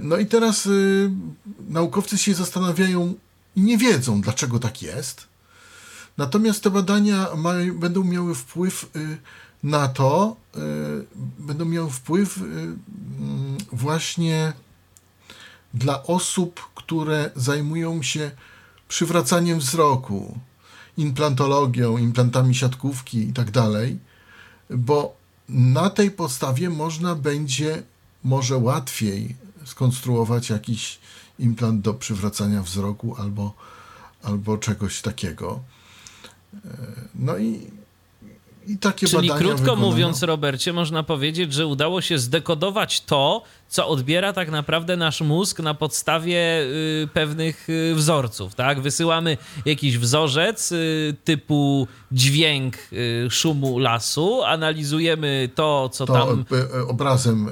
no 0.00 0.16
i 0.16 0.26
teraz 0.26 0.66
e, 0.66 0.70
naukowcy 1.68 2.18
się 2.18 2.34
zastanawiają 2.34 3.14
i 3.56 3.60
nie 3.60 3.78
wiedzą, 3.78 4.20
dlaczego 4.20 4.58
tak 4.58 4.82
jest. 4.82 5.26
Natomiast 6.16 6.62
te 6.62 6.70
badania 6.70 7.28
mają, 7.36 7.78
będą 7.78 8.04
miały 8.04 8.34
wpływ 8.34 8.90
na 9.62 9.88
to, 9.88 10.36
będą 11.38 11.64
miały 11.64 11.90
wpływ 11.90 12.40
właśnie 13.72 14.52
dla 15.74 16.02
osób, 16.02 16.60
które 16.74 17.30
zajmują 17.36 18.02
się 18.02 18.30
przywracaniem 18.88 19.58
wzroku, 19.58 20.38
implantologią, 20.96 21.98
implantami 21.98 22.54
siatkówki 22.54 23.28
i 23.28 23.32
tak 23.32 23.50
dalej, 23.50 23.98
bo 24.70 25.16
na 25.48 25.90
tej 25.90 26.10
podstawie 26.10 26.70
można 26.70 27.14
będzie 27.14 27.82
może 28.24 28.56
łatwiej 28.56 29.36
skonstruować 29.64 30.50
jakiś 30.50 30.98
implant 31.38 31.80
do 31.80 31.94
przywracania 31.94 32.62
wzroku 32.62 33.16
albo, 33.18 33.54
albo 34.22 34.58
czegoś 34.58 35.02
takiego. 35.02 35.60
E, 36.54 36.58
no 37.14 37.38
i 37.38 37.70
i 38.68 38.78
takie 38.78 39.06
Czyli 39.06 39.28
badania 39.28 39.38
krótko 39.38 39.62
wykonano. 39.62 39.86
mówiąc, 39.86 40.22
Robercie, 40.22 40.72
można 40.72 41.02
powiedzieć, 41.02 41.52
że 41.52 41.66
udało 41.66 42.00
się 42.00 42.18
zdekodować 42.18 43.00
to, 43.00 43.42
co 43.68 43.88
odbiera 43.88 44.32
tak 44.32 44.50
naprawdę 44.50 44.96
nasz 44.96 45.20
mózg 45.20 45.60
na 45.60 45.74
podstawie 45.74 46.60
y, 46.62 47.08
pewnych 47.12 47.68
y, 47.68 47.94
wzorców, 47.94 48.54
tak? 48.54 48.80
Wysyłamy 48.80 49.36
jakiś 49.64 49.98
wzorzec 49.98 50.72
y, 50.72 51.14
typu 51.24 51.88
dźwięk 52.12 52.74
y, 52.92 53.28
szumu 53.30 53.78
lasu, 53.78 54.42
analizujemy 54.42 55.50
to, 55.54 55.88
co 55.92 56.06
to 56.06 56.12
tam... 56.12 56.44
E, 56.80 56.86
obrazem 56.88 57.48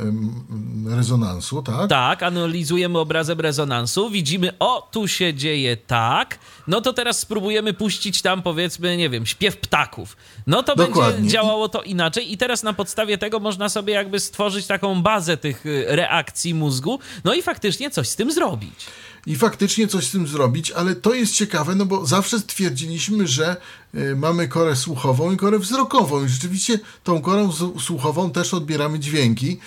rezonansu, 0.97 1.63
tak? 1.63 1.89
Tak, 1.89 2.23
analizujemy 2.23 2.99
obrazem 2.99 3.41
rezonansu, 3.41 4.11
widzimy, 4.11 4.53
o, 4.59 4.89
tu 4.93 5.09
się 5.09 5.35
dzieje 5.35 5.77
tak, 5.77 6.39
no 6.67 6.81
to 6.81 6.93
teraz 6.93 7.19
spróbujemy 7.19 7.73
puścić 7.73 8.23
tam, 8.23 8.43
powiedzmy, 8.43 8.97
nie 8.97 9.11
wiem, 9.11 9.27
śpiew 9.27 9.57
ptaków. 9.57 10.17
No 10.47 10.63
to 10.63 10.77
Dokładnie. 10.77 11.13
będzie 11.13 11.31
działało 11.31 11.69
to 11.69 11.83
inaczej 11.83 12.33
i 12.33 12.37
teraz 12.37 12.63
na 12.63 12.73
podstawie 12.73 13.19
tego 13.19 13.41
można 13.41 13.69
sobie 13.69 13.95
jakby 13.95 14.21
stworzyć 14.21 14.67
taką 14.67 15.03
bazę 15.03 15.37
tych 15.37 15.67
y, 15.67 15.87
reakcji 16.05 16.55
mózgu, 16.55 16.99
no 17.25 17.35
i 17.35 17.43
faktycznie 17.43 17.91
coś 17.91 18.09
z 18.09 18.17
tym 18.17 18.33
zrobić. 18.33 18.87
I 19.27 19.37
faktycznie 19.37 19.89
coś 19.89 20.07
z 20.07 20.11
tym 20.11 20.27
zrobić, 20.27 20.71
ale 20.71 20.95
to 20.95 21.15
jest 21.15 21.35
ciekawe, 21.35 21.75
no 21.75 21.87
bo 21.87 22.07
zawsze 22.07 22.41
stwierdziliśmy, 22.41 23.27
że 23.27 23.57
y, 23.95 24.17
mamy 24.17 24.49
korę 24.49 24.77
słuchową 24.77 25.33
i 25.33 25.37
korę 25.37 25.59
wzrokową. 25.59 26.25
I 26.25 26.29
rzeczywiście 26.29 26.79
tą 27.05 27.23
korą 27.23 27.53
słuchową 27.81 28.31
też 28.31 28.55
odbieramy 28.55 28.99
dźwięki. 28.99 29.59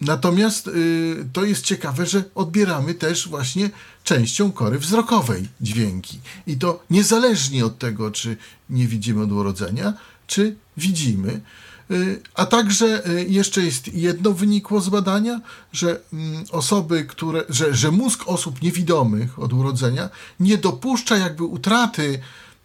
Natomiast 0.00 0.68
y, 0.68 1.26
to 1.32 1.44
jest 1.44 1.64
ciekawe, 1.64 2.06
że 2.06 2.24
odbieramy 2.34 2.94
też 2.94 3.28
właśnie 3.28 3.70
częścią 4.04 4.52
kory 4.52 4.78
wzrokowej 4.78 5.48
dźwięki. 5.60 6.20
I 6.46 6.56
to 6.56 6.82
niezależnie 6.90 7.66
od 7.66 7.78
tego, 7.78 8.10
czy 8.10 8.36
nie 8.70 8.86
widzimy 8.86 9.22
od 9.22 9.32
urodzenia, 9.32 9.92
czy 10.26 10.56
widzimy. 10.76 11.40
Y, 11.90 12.22
a 12.34 12.46
także 12.46 13.08
y, 13.08 13.26
jeszcze 13.28 13.62
jest 13.62 13.94
jedno 13.94 14.32
wynikło 14.32 14.80
z 14.80 14.88
badania, 14.88 15.40
że 15.72 16.00
mm, 16.12 16.44
osoby, 16.50 17.04
które, 17.04 17.44
że, 17.48 17.74
że 17.74 17.90
mózg 17.90 18.22
osób 18.26 18.62
niewidomych 18.62 19.38
od 19.38 19.52
urodzenia 19.52 20.08
nie 20.40 20.58
dopuszcza 20.58 21.16
jakby 21.16 21.44
utraty 21.44 22.18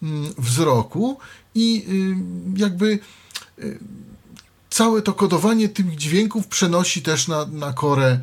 mm, 0.04 0.34
wzroku 0.38 1.18
i 1.56 1.86
y, 2.58 2.60
jakby 2.60 3.00
całe 4.70 5.02
to 5.02 5.14
kodowanie 5.14 5.70
tych 5.70 5.96
dźwięków 5.96 6.48
przenosi 6.48 7.02
też 7.02 7.28
na, 7.28 7.46
na 7.46 7.74
korę 7.74 8.20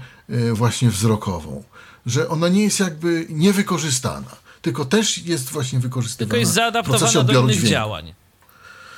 właśnie 0.52 0.90
wzrokową. 0.90 1.62
Że 2.06 2.28
ona 2.28 2.48
nie 2.48 2.62
jest 2.62 2.80
jakby 2.80 3.26
niewykorzystana, 3.30 4.36
tylko 4.62 4.84
też 4.84 5.18
jest 5.18 5.50
właśnie 5.50 5.78
wykorzystywana. 5.78 6.28
Tylko 6.28 6.36
jest 6.36 6.52
zaadaptowana 6.52 7.22
do 7.22 7.40
innych 7.40 7.56
dźwięku. 7.56 7.70
działań. 7.70 8.14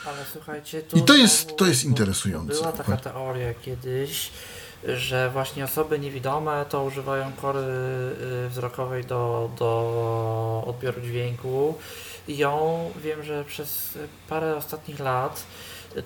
Ale 0.07 0.17
słuchajcie, 0.33 0.83
I 0.95 1.03
to 1.03 1.15
jest, 1.17 1.57
to 1.57 1.67
jest 1.67 1.85
interesujące. 1.85 2.55
Była 2.55 2.73
taka 2.73 2.97
teoria 2.97 3.55
kiedyś, 3.55 4.31
że 4.85 5.31
właśnie 5.31 5.65
osoby 5.65 5.99
niewidome 5.99 6.65
to 6.69 6.85
używają 6.85 7.33
kory 7.33 7.61
y, 8.47 8.49
wzrokowej 8.49 9.05
do, 9.05 9.51
do 9.59 10.65
odbioru 10.67 11.01
dźwięku 11.01 11.75
i 12.29 12.37
ją 12.37 12.91
wiem, 13.03 13.23
że 13.23 13.45
przez 13.45 13.99
parę 14.29 14.57
ostatnich 14.57 15.01
lat 15.01 15.43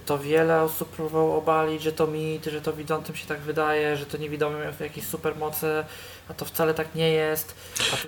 to 0.07 0.19
wiele 0.19 0.63
osób 0.63 0.89
próbowało 0.89 1.39
obalić, 1.39 1.83
że 1.83 1.93
to 1.93 2.07
mit, 2.07 2.45
że 2.45 2.61
to 2.61 2.73
widzącym 2.73 3.17
się 3.17 3.27
tak 3.27 3.41
wydaje, 3.41 3.97
że 3.97 4.07
to 4.07 4.19
niewidomy 4.19 4.59
miał 4.59 4.73
jakieś 4.81 5.05
supermoce, 5.07 5.85
a 6.29 6.35
to 6.35 6.45
wcale 6.45 6.75
tak 6.75 6.95
nie 6.95 7.09
jest. 7.09 7.55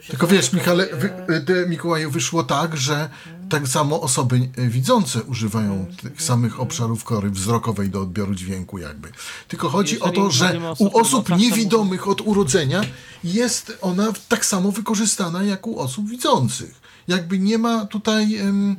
Tylko 0.09 0.27
wiesz, 0.27 0.53
Michale, 0.53 0.87
wy, 0.87 1.67
Mikołaju, 1.69 2.11
wyszło 2.11 2.43
tak, 2.45 2.77
że 2.77 2.95
hmm. 3.25 3.49
tak 3.49 3.69
samo 3.69 4.01
osoby 4.01 4.49
widzące 4.57 5.23
używają 5.23 5.71
hmm. 5.71 5.97
tych 5.97 6.23
samych 6.23 6.61
obszarów 6.61 7.05
kory 7.05 7.31
wzrokowej 7.31 7.91
do 7.91 8.01
odbioru 8.01 8.35
dźwięku 8.35 8.79
jakby. 8.79 9.09
Tylko 9.49 9.69
chodzi 9.69 9.95
Jeżeli 9.95 10.11
o 10.11 10.15
to, 10.15 10.31
że 10.31 10.61
u 10.79 10.99
osób 10.99 11.29
niewidomych 11.37 12.09
od 12.09 12.21
urodzenia 12.21 12.81
jest 13.25 13.79
ona 13.81 14.13
tak 14.29 14.45
samo 14.45 14.73
wykorzystana 14.73 15.43
jak 15.43 15.67
u 15.67 15.79
osób 15.81 16.09
widzących. 16.09 16.85
Jakby 17.09 17.39
nie 17.39 17.59
ma 17.59 17.87
tutaj... 17.87 18.37
Hmm 18.37 18.77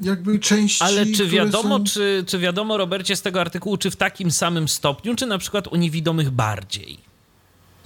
jakby 0.00 0.38
części. 0.38 0.84
Ale 0.84 1.06
czy 1.06 1.26
wiadomo, 1.26 1.78
są... 1.78 1.84
czy, 1.84 2.24
czy 2.26 2.38
wiadomo, 2.38 2.76
Robercie, 2.76 3.16
z 3.16 3.22
tego 3.22 3.40
artykułu, 3.40 3.76
czy 3.76 3.90
w 3.90 3.96
takim 3.96 4.30
samym 4.30 4.68
stopniu, 4.68 5.16
czy 5.16 5.26
na 5.26 5.38
przykład 5.38 5.66
u 5.68 5.76
niewidomych 5.76 6.30
bardziej? 6.30 6.98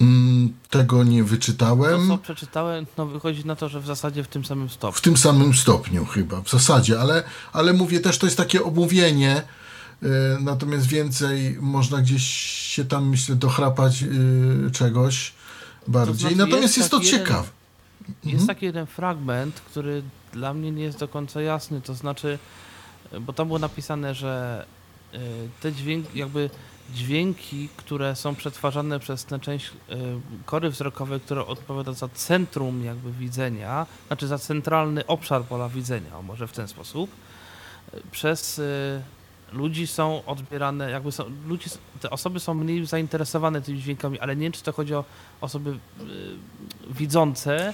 Mm, 0.01 0.53
tego 0.69 1.03
nie 1.03 1.23
wyczytałem. 1.23 2.07
To, 2.07 2.17
co 2.17 2.17
przeczytałem, 2.17 2.85
no 2.97 3.05
wychodzi 3.05 3.45
na 3.45 3.55
to, 3.55 3.69
że 3.69 3.79
w 3.79 3.85
zasadzie 3.85 4.23
w 4.23 4.27
tym 4.27 4.45
samym 4.45 4.69
stopniu. 4.69 4.97
W 4.97 5.01
tym 5.01 5.17
samym 5.17 5.53
stopniu 5.53 6.05
chyba, 6.05 6.41
w 6.41 6.49
zasadzie, 6.49 6.99
ale, 6.99 7.23
ale 7.53 7.73
mówię 7.73 7.99
też, 7.99 8.17
to 8.17 8.27
jest 8.27 8.37
takie 8.37 8.63
omówienie, 8.63 9.41
yy, 10.01 10.09
natomiast 10.39 10.87
więcej 10.87 11.57
można 11.59 12.01
gdzieś 12.01 12.23
się 12.75 12.85
tam, 12.85 13.09
myślę, 13.09 13.35
dochrapać 13.35 14.01
yy, 14.01 14.71
czegoś 14.71 15.33
bardziej. 15.87 16.17
znaczy 16.19 16.35
Natomiast 16.35 16.63
jest 16.63 16.77
jest, 16.77 16.91
to 16.91 16.97
jeden- 16.97 17.11
ciekawe. 17.11 17.47
Jest 18.23 18.47
taki 18.47 18.65
jeden 18.65 18.85
fragment, 18.85 19.61
który 19.61 20.03
dla 20.33 20.53
mnie 20.53 20.71
nie 20.71 20.83
jest 20.83 20.99
do 20.99 21.07
końca 21.07 21.41
jasny, 21.41 21.81
to 21.81 21.93
znaczy, 21.93 22.39
bo 23.21 23.33
tam 23.33 23.47
było 23.47 23.59
napisane, 23.59 24.15
że 24.15 24.65
y, 25.13 25.17
te 25.61 25.73
dźwięki, 25.73 26.19
jakby 26.19 26.49
dźwięki, 26.93 27.69
które 27.77 28.15
są 28.15 28.35
przetwarzane 28.35 28.99
przez 28.99 29.25
tę 29.25 29.39
część 29.39 29.67
y, 29.67 29.71
kory 30.45 30.69
wzrokowej, 30.69 31.19
która 31.19 31.45
odpowiada 31.45 31.93
za 31.93 32.07
centrum 32.07 32.83
jakby 32.83 33.11
widzenia, 33.11 33.85
znaczy 34.07 34.27
za 34.27 34.37
centralny 34.37 35.07
obszar 35.07 35.43
pola 35.43 35.69
widzenia, 35.69 36.21
może 36.21 36.47
w 36.47 36.51
ten 36.51 36.67
sposób, 36.67 37.11
przez 38.11 38.61
ludzi 39.51 39.87
są 39.87 40.25
odbierane, 40.25 40.91
jakby 40.91 41.11
są, 41.11 41.23
ludzi, 41.47 41.69
te 42.01 42.09
osoby 42.09 42.39
są 42.39 42.53
mniej 42.53 42.85
zainteresowane 42.85 43.61
tymi 43.61 43.79
dźwiękami, 43.79 44.19
ale 44.19 44.35
nie 44.35 44.41
wiem, 44.43 44.51
czy 44.51 44.63
to 44.63 44.71
chodzi 44.71 44.95
o 44.95 45.03
osoby 45.41 45.77
widzące, 46.89 47.71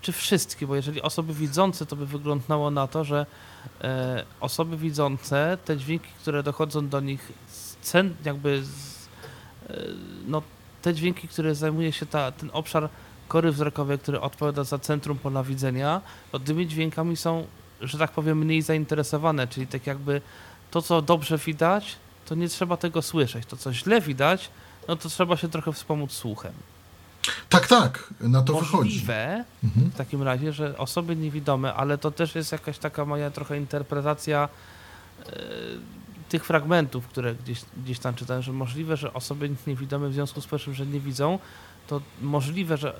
czy 0.00 0.12
wszystkie, 0.12 0.66
bo 0.66 0.76
jeżeli 0.76 1.02
osoby 1.02 1.34
widzące, 1.34 1.86
to 1.86 1.96
by 1.96 2.06
wyglądało 2.06 2.70
na 2.70 2.86
to, 2.86 3.04
że 3.04 3.26
e, 3.80 4.24
osoby 4.40 4.76
widzące, 4.76 5.58
te 5.64 5.76
dźwięki, 5.76 6.08
które 6.20 6.42
dochodzą 6.42 6.88
do 6.88 7.00
nich 7.00 7.32
cen, 7.82 8.14
jakby 8.24 8.62
z, 8.64 9.08
e, 9.70 9.76
no, 10.26 10.42
te 10.82 10.94
dźwięki, 10.94 11.28
które 11.28 11.54
zajmuje 11.54 11.92
się 11.92 12.06
ta, 12.06 12.32
ten 12.32 12.50
obszar 12.52 12.88
kory 13.28 13.52
wzrokowej, 13.52 13.98
który 13.98 14.20
odpowiada 14.20 14.64
za 14.64 14.78
centrum 14.78 15.18
pola 15.18 15.42
widzenia, 15.42 16.00
to 16.32 16.38
tymi 16.38 16.66
dźwiękami 16.66 17.16
są, 17.16 17.46
że 17.80 17.98
tak 17.98 18.10
powiem, 18.10 18.38
mniej 18.38 18.62
zainteresowane, 18.62 19.46
czyli 19.46 19.66
tak 19.66 19.86
jakby 19.86 20.20
to, 20.70 20.82
co 20.82 21.02
dobrze 21.02 21.38
widać, 21.38 21.96
to 22.26 22.34
nie 22.34 22.48
trzeba 22.48 22.76
tego 22.76 23.02
słyszeć. 23.02 23.46
To, 23.46 23.56
co 23.56 23.72
źle 23.72 24.00
widać, 24.00 24.50
no 24.88 24.96
to 24.96 25.08
trzeba 25.08 25.36
się 25.36 25.48
trochę 25.48 25.72
wspomóc 25.72 26.12
słuchem. 26.12 26.52
Tak, 27.48 27.66
tak, 27.66 28.14
na 28.20 28.42
to 28.42 28.60
wychodzi. 28.60 28.90
Możliwe 28.90 29.44
Mhm. 29.64 29.90
w 29.90 29.96
takim 29.96 30.22
razie, 30.22 30.52
że 30.52 30.78
osoby 30.78 31.16
niewidome, 31.16 31.74
ale 31.74 31.98
to 31.98 32.10
też 32.10 32.34
jest 32.34 32.52
jakaś 32.52 32.78
taka 32.78 33.04
moja 33.04 33.30
trochę 33.30 33.56
interpretacja 33.58 34.48
e, 35.26 35.32
tych 36.28 36.44
fragmentów, 36.44 37.06
które 37.06 37.34
gdzieś, 37.34 37.60
gdzieś 37.84 37.98
tam 37.98 38.14
czytałem, 38.14 38.42
że 38.42 38.52
możliwe, 38.52 38.96
że 38.96 39.12
osoby 39.14 39.50
niewidome 39.66 40.08
w 40.08 40.14
związku 40.14 40.40
z 40.40 40.46
tym, 40.64 40.74
że 40.74 40.86
nie 40.86 41.00
widzą, 41.00 41.38
to 41.86 42.00
możliwe, 42.22 42.76
że 42.76 42.94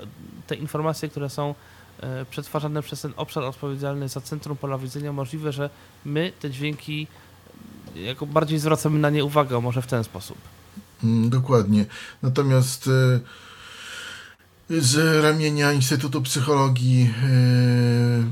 te 0.47 0.55
informacje, 0.55 1.09
które 1.09 1.29
są 1.29 1.55
e, 1.99 2.25
przetwarzane 2.25 2.81
przez 2.81 3.01
ten 3.01 3.13
obszar 3.17 3.43
odpowiedzialny 3.43 4.09
za 4.09 4.21
centrum 4.21 4.57
pola 4.57 4.77
widzenia, 4.77 5.13
możliwe, 5.13 5.51
że 5.51 5.69
my 6.05 6.31
te 6.39 6.49
dźwięki 6.49 7.07
e, 7.95 7.99
jako 7.99 8.25
bardziej 8.25 8.59
zwracamy 8.59 8.99
na 8.99 9.09
nie 9.09 9.25
uwagę, 9.25 9.61
może 9.61 9.81
w 9.81 9.87
ten 9.87 10.03
sposób. 10.03 10.37
Mm, 11.03 11.29
Dokładnie. 11.29 11.85
Natomiast 12.21 12.89
z 14.79 15.23
ramienia 15.23 15.73
Instytutu 15.73 16.21
Psychologii 16.21 17.03
e, 17.03 17.27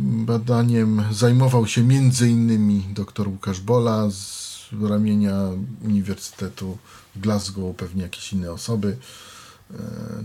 badaniem 0.02 1.04
zajmował 1.12 1.68
się 1.68 1.84
innymi 2.30 2.86
dr 2.94 3.28
Łukasz 3.28 3.60
Bola 3.60 4.10
z 4.12 4.68
ramienia 4.82 5.36
Uniwersytetu 5.86 6.78
w 7.16 7.20
Glasgow, 7.20 7.76
pewnie 7.76 8.04
jakieś 8.04 8.34
inne 8.34 8.52
osoby. 8.52 8.98
E, 9.74 9.78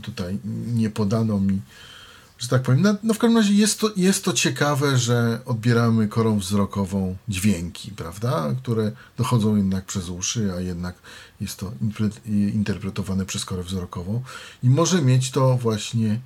Tutaj 0.02 0.38
nie 0.74 0.90
podano 0.90 1.40
mi, 1.40 1.60
że 2.38 2.48
tak 2.48 2.62
powiem. 2.62 2.82
No, 2.82 2.94
no 3.02 3.14
w 3.14 3.18
każdym 3.18 3.36
razie 3.36 3.54
jest 3.54 3.80
to, 3.80 3.90
jest 3.96 4.24
to 4.24 4.32
ciekawe, 4.32 4.98
że 4.98 5.40
odbieramy 5.46 6.08
korą 6.08 6.38
wzrokową 6.38 7.16
dźwięki, 7.28 7.90
prawda? 7.90 8.54
Które 8.62 8.92
dochodzą 9.16 9.56
jednak 9.56 9.84
przez 9.84 10.08
uszy, 10.08 10.52
a 10.56 10.60
jednak 10.60 10.94
jest 11.40 11.56
to 11.58 11.72
interpretowane 12.28 13.26
przez 13.26 13.44
korę 13.44 13.62
wzrokową 13.62 14.22
i 14.62 14.70
może 14.70 15.02
mieć 15.02 15.30
to 15.30 15.56
właśnie 15.56 16.20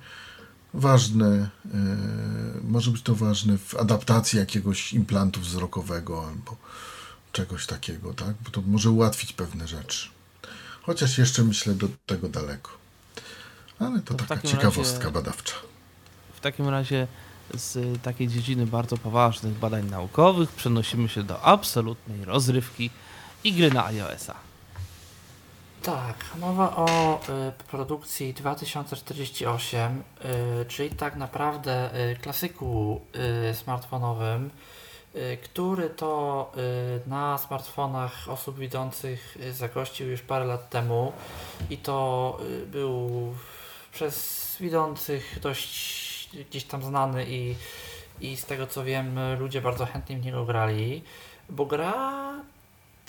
ważne, 0.73 1.49
e, 1.65 1.69
może 2.63 2.91
być 2.91 3.01
to 3.01 3.15
ważne 3.15 3.57
w 3.57 3.75
adaptacji 3.75 4.39
jakiegoś 4.39 4.93
implantu 4.93 5.41
wzrokowego 5.41 6.27
albo 6.27 6.57
czegoś 7.31 7.65
takiego, 7.65 8.13
tak? 8.13 8.35
Bo 8.43 8.49
to 8.49 8.61
może 8.61 8.89
ułatwić 8.91 9.33
pewne 9.33 9.67
rzeczy. 9.67 10.09
Chociaż 10.81 11.17
jeszcze 11.17 11.43
myślę 11.43 11.73
do 11.73 11.87
tego 12.05 12.29
daleko. 12.29 12.71
Ale 13.79 13.99
to 13.99 14.13
taka 14.13 14.41
ciekawostka 14.41 15.03
razie- 15.03 15.13
badawcza. 15.13 15.53
W 16.39 16.41
takim 16.41 16.69
razie 16.69 17.07
z 17.53 18.01
takiej 18.01 18.27
dziedziny 18.27 18.65
bardzo 18.65 18.97
poważnych 18.97 19.53
badań 19.53 19.89
naukowych 19.89 20.51
przenosimy 20.51 21.09
się 21.09 21.23
do 21.23 21.41
absolutnej 21.41 22.25
rozrywki 22.25 22.89
i 23.43 23.53
gry 23.53 23.71
na 23.71 23.85
iOS-a. 23.85 24.35
Tak, 25.83 26.15
mowa 26.39 26.75
o 26.75 27.19
y, 27.49 27.63
produkcji 27.71 28.33
2048, 28.33 30.03
y, 30.61 30.65
czyli 30.65 30.89
tak 30.89 31.15
naprawdę 31.15 31.89
y, 32.11 32.15
klasyku 32.15 33.01
y, 33.49 33.53
smartfonowym, 33.53 34.49
y, 35.15 35.37
który 35.43 35.89
to 35.89 36.51
y, 37.05 37.09
na 37.09 37.37
smartfonach 37.37 38.29
osób 38.29 38.59
widzących 38.59 39.37
zagościł 39.51 40.07
już 40.07 40.21
parę 40.21 40.45
lat 40.45 40.69
temu 40.69 41.11
i 41.69 41.77
to 41.77 42.37
był 42.71 43.09
przez 43.93 44.39
widzących 44.59 45.39
dość 45.41 45.98
gdzieś 46.33 46.63
tam 46.63 46.83
znany 46.83 47.25
i, 47.29 47.55
i 48.21 48.37
z 48.37 48.45
tego 48.45 48.67
co 48.67 48.83
wiem 48.83 49.19
ludzie 49.39 49.61
bardzo 49.61 49.85
chętnie 49.85 50.17
w 50.17 50.25
niego 50.25 50.45
grali, 50.45 51.03
bo 51.49 51.65
gra 51.65 52.19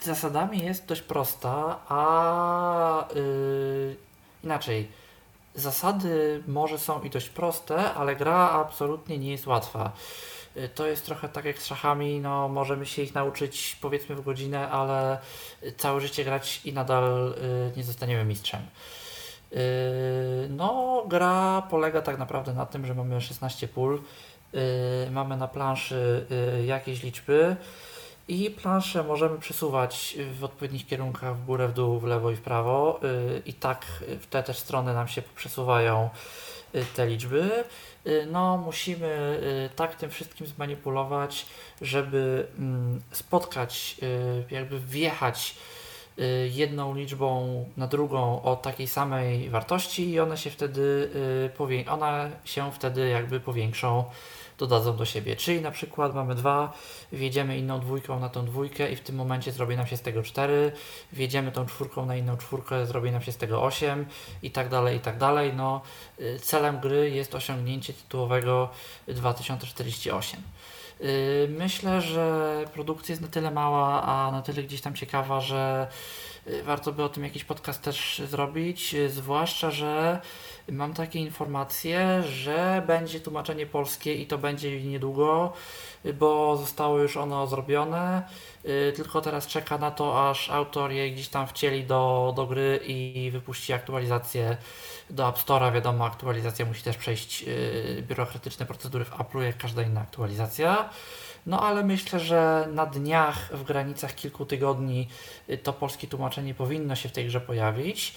zasadami 0.04 0.62
jest 0.62 0.86
dość 0.86 1.02
prosta, 1.02 1.78
a 1.88 3.08
yy, 3.14 3.96
inaczej. 4.44 4.88
Zasady 5.54 6.42
może 6.46 6.78
są 6.78 7.02
i 7.02 7.10
dość 7.10 7.28
proste, 7.28 7.94
ale 7.94 8.16
gra 8.16 8.50
absolutnie 8.50 9.18
nie 9.18 9.30
jest 9.30 9.46
łatwa. 9.46 9.92
Yy, 10.56 10.68
To 10.68 10.86
jest 10.86 11.06
trochę 11.06 11.28
tak 11.28 11.44
jak 11.44 11.58
z 11.58 11.66
szachami, 11.66 12.20
no 12.20 12.48
możemy 12.48 12.86
się 12.86 13.02
ich 13.02 13.14
nauczyć 13.14 13.76
powiedzmy 13.80 14.16
w 14.16 14.24
godzinę, 14.24 14.70
ale 14.70 15.18
całe 15.76 16.00
życie 16.00 16.24
grać 16.24 16.60
i 16.64 16.72
nadal 16.72 17.34
yy, 17.42 17.72
nie 17.76 17.84
zostaniemy 17.84 18.24
mistrzem. 18.24 18.60
Yy, 19.52 19.58
No, 20.48 21.02
gra 21.08 21.62
polega 21.70 22.02
tak 22.02 22.18
naprawdę 22.18 22.54
na 22.54 22.66
tym, 22.66 22.86
że 22.86 22.94
mamy 22.94 23.20
16 23.20 23.68
pól, 23.68 24.02
yy, 24.52 24.60
mamy 25.10 25.36
na 25.36 25.48
planszy 25.48 26.26
yy, 26.56 26.66
jakieś 26.66 27.02
liczby, 27.02 27.56
i 28.30 28.50
planszę 28.50 29.04
możemy 29.04 29.38
przesuwać 29.38 30.16
w 30.38 30.44
odpowiednich 30.44 30.86
kierunkach 30.86 31.36
w 31.36 31.44
górę, 31.44 31.68
w 31.68 31.72
dół, 31.72 31.98
w 31.98 32.04
lewo 32.04 32.30
i 32.30 32.36
w 32.36 32.40
prawo. 32.40 33.00
I 33.46 33.52
tak 33.52 33.86
w 34.20 34.26
te 34.26 34.42
też 34.42 34.58
strony 34.58 34.94
nam 34.94 35.08
się 35.08 35.22
przesuwają 35.36 36.10
te 36.96 37.06
liczby. 37.06 37.64
No, 38.26 38.56
musimy 38.56 39.40
tak 39.76 39.94
tym 39.94 40.10
wszystkim 40.10 40.46
zmanipulować, 40.46 41.46
żeby 41.82 42.46
mm, 42.58 43.00
spotkać, 43.12 43.96
jakby 44.50 44.80
wjechać 44.80 45.56
jedną 46.50 46.94
liczbą 46.94 47.64
na 47.76 47.86
drugą 47.86 48.42
o 48.42 48.56
takiej 48.56 48.88
samej 48.88 49.50
wartości 49.50 50.10
i 50.10 50.20
one 50.20 50.36
się 50.36 50.50
wtedy 50.50 51.10
y, 51.60 51.90
one 51.90 52.30
się 52.44 52.72
wtedy 52.72 53.08
jakby 53.08 53.40
powiększą, 53.40 54.04
dodadzą 54.58 54.96
do 54.96 55.04
siebie. 55.04 55.36
Czyli 55.36 55.60
na 55.60 55.70
przykład 55.70 56.14
mamy 56.14 56.34
dwa, 56.34 56.72
wjedziemy 57.12 57.58
inną 57.58 57.80
dwójką 57.80 58.20
na 58.20 58.28
tą 58.28 58.44
dwójkę 58.44 58.92
i 58.92 58.96
w 58.96 59.00
tym 59.00 59.16
momencie 59.16 59.52
zrobi 59.52 59.76
nam 59.76 59.86
się 59.86 59.96
z 59.96 60.02
tego 60.02 60.22
4, 60.22 60.72
wjedziemy 61.12 61.52
tą 61.52 61.66
czwórką 61.66 62.06
na 62.06 62.16
inną 62.16 62.36
czwórkę, 62.36 62.86
zrobi 62.86 63.10
nam 63.10 63.22
się 63.22 63.32
z 63.32 63.36
tego 63.36 63.62
8 63.62 64.06
i 64.42 64.50
tak 64.50 64.68
dalej, 64.68 64.96
i 64.96 65.00
tak 65.00 65.18
dalej. 65.18 65.52
No, 65.56 65.80
y, 66.20 66.38
celem 66.42 66.80
gry 66.80 67.10
jest 67.10 67.34
osiągnięcie 67.34 67.92
tytułowego 67.92 68.68
2048. 69.08 70.42
Y, 71.02 71.48
Myślę, 71.58 72.00
że 72.00 72.64
produkcja 72.74 73.12
jest 73.12 73.22
na 73.22 73.28
tyle 73.28 73.50
mała, 73.50 74.02
a 74.02 74.30
na 74.32 74.42
tyle 74.42 74.62
gdzieś 74.62 74.80
tam 74.80 74.94
ciekawa, 74.94 75.40
że 75.40 75.88
y, 76.46 76.62
warto 76.62 76.92
by 76.92 77.02
o 77.04 77.08
tym 77.08 77.24
jakiś 77.24 77.44
podcast 77.44 77.82
też 77.82 78.22
zrobić, 78.30 78.94
y, 78.94 79.10
zwłaszcza, 79.10 79.70
że 79.70 80.20
mam 80.72 80.94
takie 80.94 81.18
informacje, 81.18 82.22
że 82.22 82.82
będzie 82.86 83.20
tłumaczenie 83.20 83.66
polskie 83.66 84.14
i 84.14 84.26
to 84.26 84.38
będzie 84.38 84.82
niedługo, 84.84 85.52
bo 86.14 86.56
zostało 86.56 86.98
już 86.98 87.16
ono 87.16 87.46
zrobione, 87.46 88.22
y, 88.64 88.92
tylko 88.96 89.20
teraz 89.20 89.46
czeka 89.46 89.78
na 89.78 89.90
to, 89.90 90.30
aż 90.30 90.50
autor 90.50 90.90
je 90.90 91.10
gdzieś 91.10 91.28
tam 91.28 91.46
wcieli 91.46 91.84
do, 91.84 92.32
do 92.36 92.46
gry 92.46 92.80
i 92.86 93.30
wypuści 93.32 93.72
aktualizację 93.72 94.56
do 95.10 95.28
App 95.28 95.36
Store'a. 95.36 95.72
Wiadomo, 95.72 96.04
aktualizacja 96.04 96.66
musi 96.66 96.82
też 96.82 96.96
przejść 96.96 97.44
y, 97.48 98.04
biurokratyczne 98.08 98.66
procedury 98.66 99.04
w 99.04 99.10
Apple'u, 99.10 99.40
jak 99.40 99.56
każda 99.56 99.82
inna 99.82 100.00
aktualizacja. 100.00 100.90
No 101.46 101.60
ale 101.60 101.84
myślę, 101.84 102.20
że 102.20 102.68
na 102.72 102.86
dniach, 102.86 103.56
w 103.56 103.64
granicach 103.64 104.14
kilku 104.14 104.46
tygodni, 104.46 105.08
y, 105.50 105.58
to 105.58 105.72
polskie 105.72 106.06
tłumaczenie 106.06 106.54
powinno 106.54 106.96
się 106.96 107.08
w 107.08 107.12
tej 107.12 107.26
grze 107.26 107.40
pojawić. 107.40 108.16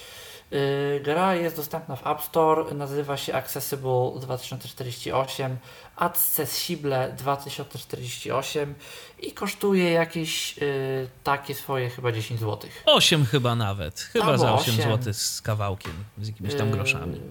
Y, 0.54 1.02
Gra 1.04 1.36
jest 1.36 1.56
dostępna 1.56 1.96
w 1.96 2.08
App 2.08 2.22
Store, 2.22 2.74
nazywa 2.74 3.18
się 3.18 3.34
Accessible 3.34 4.12
2048, 4.22 5.58
Accessible 5.96 7.14
2048 7.18 8.76
i 9.20 9.32
kosztuje 9.32 9.92
jakieś 9.92 10.58
y, 10.58 11.08
takie 11.24 11.56
swoje 11.56 11.90
chyba 11.90 12.12
10 12.12 12.40
zł. 12.40 12.70
8 12.86 13.26
chyba 13.26 13.56
nawet. 13.56 14.00
Chyba 14.00 14.26
Albo 14.26 14.38
za 14.38 14.54
8 14.54 14.74
osiem. 14.74 14.92
zł 14.92 15.14
z 15.14 15.42
kawałkiem, 15.42 15.94
z 16.22 16.28
jakimiś 16.28 16.56
tam 16.56 16.72
groszami. 16.72 17.14
Yy, 17.16 17.22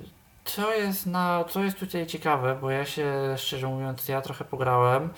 Co 0.45 0.75
jest, 0.75 1.07
na, 1.07 1.45
co 1.51 1.65
jest 1.65 1.79
tutaj 1.79 2.07
ciekawe, 2.07 2.59
bo 2.61 2.71
ja 2.71 2.85
się 2.85 3.35
szczerze 3.39 3.67
mówiąc, 3.67 4.09
ja 4.09 4.21
trochę 4.21 4.45
pograłem. 4.45 5.11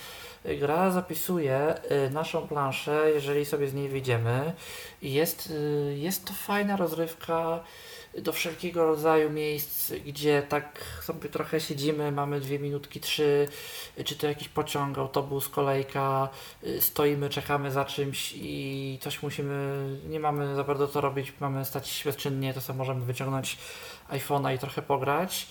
Gra 0.44 0.90
zapisuje 0.90 1.74
y, 2.06 2.10
naszą 2.10 2.48
planszę, 2.48 3.10
jeżeli 3.14 3.44
sobie 3.44 3.68
z 3.68 3.74
niej 3.74 3.88
wyjdziemy. 3.88 4.52
Jest, 5.02 5.50
y, 5.50 5.96
jest 5.98 6.24
to 6.24 6.32
fajna 6.32 6.76
rozrywka 6.76 7.60
do 8.18 8.32
wszelkiego 8.32 8.86
rodzaju 8.86 9.30
miejsc, 9.30 9.92
gdzie 10.06 10.42
tak 10.48 10.78
sobie 11.02 11.28
trochę 11.28 11.60
siedzimy, 11.60 12.12
mamy 12.12 12.40
dwie 12.40 12.58
minutki, 12.58 13.00
trzy, 13.00 13.48
czy 14.04 14.16
to 14.16 14.26
jakiś 14.26 14.48
pociąg, 14.48 14.98
autobus, 14.98 15.48
kolejka, 15.48 16.28
y, 16.64 16.80
stoimy, 16.80 17.28
czekamy 17.28 17.70
za 17.70 17.84
czymś 17.84 18.32
i 18.36 18.98
coś 19.02 19.22
musimy, 19.22 19.86
nie 20.08 20.20
mamy 20.20 20.54
za 20.54 20.64
bardzo 20.64 20.88
co 20.88 21.00
robić, 21.00 21.32
mamy 21.40 21.64
stać 21.64 22.02
bezczynnie, 22.04 22.54
to 22.54 22.60
sobie 22.60 22.78
możemy 22.78 23.04
wyciągnąć 23.04 23.58
iPhone'a 24.10 24.54
i 24.54 24.58
trochę 24.58 24.82
pograć. 24.82 25.46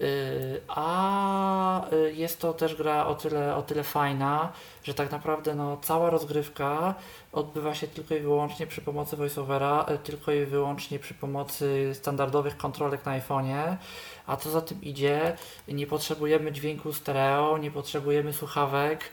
Y, 0.00 0.60
A 0.68 1.92
y, 1.92 2.12
jest 2.14 2.40
to 2.40 2.52
też 2.52 2.74
gra 2.74 3.06
o 3.06 3.14
tyle, 3.14 3.56
o 3.56 3.62
tyle 3.62 3.82
fajna, 3.82 4.52
że 4.84 4.94
tak 4.94 5.10
naprawdę 5.12 5.54
no, 5.54 5.76
cała 5.82 6.10
rozgrywka 6.10 6.94
odbywa 7.32 7.74
się 7.74 7.86
tylko 7.86 8.14
i 8.14 8.20
wyłącznie 8.20 8.66
przy 8.66 8.80
pomocy 8.80 9.16
voiceovera, 9.16 9.86
y, 9.94 9.98
tylko 9.98 10.32
i 10.32 10.44
wyłącznie 10.44 10.98
przy 10.98 11.14
pomocy 11.14 11.90
standardowych 11.94 12.56
kontrolek 12.56 13.04
na 13.06 13.20
iPhone'ie, 13.20 13.76
a 14.26 14.36
co 14.36 14.50
za 14.50 14.60
tym 14.60 14.82
idzie, 14.82 15.36
nie 15.68 15.86
potrzebujemy 15.86 16.52
dźwięku 16.52 16.92
stereo, 16.92 17.58
nie 17.58 17.70
potrzebujemy 17.70 18.32
słuchawek, 18.32 19.10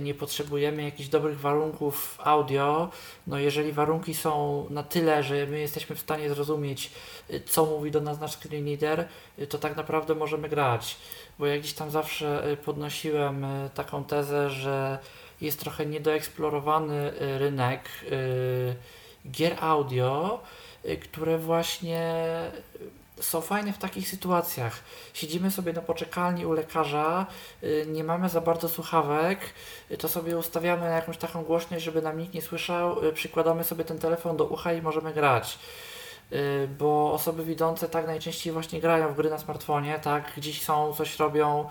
nie 0.00 0.14
potrzebujemy 0.14 0.82
jakichś 0.82 1.08
dobrych 1.08 1.40
warunków 1.40 2.18
audio. 2.24 2.90
No 3.26 3.38
jeżeli 3.38 3.72
warunki 3.72 4.14
są 4.14 4.66
na 4.70 4.82
tyle, 4.82 5.22
że 5.22 5.46
my 5.46 5.60
jesteśmy 5.60 5.96
w 5.96 6.00
stanie 6.00 6.28
zrozumieć, 6.28 6.90
y, 7.30 7.40
co 7.40 7.66
mówi 7.66 7.90
do 7.90 8.00
nas 8.00 8.20
nasz 8.20 8.36
screen 8.36 8.66
reader, 8.66 9.08
y, 9.38 9.46
to 9.46 9.58
tak 9.58 9.76
naprawdę 9.76 10.14
możemy 10.14 10.48
grać. 10.48 10.96
Bo 11.38 11.46
ja 11.46 11.58
gdzieś 11.58 11.72
tam 11.72 11.90
zawsze 11.90 12.50
y, 12.50 12.56
podnosiłem 12.56 13.46
taką 13.74 14.04
tezę, 14.04 14.50
że 14.50 14.98
jest 15.40 15.60
trochę 15.60 15.86
niedoeksplorowany 15.86 17.12
rynek 17.18 17.88
gier 19.30 19.56
audio, 19.60 20.40
które 21.02 21.38
właśnie 21.38 22.26
są 23.20 23.40
fajne 23.40 23.72
w 23.72 23.78
takich 23.78 24.08
sytuacjach. 24.08 24.80
Siedzimy 25.14 25.50
sobie 25.50 25.72
na 25.72 25.82
poczekalni 25.82 26.46
u 26.46 26.52
lekarza, 26.52 27.26
y, 27.62 27.86
nie 27.88 28.04
mamy 28.04 28.28
za 28.28 28.40
bardzo 28.40 28.68
słuchawek, 28.68 29.40
y, 29.90 29.96
to 29.96 30.08
sobie 30.08 30.38
ustawiamy 30.38 30.82
na 30.82 30.96
jakąś 30.96 31.16
taką 31.16 31.42
głośność, 31.42 31.84
żeby 31.84 32.02
nam 32.02 32.18
nikt 32.18 32.34
nie 32.34 32.42
słyszał, 32.42 33.04
y, 33.04 33.12
przykładamy 33.12 33.64
sobie 33.64 33.84
ten 33.84 33.98
telefon 33.98 34.36
do 34.36 34.44
ucha 34.44 34.72
i 34.72 34.82
możemy 34.82 35.12
grać. 35.12 35.58
Bo 36.78 37.12
osoby 37.12 37.44
widzące 37.44 37.88
tak 37.88 38.06
najczęściej 38.06 38.52
właśnie 38.52 38.80
grają 38.80 39.12
w 39.12 39.16
gry 39.16 39.30
na 39.30 39.38
smartfonie, 39.38 39.98
tak, 40.02 40.32
gdzieś 40.36 40.62
są, 40.62 40.94
coś 40.94 41.18
robią, 41.18 41.68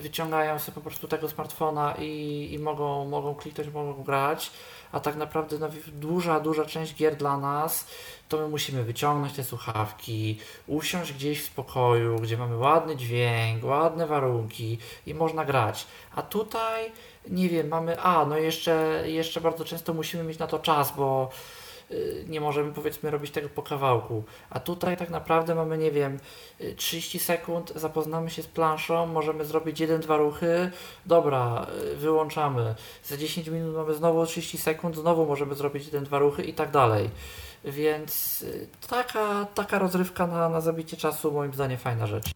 wyciągają 0.00 0.58
sobie 0.58 0.74
po 0.74 0.80
prostu 0.80 1.08
tego 1.08 1.28
smartfona 1.28 1.94
i, 1.98 2.48
i 2.52 2.58
mogą, 2.58 3.04
mogą 3.04 3.34
kliknąć, 3.34 3.70
mogą 3.70 4.02
grać, 4.02 4.50
a 4.92 5.00
tak 5.00 5.16
naprawdę 5.16 5.58
no, 5.58 5.68
duża, 5.92 6.40
duża 6.40 6.64
część 6.64 6.94
gier 6.94 7.16
dla 7.16 7.38
nas 7.38 7.86
to 8.30 8.36
my 8.36 8.48
musimy 8.48 8.84
wyciągnąć 8.84 9.32
te 9.32 9.44
słuchawki, 9.44 10.38
usiąść 10.66 11.12
gdzieś 11.12 11.42
w 11.42 11.46
spokoju, 11.46 12.16
gdzie 12.16 12.36
mamy 12.36 12.56
ładny 12.56 12.96
dźwięk, 12.96 13.64
ładne 13.64 14.06
warunki 14.06 14.78
i 15.06 15.14
można 15.14 15.44
grać. 15.44 15.86
A 16.14 16.22
tutaj, 16.22 16.92
nie 17.28 17.48
wiem, 17.48 17.68
mamy, 17.68 18.00
a 18.00 18.24
no 18.26 18.36
jeszcze, 18.36 19.02
jeszcze 19.06 19.40
bardzo 19.40 19.64
często 19.64 19.94
musimy 19.94 20.24
mieć 20.24 20.38
na 20.38 20.46
to 20.46 20.58
czas, 20.58 20.92
bo 20.96 21.30
nie 22.28 22.40
możemy 22.40 22.72
powiedzmy 22.72 23.10
robić 23.10 23.30
tego 23.30 23.48
po 23.48 23.62
kawałku. 23.62 24.24
A 24.50 24.60
tutaj 24.60 24.96
tak 24.96 25.10
naprawdę 25.10 25.54
mamy, 25.54 25.78
nie 25.78 25.90
wiem, 25.90 26.18
y, 26.60 26.74
30 26.74 27.18
sekund, 27.18 27.72
zapoznamy 27.76 28.30
się 28.30 28.42
z 28.42 28.46
planszą, 28.46 29.06
możemy 29.06 29.44
zrobić 29.44 29.80
jeden, 29.80 30.00
dwa 30.00 30.16
ruchy, 30.16 30.70
dobra, 31.06 31.66
y, 31.92 31.96
wyłączamy. 31.96 32.74
Za 33.04 33.16
10 33.16 33.48
minut 33.48 33.76
mamy 33.76 33.94
znowu 33.94 34.26
30 34.26 34.58
sekund, 34.58 34.96
znowu 34.96 35.26
możemy 35.26 35.54
zrobić 35.54 35.86
jeden, 35.86 36.04
dwa 36.04 36.18
ruchy 36.18 36.42
i 36.42 36.54
tak 36.54 36.70
dalej. 36.70 37.10
Więc 37.64 38.42
y, 38.42 38.68
taka, 38.88 39.46
taka 39.54 39.78
rozrywka 39.78 40.26
na, 40.26 40.48
na 40.48 40.60
zabicie 40.60 40.96
czasu 40.96 41.32
moim 41.32 41.54
zdaniem 41.54 41.78
fajna 41.78 42.06
rzecz. 42.06 42.30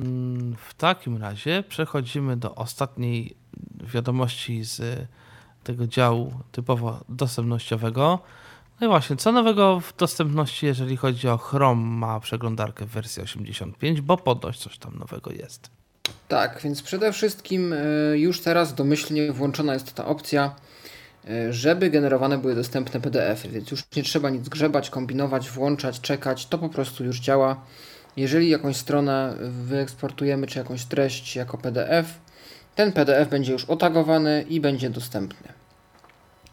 Mm, 0.00 0.56
W 0.56 0.74
takim 0.74 1.16
razie 1.16 1.64
przechodzimy 1.68 2.36
do 2.36 2.54
ostatniej 2.54 3.36
wiadomości 3.84 4.64
z 4.64 5.06
tego 5.64 5.86
działu 5.86 6.32
typowo 6.52 7.00
dostępnościowego. 7.08 8.18
No 8.80 8.86
i 8.86 8.90
właśnie, 8.90 9.16
co 9.16 9.32
nowego 9.32 9.80
w 9.80 9.96
dostępności, 9.96 10.66
jeżeli 10.66 10.96
chodzi 10.96 11.28
o 11.28 11.38
Chrome, 11.38 11.82
ma 11.82 12.20
przeglądarkę 12.20 12.84
w 12.84 12.88
wersji 12.88 13.22
85, 13.22 14.00
bo 14.00 14.16
ponoć 14.16 14.58
coś 14.58 14.78
tam 14.78 14.98
nowego 14.98 15.32
jest. 15.32 15.70
Tak, 16.28 16.60
więc 16.64 16.82
przede 16.82 17.12
wszystkim 17.12 17.72
y, 17.72 18.18
już 18.18 18.40
teraz 18.40 18.74
domyślnie 18.74 19.32
włączona 19.32 19.74
jest 19.74 19.94
ta 19.94 20.06
opcja, 20.06 20.54
y, 21.30 21.52
żeby 21.52 21.90
generowane 21.90 22.38
były 22.38 22.54
dostępne 22.54 23.00
PDFy, 23.00 23.48
więc 23.48 23.70
już 23.70 23.82
nie 23.96 24.02
trzeba 24.02 24.30
nic 24.30 24.48
grzebać, 24.48 24.90
kombinować, 24.90 25.50
włączać, 25.50 26.00
czekać, 26.00 26.46
to 26.46 26.58
po 26.58 26.68
prostu 26.68 27.04
już 27.04 27.20
działa. 27.20 27.60
Jeżeli 28.16 28.48
jakąś 28.48 28.76
stronę 28.76 29.36
wyeksportujemy, 29.40 30.46
czy 30.46 30.58
jakąś 30.58 30.84
treść 30.84 31.36
jako 31.36 31.58
PDF, 31.58 32.20
ten 32.74 32.92
PDF 32.92 33.28
będzie 33.28 33.52
już 33.52 33.64
otagowany 33.64 34.44
i 34.48 34.60
będzie 34.60 34.90
dostępny. 34.90 35.48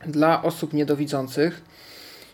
Dla 0.05 0.43
osób 0.43 0.73
niedowidzących, 0.73 1.61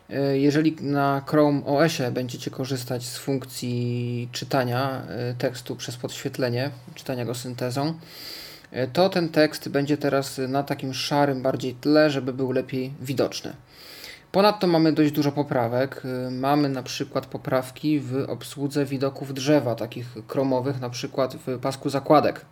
y, 0.09 0.39
jeżeli 0.39 0.75
na 0.81 1.21
Chrome 1.27 1.65
OS-ie 1.65 2.11
będziecie 2.11 2.51
korzystać 2.51 3.05
z 3.05 3.17
funkcji 3.17 4.29
czytania 4.31 5.03
y, 5.31 5.35
tekstu 5.35 5.75
przez 5.75 5.97
podświetlenie, 5.97 6.71
czytania 6.95 7.25
go 7.25 7.35
syntezą, 7.35 7.93
y, 8.73 8.89
to 8.93 9.09
ten 9.09 9.29
tekst 9.29 9.69
będzie 9.69 9.97
teraz 9.97 10.37
na 10.47 10.63
takim 10.63 10.93
szarym 10.93 11.41
bardziej 11.41 11.75
tle, 11.75 12.09
żeby 12.09 12.33
był 12.33 12.51
lepiej 12.51 12.93
widoczny. 13.01 13.53
Ponadto 14.31 14.67
mamy 14.67 14.93
dość 14.93 15.11
dużo 15.11 15.31
poprawek. 15.31 16.01
Mamy 16.31 16.69
na 16.69 16.83
przykład 16.83 17.25
poprawki 17.25 17.99
w 17.99 18.25
obsłudze 18.27 18.85
widoków 18.85 19.33
drzewa, 19.33 19.75
takich 19.75 20.07
kromowych, 20.27 20.79
na 20.79 20.89
przykład 20.89 21.35
w 21.35 21.59
pasku 21.59 21.89
zakładek. 21.89 22.45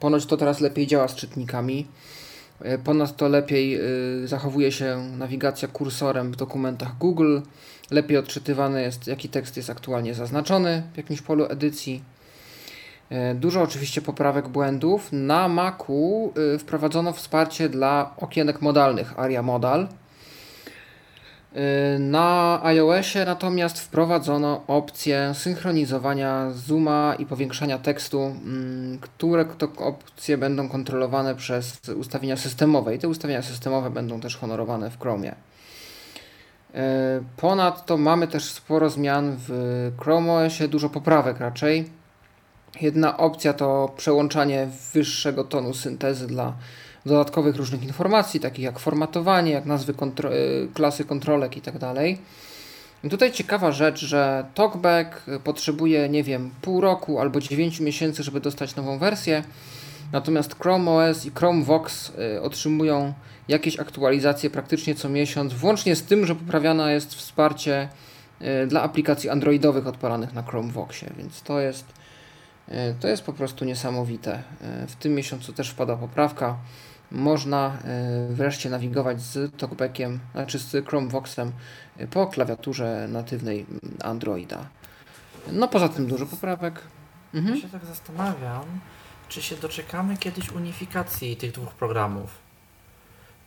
Ponoć 0.00 0.26
to 0.26 0.36
teraz 0.36 0.60
lepiej 0.60 0.86
działa 0.86 1.08
z 1.08 1.14
czytnikami. 1.14 1.86
Y, 2.66 2.78
Ponadto 2.78 3.28
lepiej 3.28 3.80
y, 4.24 4.28
zachowuje 4.28 4.72
się 4.72 5.10
nawigacja 5.18 5.68
kursorem 5.68 6.32
w 6.32 6.36
dokumentach 6.36 6.98
Google. 6.98 7.40
Lepiej 7.90 8.16
odczytywany 8.16 8.82
jest, 8.82 9.06
jaki 9.06 9.28
tekst 9.28 9.56
jest 9.56 9.70
aktualnie 9.70 10.14
zaznaczony 10.14 10.82
w 10.94 10.96
jakimś 10.96 11.22
polu 11.22 11.44
edycji. 11.44 12.02
Y, 13.12 13.34
Dużo 13.34 13.62
oczywiście 13.62 14.02
poprawek 14.02 14.48
błędów. 14.48 15.08
Na 15.12 15.48
Macu 15.48 16.32
wprowadzono 16.58 17.12
wsparcie 17.12 17.68
dla 17.68 18.14
okienek 18.16 18.62
modalnych 18.62 19.18
ARIA 19.18 19.42
Modal. 19.42 19.88
Y, 21.56 21.98
Na 21.98 22.60
iOSie 22.62 23.24
natomiast 23.24 23.80
wprowadzono 23.80 24.62
opcję 24.66 25.32
synchronizowania 25.34 26.50
zooma 26.50 27.14
i 27.18 27.26
powiększania 27.26 27.78
tekstu, 27.78 28.22
mm, 28.22 28.98
które 28.98 29.44
to 29.44 29.68
opcje 29.76 30.38
będą 30.38 30.68
kontrolowane 30.68 31.34
przez 31.34 31.80
ustawienia 31.88 32.36
systemowe 32.36 32.94
i 32.94 32.98
te 32.98 33.08
ustawienia 33.08 33.42
systemowe 33.42 33.90
będą 33.90 34.20
też 34.20 34.36
honorowane 34.36 34.90
w 34.90 35.00
Chromie. 35.00 35.32
Y, 35.32 36.76
Ponadto 37.36 37.96
mamy 37.96 38.28
też 38.28 38.44
sporo 38.44 38.90
zmian 38.90 39.36
w 39.48 39.90
Chrome 40.00 40.32
OSie, 40.32 40.68
dużo 40.68 40.88
poprawek 40.88 41.40
raczej. 41.40 41.90
Jedna 42.80 43.16
opcja 43.16 43.52
to 43.52 43.92
przełączanie 43.96 44.68
wyższego 44.94 45.44
tonu 45.44 45.74
syntezy 45.74 46.26
dla 46.26 46.52
dodatkowych 47.06 47.56
różnych 47.56 47.82
informacji, 47.82 48.40
takich 48.40 48.64
jak 48.64 48.78
formatowanie, 48.78 49.52
jak 49.52 49.64
nazwy 49.66 49.92
kontro- 49.94 50.32
y, 50.32 50.68
klasy 50.74 51.04
kontrolek 51.04 51.56
itd. 51.56 51.94
I 53.04 53.10
Tutaj 53.10 53.32
ciekawa 53.32 53.72
rzecz, 53.72 54.04
że 54.04 54.44
TalkBack 54.54 55.22
potrzebuje, 55.44 56.08
nie 56.08 56.22
wiem, 56.22 56.50
pół 56.62 56.80
roku 56.80 57.20
albo 57.20 57.40
9 57.40 57.80
miesięcy, 57.80 58.22
żeby 58.22 58.40
dostać 58.40 58.76
nową 58.76 58.98
wersję. 58.98 59.44
Natomiast 60.12 60.58
Chrome 60.58 60.90
OS 60.90 61.26
i 61.26 61.30
Chrome 61.30 61.64
Vox 61.64 62.12
y, 62.36 62.42
otrzymują 62.42 63.12
jakieś 63.48 63.80
aktualizacje 63.80 64.50
praktycznie 64.50 64.94
co 64.94 65.08
miesiąc, 65.08 65.52
włącznie 65.52 65.96
z 65.96 66.02
tym, 66.02 66.26
że 66.26 66.34
poprawiane 66.34 66.92
jest 66.92 67.14
wsparcie 67.14 67.88
y, 68.42 68.66
dla 68.66 68.82
aplikacji 68.82 69.30
androidowych 69.30 69.86
odpalanych 69.86 70.32
na 70.32 70.42
Chrome 70.42 70.72
Voxie, 70.72 71.10
więc 71.18 71.42
to 71.42 71.60
jest, 71.60 71.84
to 73.00 73.08
jest 73.08 73.22
po 73.22 73.32
prostu 73.32 73.64
niesamowite. 73.64 74.42
W 74.88 74.96
tym 74.96 75.14
miesiącu 75.14 75.52
też 75.52 75.70
wpada 75.70 75.96
poprawka. 75.96 76.56
Można 77.14 77.78
y, 78.30 78.34
wreszcie 78.34 78.70
nawigować 78.70 79.22
z 79.22 79.56
TalkBackiem, 79.56 80.20
znaczy 80.32 80.58
z 80.58 80.86
Chrome 80.88 81.08
Voxem 81.08 81.52
y, 82.00 82.06
po 82.06 82.26
klawiaturze 82.26 83.08
natywnej 83.08 83.66
Androida. 84.04 84.66
No 85.52 85.68
poza 85.68 85.88
tym 85.88 86.06
dużo 86.06 86.26
poprawek. 86.26 86.80
Mhm. 87.34 87.54
Ja 87.54 87.62
się 87.62 87.68
tak 87.68 87.84
zastanawiam, 87.84 88.64
czy 89.28 89.42
się 89.42 89.56
doczekamy 89.56 90.16
kiedyś 90.16 90.50
unifikacji 90.52 91.36
tych 91.36 91.52
dwóch 91.52 91.74
programów. 91.74 92.44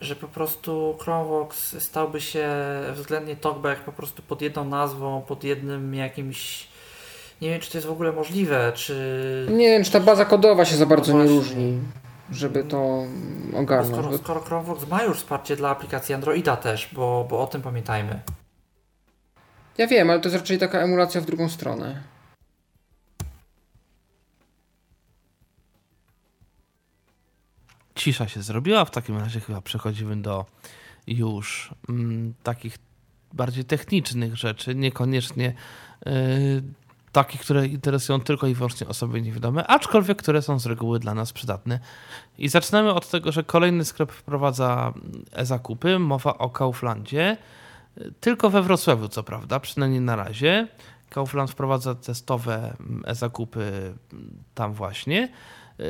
że 0.02 0.16
po 0.16 0.28
prostu 0.28 0.98
Chromevox 1.02 1.76
stałby 1.84 2.22
się 2.22 2.50
względnie 2.94 3.36
TalkBack 3.36 3.82
po 3.82 3.92
prostu 3.92 4.22
pod 4.22 4.42
jedną 4.42 4.66
nazwą, 4.66 5.22
pod 5.22 5.44
jednym 5.44 5.96
jakimś 5.96 6.68
nie 7.42 7.50
wiem, 7.50 7.60
czy 7.62 7.72
to 7.72 7.78
jest 7.78 7.88
w 7.88 7.92
ogóle 7.92 8.12
możliwe, 8.12 8.72
czy... 8.76 9.48
Nie 9.52 9.68
wiem, 9.68 9.84
czy 9.84 9.92
ta 9.92 10.00
baza 10.00 10.26
kodowa 10.26 10.66
się 10.66 10.76
za 10.76 10.86
bardzo 10.86 11.14
no 11.14 11.24
nie 11.24 11.30
różni, 11.30 11.80
żeby 12.32 12.64
to 12.64 13.04
ogarnąć. 13.54 13.96
Skoro, 13.96 14.18
skoro 14.18 14.40
Chromevox 14.40 14.88
ma 14.88 15.04
już 15.04 15.18
wsparcie 15.18 15.56
dla 15.56 15.70
aplikacji 15.70 16.16
Androida 16.16 16.58
też, 16.58 16.90
bo, 16.94 17.28
bo 17.30 17.42
o 17.42 17.48
tym 17.48 17.62
pamiętajmy. 17.62 18.20
Ja 19.78 19.88
wiem, 19.88 20.10
ale 20.10 20.20
to 20.20 20.30
jest 20.30 20.42
raczej 20.42 20.58
taka 20.58 20.80
emulacja 20.80 21.22
w 21.22 21.26
drugą 21.26 21.50
stronę. 21.50 22.04
Cisza 27.96 28.28
się 28.28 28.42
zrobiła, 28.42 28.86
w 28.86 28.92
takim 28.92 29.18
razie 29.18 29.40
chyba 29.40 29.62
przechodzimy 29.62 30.22
do 30.22 30.46
już 31.08 31.74
mm, 31.90 32.34
takich 32.44 32.78
bardziej 33.34 33.66
technicznych 33.66 34.36
rzeczy, 34.36 34.76
niekoniecznie 34.76 35.54
yy, 36.06 36.64
takich, 37.18 37.42
które 37.42 37.68
interesują 37.68 38.20
tylko 38.22 38.48
i 38.48 38.54
wyłącznie 38.54 38.88
osoby 38.88 39.22
niewidome, 39.22 39.68
aczkolwiek 39.68 40.18
które 40.18 40.42
są 40.42 40.60
z 40.60 40.66
reguły 40.66 41.00
dla 41.00 41.14
nas 41.14 41.34
przydatne. 41.34 41.80
I 42.38 42.50
zaczynamy 42.50 42.94
od 42.94 43.10
tego, 43.10 43.32
że 43.32 43.44
kolejny 43.44 43.86
sklep 43.86 44.12
wprowadza 44.12 44.94
e-zakupy, 45.34 46.00
mowa 46.00 46.38
o 46.38 46.50
Kauflandzie, 46.50 47.38
tylko 48.20 48.50
we 48.50 48.62
Wrocławiu 48.62 49.08
co 49.08 49.24
prawda, 49.24 49.60
przynajmniej 49.60 50.02
na 50.02 50.16
razie. 50.16 50.68
Kaufland 51.10 51.52
wprowadza 51.52 51.96
testowe 51.96 52.78
e-zakupy 53.06 53.94
tam 54.56 54.74
właśnie. 54.74 55.30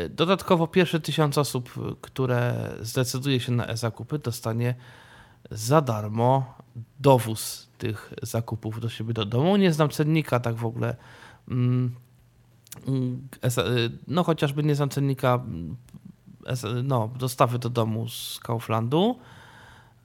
Dodatkowo 0.09 0.67
pierwsze 0.67 0.99
tysiąc 0.99 1.37
osób, 1.37 1.73
które 2.01 2.69
zdecyduje 2.81 3.39
się 3.39 3.51
na 3.51 3.67
e-zakupy, 3.67 4.19
dostanie 4.19 4.75
za 5.51 5.81
darmo 5.81 6.53
dowóz 6.99 7.67
tych 7.77 8.13
zakupów 8.21 8.79
do 8.79 8.89
siebie 8.89 9.13
do 9.13 9.25
domu. 9.25 9.57
Nie 9.57 9.73
znam 9.73 9.89
cennika 9.89 10.39
tak 10.39 10.55
w 10.55 10.65
ogóle. 10.65 10.95
Mm, 11.47 11.95
mm, 12.87 13.27
no 14.07 14.23
chociażby 14.23 14.63
nie 14.63 14.75
znam 14.75 14.89
cennika 14.89 15.33
mm, 15.33 15.75
no, 16.83 17.09
dostawy 17.19 17.59
do 17.59 17.69
domu 17.69 18.09
z 18.09 18.39
Kauflandu, 18.43 19.19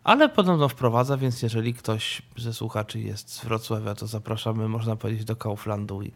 ale 0.05 0.29
podobno 0.29 0.69
wprowadza, 0.69 1.17
więc 1.17 1.43
jeżeli 1.43 1.75
ktoś 1.75 2.23
ze 2.37 2.53
słuchaczy 2.53 3.01
jest 3.01 3.33
z 3.33 3.45
Wrocławia, 3.45 3.95
to 3.95 4.07
zapraszamy, 4.07 4.69
można 4.69 4.97
powiedzieć, 4.97 5.25
do 5.25 5.37
Kauflandu 5.37 6.03
i, 6.03 6.13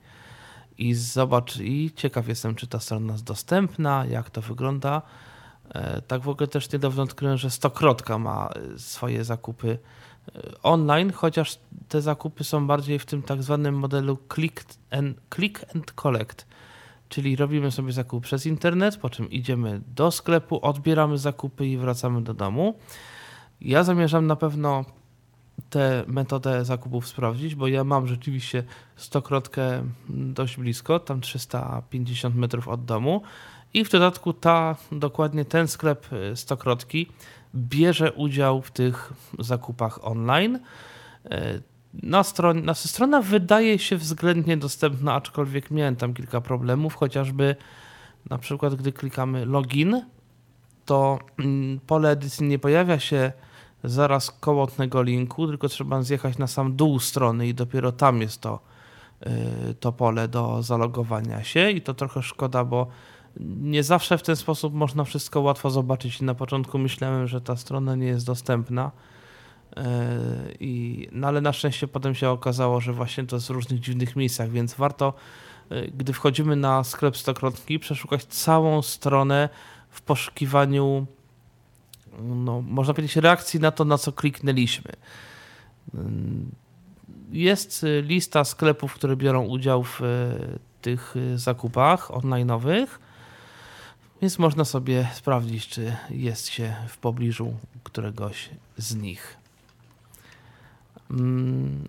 i 0.79 0.95
zobacz. 0.95 1.57
I 1.57 1.93
ciekaw 1.97 2.29
jestem, 2.29 2.55
czy 2.55 2.67
ta 2.67 2.81
strona 2.81 3.13
jest 3.13 3.25
dostępna, 3.25 4.07
jak 4.07 4.31
to 4.31 4.43
wygląda. 4.43 5.03
E, 5.75 6.03
tak 6.03 6.23
w 6.23 6.29
ogóle 6.29 6.47
też 6.49 6.73
niedawno 6.73 7.03
odkryłem, 7.03 7.37
że 7.37 7.51
Stokrotka 7.51 8.19
ma 8.19 8.49
e, 8.75 8.79
swoje 8.79 9.25
zakupy 9.25 9.79
online, 10.63 11.13
chociaż 11.13 11.59
te 11.89 12.03
zakupy 12.03 12.45
są 12.45 12.67
bardziej 12.67 12.99
w 12.99 13.07
tym 13.07 13.23
tak 13.23 13.43
zwanym 13.43 13.75
modelu 13.75 14.19
click 14.35 14.65
and, 14.91 15.17
click 15.35 15.77
and 15.77 15.93
collect. 15.93 16.47
Czyli 17.09 17.37
robimy 17.37 17.71
sobie 17.71 17.93
zakup 17.93 18.25
przez 18.25 18.47
internet, 18.47 18.97
po 18.97 19.11
czym 19.11 19.31
idziemy 19.31 19.81
do 19.95 20.11
sklepu, 20.11 20.67
odbieramy 20.67 21.19
zakupy 21.19 21.67
i 21.67 21.77
wracamy 21.77 22.23
do 22.23 22.35
domu. 22.35 22.79
Ja 23.61 23.85
zamierzam 23.85 24.27
na 24.27 24.37
pewno 24.37 24.85
tę 25.71 26.05
metodę 26.07 26.65
zakupów 26.65 27.09
sprawdzić, 27.09 27.55
bo 27.55 27.69
ja 27.69 27.85
mam 27.85 28.07
rzeczywiście 28.07 28.65
stokrotkę 28.97 29.83
dość 30.09 30.57
blisko, 30.57 30.99
tam 30.99 31.21
350 31.21 32.35
metrów 32.35 32.69
od 32.69 32.85
domu 32.85 33.23
i 33.75 33.85
w 33.85 33.91
dodatku 33.91 34.33
ta, 34.33 34.77
dokładnie 34.93 35.45
ten 35.45 35.69
sklep 35.69 36.13
y, 36.13 36.37
Stokrotki 36.37 37.07
bierze 37.57 38.13
udział 38.13 38.63
w 38.63 38.71
tych 38.71 39.13
zakupach 39.39 40.05
online. 40.07 40.57
Y, 41.25 41.63
na 42.03 42.23
stronie, 42.23 42.63
na 42.63 42.75
strona 42.75 43.23
wydaje 43.23 43.79
się 43.79 43.97
względnie 43.97 44.57
dostępna, 44.57 45.15
aczkolwiek 45.15 45.71
miałem 45.71 45.97
tam 45.97 46.15
kilka 46.15 46.41
problemów, 46.41 46.95
chociażby 46.95 47.57
na 48.31 48.39
przykład 48.39 48.75
gdy 48.75 48.93
klikamy 48.93 49.47
login, 49.47 50.03
to 50.85 51.19
mm, 51.39 51.81
pole 51.87 52.11
edycji 52.11 52.47
nie 52.47 52.59
pojawia 52.59 52.99
się 52.99 53.33
zaraz 53.85 54.31
koło 54.31 54.67
tego 54.67 55.03
linku, 55.03 55.47
tylko 55.47 55.69
trzeba 55.69 56.03
zjechać 56.03 56.39
na 56.39 56.47
sam 56.47 56.77
dół 56.77 56.99
strony 57.01 57.49
i 57.49 57.55
dopiero 57.55 57.93
tam 57.93 58.21
jest 58.21 58.41
to, 58.41 58.61
y, 59.71 59.75
to 59.75 59.93
pole 59.93 60.29
do 60.29 60.63
zalogowania 60.63 61.45
się 61.45 61.71
i 61.71 61.83
to 61.83 61.95
trochę 61.95 62.23
szkoda, 62.23 62.65
bo 62.65 62.87
nie 63.41 63.83
zawsze 63.83 64.19
w 64.19 64.23
ten 64.23 64.37
sposób 64.37 64.75
można 64.75 65.05
wszystko 65.05 65.41
łatwo 65.41 65.71
zobaczyć. 65.71 66.21
Na 66.21 66.35
początku 66.35 66.79
myślałem, 66.79 67.27
że 67.27 67.41
ta 67.41 67.57
strona 67.57 67.95
nie 67.95 68.07
jest 68.07 68.27
dostępna. 68.27 68.91
E, 69.77 70.19
I, 70.61 71.09
no 71.13 71.29
ale 71.29 71.41
na 71.41 71.53
szczęście 71.53 71.89
potem 71.89 72.15
się 72.15 72.31
okazało, 72.31 72.81
że 72.81 72.93
właśnie 72.93 73.25
to 73.25 73.37
jest 73.37 73.47
w 73.47 73.51
różnych 73.51 73.81
dziwnych 73.81 74.17
miejscach, 74.17 74.51
więc 74.51 74.75
warto, 74.75 75.15
e, 75.71 75.89
gdy 75.89 76.13
wchodzimy 76.13 76.57
na 76.57 76.85
sklep 76.85 77.17
Stokrotki, 77.17 77.79
przeszukać 77.79 78.25
całą 78.25 78.83
stronę 78.83 79.49
w 79.91 80.03
poszukiwaniu, 80.03 81.07
no, 82.23 82.63
można 82.63 82.95
powiedzieć, 82.95 83.17
reakcji 83.17 83.61
na 83.61 83.71
to, 83.71 83.85
na 83.85 83.99
co 83.99 84.13
kliknęliśmy. 84.13 84.93
E, 85.95 85.99
jest 87.33 87.87
lista 88.03 88.45
sklepów, 88.45 88.95
które 88.95 89.17
biorą 89.17 89.45
udział 89.45 89.85
w 89.85 90.01
tych 90.83 91.15
zakupach 91.35 92.11
online'owych. 92.11 92.87
Więc 94.23 94.39
można 94.39 94.65
sobie 94.65 95.09
sprawdzić, 95.15 95.69
czy 95.69 95.97
jest 96.11 96.49
się 96.49 96.75
w 96.89 96.99
pobliżu 96.99 97.55
któregoś 97.85 98.51
z 98.77 98.95
nich. 98.95 99.37
Hmm. 101.09 101.89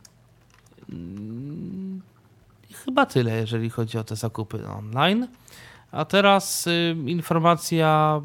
Chyba 2.86 3.06
tyle, 3.06 3.38
jeżeli 3.38 3.70
chodzi 3.70 3.98
o 3.98 4.04
te 4.04 4.16
zakupy 4.16 4.68
online. 4.68 5.28
A 5.92 6.06
teraz 6.06 6.68
y, 6.68 6.96
informacja 7.06 8.22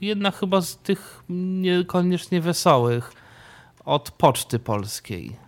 jedna 0.00 0.30
chyba 0.30 0.60
z 0.60 0.76
tych 0.76 1.22
niekoniecznie 1.28 2.40
wesołych 2.40 3.12
od 3.84 4.10
Poczty 4.10 4.58
Polskiej. 4.58 5.47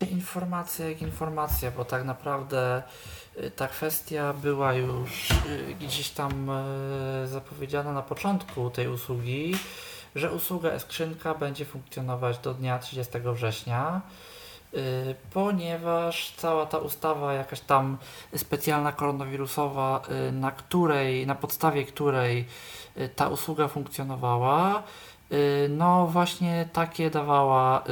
Informacja 0.00 0.88
jak 0.88 1.02
informacja, 1.02 1.70
bo 1.70 1.84
tak 1.84 2.04
naprawdę 2.04 2.82
Y, 3.44 3.50
ta 3.50 3.68
kwestia 3.68 4.32
była 4.32 4.72
już 4.72 5.30
y, 5.30 5.74
gdzieś 5.80 6.10
tam 6.10 6.50
y, 7.24 7.28
zapowiedziana 7.28 7.92
na 7.92 8.02
początku 8.02 8.70
tej 8.70 8.88
usługi, 8.88 9.54
że 10.14 10.32
usługa 10.32 10.70
e-skrzynka 10.70 11.34
będzie 11.34 11.64
funkcjonować 11.64 12.38
do 12.38 12.54
dnia 12.54 12.78
30 12.78 13.12
września, 13.24 14.00
ponieważ 15.32 16.34
cała 16.36 16.66
ta 16.66 16.78
ustawa 16.78 17.32
jakaś 17.32 17.60
tam 17.60 17.98
specjalna 18.36 18.92
koronawirusowa, 18.92 20.02
na 20.32 20.50
której, 20.50 21.26
na 21.26 21.34
podstawie 21.34 21.84
której 21.84 22.44
ta 23.16 23.28
usługa 23.28 23.68
funkcjonowała, 23.68 24.82
no 25.68 26.06
właśnie 26.06 26.68
takie 26.72 27.10
dawała 27.10 27.84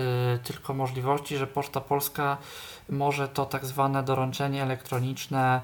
tylko 0.45 0.75
możliwości, 0.75 1.37
że 1.37 1.47
Poczta 1.47 1.81
Polska 1.81 2.39
może 2.89 3.29
to 3.29 3.47
tak 3.47 3.67
zwane 3.67 4.03
doręczenie 4.03 4.63
elektroniczne 4.63 5.61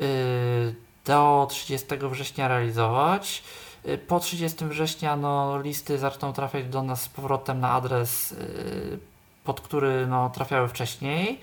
y, 0.00 0.74
do 1.04 1.46
30 1.50 1.86
września 2.10 2.48
realizować. 2.48 3.42
Y, 3.88 3.98
po 3.98 4.20
30 4.20 4.64
września 4.64 5.16
no, 5.16 5.60
listy 5.62 5.98
zaczną 5.98 6.32
trafiać 6.32 6.68
do 6.68 6.82
nas 6.82 7.02
z 7.02 7.08
powrotem 7.08 7.60
na 7.60 7.70
adres, 7.70 8.32
y, 8.32 8.98
pod 9.44 9.60
który 9.60 10.06
no, 10.06 10.30
trafiały 10.30 10.68
wcześniej. 10.68 11.40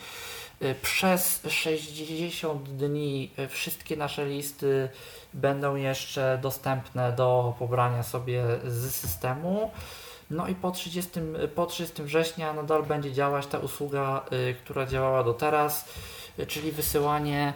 Przez 0.82 1.42
60 1.48 2.70
dni 2.70 3.32
wszystkie 3.50 3.98
nasze 3.98 4.26
listy 4.26 4.90
będą 5.34 5.76
jeszcze 5.76 6.40
dostępne 6.42 7.12
do 7.12 7.54
pobrania 7.60 8.04
sobie 8.04 8.44
z 8.66 8.96
systemu. 8.96 9.72
No 10.32 10.48
i 10.48 10.56
po 10.56 10.72
30, 10.72 11.12
po 11.56 11.66
30 11.66 12.04
września 12.04 12.54
nadal 12.54 12.84
będzie 12.84 13.14
działać 13.14 13.48
ta 13.48 13.60
usługa, 13.60 14.26
y, 14.50 14.54
która 14.54 14.86
działała 14.86 15.24
do 15.24 15.34
teraz, 15.34 15.90
y, 16.40 16.46
czyli 16.46 16.72
wysyłanie 16.72 17.54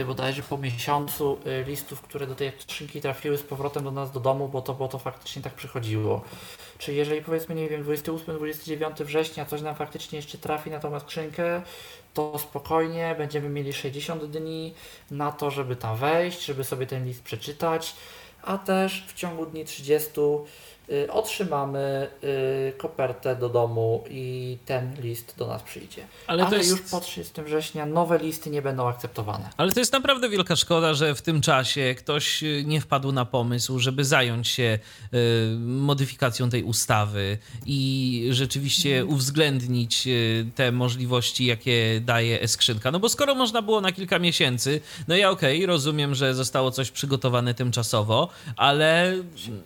y, 0.00 0.04
bodajże 0.04 0.42
po 0.42 0.58
miesiącu 0.58 1.38
listów, 1.66 2.00
które 2.00 2.26
do 2.26 2.34
tej 2.34 2.52
skrzynki 2.58 3.00
trafiły 3.00 3.38
z 3.38 3.42
powrotem 3.42 3.84
do 3.84 3.90
nas 3.90 4.12
do 4.12 4.20
domu, 4.20 4.48
bo 4.48 4.62
to, 4.62 4.74
bo 4.74 4.88
to 4.88 4.98
faktycznie 4.98 5.42
tak 5.42 5.54
przychodziło. 5.54 6.22
Czyli 6.78 6.96
jeżeli 6.96 7.22
powiedzmy, 7.22 7.54
nie 7.54 7.68
wiem, 7.68 7.84
28-29 7.84 9.04
września 9.04 9.44
coś 9.44 9.62
nam 9.62 9.74
faktycznie 9.74 10.16
jeszcze 10.16 10.38
trafi 10.38 10.70
na 10.70 10.80
tą 10.80 11.00
skrzynkę, 11.00 11.62
to 12.14 12.38
spokojnie 12.38 13.14
będziemy 13.18 13.48
mieli 13.48 13.72
60 13.72 14.24
dni 14.24 14.74
na 15.10 15.32
to, 15.32 15.50
żeby 15.50 15.76
tam 15.76 15.96
wejść, 15.96 16.44
żeby 16.44 16.64
sobie 16.64 16.86
ten 16.86 17.06
list 17.06 17.22
przeczytać 17.22 17.94
a 18.44 18.58
też 18.58 19.04
w 19.08 19.14
ciągu 19.14 19.46
dni 19.46 19.64
30 19.64 20.10
y, 20.20 20.22
otrzymamy 21.10 22.08
y, 22.24 22.72
kopertę 22.78 23.36
do 23.36 23.48
domu 23.48 24.04
i 24.10 24.58
ten 24.66 24.94
list 25.02 25.34
do 25.38 25.46
nas 25.46 25.62
przyjdzie. 25.62 26.06
Ale 26.26 26.42
Ale, 26.42 26.50
to 26.50 26.56
jest- 26.56 26.70
już 26.70 26.80
po 26.80 27.00
30 27.00 27.42
września 27.42 27.86
nowe 27.86 28.18
listy 28.18 28.50
nie 28.50 28.62
będą 28.62 28.88
akceptowane. 28.88 29.50
Ale 29.56 29.72
to 29.72 29.80
jest 29.80 29.92
naprawdę 29.92 30.28
wielka 30.28 30.56
szkoda, 30.56 30.94
że 30.94 31.14
w 31.14 31.22
tym 31.22 31.40
czasie 31.40 31.94
ktoś 31.98 32.42
y, 32.42 32.64
nie 32.66 32.80
wpadł 32.80 33.12
na 33.12 33.24
pomysł, 33.24 33.78
żeby 33.78 34.04
zająć 34.04 34.48
się 34.48 34.78
y, 35.14 35.56
modyfikacją 35.60 36.50
tej 36.50 36.62
ustawy 36.62 37.38
i 37.66 38.28
rzeczywiście 38.30 39.04
uwzględnić 39.04 40.06
y, 40.06 40.46
te 40.54 40.72
możliwości, 40.72 41.44
jakie 41.46 42.00
daje 42.00 42.40
e-skrzynka. 42.40 42.90
No 42.90 43.00
bo 43.00 43.08
skoro 43.08 43.34
można 43.34 43.62
było 43.62 43.80
na 43.80 43.92
kilka 43.92 44.18
miesięcy, 44.18 44.80
no 45.08 45.16
ja 45.16 45.30
okej, 45.30 45.66
rozumiem, 45.66 46.14
że 46.14 46.34
zostało 46.34 46.70
coś 46.70 46.90
przygotowane 46.90 47.54
tymczasowo, 47.54 48.28
ale 48.56 49.16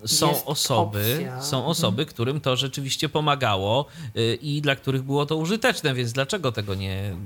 są 0.07 0.29
Jest 0.29 0.43
osoby, 0.47 1.08
są 1.41 1.67
osoby, 1.67 2.07
którym 2.07 2.41
to 2.41 2.57
rzeczywiście 2.57 3.09
pomagało 3.09 3.87
y, 4.17 4.39
i 4.43 4.63
dla 4.63 4.77
których 4.77 5.03
było 5.03 5.27
to 5.27 5.37
użyteczne, 5.37 5.95
więc 5.95 6.13
dlaczego 6.13 6.53
tego 6.53 6.75
nie 6.75 7.17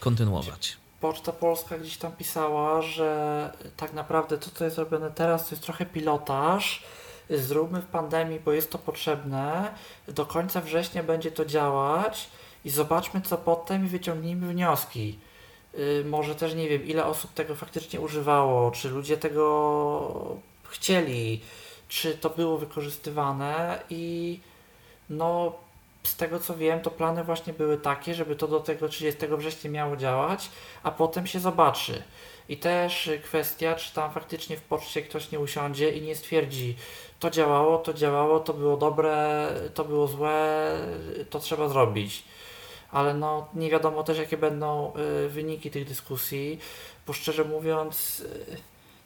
kontynuować? 0.00 0.76
Poczta 1.00 1.32
Polska 1.32 1.78
gdzieś 1.78 1.96
tam 1.96 2.12
pisała, 2.12 2.82
że 2.82 3.50
tak 3.76 3.92
naprawdę 3.92 4.38
to, 4.38 4.50
co 4.54 4.64
jest 4.64 4.78
robione 4.78 5.10
teraz, 5.10 5.44
to 5.44 5.50
jest 5.50 5.62
trochę 5.62 5.86
pilotaż. 5.86 6.82
Zróbmy 7.30 7.80
w 7.80 7.86
pandemii, 7.86 8.40
bo 8.44 8.52
jest 8.52 8.70
to 8.70 8.78
potrzebne. 8.78 9.74
Do 10.08 10.26
końca 10.26 10.60
września 10.60 11.02
będzie 11.02 11.30
to 11.30 11.44
działać 11.44 12.28
i 12.64 12.70
zobaczmy, 12.70 13.20
co 13.20 13.38
potem 13.38 13.86
i 13.86 13.88
wyciągnijmy 13.88 14.48
wnioski. 14.48 15.18
Yy, 15.74 16.04
może 16.08 16.34
też 16.34 16.54
nie 16.54 16.68
wiem, 16.68 16.86
ile 16.86 17.04
osób 17.04 17.34
tego 17.34 17.54
faktycznie 17.54 18.00
używało, 18.00 18.70
czy 18.70 18.88
ludzie 18.88 19.16
tego 19.16 20.36
chcieli, 20.64 21.40
czy 21.88 22.14
to 22.14 22.30
było 22.30 22.58
wykorzystywane 22.58 23.80
i 23.90 24.40
no 25.10 25.52
z 26.02 26.16
tego 26.16 26.40
co 26.40 26.56
wiem, 26.56 26.80
to 26.80 26.90
plany 26.90 27.24
właśnie 27.24 27.52
były 27.52 27.78
takie, 27.78 28.14
żeby 28.14 28.36
to 28.36 28.48
do 28.48 28.60
tego 28.60 28.88
30 28.88 29.26
września 29.26 29.70
miało 29.70 29.96
działać, 29.96 30.50
a 30.82 30.90
potem 30.90 31.26
się 31.26 31.40
zobaczy. 31.40 32.02
I 32.48 32.56
też 32.56 33.10
kwestia, 33.24 33.74
czy 33.74 33.94
tam 33.94 34.12
faktycznie 34.12 34.56
w 34.56 34.62
poczcie 34.62 35.02
ktoś 35.02 35.30
nie 35.30 35.40
usiądzie 35.40 35.90
i 35.90 36.02
nie 36.02 36.16
stwierdzi, 36.16 36.76
to 37.20 37.30
działało, 37.30 37.78
to 37.78 37.94
działało, 37.94 38.40
to 38.40 38.54
było 38.54 38.76
dobre, 38.76 39.48
to 39.74 39.84
było 39.84 40.06
złe, 40.06 40.70
to 41.30 41.38
trzeba 41.38 41.68
zrobić. 41.68 42.24
Ale 42.90 43.14
no 43.14 43.48
nie 43.54 43.70
wiadomo 43.70 44.02
też 44.02 44.18
jakie 44.18 44.36
będą 44.36 44.92
y, 45.24 45.28
wyniki 45.28 45.70
tych 45.70 45.88
dyskusji, 45.88 46.58
bo 47.06 47.12
szczerze 47.12 47.44
mówiąc, 47.44 48.20
y, 48.20 48.56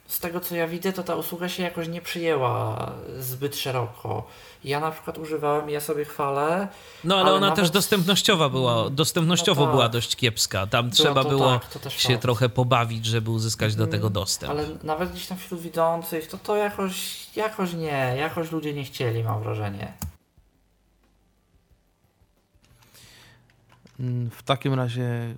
z 0.09 0.19
tego 0.19 0.39
co 0.39 0.55
ja 0.55 0.67
widzę, 0.67 0.93
to 0.93 1.03
ta 1.03 1.15
usługa 1.15 1.49
się 1.49 1.63
jakoś 1.63 1.87
nie 1.87 2.01
przyjęła 2.01 2.91
zbyt 3.19 3.55
szeroko. 3.55 4.27
Ja 4.63 4.79
na 4.79 4.91
przykład 4.91 5.17
używałem, 5.17 5.69
ja 5.69 5.81
sobie 5.81 6.05
chwalę, 6.05 6.67
No 7.03 7.15
ale, 7.15 7.23
Ale 7.25 7.33
ona 7.33 7.47
nawet- 7.47 7.55
też 7.63 7.69
dostępnościowa 7.69 8.49
była, 8.49 8.89
dostępnościowo 8.89 9.61
No 9.61 9.67
tak. 9.67 9.75
była 9.75 9.89
dość 9.89 10.15
kiepska. 10.15 10.67
Tam 10.67 10.91
trzeba 10.91 11.23
to 11.23 11.29
było 11.29 11.59
tak, 11.59 11.69
to 11.69 11.79
też 11.79 11.93
się 11.93 12.09
fakt. 12.09 12.21
trochę 12.21 12.49
pobawić, 12.49 13.05
żeby 13.05 13.29
uzyskać 13.31 13.75
do 13.75 13.87
tego 13.87 14.09
dostęp. 14.09 14.51
Ale 14.51 14.67
nawet 14.83 15.11
gdzieś 15.11 15.27
tam 15.27 15.37
wśród 15.37 15.61
widzących, 15.61 16.27
to 16.27 16.37
to 16.37 16.55
jakoś, 16.55 17.27
jakoś 17.35 17.73
nie, 17.73 18.13
jakoś 18.17 18.51
ludzie 18.51 18.73
nie 18.73 18.83
chcieli, 18.83 19.23
mam 19.23 19.43
wrażenie. 19.43 19.93
Mm, 23.99 24.29
W 24.31 24.43
takim 24.43 24.73
razie 24.73 25.35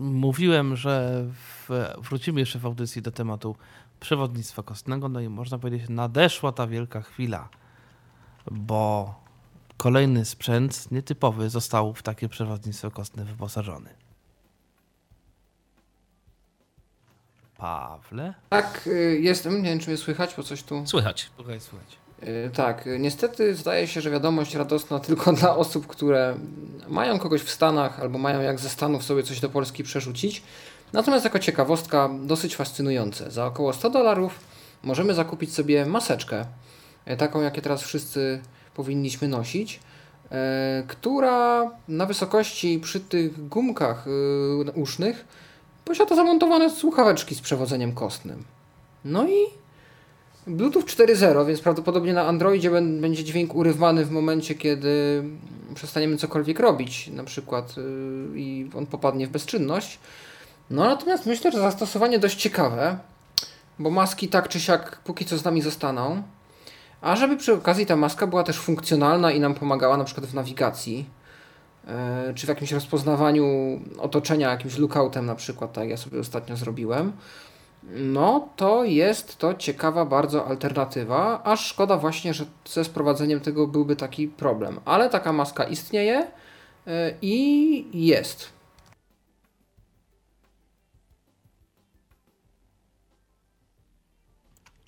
mówiłem, 0.00 0.76
że 0.76 1.24
w, 1.32 1.68
wrócimy 1.98 2.40
jeszcze 2.40 2.58
w 2.58 2.66
audycji 2.66 3.02
do 3.02 3.10
tematu 3.10 3.56
przewodnictwa 4.00 4.62
kostnego, 4.62 5.08
no 5.08 5.20
i 5.20 5.28
można 5.28 5.58
powiedzieć, 5.58 5.88
nadeszła 5.88 6.52
ta 6.52 6.66
wielka 6.66 7.02
chwila, 7.02 7.48
bo 8.50 9.14
kolejny 9.76 10.24
sprzęt 10.24 10.90
nietypowy 10.90 11.50
został 11.50 11.94
w 11.94 12.02
takie 12.02 12.28
przewodnictwo 12.28 12.90
kostne 12.90 13.24
wyposażony. 13.24 13.90
Pawle? 17.56 18.34
Tak, 18.48 18.86
y, 18.86 19.20
jestem, 19.20 19.62
nie 19.62 19.70
wiem 19.70 19.78
czy 19.78 19.88
mnie 19.88 19.96
słychać, 19.96 20.34
bo 20.36 20.42
coś 20.42 20.62
tu... 20.62 20.86
Słychać. 20.86 21.30
Słuchaj, 21.36 21.60
słuchaj. 21.60 21.86
Y, 22.22 22.50
Tak, 22.54 22.88
niestety 22.98 23.54
zdaje 23.54 23.86
się, 23.86 24.00
że 24.00 24.10
wiadomość 24.10 24.54
radosna 24.54 25.00
tylko 25.00 25.32
dla 25.40 25.56
osób, 25.56 25.86
które 25.86 26.34
mają 26.88 27.18
kogoś 27.18 27.42
w 27.42 27.50
Stanach 27.50 28.00
albo 28.00 28.18
mają 28.18 28.40
jak 28.40 28.60
ze 28.60 28.68
Stanów 28.68 29.04
sobie 29.04 29.22
coś 29.22 29.40
do 29.40 29.48
Polski 29.48 29.84
przerzucić. 29.84 30.42
Natomiast 30.92 31.24
jako 31.24 31.38
ciekawostka 31.38 32.10
dosyć 32.22 32.56
fascynujące. 32.56 33.30
Za 33.30 33.46
około 33.46 33.72
100 33.72 33.90
dolarów 33.90 34.40
możemy 34.82 35.14
zakupić 35.14 35.54
sobie 35.54 35.86
maseczkę, 35.86 36.44
y, 37.10 37.16
taką 37.16 37.42
jakie 37.42 37.62
teraz 37.62 37.82
wszyscy 37.82 38.40
powinniśmy 38.74 39.28
nosić, 39.28 39.80
y, 40.24 40.28
która 40.86 41.70
na 41.88 42.06
wysokości 42.06 42.80
przy 42.82 43.00
tych 43.00 43.48
gumkach 43.48 44.06
usznych 44.74 45.24
posiada 45.84 46.16
zamontowane 46.16 46.70
słuchaweczki 46.70 47.34
z 47.34 47.40
przewodzeniem 47.40 47.92
kostnym. 47.92 48.44
No 49.04 49.28
i 49.28 49.59
Bluetooth 50.46 50.82
4.0, 50.84 51.46
więc 51.46 51.60
prawdopodobnie 51.60 52.12
na 52.12 52.26
Androidzie 52.26 52.70
bę- 52.70 53.00
będzie 53.00 53.24
dźwięk 53.24 53.54
urywany 53.54 54.04
w 54.04 54.10
momencie, 54.10 54.54
kiedy 54.54 55.24
przestaniemy 55.74 56.16
cokolwiek 56.16 56.60
robić, 56.60 57.08
na 57.08 57.24
przykład 57.24 57.76
yy, 57.76 57.82
i 58.40 58.70
on 58.74 58.86
popadnie 58.86 59.26
w 59.26 59.30
bezczynność. 59.30 59.98
No 60.70 60.84
natomiast 60.84 61.26
myślę, 61.26 61.52
że 61.52 61.58
zastosowanie 61.58 62.18
dość 62.18 62.36
ciekawe, 62.36 62.98
bo 63.78 63.90
maski 63.90 64.28
tak 64.28 64.48
czy 64.48 64.60
siak 64.60 65.00
póki 65.04 65.24
co 65.24 65.38
z 65.38 65.44
nami 65.44 65.62
zostaną. 65.62 66.22
A 67.00 67.16
żeby 67.16 67.36
przy 67.36 67.52
okazji 67.54 67.86
ta 67.86 67.96
maska 67.96 68.26
była 68.26 68.42
też 68.44 68.58
funkcjonalna 68.58 69.30
i 69.30 69.40
nam 69.40 69.54
pomagała 69.54 69.96
na 69.96 70.04
przykład 70.04 70.26
w 70.26 70.34
nawigacji, 70.34 71.04
yy, 72.26 72.34
czy 72.34 72.46
w 72.46 72.48
jakimś 72.48 72.72
rozpoznawaniu 72.72 73.44
otoczenia, 73.98 74.50
jakimś 74.50 74.78
lookoutem 74.78 75.26
na 75.26 75.34
przykład, 75.34 75.72
tak 75.72 75.88
ja 75.88 75.96
sobie 75.96 76.20
ostatnio 76.20 76.56
zrobiłem. 76.56 77.12
No, 77.82 78.48
to 78.56 78.84
jest 78.84 79.36
to 79.38 79.54
ciekawa 79.54 80.04
bardzo 80.04 80.46
alternatywa, 80.46 81.42
aż 81.42 81.66
szkoda 81.66 81.96
właśnie, 81.96 82.34
że 82.34 82.44
ze 82.64 82.84
sprowadzeniem 82.84 83.40
tego 83.40 83.66
byłby 83.66 83.96
taki 83.96 84.28
problem. 84.28 84.80
Ale 84.84 85.10
taka 85.10 85.32
maska 85.32 85.64
istnieje 85.64 86.30
yy, 86.86 86.92
i 87.22 88.06
jest. 88.06 88.52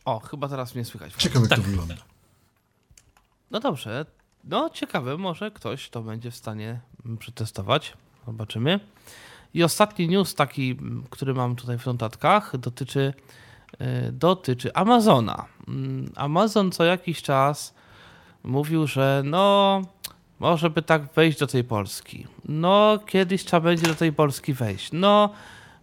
O, 0.05 0.19
chyba 0.21 0.49
teraz 0.49 0.75
mnie 0.75 0.85
słychać. 0.85 1.13
Ciekawe, 1.13 1.41
jak 1.41 1.49
Tak. 1.51 1.59
to 1.59 1.65
wygląda. 1.65 1.95
No 3.51 3.61
dobrze. 3.61 4.07
No 4.45 4.71
ciekawe, 4.71 5.17
może 5.17 5.51
ktoś 5.51 5.91
to 5.91 6.03
będzie 6.03 6.31
w 6.31 6.37
stanie 6.37 6.81
przetestować. 7.19 7.93
Zobaczymy. 8.27 8.81
I 9.55 9.63
ostatni 9.63 10.09
news 10.09 10.35
taki, 10.35 10.77
który 11.11 11.35
mam 11.35 11.57
tutaj 11.57 11.79
w 11.79 11.87
notatkach, 11.87 12.57
dotyczy, 12.57 13.15
y, 14.09 14.13
dotyczy 14.13 14.75
Amazona. 14.75 15.45
Mm, 15.69 16.13
Amazon 16.17 16.73
co 16.73 16.85
jakiś 16.85 17.23
czas 17.23 17.75
mówił, 18.45 18.87
że 18.87 19.23
no 19.25 19.83
może 20.39 20.71
by 20.71 20.83
tak 20.83 21.13
wejść 21.15 21.39
do 21.39 21.47
tej 21.47 21.65
Polski. 21.65 22.27
No 22.45 22.99
kiedyś 23.07 23.45
trzeba 23.45 23.61
będzie 23.61 23.87
do 23.87 23.95
tej 23.95 24.13
Polski 24.13 24.53
wejść. 24.53 24.91
No 24.93 25.31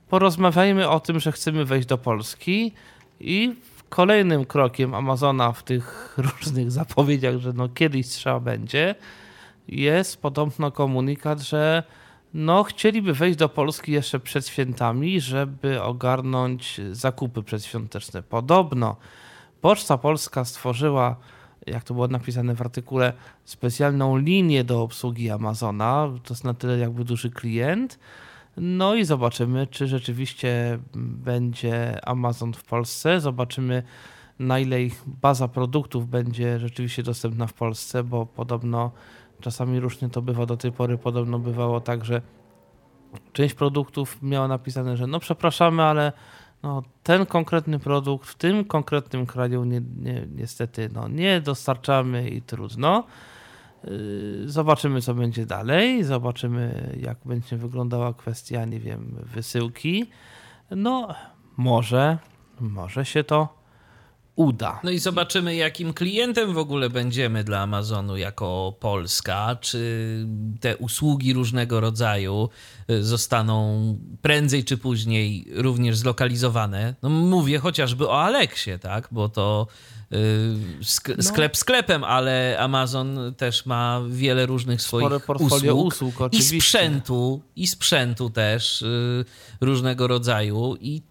porozmawiajmy 0.10 0.90
o 0.90 1.00
tym, 1.00 1.20
że 1.20 1.32
chcemy 1.32 1.66
wejść 1.66 1.88
do 1.88 1.98
Polski 1.98 2.72
i 3.20 3.56
kolejnym 3.90 4.46
krokiem 4.46 4.94
Amazona 4.94 5.52
w 5.52 5.64
tych 5.64 6.14
różnych 6.32 6.72
zapowiedziach, 6.72 7.38
że 7.38 7.54
no 7.54 7.70
kiedyś 7.70 8.08
trzeba 8.08 8.40
będzie, 8.40 8.96
jest 9.68 10.22
podobno 10.22 10.72
komunikat, 10.72 11.40
że 11.40 11.84
no 12.34 12.64
chcieliby 12.64 13.14
wejść 13.14 13.38
do 13.38 13.50
Polski 13.50 13.92
jeszcze 13.92 14.20
przed 14.20 14.48
świętami, 14.48 15.22
żeby 15.22 15.82
ogarnąć 15.82 16.82
zakupy 16.92 17.44
przedświąteczne. 17.44 18.24
Podobno 18.24 18.96
Poczta 19.62 19.98
Polska 19.98 20.46
stworzyła, 20.46 21.16
jak 21.68 21.84
to 21.84 21.94
było 21.94 22.08
napisane 22.08 22.56
w 22.56 22.62
artykule, 22.62 23.14
specjalną 23.46 24.18
linię 24.18 24.64
do 24.64 24.82
obsługi 24.82 25.30
Amazona. 25.30 26.08
To 26.24 26.34
jest 26.34 26.44
na 26.44 26.54
tyle 26.54 26.78
jakby 26.78 27.04
duży 27.04 27.30
klient. 27.30 28.00
No 28.58 28.96
i 28.96 29.06
zobaczymy, 29.06 29.68
czy 29.68 29.88
rzeczywiście 29.88 30.80
będzie 30.96 32.06
Amazon 32.06 32.54
w 32.54 32.64
Polsce. 32.64 33.20
Zobaczymy, 33.20 33.84
na 34.40 34.60
ile 34.60 34.84
ich 34.84 35.04
baza 35.08 35.48
produktów 35.48 36.10
będzie 36.10 36.60
rzeczywiście 36.60 37.04
dostępna 37.04 37.48
w 37.48 37.54
Polsce, 37.54 38.04
bo 38.04 38.26
podobno 38.26 38.92
czasami 39.40 39.80
różnie 39.80 40.10
to 40.10 40.22
bywa 40.22 40.46
do 40.46 40.58
tej 40.58 40.72
pory. 40.72 40.98
Podobno 40.98 41.40
bywało 41.40 41.82
tak, 41.82 42.06
że 42.06 42.22
część 43.34 43.56
produktów 43.56 44.18
miała 44.22 44.48
napisane, 44.48 44.98
że 44.98 45.08
no 45.08 45.20
przepraszamy, 45.20 45.84
ale 45.84 46.12
no, 46.64 46.84
ten 47.04 47.26
konkretny 47.26 47.80
produkt 47.80 48.28
w 48.30 48.36
tym 48.36 48.66
konkretnym 48.66 49.26
kraju 49.26 49.64
nie, 49.64 49.82
nie, 50.02 50.28
niestety 50.36 50.90
no, 50.94 51.08
nie 51.08 51.42
dostarczamy 51.42 52.30
i 52.30 52.42
trudno. 52.42 53.04
Yy, 53.84 54.44
Zobaczymy, 54.46 55.02
co 55.02 55.14
będzie 55.14 55.46
dalej. 55.46 56.04
Zobaczymy, 56.04 56.96
jak 57.02 57.18
będzie 57.26 57.58
wyglądała 57.58 58.14
kwestia, 58.14 58.66
nie 58.66 58.80
wiem, 58.80 59.16
wysyłki. 59.24 60.10
No, 60.72 61.08
może, 61.58 62.18
może 62.60 63.06
się 63.06 63.24
to 63.24 63.59
uda. 64.40 64.80
No 64.84 64.92
i 64.92 65.00
zobaczymy, 65.00 65.56
jakim 65.56 65.94
klientem 65.94 66.54
w 66.54 66.58
ogóle 66.58 66.90
będziemy 66.90 67.44
dla 67.44 67.60
Amazonu 67.60 68.18
jako 68.18 68.74
Polska. 68.80 69.58
Czy 69.62 70.26
te 70.60 70.78
usługi 70.78 71.34
różnego 71.34 71.80
rodzaju 71.80 72.50
y, 72.92 73.04
zostaną 73.04 73.98
prędzej 74.22 74.64
czy 74.64 74.78
później 74.78 75.48
również 75.54 75.98
zlokalizowane. 75.98 76.96
No 77.02 77.10
mówię 77.10 77.60
chociażby 77.60 78.08
o 78.10 78.22
Aleksie, 78.24 78.72
tak? 78.82 79.08
Bo 79.12 79.30
to 79.30 79.68
y, 80.14 80.16
No. 81.18 81.24
sklep 81.24 81.58
sklepem, 81.58 82.04
ale 82.04 82.58
Amazon 82.60 83.34
też 83.38 83.66
ma 83.66 84.02
wiele 84.10 84.46
różnych 84.46 84.82
swoich 84.82 85.26
portfolio 85.26 85.76
usług, 85.76 85.94
usług, 85.94 86.20
i 86.20 86.24
oczywiście. 86.24 86.62
sprzętu, 86.62 87.42
i 87.56 87.68
sprzętu 87.68 88.30
też 88.30 88.82
y, 88.82 89.26
różnego 89.62 90.08
rodzaju 90.08 90.76
i 90.82 91.02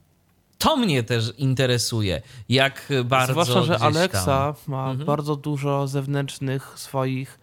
to 0.58 0.76
mnie 0.76 1.02
też 1.02 1.32
interesuje, 1.38 2.22
jak 2.48 2.88
bardzo 3.04 3.32
Zwłaszcza, 3.32 3.62
że 3.62 3.68
gdzieś 3.68 3.78
tam- 3.78 3.96
Alexa 3.96 4.54
ma 4.66 4.90
Mhm. 4.90 5.06
bardzo 5.06 5.36
dużo 5.36 5.88
zewnętrznych 5.88 6.72
swoich, 6.76 7.38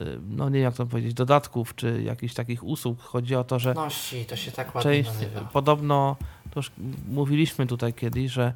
y, 0.00 0.04
no 0.28 0.48
nie 0.48 0.54
wiem 0.54 0.62
jak 0.62 0.74
to 0.74 0.86
powiedzieć, 0.86 1.14
dodatków 1.14 1.74
czy 1.74 2.02
jakichś 2.02 2.34
takich 2.34 2.64
usług. 2.64 3.00
Chodzi 3.00 3.34
o 3.36 3.44
to, 3.44 3.58
że 3.58 3.74
Nosi, 3.74 4.24
to 4.24 4.36
się 4.36 4.52
tak 4.52 4.74
ładnie 4.74 4.90
część, 4.90 5.10
nazywa. 5.10 5.40
podobno, 5.40 6.16
to 6.50 6.58
już 6.60 6.70
mówiliśmy 7.08 7.66
tutaj 7.66 7.94
kiedyś, 7.94 8.32
że 8.32 8.52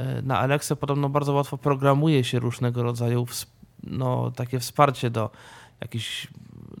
y, 0.00 0.22
na 0.22 0.38
Alexę 0.38 0.76
podobno 0.76 1.08
bardzo 1.08 1.32
łatwo 1.32 1.58
programuje 1.58 2.24
się 2.24 2.38
różnego 2.38 2.82
rodzaju 2.82 3.26
no, 3.84 4.30
takie 4.36 4.60
wsparcie 4.60 5.10
do 5.10 5.30
jakichś, 5.80 6.28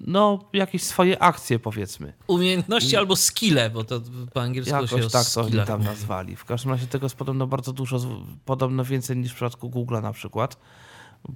no 0.00 0.38
jakieś 0.52 0.82
swoje 0.82 1.22
akcje 1.22 1.58
powiedzmy. 1.58 2.12
Umiejętności 2.26 2.96
albo 2.96 3.16
skille, 3.16 3.70
bo 3.70 3.84
to 3.84 4.00
po 4.32 4.42
angielsku 4.42 4.86
się 4.86 4.96
Jakoś 4.96 5.12
tak 5.12 5.26
to 5.34 5.42
oni 5.42 5.66
tam 5.66 5.84
nazwali. 5.84 6.36
W 6.36 6.44
każdym 6.44 6.72
razie 6.72 6.86
tego 6.86 7.06
jest 7.06 7.16
podobno 7.16 7.46
bardzo 7.46 7.72
dużo, 7.72 7.98
podobno 8.44 8.84
więcej 8.84 9.16
niż 9.16 9.32
w 9.32 9.34
przypadku 9.34 9.70
Google'a 9.70 10.02
na 10.02 10.12
przykład. 10.12 10.56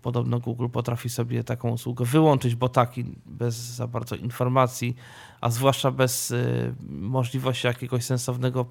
Podobno 0.03 0.41
Google 0.41 0.69
potrafi 0.69 1.09
sobie 1.09 1.45
taką 1.45 1.71
usługę 1.71 2.05
wyłączyć, 2.05 2.55
bo 2.55 2.69
taki 2.69 3.05
bez 3.27 3.55
za 3.55 3.87
bardzo 3.87 4.17
informacji, 4.17 4.97
a 5.41 5.51
zwłaszcza 5.51 5.91
bez 5.91 6.31
y, 6.31 6.75
możliwości 6.89 7.67
jakiegoś 7.67 8.05
sensownego 8.05 8.65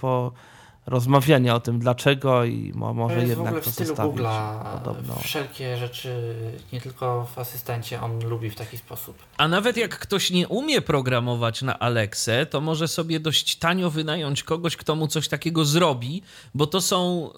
porozmawiania 0.86 1.56
o 1.56 1.60
tym 1.60 1.80
dlaczego 1.80 2.46
i 2.46 2.72
mo, 2.76 2.88
To 2.88 2.94
może 2.94 3.16
jest 3.16 3.26
w 3.26 3.30
jednak 3.30 3.48
ogóle 3.48 3.62
w 3.62 3.66
to 3.66 3.72
stylu 3.72 3.88
zostawić. 3.88 4.22
Google'a. 4.22 5.20
Wszelkie 5.24 5.78
rzeczy, 5.78 6.36
nie 6.74 6.82
tylko 6.82 7.28
w 7.36 7.40
asystencie, 7.40 8.02
on 8.02 8.20
lubi 8.28 8.50
w 8.50 8.56
taki 8.56 8.78
sposób. 8.78 9.18
A 9.38 9.48
nawet 9.48 9.78
jak 9.78 10.00
ktoś 10.00 10.32
nie 10.32 10.48
umie 10.48 10.82
programować 10.82 11.62
na 11.62 11.80
Alexę, 11.80 12.46
to 12.46 12.62
może 12.62 12.88
sobie 12.88 13.20
dość 13.20 13.56
tanio 13.56 13.90
wynająć 13.90 14.44
kogoś, 14.44 14.76
kto 14.78 14.96
mu 14.96 15.08
coś 15.08 15.28
takiego 15.28 15.66
zrobi, 15.66 16.22
bo 16.56 16.68
to 16.68 16.82
są 16.82 17.30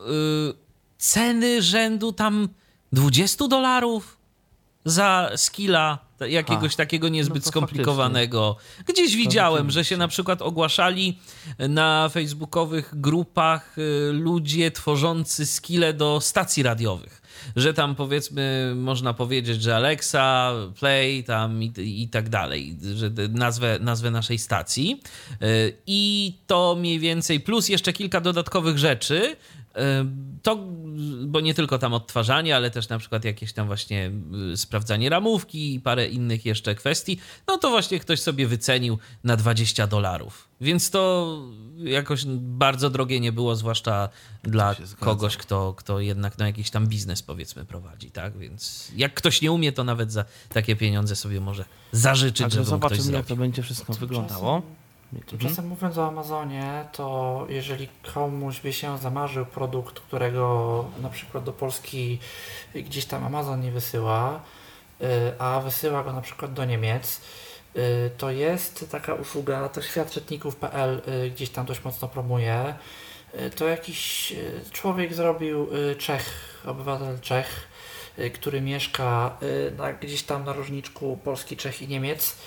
y, 0.50 0.54
ceny 0.98 1.62
rzędu 1.62 2.12
tam 2.12 2.50
20 2.92 3.48
dolarów 3.48 4.21
za 4.86 5.32
skilla 5.36 6.00
jakiegoś 6.30 6.74
A, 6.74 6.78
takiego 6.78 7.10
niezbyt 7.10 7.46
no 7.46 7.52
skomplikowanego. 7.52 8.56
Gdzieś 8.88 9.16
widziałem, 9.16 9.72
że 9.72 9.86
się 9.86 9.98
na 9.98 10.08
przykład 10.08 10.42
ogłaszali 10.42 11.20
na 11.70 12.10
facebookowych 12.10 13.00
grupach 13.00 13.78
y, 13.78 14.12
ludzie 14.14 14.72
tworzący 14.72 15.46
skille 15.46 15.94
do 15.94 16.22
stacji 16.22 16.64
radiowych. 16.64 17.21
Że 17.56 17.74
tam 17.74 17.96
powiedzmy 17.96 18.74
można 18.76 19.14
powiedzieć, 19.14 19.62
że 19.62 19.76
Alexa, 19.76 20.54
Play 20.80 21.24
tam 21.24 21.64
i, 21.64 21.72
i 21.78 22.10
tak 22.10 22.30
dalej, 22.30 22.78
że 22.96 23.12
nazwę, 23.30 23.78
nazwę 23.82 24.12
naszej 24.12 24.38
stacji. 24.38 25.02
Y, 25.32 25.78
I 25.88 26.34
to 26.48 26.76
mniej 26.80 27.00
więcej, 27.00 27.40
plus 27.40 27.70
jeszcze 27.70 27.94
kilka 27.94 28.22
dodatkowych 28.22 28.78
rzeczy. 28.78 29.36
Y, 29.78 29.82
To, 30.44 30.58
bo 31.26 31.40
nie 31.40 31.54
tylko 31.54 31.80
tam 31.80 31.94
odtwarzanie, 31.94 32.56
ale 32.56 32.72
też 32.72 32.90
na 32.90 32.98
przykład 33.00 33.26
jakieś 33.26 33.54
tam 33.54 33.68
właśnie 33.68 34.12
y, 34.54 34.58
sprawdzanie 34.58 35.10
ramówki 35.10 35.74
i 35.74 35.80
parę 35.80 36.08
innych 36.08 36.46
jeszcze 36.46 36.76
kwestii, 36.76 37.20
no 37.48 37.58
to 37.58 37.70
właśnie 37.70 38.00
ktoś 38.00 38.20
sobie 38.20 38.48
wycenił 38.48 38.98
na 39.24 39.38
20 39.38 39.88
dolarów. 39.88 40.48
Więc 40.62 40.90
to 40.90 41.38
jakoś 41.84 42.26
bardzo 42.38 42.90
drogie 42.90 43.20
nie 43.20 43.32
było, 43.32 43.56
zwłaszcza 43.56 44.10
dla 44.44 44.76
kogoś, 45.00 45.38
kto, 45.38 45.74
kto 45.78 46.00
jednak 46.00 46.38
no, 46.38 46.46
jakiś 46.46 46.70
tam 46.70 46.88
biznes 46.88 47.24
powiedzmy 47.24 47.66
prowadzi, 47.66 48.12
tak? 48.12 48.38
Więc 48.38 48.92
jak 48.96 49.14
ktoś 49.14 49.42
nie 49.42 49.52
umie, 49.52 49.72
to 49.72 49.84
nawet 49.84 50.12
za 50.12 50.26
takie 50.50 50.76
pieniądze 50.76 51.16
sobie 51.16 51.42
może 51.42 51.66
zażyczyć, 51.92 52.42
Także 52.42 52.64
żeby 52.64 52.72
mu 52.72 52.80
ktoś 52.80 52.90
zobaczymy 52.90 53.18
jak 53.18 53.26
zrobił. 53.26 53.36
to 53.36 53.36
będzie 53.36 53.64
wszystko 53.64 53.94
wyglądało. 53.94 54.56
Mhm. 54.56 54.82
Tymczasem 55.26 55.68
mówiąc 55.68 55.98
o 55.98 56.08
Amazonie, 56.08 56.86
to 56.92 57.46
jeżeli 57.50 57.88
komuś 58.14 58.60
by 58.60 58.74
się 58.74 58.98
zamarzył 58.98 59.46
produkt, 59.46 60.00
którego 60.00 60.86
na 61.02 61.10
przykład 61.10 61.44
do 61.44 61.54
Polski 61.54 62.20
gdzieś 62.76 63.06
tam 63.06 63.26
Amazon 63.26 63.62
nie 63.62 63.72
wysyła, 63.72 64.42
y, 65.02 65.06
a 65.40 65.60
wysyła 65.60 66.04
go 66.04 66.14
na 66.14 66.22
przykład 66.22 66.54
do 66.54 66.66
Niemiec, 66.66 67.22
to 68.18 68.32
jest 68.32 68.86
taka 68.92 69.14
usługa, 69.14 69.70
to 69.70 69.82
światczytników.pl 69.82 71.02
y, 71.26 71.30
gdzieś 71.30 71.50
tam 71.50 71.66
dość 71.66 71.84
mocno 71.84 72.08
promuje. 72.08 72.76
Y, 73.40 73.50
To 73.50 73.68
jakiś 73.68 74.32
y, 74.32 74.62
człowiek 74.72 75.14
zrobił 75.14 75.68
y, 75.92 75.96
Czech, 75.96 76.26
obywatel 76.66 77.20
Czech, 77.20 77.68
y, 78.20 78.32
który 78.32 78.62
mieszka 78.62 79.38
y, 79.44 79.72
na, 79.78 79.94
gdzieś 79.94 80.24
tam 80.24 80.46
na 80.46 80.54
różniczku 80.54 81.20
Polski, 81.24 81.58
Czech 81.58 81.82
i 81.82 81.88
Niemiec. 81.88 82.38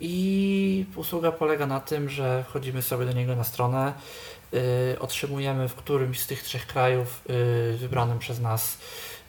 I 0.00 0.86
usługa 0.96 1.32
polega 1.32 1.66
na 1.66 1.80
tym, 1.80 2.08
że 2.08 2.44
wchodzimy 2.48 2.82
sobie 2.82 3.06
do 3.06 3.12
niego 3.12 3.36
na 3.36 3.44
stronę, 3.44 3.92
otrzymujemy 4.98 5.68
w 5.68 5.74
którymś 5.74 6.20
z 6.20 6.26
tych 6.26 6.42
trzech 6.42 6.66
krajów 6.66 7.22
wybranym 7.76 8.18
przez 8.18 8.40
nas 8.40 8.78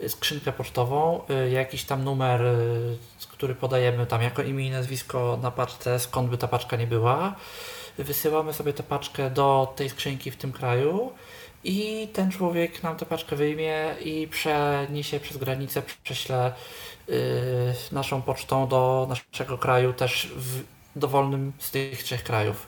skrzynkę 0.08 0.52
pocztową, 0.52 1.22
yy, 1.30 1.50
jakiś 1.50 1.84
tam 1.84 2.04
numer, 2.04 2.42
yy, 2.42 2.98
który 3.32 3.56
podajemy 3.56 4.06
tam 4.06 4.22
jako 4.22 4.44
imię 4.44 4.68
i 4.68 4.72
nazwisko 4.72 5.40
na 5.42 5.52
paczce, 5.52 6.00
skąd 6.00 6.30
by 6.30 6.38
ta 6.38 6.48
paczka 6.48 6.78
nie 6.78 6.88
była. 6.88 7.36
Wysyłamy 7.98 8.54
sobie 8.54 8.74
tę 8.74 8.84
paczkę 8.84 9.30
do 9.30 9.74
tej 9.76 9.90
skrzynki 9.90 10.32
w 10.32 10.36
tym 10.36 10.52
kraju 10.52 11.12
i 11.64 12.08
ten 12.14 12.32
człowiek 12.32 12.84
nam 12.84 12.98
tę 12.98 13.06
paczkę 13.06 13.36
wyjmie 13.36 13.96
i 14.04 14.28
przeniesie 14.28 15.20
przez 15.20 15.38
granicę, 15.38 15.82
prześle 16.04 16.54
yy, 17.08 17.16
naszą 17.92 18.22
pocztą 18.22 18.68
do 18.68 19.08
naszego 19.10 19.58
kraju 19.58 19.94
też 19.94 20.32
w 20.36 20.64
dowolnym 20.96 21.54
z 21.60 21.72
tych 21.72 22.04
trzech 22.04 22.24
krajów. 22.24 22.68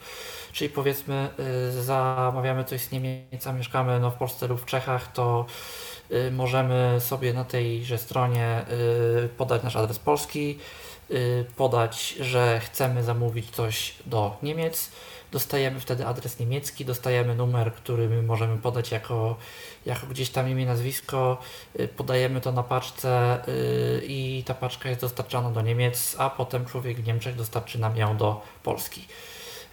Czyli 0.53 0.69
powiedzmy 0.69 1.30
yy, 1.76 1.84
zamawiamy 1.84 2.64
coś 2.64 2.81
z 2.81 2.91
Niemiec, 2.91 3.47
a 3.47 3.53
mieszkamy 3.53 3.99
no, 3.99 4.11
w 4.11 4.15
Polsce 4.15 4.47
lub 4.47 4.61
w 4.61 4.65
Czechach, 4.65 5.11
to 5.11 5.45
możemy 6.31 6.95
sobie 6.99 7.34
na 7.34 7.43
tejże 7.43 7.97
stronie 7.97 8.65
yy, 9.21 9.30
podać 9.38 9.63
nasz 9.63 9.75
adres 9.75 9.99
polski, 9.99 10.59
yy, 11.09 11.45
podać, 11.55 12.09
że 12.09 12.59
chcemy 12.59 13.03
zamówić 13.03 13.49
coś 13.49 13.95
do 14.05 14.38
Niemiec. 14.43 14.91
Dostajemy 15.34 15.80
wtedy 15.80 16.05
adres 16.05 16.39
niemiecki, 16.39 16.85
dostajemy 16.85 17.35
numer, 17.35 17.73
który 17.73 18.09
my 18.09 18.23
możemy 18.23 18.57
podać 18.57 18.91
jako, 18.91 19.35
jako 19.85 20.07
gdzieś 20.07 20.30
tam 20.30 20.49
imię, 20.49 20.65
nazwisko, 20.65 21.38
y, 21.80 21.88
podajemy 21.88 22.41
to 22.41 22.51
na 22.51 22.63
paczce 22.63 23.39
y, 23.47 24.03
i 24.07 24.43
ta 24.45 24.53
paczka 24.53 24.89
jest 24.89 25.01
dostarczana 25.01 25.51
do 25.51 25.61
Niemiec, 25.61 26.15
a 26.17 26.30
potem 26.30 26.65
człowiek 26.65 26.97
w 26.97 27.07
Niemczech 27.07 27.35
dostarczy 27.35 27.80
nam 27.80 27.97
ją 27.97 28.17
do 28.17 28.41
Polski. 28.63 29.07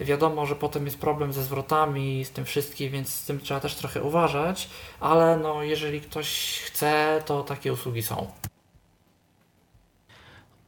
Wiadomo, 0.00 0.46
że 0.46 0.56
potem 0.56 0.84
jest 0.84 0.98
problem 0.98 1.32
ze 1.32 1.42
zwrotami, 1.42 2.24
z 2.24 2.30
tym 2.30 2.44
wszystkim, 2.44 2.92
więc 2.92 3.08
z 3.08 3.24
tym 3.24 3.40
trzeba 3.40 3.60
też 3.60 3.74
trochę 3.74 4.02
uważać, 4.02 4.68
ale 5.00 5.36
no, 5.36 5.62
jeżeli 5.62 6.00
ktoś 6.00 6.60
chce, 6.60 7.22
to 7.26 7.42
takie 7.42 7.72
usługi 7.72 8.02
są. 8.02 8.32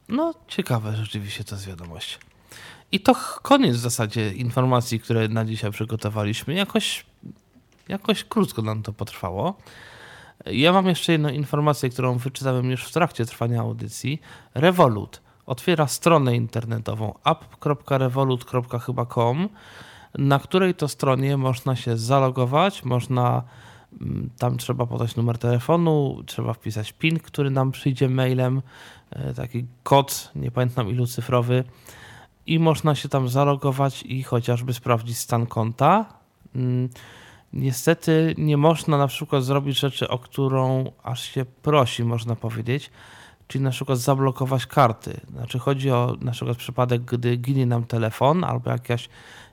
No, 0.09 0.33
ciekawe 0.47 0.95
rzeczywiście 0.95 1.43
to 1.43 1.55
jest 1.55 1.67
wiadomość. 1.67 2.19
I 2.91 2.99
to 2.99 3.15
koniec 3.41 3.75
w 3.75 3.79
zasadzie 3.79 4.31
informacji, 4.31 4.99
które 4.99 5.27
na 5.27 5.45
dzisiaj 5.45 5.71
przygotowaliśmy. 5.71 6.53
Jakoś, 6.53 7.05
jakoś 7.87 8.23
krótko 8.23 8.61
nam 8.61 8.83
to 8.83 8.93
potrwało. 8.93 9.57
Ja 10.45 10.73
mam 10.73 10.87
jeszcze 10.87 11.11
jedną 11.11 11.29
informację, 11.29 11.89
którą 11.89 12.17
wyczytałem 12.17 12.71
już 12.71 12.85
w 12.85 12.91
trakcie 12.91 13.25
trwania 13.25 13.61
audycji. 13.61 14.21
Revolut 14.53 15.21
otwiera 15.45 15.87
stronę 15.87 16.35
internetową 16.35 17.13
app.revolut.chyba.com, 17.25 19.49
na 20.17 20.39
której 20.39 20.75
to 20.75 20.87
stronie 20.87 21.37
można 21.37 21.75
się 21.75 21.97
zalogować, 21.97 22.83
można 22.83 23.43
mm, 24.01 24.29
tam 24.37 24.57
trzeba 24.57 24.85
podać 24.85 25.15
numer 25.15 25.37
telefonu, 25.37 26.23
trzeba 26.25 26.53
wpisać 26.53 26.93
PIN, 26.93 27.19
który 27.19 27.51
nam 27.51 27.71
przyjdzie 27.71 28.09
mailem, 28.09 28.61
e, 29.09 29.33
taki 29.33 29.65
kod, 29.83 30.31
nie 30.35 30.51
pamiętam 30.51 30.89
ilu 30.89 31.07
cyfrowy, 31.07 31.63
i 32.45 32.59
można 32.59 32.95
się 32.95 33.09
tam 33.09 33.29
zalogować 33.29 34.03
i 34.03 34.23
chociażby 34.23 34.73
sprawdzić 34.73 35.17
stan 35.17 35.45
konta. 35.45 36.05
Mm, 36.55 36.89
Niestety 37.53 38.35
nie 38.37 38.57
można 38.57 38.97
na 38.97 39.07
przykład 39.07 39.43
zrobić 39.43 39.79
rzeczy, 39.79 40.07
o 40.07 40.19
którą 40.19 40.91
aż 41.03 41.23
się 41.23 41.45
prosi, 41.45 42.03
można 42.03 42.35
powiedzieć, 42.35 42.91
czyli 43.53 43.63
na 43.63 43.71
przykład 43.71 43.99
zablokować 43.99 44.65
karty. 44.65 45.19
Znaczy 45.31 45.59
chodzi 45.59 45.91
o 45.91 46.15
na 46.21 46.31
przykład 46.31 46.57
przypadek, 46.57 47.01
gdy 47.01 47.37
ginie 47.37 47.65
nam 47.65 47.83
telefon 47.83 48.43
albo 48.43 48.69
jakaś, 48.69 49.09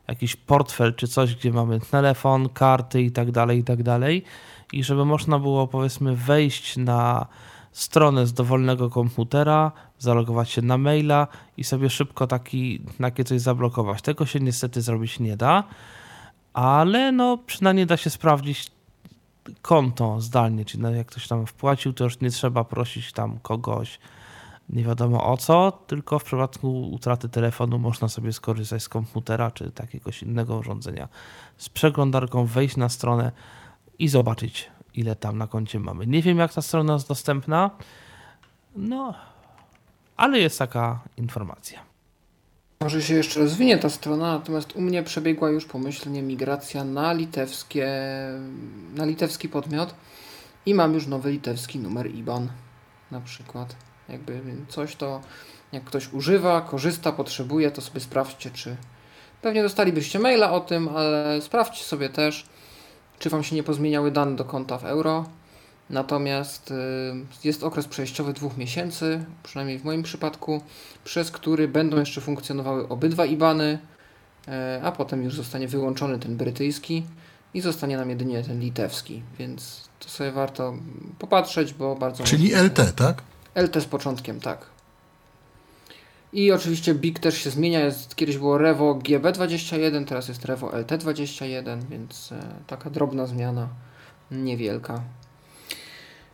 jakiś 0.08 0.36
portfel 0.36 0.94
czy 0.94 1.08
coś, 1.08 1.34
gdzie 1.34 1.52
mamy 1.52 1.80
telefon, 1.80 2.48
karty 2.48 3.02
i 3.02 3.10
tak 3.10 3.30
dalej, 3.30 3.58
i 3.58 3.64
tak 3.64 3.82
dalej. 3.82 4.24
i 4.72 4.84
żeby 4.84 5.04
można 5.04 5.38
było 5.38 5.66
powiedzmy 5.66 6.16
wejść 6.16 6.76
na 6.76 7.26
stronę 7.72 8.26
z 8.26 8.32
dowolnego 8.32 8.90
komputera, 8.90 9.72
zalogować 9.98 10.50
się 10.50 10.62
na 10.62 10.78
maila 10.78 11.26
i 11.56 11.64
sobie 11.64 11.90
szybko 11.90 12.26
taki, 12.26 12.82
takie 13.00 13.24
coś 13.24 13.40
zablokować. 13.40 14.02
Tego 14.02 14.26
się 14.26 14.40
niestety 14.40 14.82
zrobić 14.82 15.20
nie 15.20 15.36
da, 15.36 15.64
ale 16.52 17.12
no 17.12 17.38
przynajmniej 17.46 17.86
da 17.86 17.96
się 17.96 18.10
sprawdzić 18.10 18.70
konto 19.62 20.20
zdalnie, 20.20 20.64
czyli 20.64 20.96
jak 20.96 21.06
ktoś 21.06 21.28
tam 21.28 21.46
wpłacił, 21.46 21.92
to 21.92 22.04
już 22.04 22.20
nie 22.20 22.30
trzeba 22.30 22.64
prosić 22.64 23.12
tam 23.12 23.38
kogoś 23.38 23.98
nie 24.72 24.84
wiadomo 24.84 25.32
o 25.32 25.36
co, 25.36 25.72
tylko 25.86 26.18
w 26.18 26.24
przypadku 26.24 26.90
utraty 26.90 27.28
telefonu 27.28 27.78
można 27.78 28.08
sobie 28.08 28.32
skorzystać 28.32 28.82
z 28.82 28.88
komputera 28.88 29.50
czy 29.50 29.72
jakiegoś 29.80 30.22
innego 30.22 30.56
urządzenia 30.56 31.08
z 31.56 31.68
przeglądarką, 31.68 32.46
wejść 32.46 32.76
na 32.76 32.88
stronę 32.88 33.32
i 33.98 34.08
zobaczyć, 34.08 34.70
ile 34.94 35.16
tam 35.16 35.38
na 35.38 35.46
koncie 35.46 35.80
mamy. 35.80 36.06
Nie 36.06 36.22
wiem, 36.22 36.38
jak 36.38 36.52
ta 36.52 36.62
strona 36.62 36.92
jest 36.92 37.08
dostępna, 37.08 37.70
no, 38.76 39.14
ale 40.16 40.38
jest 40.38 40.58
taka 40.58 41.00
informacja. 41.16 41.89
Może 42.82 43.02
się 43.02 43.14
jeszcze 43.14 43.40
rozwinie 43.40 43.78
ta 43.78 43.90
strona, 43.90 44.32
natomiast 44.32 44.76
u 44.76 44.80
mnie 44.80 45.02
przebiegła 45.02 45.50
już 45.50 45.64
pomyślnie 45.64 46.22
migracja 46.22 46.84
na 46.84 47.12
litewskie, 47.12 47.88
na 48.94 49.04
litewski 49.04 49.48
podmiot 49.48 49.94
i 50.66 50.74
mam 50.74 50.94
już 50.94 51.06
nowy 51.06 51.30
litewski 51.30 51.78
numer 51.78 52.14
IBAN 52.14 52.48
na 53.10 53.20
przykład. 53.20 53.76
Jakby 54.08 54.40
coś 54.68 54.96
to, 54.96 55.20
jak 55.72 55.84
ktoś 55.84 56.12
używa, 56.12 56.60
korzysta, 56.60 57.12
potrzebuje, 57.12 57.70
to 57.70 57.80
sobie 57.80 58.00
sprawdźcie, 58.00 58.50
czy 58.50 58.76
pewnie 59.42 59.62
dostalibyście 59.62 60.18
maila 60.18 60.52
o 60.52 60.60
tym, 60.60 60.88
ale 60.88 61.38
sprawdźcie 61.42 61.84
sobie 61.84 62.08
też, 62.08 62.46
czy 63.18 63.30
Wam 63.30 63.44
się 63.44 63.56
nie 63.56 63.62
pozmieniały 63.62 64.10
dane 64.10 64.36
do 64.36 64.44
konta 64.44 64.78
w 64.78 64.84
euro. 64.84 65.24
Natomiast 65.90 66.70
y, 66.70 66.74
jest 67.44 67.62
okres 67.62 67.86
przejściowy 67.86 68.32
dwóch 68.32 68.56
miesięcy, 68.56 69.24
przynajmniej 69.42 69.78
w 69.78 69.84
moim 69.84 70.02
przypadku, 70.02 70.62
przez 71.04 71.30
który 71.30 71.68
będą 71.68 71.98
jeszcze 71.98 72.20
funkcjonowały 72.20 72.88
obydwa 72.88 73.26
IBANy, 73.26 73.78
e, 74.48 74.80
a 74.84 74.92
potem 74.92 75.22
już 75.24 75.34
zostanie 75.34 75.68
wyłączony 75.68 76.18
ten 76.18 76.36
brytyjski 76.36 77.06
i 77.54 77.60
zostanie 77.60 77.96
nam 77.96 78.10
jedynie 78.10 78.42
ten 78.42 78.60
litewski, 78.60 79.22
więc 79.38 79.88
to 79.98 80.08
sobie 80.08 80.32
warto 80.32 80.74
popatrzeć, 81.18 81.74
bo 81.74 81.96
bardzo. 81.96 82.24
Czyli 82.24 82.54
LT, 82.54 82.92
tak? 82.96 83.22
LT 83.54 83.80
z 83.80 83.84
początkiem, 83.84 84.40
tak. 84.40 84.66
I 86.32 86.52
oczywiście 86.52 86.94
BIG 86.94 87.18
też 87.18 87.38
się 87.38 87.50
zmienia. 87.50 87.80
Jest, 87.80 88.16
kiedyś 88.16 88.38
było 88.38 88.58
Revo 88.58 88.94
GB21, 88.94 90.04
teraz 90.04 90.28
jest 90.28 90.44
Revo 90.44 90.68
LT21, 90.68 91.82
więc 91.90 92.32
e, 92.32 92.54
taka 92.66 92.90
drobna 92.90 93.26
zmiana, 93.26 93.68
niewielka. 94.30 95.02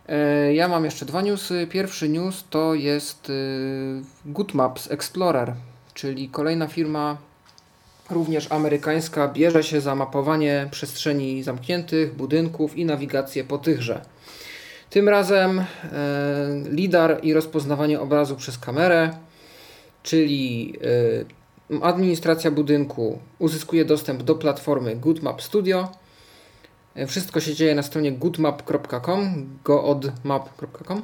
E, 0.09 0.55
ja 0.55 0.69
mam 0.69 0.85
jeszcze 0.85 1.07
dwa 1.07 1.23
newsy. 1.23 1.67
Pierwszy 1.71 2.09
news 2.09 2.45
to 2.51 2.75
jest 2.75 3.31
e, 3.31 3.33
GoodMaps 4.27 4.91
Explorer, 4.91 5.55
czyli 5.95 6.29
kolejna 6.29 6.67
firma, 6.67 7.17
również 8.11 8.53
amerykańska, 8.53 9.29
bierze 9.29 9.63
się 9.65 9.81
za 9.81 9.95
mapowanie 9.95 10.69
przestrzeni 10.71 11.43
zamkniętych, 11.43 12.15
budynków 12.15 12.77
i 12.77 12.85
nawigację 12.85 13.45
po 13.45 13.59
tychże. 13.59 14.01
Tym 14.91 15.09
razem 15.09 15.59
e, 15.59 15.65
lidar 16.71 17.19
i 17.23 17.33
rozpoznawanie 17.33 18.01
obrazu 18.01 18.37
przez 18.37 18.59
kamerę, 18.59 19.11
czyli 20.03 20.73
administracja 21.83 22.51
budynku 22.51 23.19
uzyskuje 23.39 23.85
dostęp 23.85 24.23
do 24.23 24.35
platformy 24.35 24.97
GoodMap 24.97 25.43
Studio. 25.43 25.89
E, 26.97 27.07
wszystko 27.07 27.41
się 27.41 27.55
dzieje 27.55 27.75
na 27.75 27.83
stronie 27.83 28.13
goodmap.com, 28.13 29.49
goodmap.com 29.65 31.03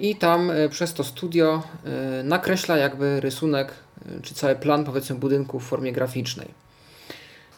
i 0.00 0.16
tam 0.16 0.52
przez 0.70 0.94
to 0.94 1.04
studio 1.04 1.62
nakreśla 2.24 2.76
jakby 2.76 3.20
rysunek 3.20 3.74
czy 4.22 4.34
cały 4.34 4.54
plan 4.54 4.84
powiedzmy 4.84 5.16
budynku 5.16 5.60
w 5.60 5.64
formie 5.64 5.92
graficznej. 5.92 6.48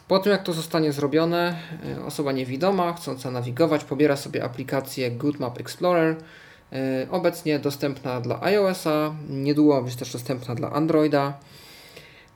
Po 0.07 0.19
tym 0.19 0.31
jak 0.31 0.43
to 0.43 0.53
zostanie 0.53 0.91
zrobione, 0.91 1.59
e, 1.97 2.05
osoba 2.05 2.31
niewidoma, 2.31 2.93
chcąca 2.93 3.31
nawigować, 3.31 3.83
pobiera 3.83 4.15
sobie 4.15 4.43
aplikację 4.43 5.11
GoodMap 5.11 5.59
Explorer, 5.59 6.15
e, 6.73 7.07
obecnie 7.11 7.59
dostępna 7.59 8.21
dla 8.21 8.41
iOS-a, 8.41 9.15
niedługo 9.29 9.81
być 9.81 9.95
też 9.95 10.11
dostępna 10.11 10.55
dla 10.55 10.71
Androida. 10.71 11.39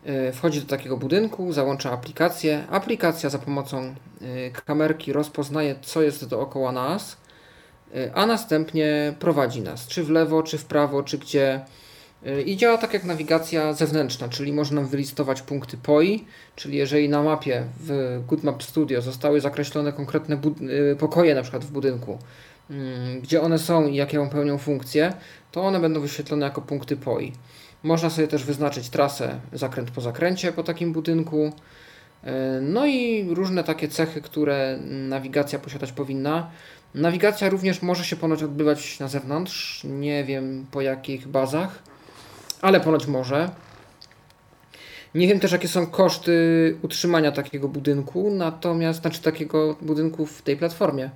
E, 0.06 0.32
wchodzi 0.32 0.62
do 0.62 0.68
takiego 0.68 0.98
budynku, 0.98 1.54
załącza 1.54 1.92
aplikację. 1.92 2.64
Aplikacja 2.70 3.30
za 3.30 3.40
pomocą 3.40 3.96
kamerki 4.66 5.14
rozpoznaje, 5.14 5.76
co 5.82 6.02
jest 6.02 6.28
dookoła 6.28 6.72
nas, 6.72 7.18
a 8.14 8.26
następnie 8.26 9.14
prowadzi 9.20 9.62
nas, 9.62 9.88
czy 9.88 10.04
w 10.04 10.10
lewo, 10.10 10.44
czy 10.44 10.58
w 10.58 10.66
prawo, 10.66 11.04
czy 11.04 11.18
gdzie 11.18 11.62
I 12.46 12.58
działa 12.58 12.78
tak 12.78 12.94
jak 12.94 13.04
nawigacja 13.04 13.74
zewnętrzna, 13.74 14.30
czyli 14.30 14.54
można 14.54 14.82
wylistować 14.82 15.42
punkty 15.42 15.78
POI, 15.78 16.26
czyli 16.56 16.78
jeżeli 16.78 17.10
na 17.10 17.24
mapie 17.24 17.64
w 17.80 18.20
GoodMap 18.28 18.64
Studio 18.64 19.02
zostały 19.02 19.42
zakreślone 19.42 19.94
konkretne 19.94 20.42
pokoje 21.00 21.36
na 21.36 21.42
przykład 21.42 21.66
w 21.66 21.72
budynku, 21.72 22.18
mm, 22.70 23.22
gdzie 23.22 23.42
one 23.42 23.60
są 23.60 23.88
i 23.88 23.96
jakie 23.96 24.30
pełnią 24.30 24.58
funkcje, 24.58 25.14
to 25.52 25.62
one 25.62 25.80
będą 25.80 26.00
wyświetlone 26.00 26.46
jako 26.46 26.62
punkty 26.62 26.98
POI. 26.98 27.34
Można 27.84 28.10
sobie 28.10 28.28
też 28.28 28.44
wyznaczyć 28.44 28.90
trasę 28.90 29.40
zakręt 29.54 29.92
po 29.92 30.02
zakręcie 30.02 30.52
po 30.52 30.64
takim 30.64 30.94
budynku. 30.94 31.46
Y, 31.48 32.30
no 32.62 32.86
i 32.86 33.28
różne 33.34 33.64
takie 33.64 33.88
cechy, 33.88 34.22
które 34.22 34.80
nawigacja 34.88 35.60
posiadać 35.60 35.92
powinna. 35.92 36.52
Nawigacja 36.96 37.50
również 37.50 37.82
może 37.82 38.06
się 38.06 38.16
ponoć 38.16 38.44
odbywać 38.44 39.00
na 39.00 39.08
zewnątrz, 39.08 39.84
nie 39.84 40.24
wiem 40.24 40.66
po 40.72 40.82
jakich 40.82 41.28
bazach 41.28 41.84
ale 42.62 42.80
ponoć 42.80 43.08
może. 43.08 43.50
Nie 45.16 45.28
wiem 45.28 45.40
też, 45.40 45.52
jakie 45.52 45.68
są 45.68 45.88
koszty 45.88 46.78
utrzymania 46.82 47.32
takiego 47.32 47.68
budynku, 47.68 48.32
natomiast, 48.32 49.02
znaczy 49.02 49.22
takiego 49.22 49.76
budynku 49.82 50.26
w 50.26 50.42
tej 50.42 50.58
platformie. 50.58 51.10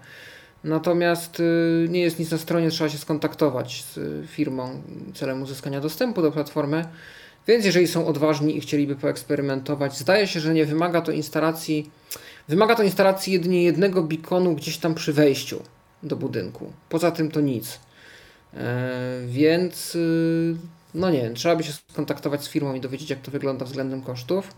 Natomiast 0.65 1.39
y, 1.39 1.87
nie 1.89 1.99
jest 1.99 2.19
nic 2.19 2.31
na 2.31 2.37
stronie, 2.37 2.69
trzeba 2.69 2.89
się 2.89 2.97
skontaktować 2.97 3.83
z 3.83 3.99
firmą 4.29 4.81
celem 5.13 5.41
uzyskania 5.41 5.81
dostępu 5.81 6.21
do 6.21 6.31
platformy. 6.31 6.85
Więc 7.47 7.65
jeżeli 7.65 7.87
są 7.87 8.07
odważni 8.07 8.57
i 8.57 8.61
chcieliby 8.61 8.95
poeksperymentować, 8.95 9.97
zdaje 9.97 10.27
się, 10.27 10.39
że 10.39 10.53
nie 10.53 10.65
wymaga 10.65 11.01
to 11.01 11.11
instalacji, 11.11 11.91
wymaga 12.47 12.75
to 12.75 12.83
instalacji 12.83 13.33
jedynie 13.33 13.63
jednego 13.63 14.03
beaconu 14.03 14.55
gdzieś 14.55 14.77
tam 14.77 14.95
przy 14.95 15.13
wejściu 15.13 15.61
do 16.03 16.15
budynku. 16.15 16.73
Poza 16.89 17.11
tym 17.11 17.31
to 17.31 17.41
nic. 17.41 17.79
E, 18.53 19.21
więc 19.27 19.95
y, 19.95 20.55
no 20.93 21.09
nie 21.09 21.31
trzeba 21.31 21.55
by 21.55 21.63
się 21.63 21.73
skontaktować 21.91 22.43
z 22.43 22.49
firmą 22.49 22.73
i 22.73 22.81
dowiedzieć, 22.81 23.09
jak 23.09 23.19
to 23.21 23.31
wygląda 23.31 23.65
względem 23.65 24.01
kosztów. 24.01 24.53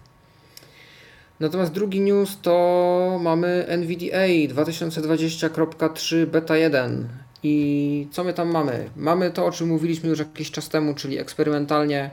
Natomiast 1.40 1.72
drugi 1.72 2.02
news 2.02 2.38
to 2.42 3.20
mamy 3.22 3.66
NVDA 3.68 4.28
2020.3 4.28 6.26
beta 6.26 6.58
1. 6.58 7.08
I 7.44 8.08
co 8.12 8.24
my 8.24 8.34
tam 8.34 8.52
mamy? 8.52 8.90
Mamy 8.96 9.32
to, 9.32 9.46
o 9.46 9.52
czym 9.52 9.68
mówiliśmy 9.68 10.10
już 10.10 10.20
jakiś 10.20 10.52
czas 10.52 10.70
temu, 10.70 10.94
czyli 10.94 11.18
eksperymentalnie 11.18 12.10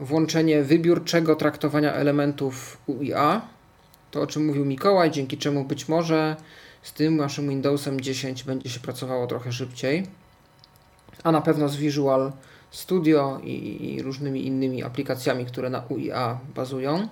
włączenie 0.00 0.62
wybiórczego 0.62 1.36
traktowania 1.36 1.92
elementów 1.92 2.78
UIA. 2.86 3.42
To, 4.10 4.20
o 4.20 4.26
czym 4.26 4.46
mówił 4.46 4.64
Mikołaj, 4.64 5.10
dzięki 5.10 5.38
czemu 5.38 5.64
być 5.64 5.88
może 5.88 6.36
z 6.82 6.92
tym 6.92 7.16
naszym 7.16 7.48
Windowsem 7.48 8.00
10 8.00 8.44
będzie 8.44 8.70
się 8.70 8.80
pracowało 8.80 9.26
trochę 9.26 9.52
szybciej. 9.52 10.06
A 11.24 11.32
na 11.32 11.40
pewno 11.40 11.68
z 11.68 11.76
Visual 11.76 12.32
Studio 12.70 13.40
i, 13.44 13.94
i 13.94 14.02
różnymi 14.02 14.46
innymi 14.46 14.82
aplikacjami, 14.82 15.46
które 15.46 15.70
na 15.70 15.82
UIA 15.88 16.38
bazują. 16.54 17.08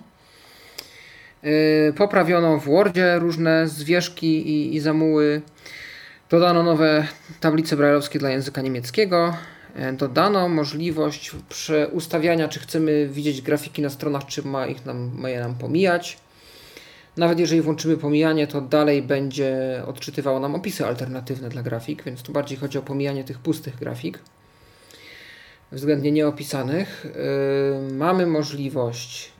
Yy, 1.45 1.93
poprawiono 1.93 2.57
w 2.57 2.65
Wordzie 2.65 3.19
różne 3.19 3.67
zwierzki 3.67 4.49
i, 4.49 4.75
i 4.75 4.79
zamuły. 4.79 5.41
Dodano 6.29 6.63
nowe 6.63 7.07
tablice 7.39 7.77
brajlowskie 7.77 8.19
dla 8.19 8.29
języka 8.29 8.61
niemieckiego. 8.61 9.33
Yy, 9.75 9.93
dodano 9.93 10.49
możliwość 10.49 11.31
przeustawiania, 11.49 12.47
czy 12.47 12.59
chcemy 12.59 13.07
widzieć 13.07 13.41
grafiki 13.41 13.81
na 13.81 13.89
stronach, 13.89 14.25
czy 14.25 14.47
ma 14.47 14.67
ich 14.67 14.85
nam, 14.85 15.11
ma 15.15 15.29
je 15.29 15.39
nam 15.39 15.55
pomijać. 15.55 16.17
Nawet 17.17 17.39
jeżeli 17.39 17.61
włączymy 17.61 17.97
pomijanie, 17.97 18.47
to 18.47 18.61
dalej 18.61 19.01
będzie 19.01 19.83
odczytywało 19.87 20.39
nam 20.39 20.55
opisy 20.55 20.85
alternatywne 20.85 21.49
dla 21.49 21.63
grafik, 21.63 22.03
więc 22.03 22.21
tu 22.21 22.31
bardziej 22.31 22.57
chodzi 22.57 22.77
o 22.77 22.81
pomijanie 22.81 23.23
tych 23.23 23.39
pustych 23.39 23.75
grafik 23.75 24.19
względnie 25.71 26.11
nieopisanych, 26.11 27.05
y, 27.05 27.93
mamy 27.93 28.25
możliwość 28.25 29.25
y, 29.27 29.34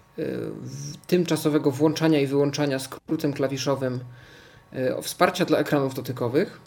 tymczasowego 1.08 1.72
włączania 1.72 2.20
i 2.20 2.28
wyłączania 2.28 2.80
skrótem 2.80 3.34
klawiszowym 3.34 4.00
y, 4.74 5.02
wsparcia 5.02 5.46
dla 5.46 5.58
ekranów 5.58 5.94
dotykowych. 5.94 6.60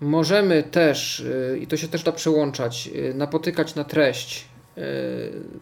Możemy 0.00 0.62
też, 0.62 1.24
i 1.60 1.66
to 1.66 1.76
się 1.76 1.88
też 1.88 2.02
da 2.02 2.12
przełączać, 2.12 2.90
napotykać 3.14 3.74
na 3.74 3.84
treść 3.84 4.48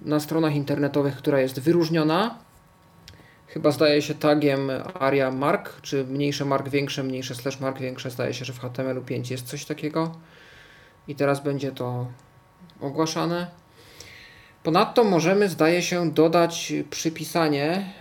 na 0.03 0.21
stronach 0.21 0.55
internetowych, 0.55 1.17
która 1.17 1.41
jest 1.41 1.61
wyróżniona. 1.61 2.39
chyba 3.47 3.71
zdaje 3.71 4.03
się 4.03 4.15
tagiem 4.15 4.71
aria 4.95 5.31
mark, 5.31 5.81
czy 5.81 6.05
mniejsze 6.05 6.45
mark 6.45 6.69
większe, 6.69 7.03
mniejsze 7.03 7.35
slash 7.35 7.61
mark 7.61 7.79
większe, 7.79 8.11
zdaje 8.11 8.35
się, 8.35 8.45
że 8.45 8.53
w 8.53 8.59
HTML 8.59 9.03
5 9.03 9.31
jest 9.31 9.47
coś 9.47 9.65
takiego 9.65 10.13
i 11.09 11.15
teraz 11.15 11.43
będzie 11.43 11.73
to 11.73 12.07
ogłaszane. 12.81 13.60
Ponadto 14.63 15.05
możemy, 15.05 15.49
zdaje 15.49 15.83
się, 15.83 16.11
dodać 16.11 16.73
przypisanie 16.91 17.93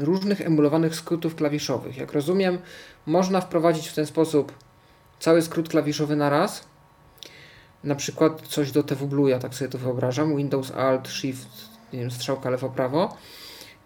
różnych 0.00 0.40
emulowanych 0.40 0.94
skrótów 0.94 1.34
klawiszowych. 1.34 1.96
Jak 1.96 2.12
rozumiem, 2.12 2.58
można 3.06 3.40
wprowadzić 3.40 3.88
w 3.88 3.94
ten 3.94 4.06
sposób 4.06 4.52
cały 5.20 5.42
skrót 5.42 5.68
klawiszowy 5.68 6.16
na 6.16 6.30
raz. 6.30 6.64
Na 7.84 7.94
przykład 7.94 8.42
coś 8.42 8.72
do 8.72 8.82
TW 8.82 9.28
ja 9.28 9.38
tak 9.38 9.54
sobie 9.54 9.68
to 9.68 9.78
wyobrażam. 9.78 10.36
Windows 10.36 10.70
Alt 10.70 11.08
Shift, 11.08 11.48
nie 11.92 11.98
wiem, 11.98 12.10
strzałka 12.10 12.50
lewo-prawo. 12.50 13.16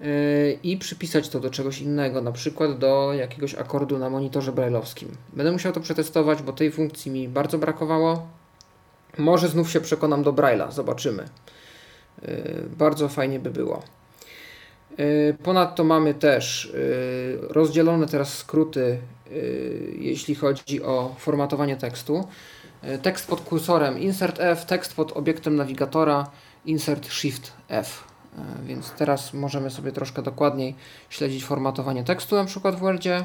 Yy, 0.00 0.58
I 0.62 0.76
przypisać 0.76 1.28
to 1.28 1.40
do 1.40 1.50
czegoś 1.50 1.80
innego, 1.80 2.22
na 2.22 2.32
przykład 2.32 2.78
do 2.78 3.12
jakiegoś 3.12 3.54
akordu 3.54 3.98
na 3.98 4.10
monitorze 4.10 4.52
brailleowskim. 4.52 5.08
Będę 5.32 5.52
musiał 5.52 5.72
to 5.72 5.80
przetestować, 5.80 6.42
bo 6.42 6.52
tej 6.52 6.72
funkcji 6.72 7.10
mi 7.10 7.28
bardzo 7.28 7.58
brakowało. 7.58 8.26
Może 9.18 9.48
znów 9.48 9.70
się 9.70 9.80
przekonam 9.80 10.22
do 10.22 10.32
Braille'a, 10.32 10.72
zobaczymy. 10.72 11.28
Yy, 12.22 12.62
bardzo 12.78 13.08
fajnie 13.08 13.40
by 13.40 13.50
było. 13.50 13.82
Yy, 14.98 15.36
ponadto 15.42 15.84
mamy 15.84 16.14
też 16.14 16.72
rozdzielone 17.40 18.06
teraz 18.06 18.34
skróty, 18.34 18.98
jeśli 19.98 20.34
chodzi 20.34 20.82
o 20.82 21.14
formatowanie 21.18 21.76
tekstu. 21.76 22.28
Tekst 23.02 23.28
pod 23.28 23.40
kursorem 23.40 23.98
Insert 23.98 24.40
F, 24.40 24.64
tekst 24.64 24.94
pod 24.94 25.12
obiektem 25.12 25.56
nawigatora 25.56 26.30
Insert 26.64 27.12
Shift 27.12 27.52
F. 27.68 28.04
Więc 28.64 28.90
teraz 28.90 29.34
możemy 29.34 29.70
sobie 29.70 29.92
troszkę 29.92 30.22
dokładniej 30.22 30.74
śledzić 31.10 31.44
formatowanie 31.44 32.04
tekstu, 32.04 32.36
na 32.36 32.44
przykład 32.44 32.76
w 32.76 32.78
Wordzie. 32.78 33.24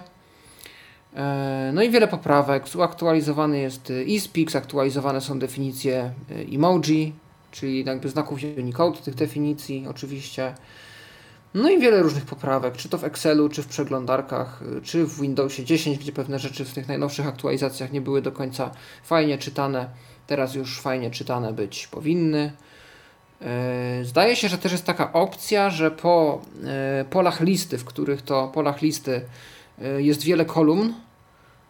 E, 1.16 1.72
no 1.74 1.84
i 1.84 1.90
wiele 1.90 2.08
poprawek. 2.08 2.68
Zaktualizowany 2.68 3.60
jest 3.60 3.94
eSpeak, 4.18 4.52
zaktualizowane 4.52 5.22
są 5.22 5.40
definicje 5.40 6.14
e, 6.32 6.56
emoji, 6.56 7.14
czyli 7.52 7.86
jakby 7.86 8.10
znaków 8.10 8.40
Unicode 8.58 8.98
tych 8.98 9.16
definicji 9.16 9.86
oczywiście. 9.90 10.54
No 11.54 11.70
i 11.70 11.80
wiele 11.80 12.02
różnych 12.02 12.26
poprawek, 12.26 12.78
czy 12.78 12.90
to 12.90 12.98
w 12.98 13.04
Excelu, 13.04 13.50
czy 13.50 13.64
w 13.64 13.68
przeglądarkach, 13.68 14.62
e, 14.78 14.82
czy 14.82 15.06
w 15.06 15.22
Windowsie 15.22 15.66
10, 15.66 15.98
gdzie 15.98 16.12
pewne 16.12 16.40
rzeczy 16.40 16.66
w 16.66 16.74
tych 16.74 16.88
najnowszych 16.88 17.28
aktualizacjach 17.28 17.92
nie 17.92 18.02
były 18.02 18.22
do 18.22 18.32
końca 18.32 18.72
fajnie 19.04 19.38
czytane. 19.38 19.90
Teraz 20.28 20.56
już 20.56 20.82
fajnie 20.82 21.12
czytane 21.12 21.54
być 21.54 21.88
powinny. 21.88 22.52
Zdaje 24.04 24.36
się, 24.36 24.50
że 24.50 24.58
też 24.58 24.72
jest 24.72 24.86
taka 24.86 25.14
opcja, 25.14 25.70
że 25.70 25.92
po 25.92 26.42
polach 27.10 27.42
listy, 27.42 27.78
w 27.78 27.86
których 27.86 28.22
to 28.22 28.48
polach 28.48 28.82
listy 28.82 29.22
E, 29.22 29.26
jest 29.98 30.24
wiele 30.24 30.46
kolumn 30.46 30.94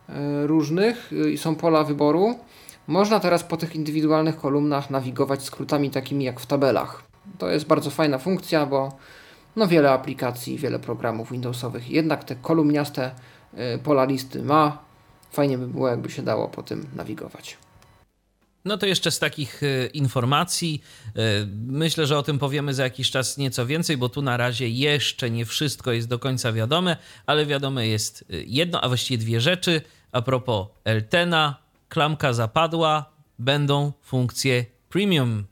e, 0.09 0.47
różnych 0.47 1.11
e, 1.13 1.29
i 1.29 1.37
są 1.37 1.55
pola 1.55 1.83
wyboru. 1.83 2.35
Można 2.87 3.19
teraz 3.19 3.43
po 3.43 3.57
tych 3.57 3.75
indywidualnych 3.75 4.37
kolumnach 4.37 4.89
nawigować 4.89 5.43
skrótami 5.43 5.89
takimi 5.89 6.25
jak 6.25 6.39
w 6.39 6.45
tabelach. 6.45 7.03
To 7.37 7.49
jest 7.49 7.65
bardzo 7.65 7.89
fajna 7.89 8.17
funkcja, 8.17 8.65
bo 8.65 8.91
no 9.55 9.67
wiele 9.67 9.91
aplikacji, 9.91 10.57
wiele 10.57 10.79
programów 10.79 11.31
Windowsowych 11.31 11.89
jednak 11.89 12.23
te 12.23 12.35
kolumniaste 12.35 13.11
pola 13.83 14.05
listy 14.05 14.43
ma. 14.43 14.77
Fajnie 15.31 15.57
by 15.57 15.67
było, 15.67 15.87
jakby 15.87 16.09
się 16.09 16.21
dało 16.21 16.47
po 16.47 16.63
tym 16.63 16.85
nawigować. 16.95 17.57
No 18.65 18.77
to 18.77 18.85
jeszcze 18.85 19.11
z 19.11 19.19
takich 19.19 19.63
e, 19.63 19.85
informacji, 19.87 20.81
e, 21.15 21.19
myślę, 21.67 22.07
że 22.07 22.17
o 22.17 22.23
tym 22.23 22.39
powiemy 22.39 22.73
za 22.73 22.83
jakiś 22.83 23.11
czas 23.11 23.37
nieco 23.37 23.65
więcej, 23.65 23.97
bo 23.97 24.09
tu 24.09 24.21
na 24.21 24.37
razie 24.37 24.69
jeszcze 24.69 25.29
nie 25.29 25.45
wszystko 25.45 25.91
jest 25.91 26.07
do 26.07 26.19
końca 26.19 26.53
wiadome, 26.53 26.97
ale 27.25 27.45
wiadome 27.45 27.87
jest 27.87 28.25
e, 28.29 28.35
jedno, 28.45 28.81
a 28.81 28.87
właściwie 28.87 29.17
dwie 29.17 29.41
rzeczy. 29.41 29.81
A 30.11 30.21
propos 30.21 30.67
Eltena, 30.83 31.55
klamka 31.89 32.33
zapadła, 32.33 33.05
będą 33.39 33.91
funkcje 34.01 34.65
premium. 34.89 35.50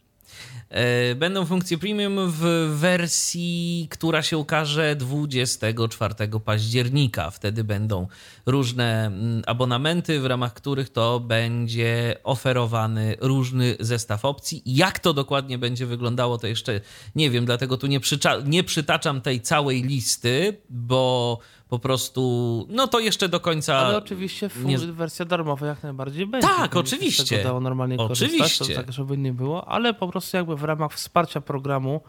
E, 0.70 1.16
będą 1.16 1.46
funkcje 1.46 1.78
premium 1.78 2.32
w 2.32 2.70
wersji, 2.80 3.88
która 3.92 4.22
się 4.22 4.38
ukaże 4.38 4.96
24 4.96 6.16
października. 6.46 7.30
Wtedy 7.30 7.64
będą 7.64 8.08
różne 8.46 9.06
mm, 9.06 9.42
abonamenty, 9.48 10.20
w 10.20 10.26
ramach 10.26 10.54
których 10.54 10.90
to 10.90 11.20
będzie 11.20 12.16
oferowany 12.24 13.16
różny 13.20 13.76
zestaw 13.80 14.26
opcji. 14.26 14.62
Jak 14.66 15.00
to 15.00 15.14
dokładnie 15.14 15.58
będzie 15.58 15.86
wyglądało, 15.86 16.38
to 16.38 16.48
jeszcze 16.48 16.82
nie 17.16 17.30
wiem, 17.30 17.46
dlatego 17.46 17.78
tu 17.78 17.88
nie, 17.88 18.00
nie 18.46 18.64
przytaczam 18.64 19.22
tej 19.22 19.42
całej 19.42 19.84
listy, 19.84 20.58
bo 20.70 21.40
po 21.70 21.80
prostu, 21.80 22.66
no 22.70 22.88
to 22.88 23.00
jeszcze 23.00 23.30
do 23.30 23.40
końca. 23.40 23.78
Ale 23.78 23.98
oczywiście 23.98 24.50
nie... 24.64 24.78
wersja 24.78 25.26
darmowa 25.26 25.68
jak 25.68 25.84
najbardziej 25.84 26.28
będzie. 26.28 26.48
Tak, 26.48 26.76
oczywiście. 26.76 27.44
dało 27.44 27.60
normalnie 27.60 27.98
oczywiście. 27.98 28.76
tak, 28.76 28.94
żeby 28.94 29.18
nie 29.18 29.34
było, 29.34 29.68
ale 29.68 29.94
po 29.94 30.08
prostu 30.08 30.38
jakby 30.38 30.56
w 30.56 30.64
ramach 30.64 30.94
wsparcia 30.94 31.42
programu, 31.42 32.02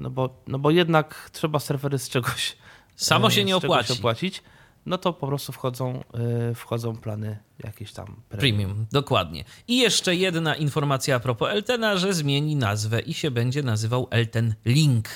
no 0.00 0.10
bo, 0.10 0.42
no 0.46 0.58
bo 0.58 0.70
jednak 0.70 1.30
trzeba 1.32 1.58
serwery 1.58 1.98
z 1.98 2.08
czegoś. 2.08 2.56
Samo 2.96 3.30
się 3.30 3.44
nie 3.44 3.56
opłaci. 3.56 3.92
opłacić. 3.92 4.42
No 4.86 4.98
to 4.98 5.12
po 5.12 5.26
prostu 5.26 5.52
wchodzą, 5.52 6.04
yy, 6.48 6.54
wchodzą 6.54 6.96
plany 6.96 7.38
jakieś 7.64 7.92
tam 7.92 8.06
premium. 8.28 8.58
premium. 8.58 8.86
Dokładnie. 8.92 9.44
I 9.68 9.78
jeszcze 9.78 10.14
jedna 10.14 10.54
informacja 10.54 11.16
a 11.16 11.20
propos 11.20 11.48
Eltena, 11.50 11.96
że 11.96 12.14
zmieni 12.14 12.56
nazwę 12.56 13.00
i 13.00 13.14
się 13.14 13.30
będzie 13.30 13.62
nazywał 13.62 14.08
Elten 14.10 14.54
Link. 14.64 15.08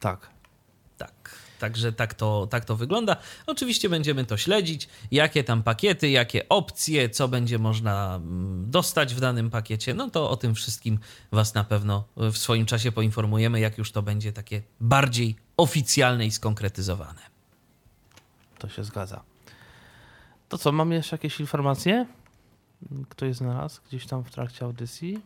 Tak. 0.00 0.37
Także 1.58 1.92
tak 1.92 2.14
to, 2.14 2.46
tak 2.50 2.64
to 2.64 2.76
wygląda. 2.76 3.16
Oczywiście 3.46 3.88
będziemy 3.88 4.24
to 4.24 4.36
śledzić, 4.36 4.88
jakie 5.10 5.44
tam 5.44 5.62
pakiety, 5.62 6.10
jakie 6.10 6.48
opcje, 6.48 7.10
co 7.10 7.28
będzie 7.28 7.58
można 7.58 8.14
mm, 8.16 8.70
dostać 8.70 9.14
w 9.14 9.20
danym 9.20 9.50
pakiecie. 9.50 9.94
No 9.94 10.10
to 10.10 10.30
o 10.30 10.36
tym 10.36 10.54
wszystkim 10.54 10.98
Was 11.32 11.54
na 11.54 11.64
pewno 11.64 12.04
w 12.16 12.36
swoim 12.36 12.66
czasie 12.66 12.92
poinformujemy, 12.92 13.60
jak 13.60 13.78
już 13.78 13.92
to 13.92 14.02
będzie 14.02 14.32
takie 14.32 14.62
bardziej 14.80 15.36
oficjalne 15.56 16.26
i 16.26 16.30
skonkretyzowane. 16.30 17.20
To 18.58 18.68
się 18.68 18.84
zgadza. 18.84 19.22
To 20.48 20.58
co, 20.58 20.72
mamy 20.72 20.94
jeszcze 20.94 21.16
jakieś 21.16 21.40
informacje? 21.40 22.06
Ktoś 23.08 23.36
znalazł 23.36 23.80
gdzieś 23.88 24.06
tam 24.06 24.24
w 24.24 24.30
trakcie 24.30 24.64
audycji? 24.64 25.20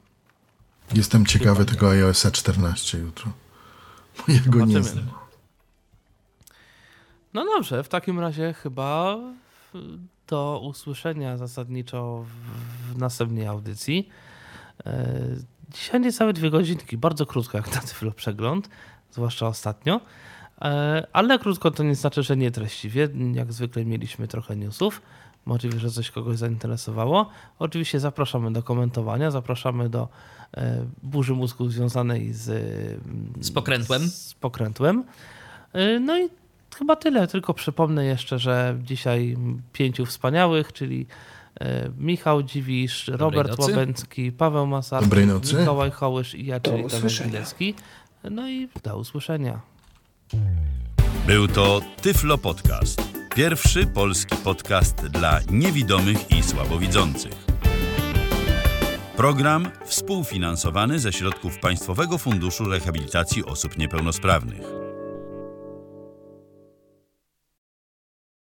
Jestem 0.95 1.27
ciekawy 1.27 1.65
tego 1.65 1.91
iOS 1.91 2.27
14 2.33 2.99
jutro. 2.99 3.33
Bo 4.19 4.33
ja 4.33 4.41
go 4.47 4.65
nie 4.65 4.83
znam. 4.83 5.22
No 7.35 7.45
dobrze, 7.45 7.83
w 7.83 7.89
takim 7.89 8.21
razie 8.21 8.53
chyba 8.53 9.19
do 10.27 10.61
usłyszenia 10.65 11.37
zasadniczo 11.37 12.25
w, 12.93 12.99
następnej 12.99 13.47
audycji. 13.47 14.09
E, 14.87 15.07
dzisiaj 15.69 16.01
niecałe 16.01 16.33
dwie 16.33 16.51
godzinki, 16.51 16.97
bardzo 16.97 17.27
krótko 17.27 17.59
jak 17.59 17.75
na 17.75 17.81
Tyflo 17.81 18.13
Przegląd, 18.13 18.69
zwłaszcza 19.11 19.47
ostatnio. 19.47 20.01
E, 20.61 21.07
ale 21.13 21.39
krótko 21.39 21.71
to 21.71 21.83
nie 21.83 21.95
znaczy, 21.95 22.23
że 22.23 22.37
nie 22.37 22.51
treściwie. 22.51 23.09
Jak 23.35 23.53
zwykle 23.53 23.85
mieliśmy 23.85 24.29
trochę 24.29 24.57
newsów. 24.57 25.03
Możliwe, 25.45 25.79
że 25.79 25.91
coś 25.91 26.11
kogoś 26.11 26.39
zainteresowało. 26.39 27.31
Oczywiście 27.59 28.01
zapraszamy 28.01 28.53
do 28.53 28.63
komentowania, 28.63 29.31
zapraszamy 29.31 29.89
do 29.89 30.09
e, 30.57 30.87
burzy 31.03 31.35
mózgu 31.35 31.69
związanej 31.69 32.33
z, 32.33 32.45
z 33.41 33.51
pokrętłem. 33.51 34.03
Z 34.09 34.35
pokrętłem. 34.35 35.05
No 36.01 36.19
i 36.19 36.29
chyba 36.79 36.97
tyle. 36.97 37.27
Tylko 37.27 37.55
przypomnę 37.55 38.05
jeszcze, 38.05 38.39
że 38.39 38.77
dzisiaj 38.83 39.37
pięciu 39.73 40.07
wspaniałych, 40.07 40.73
czyli 40.73 41.07
e, 41.61 41.91
Michał 41.99 42.43
Dziwisz, 42.43 43.07
Dobrej 43.07 43.19
Robert 43.19 43.59
nocy. 43.59 43.71
Łabęcki, 43.71 44.33
Paweł 44.33 44.67
Masarski, 44.67 45.17
Mikołaj 45.59 45.91
Hołysz 45.91 46.35
i 46.35 46.47
ja, 46.47 46.61
czyli 46.61 46.77
Tomek. 46.77 46.93
No 48.31 48.49
i 48.49 48.69
do 48.83 48.99
usłyszenia. 48.99 49.61
Był 51.27 51.49
to 51.49 51.81
Tyflo 52.03 52.39
Podcast. 52.39 53.03
Pierwszy 53.35 53.87
polski 53.87 54.37
podcast 54.37 55.07
dla 55.07 55.41
niewidomych 55.51 56.31
i 56.31 56.43
słabowidzących. 56.43 57.47
Program 59.17 59.69
współfinansowany 59.85 60.99
ze 60.99 61.13
środków 61.13 61.59
Państwowego 61.59 62.19
Funduszu 62.19 62.65
Rehabilitacji 62.65 63.45
Osób 63.45 63.79
Niepełnosprawnych. 63.79 64.82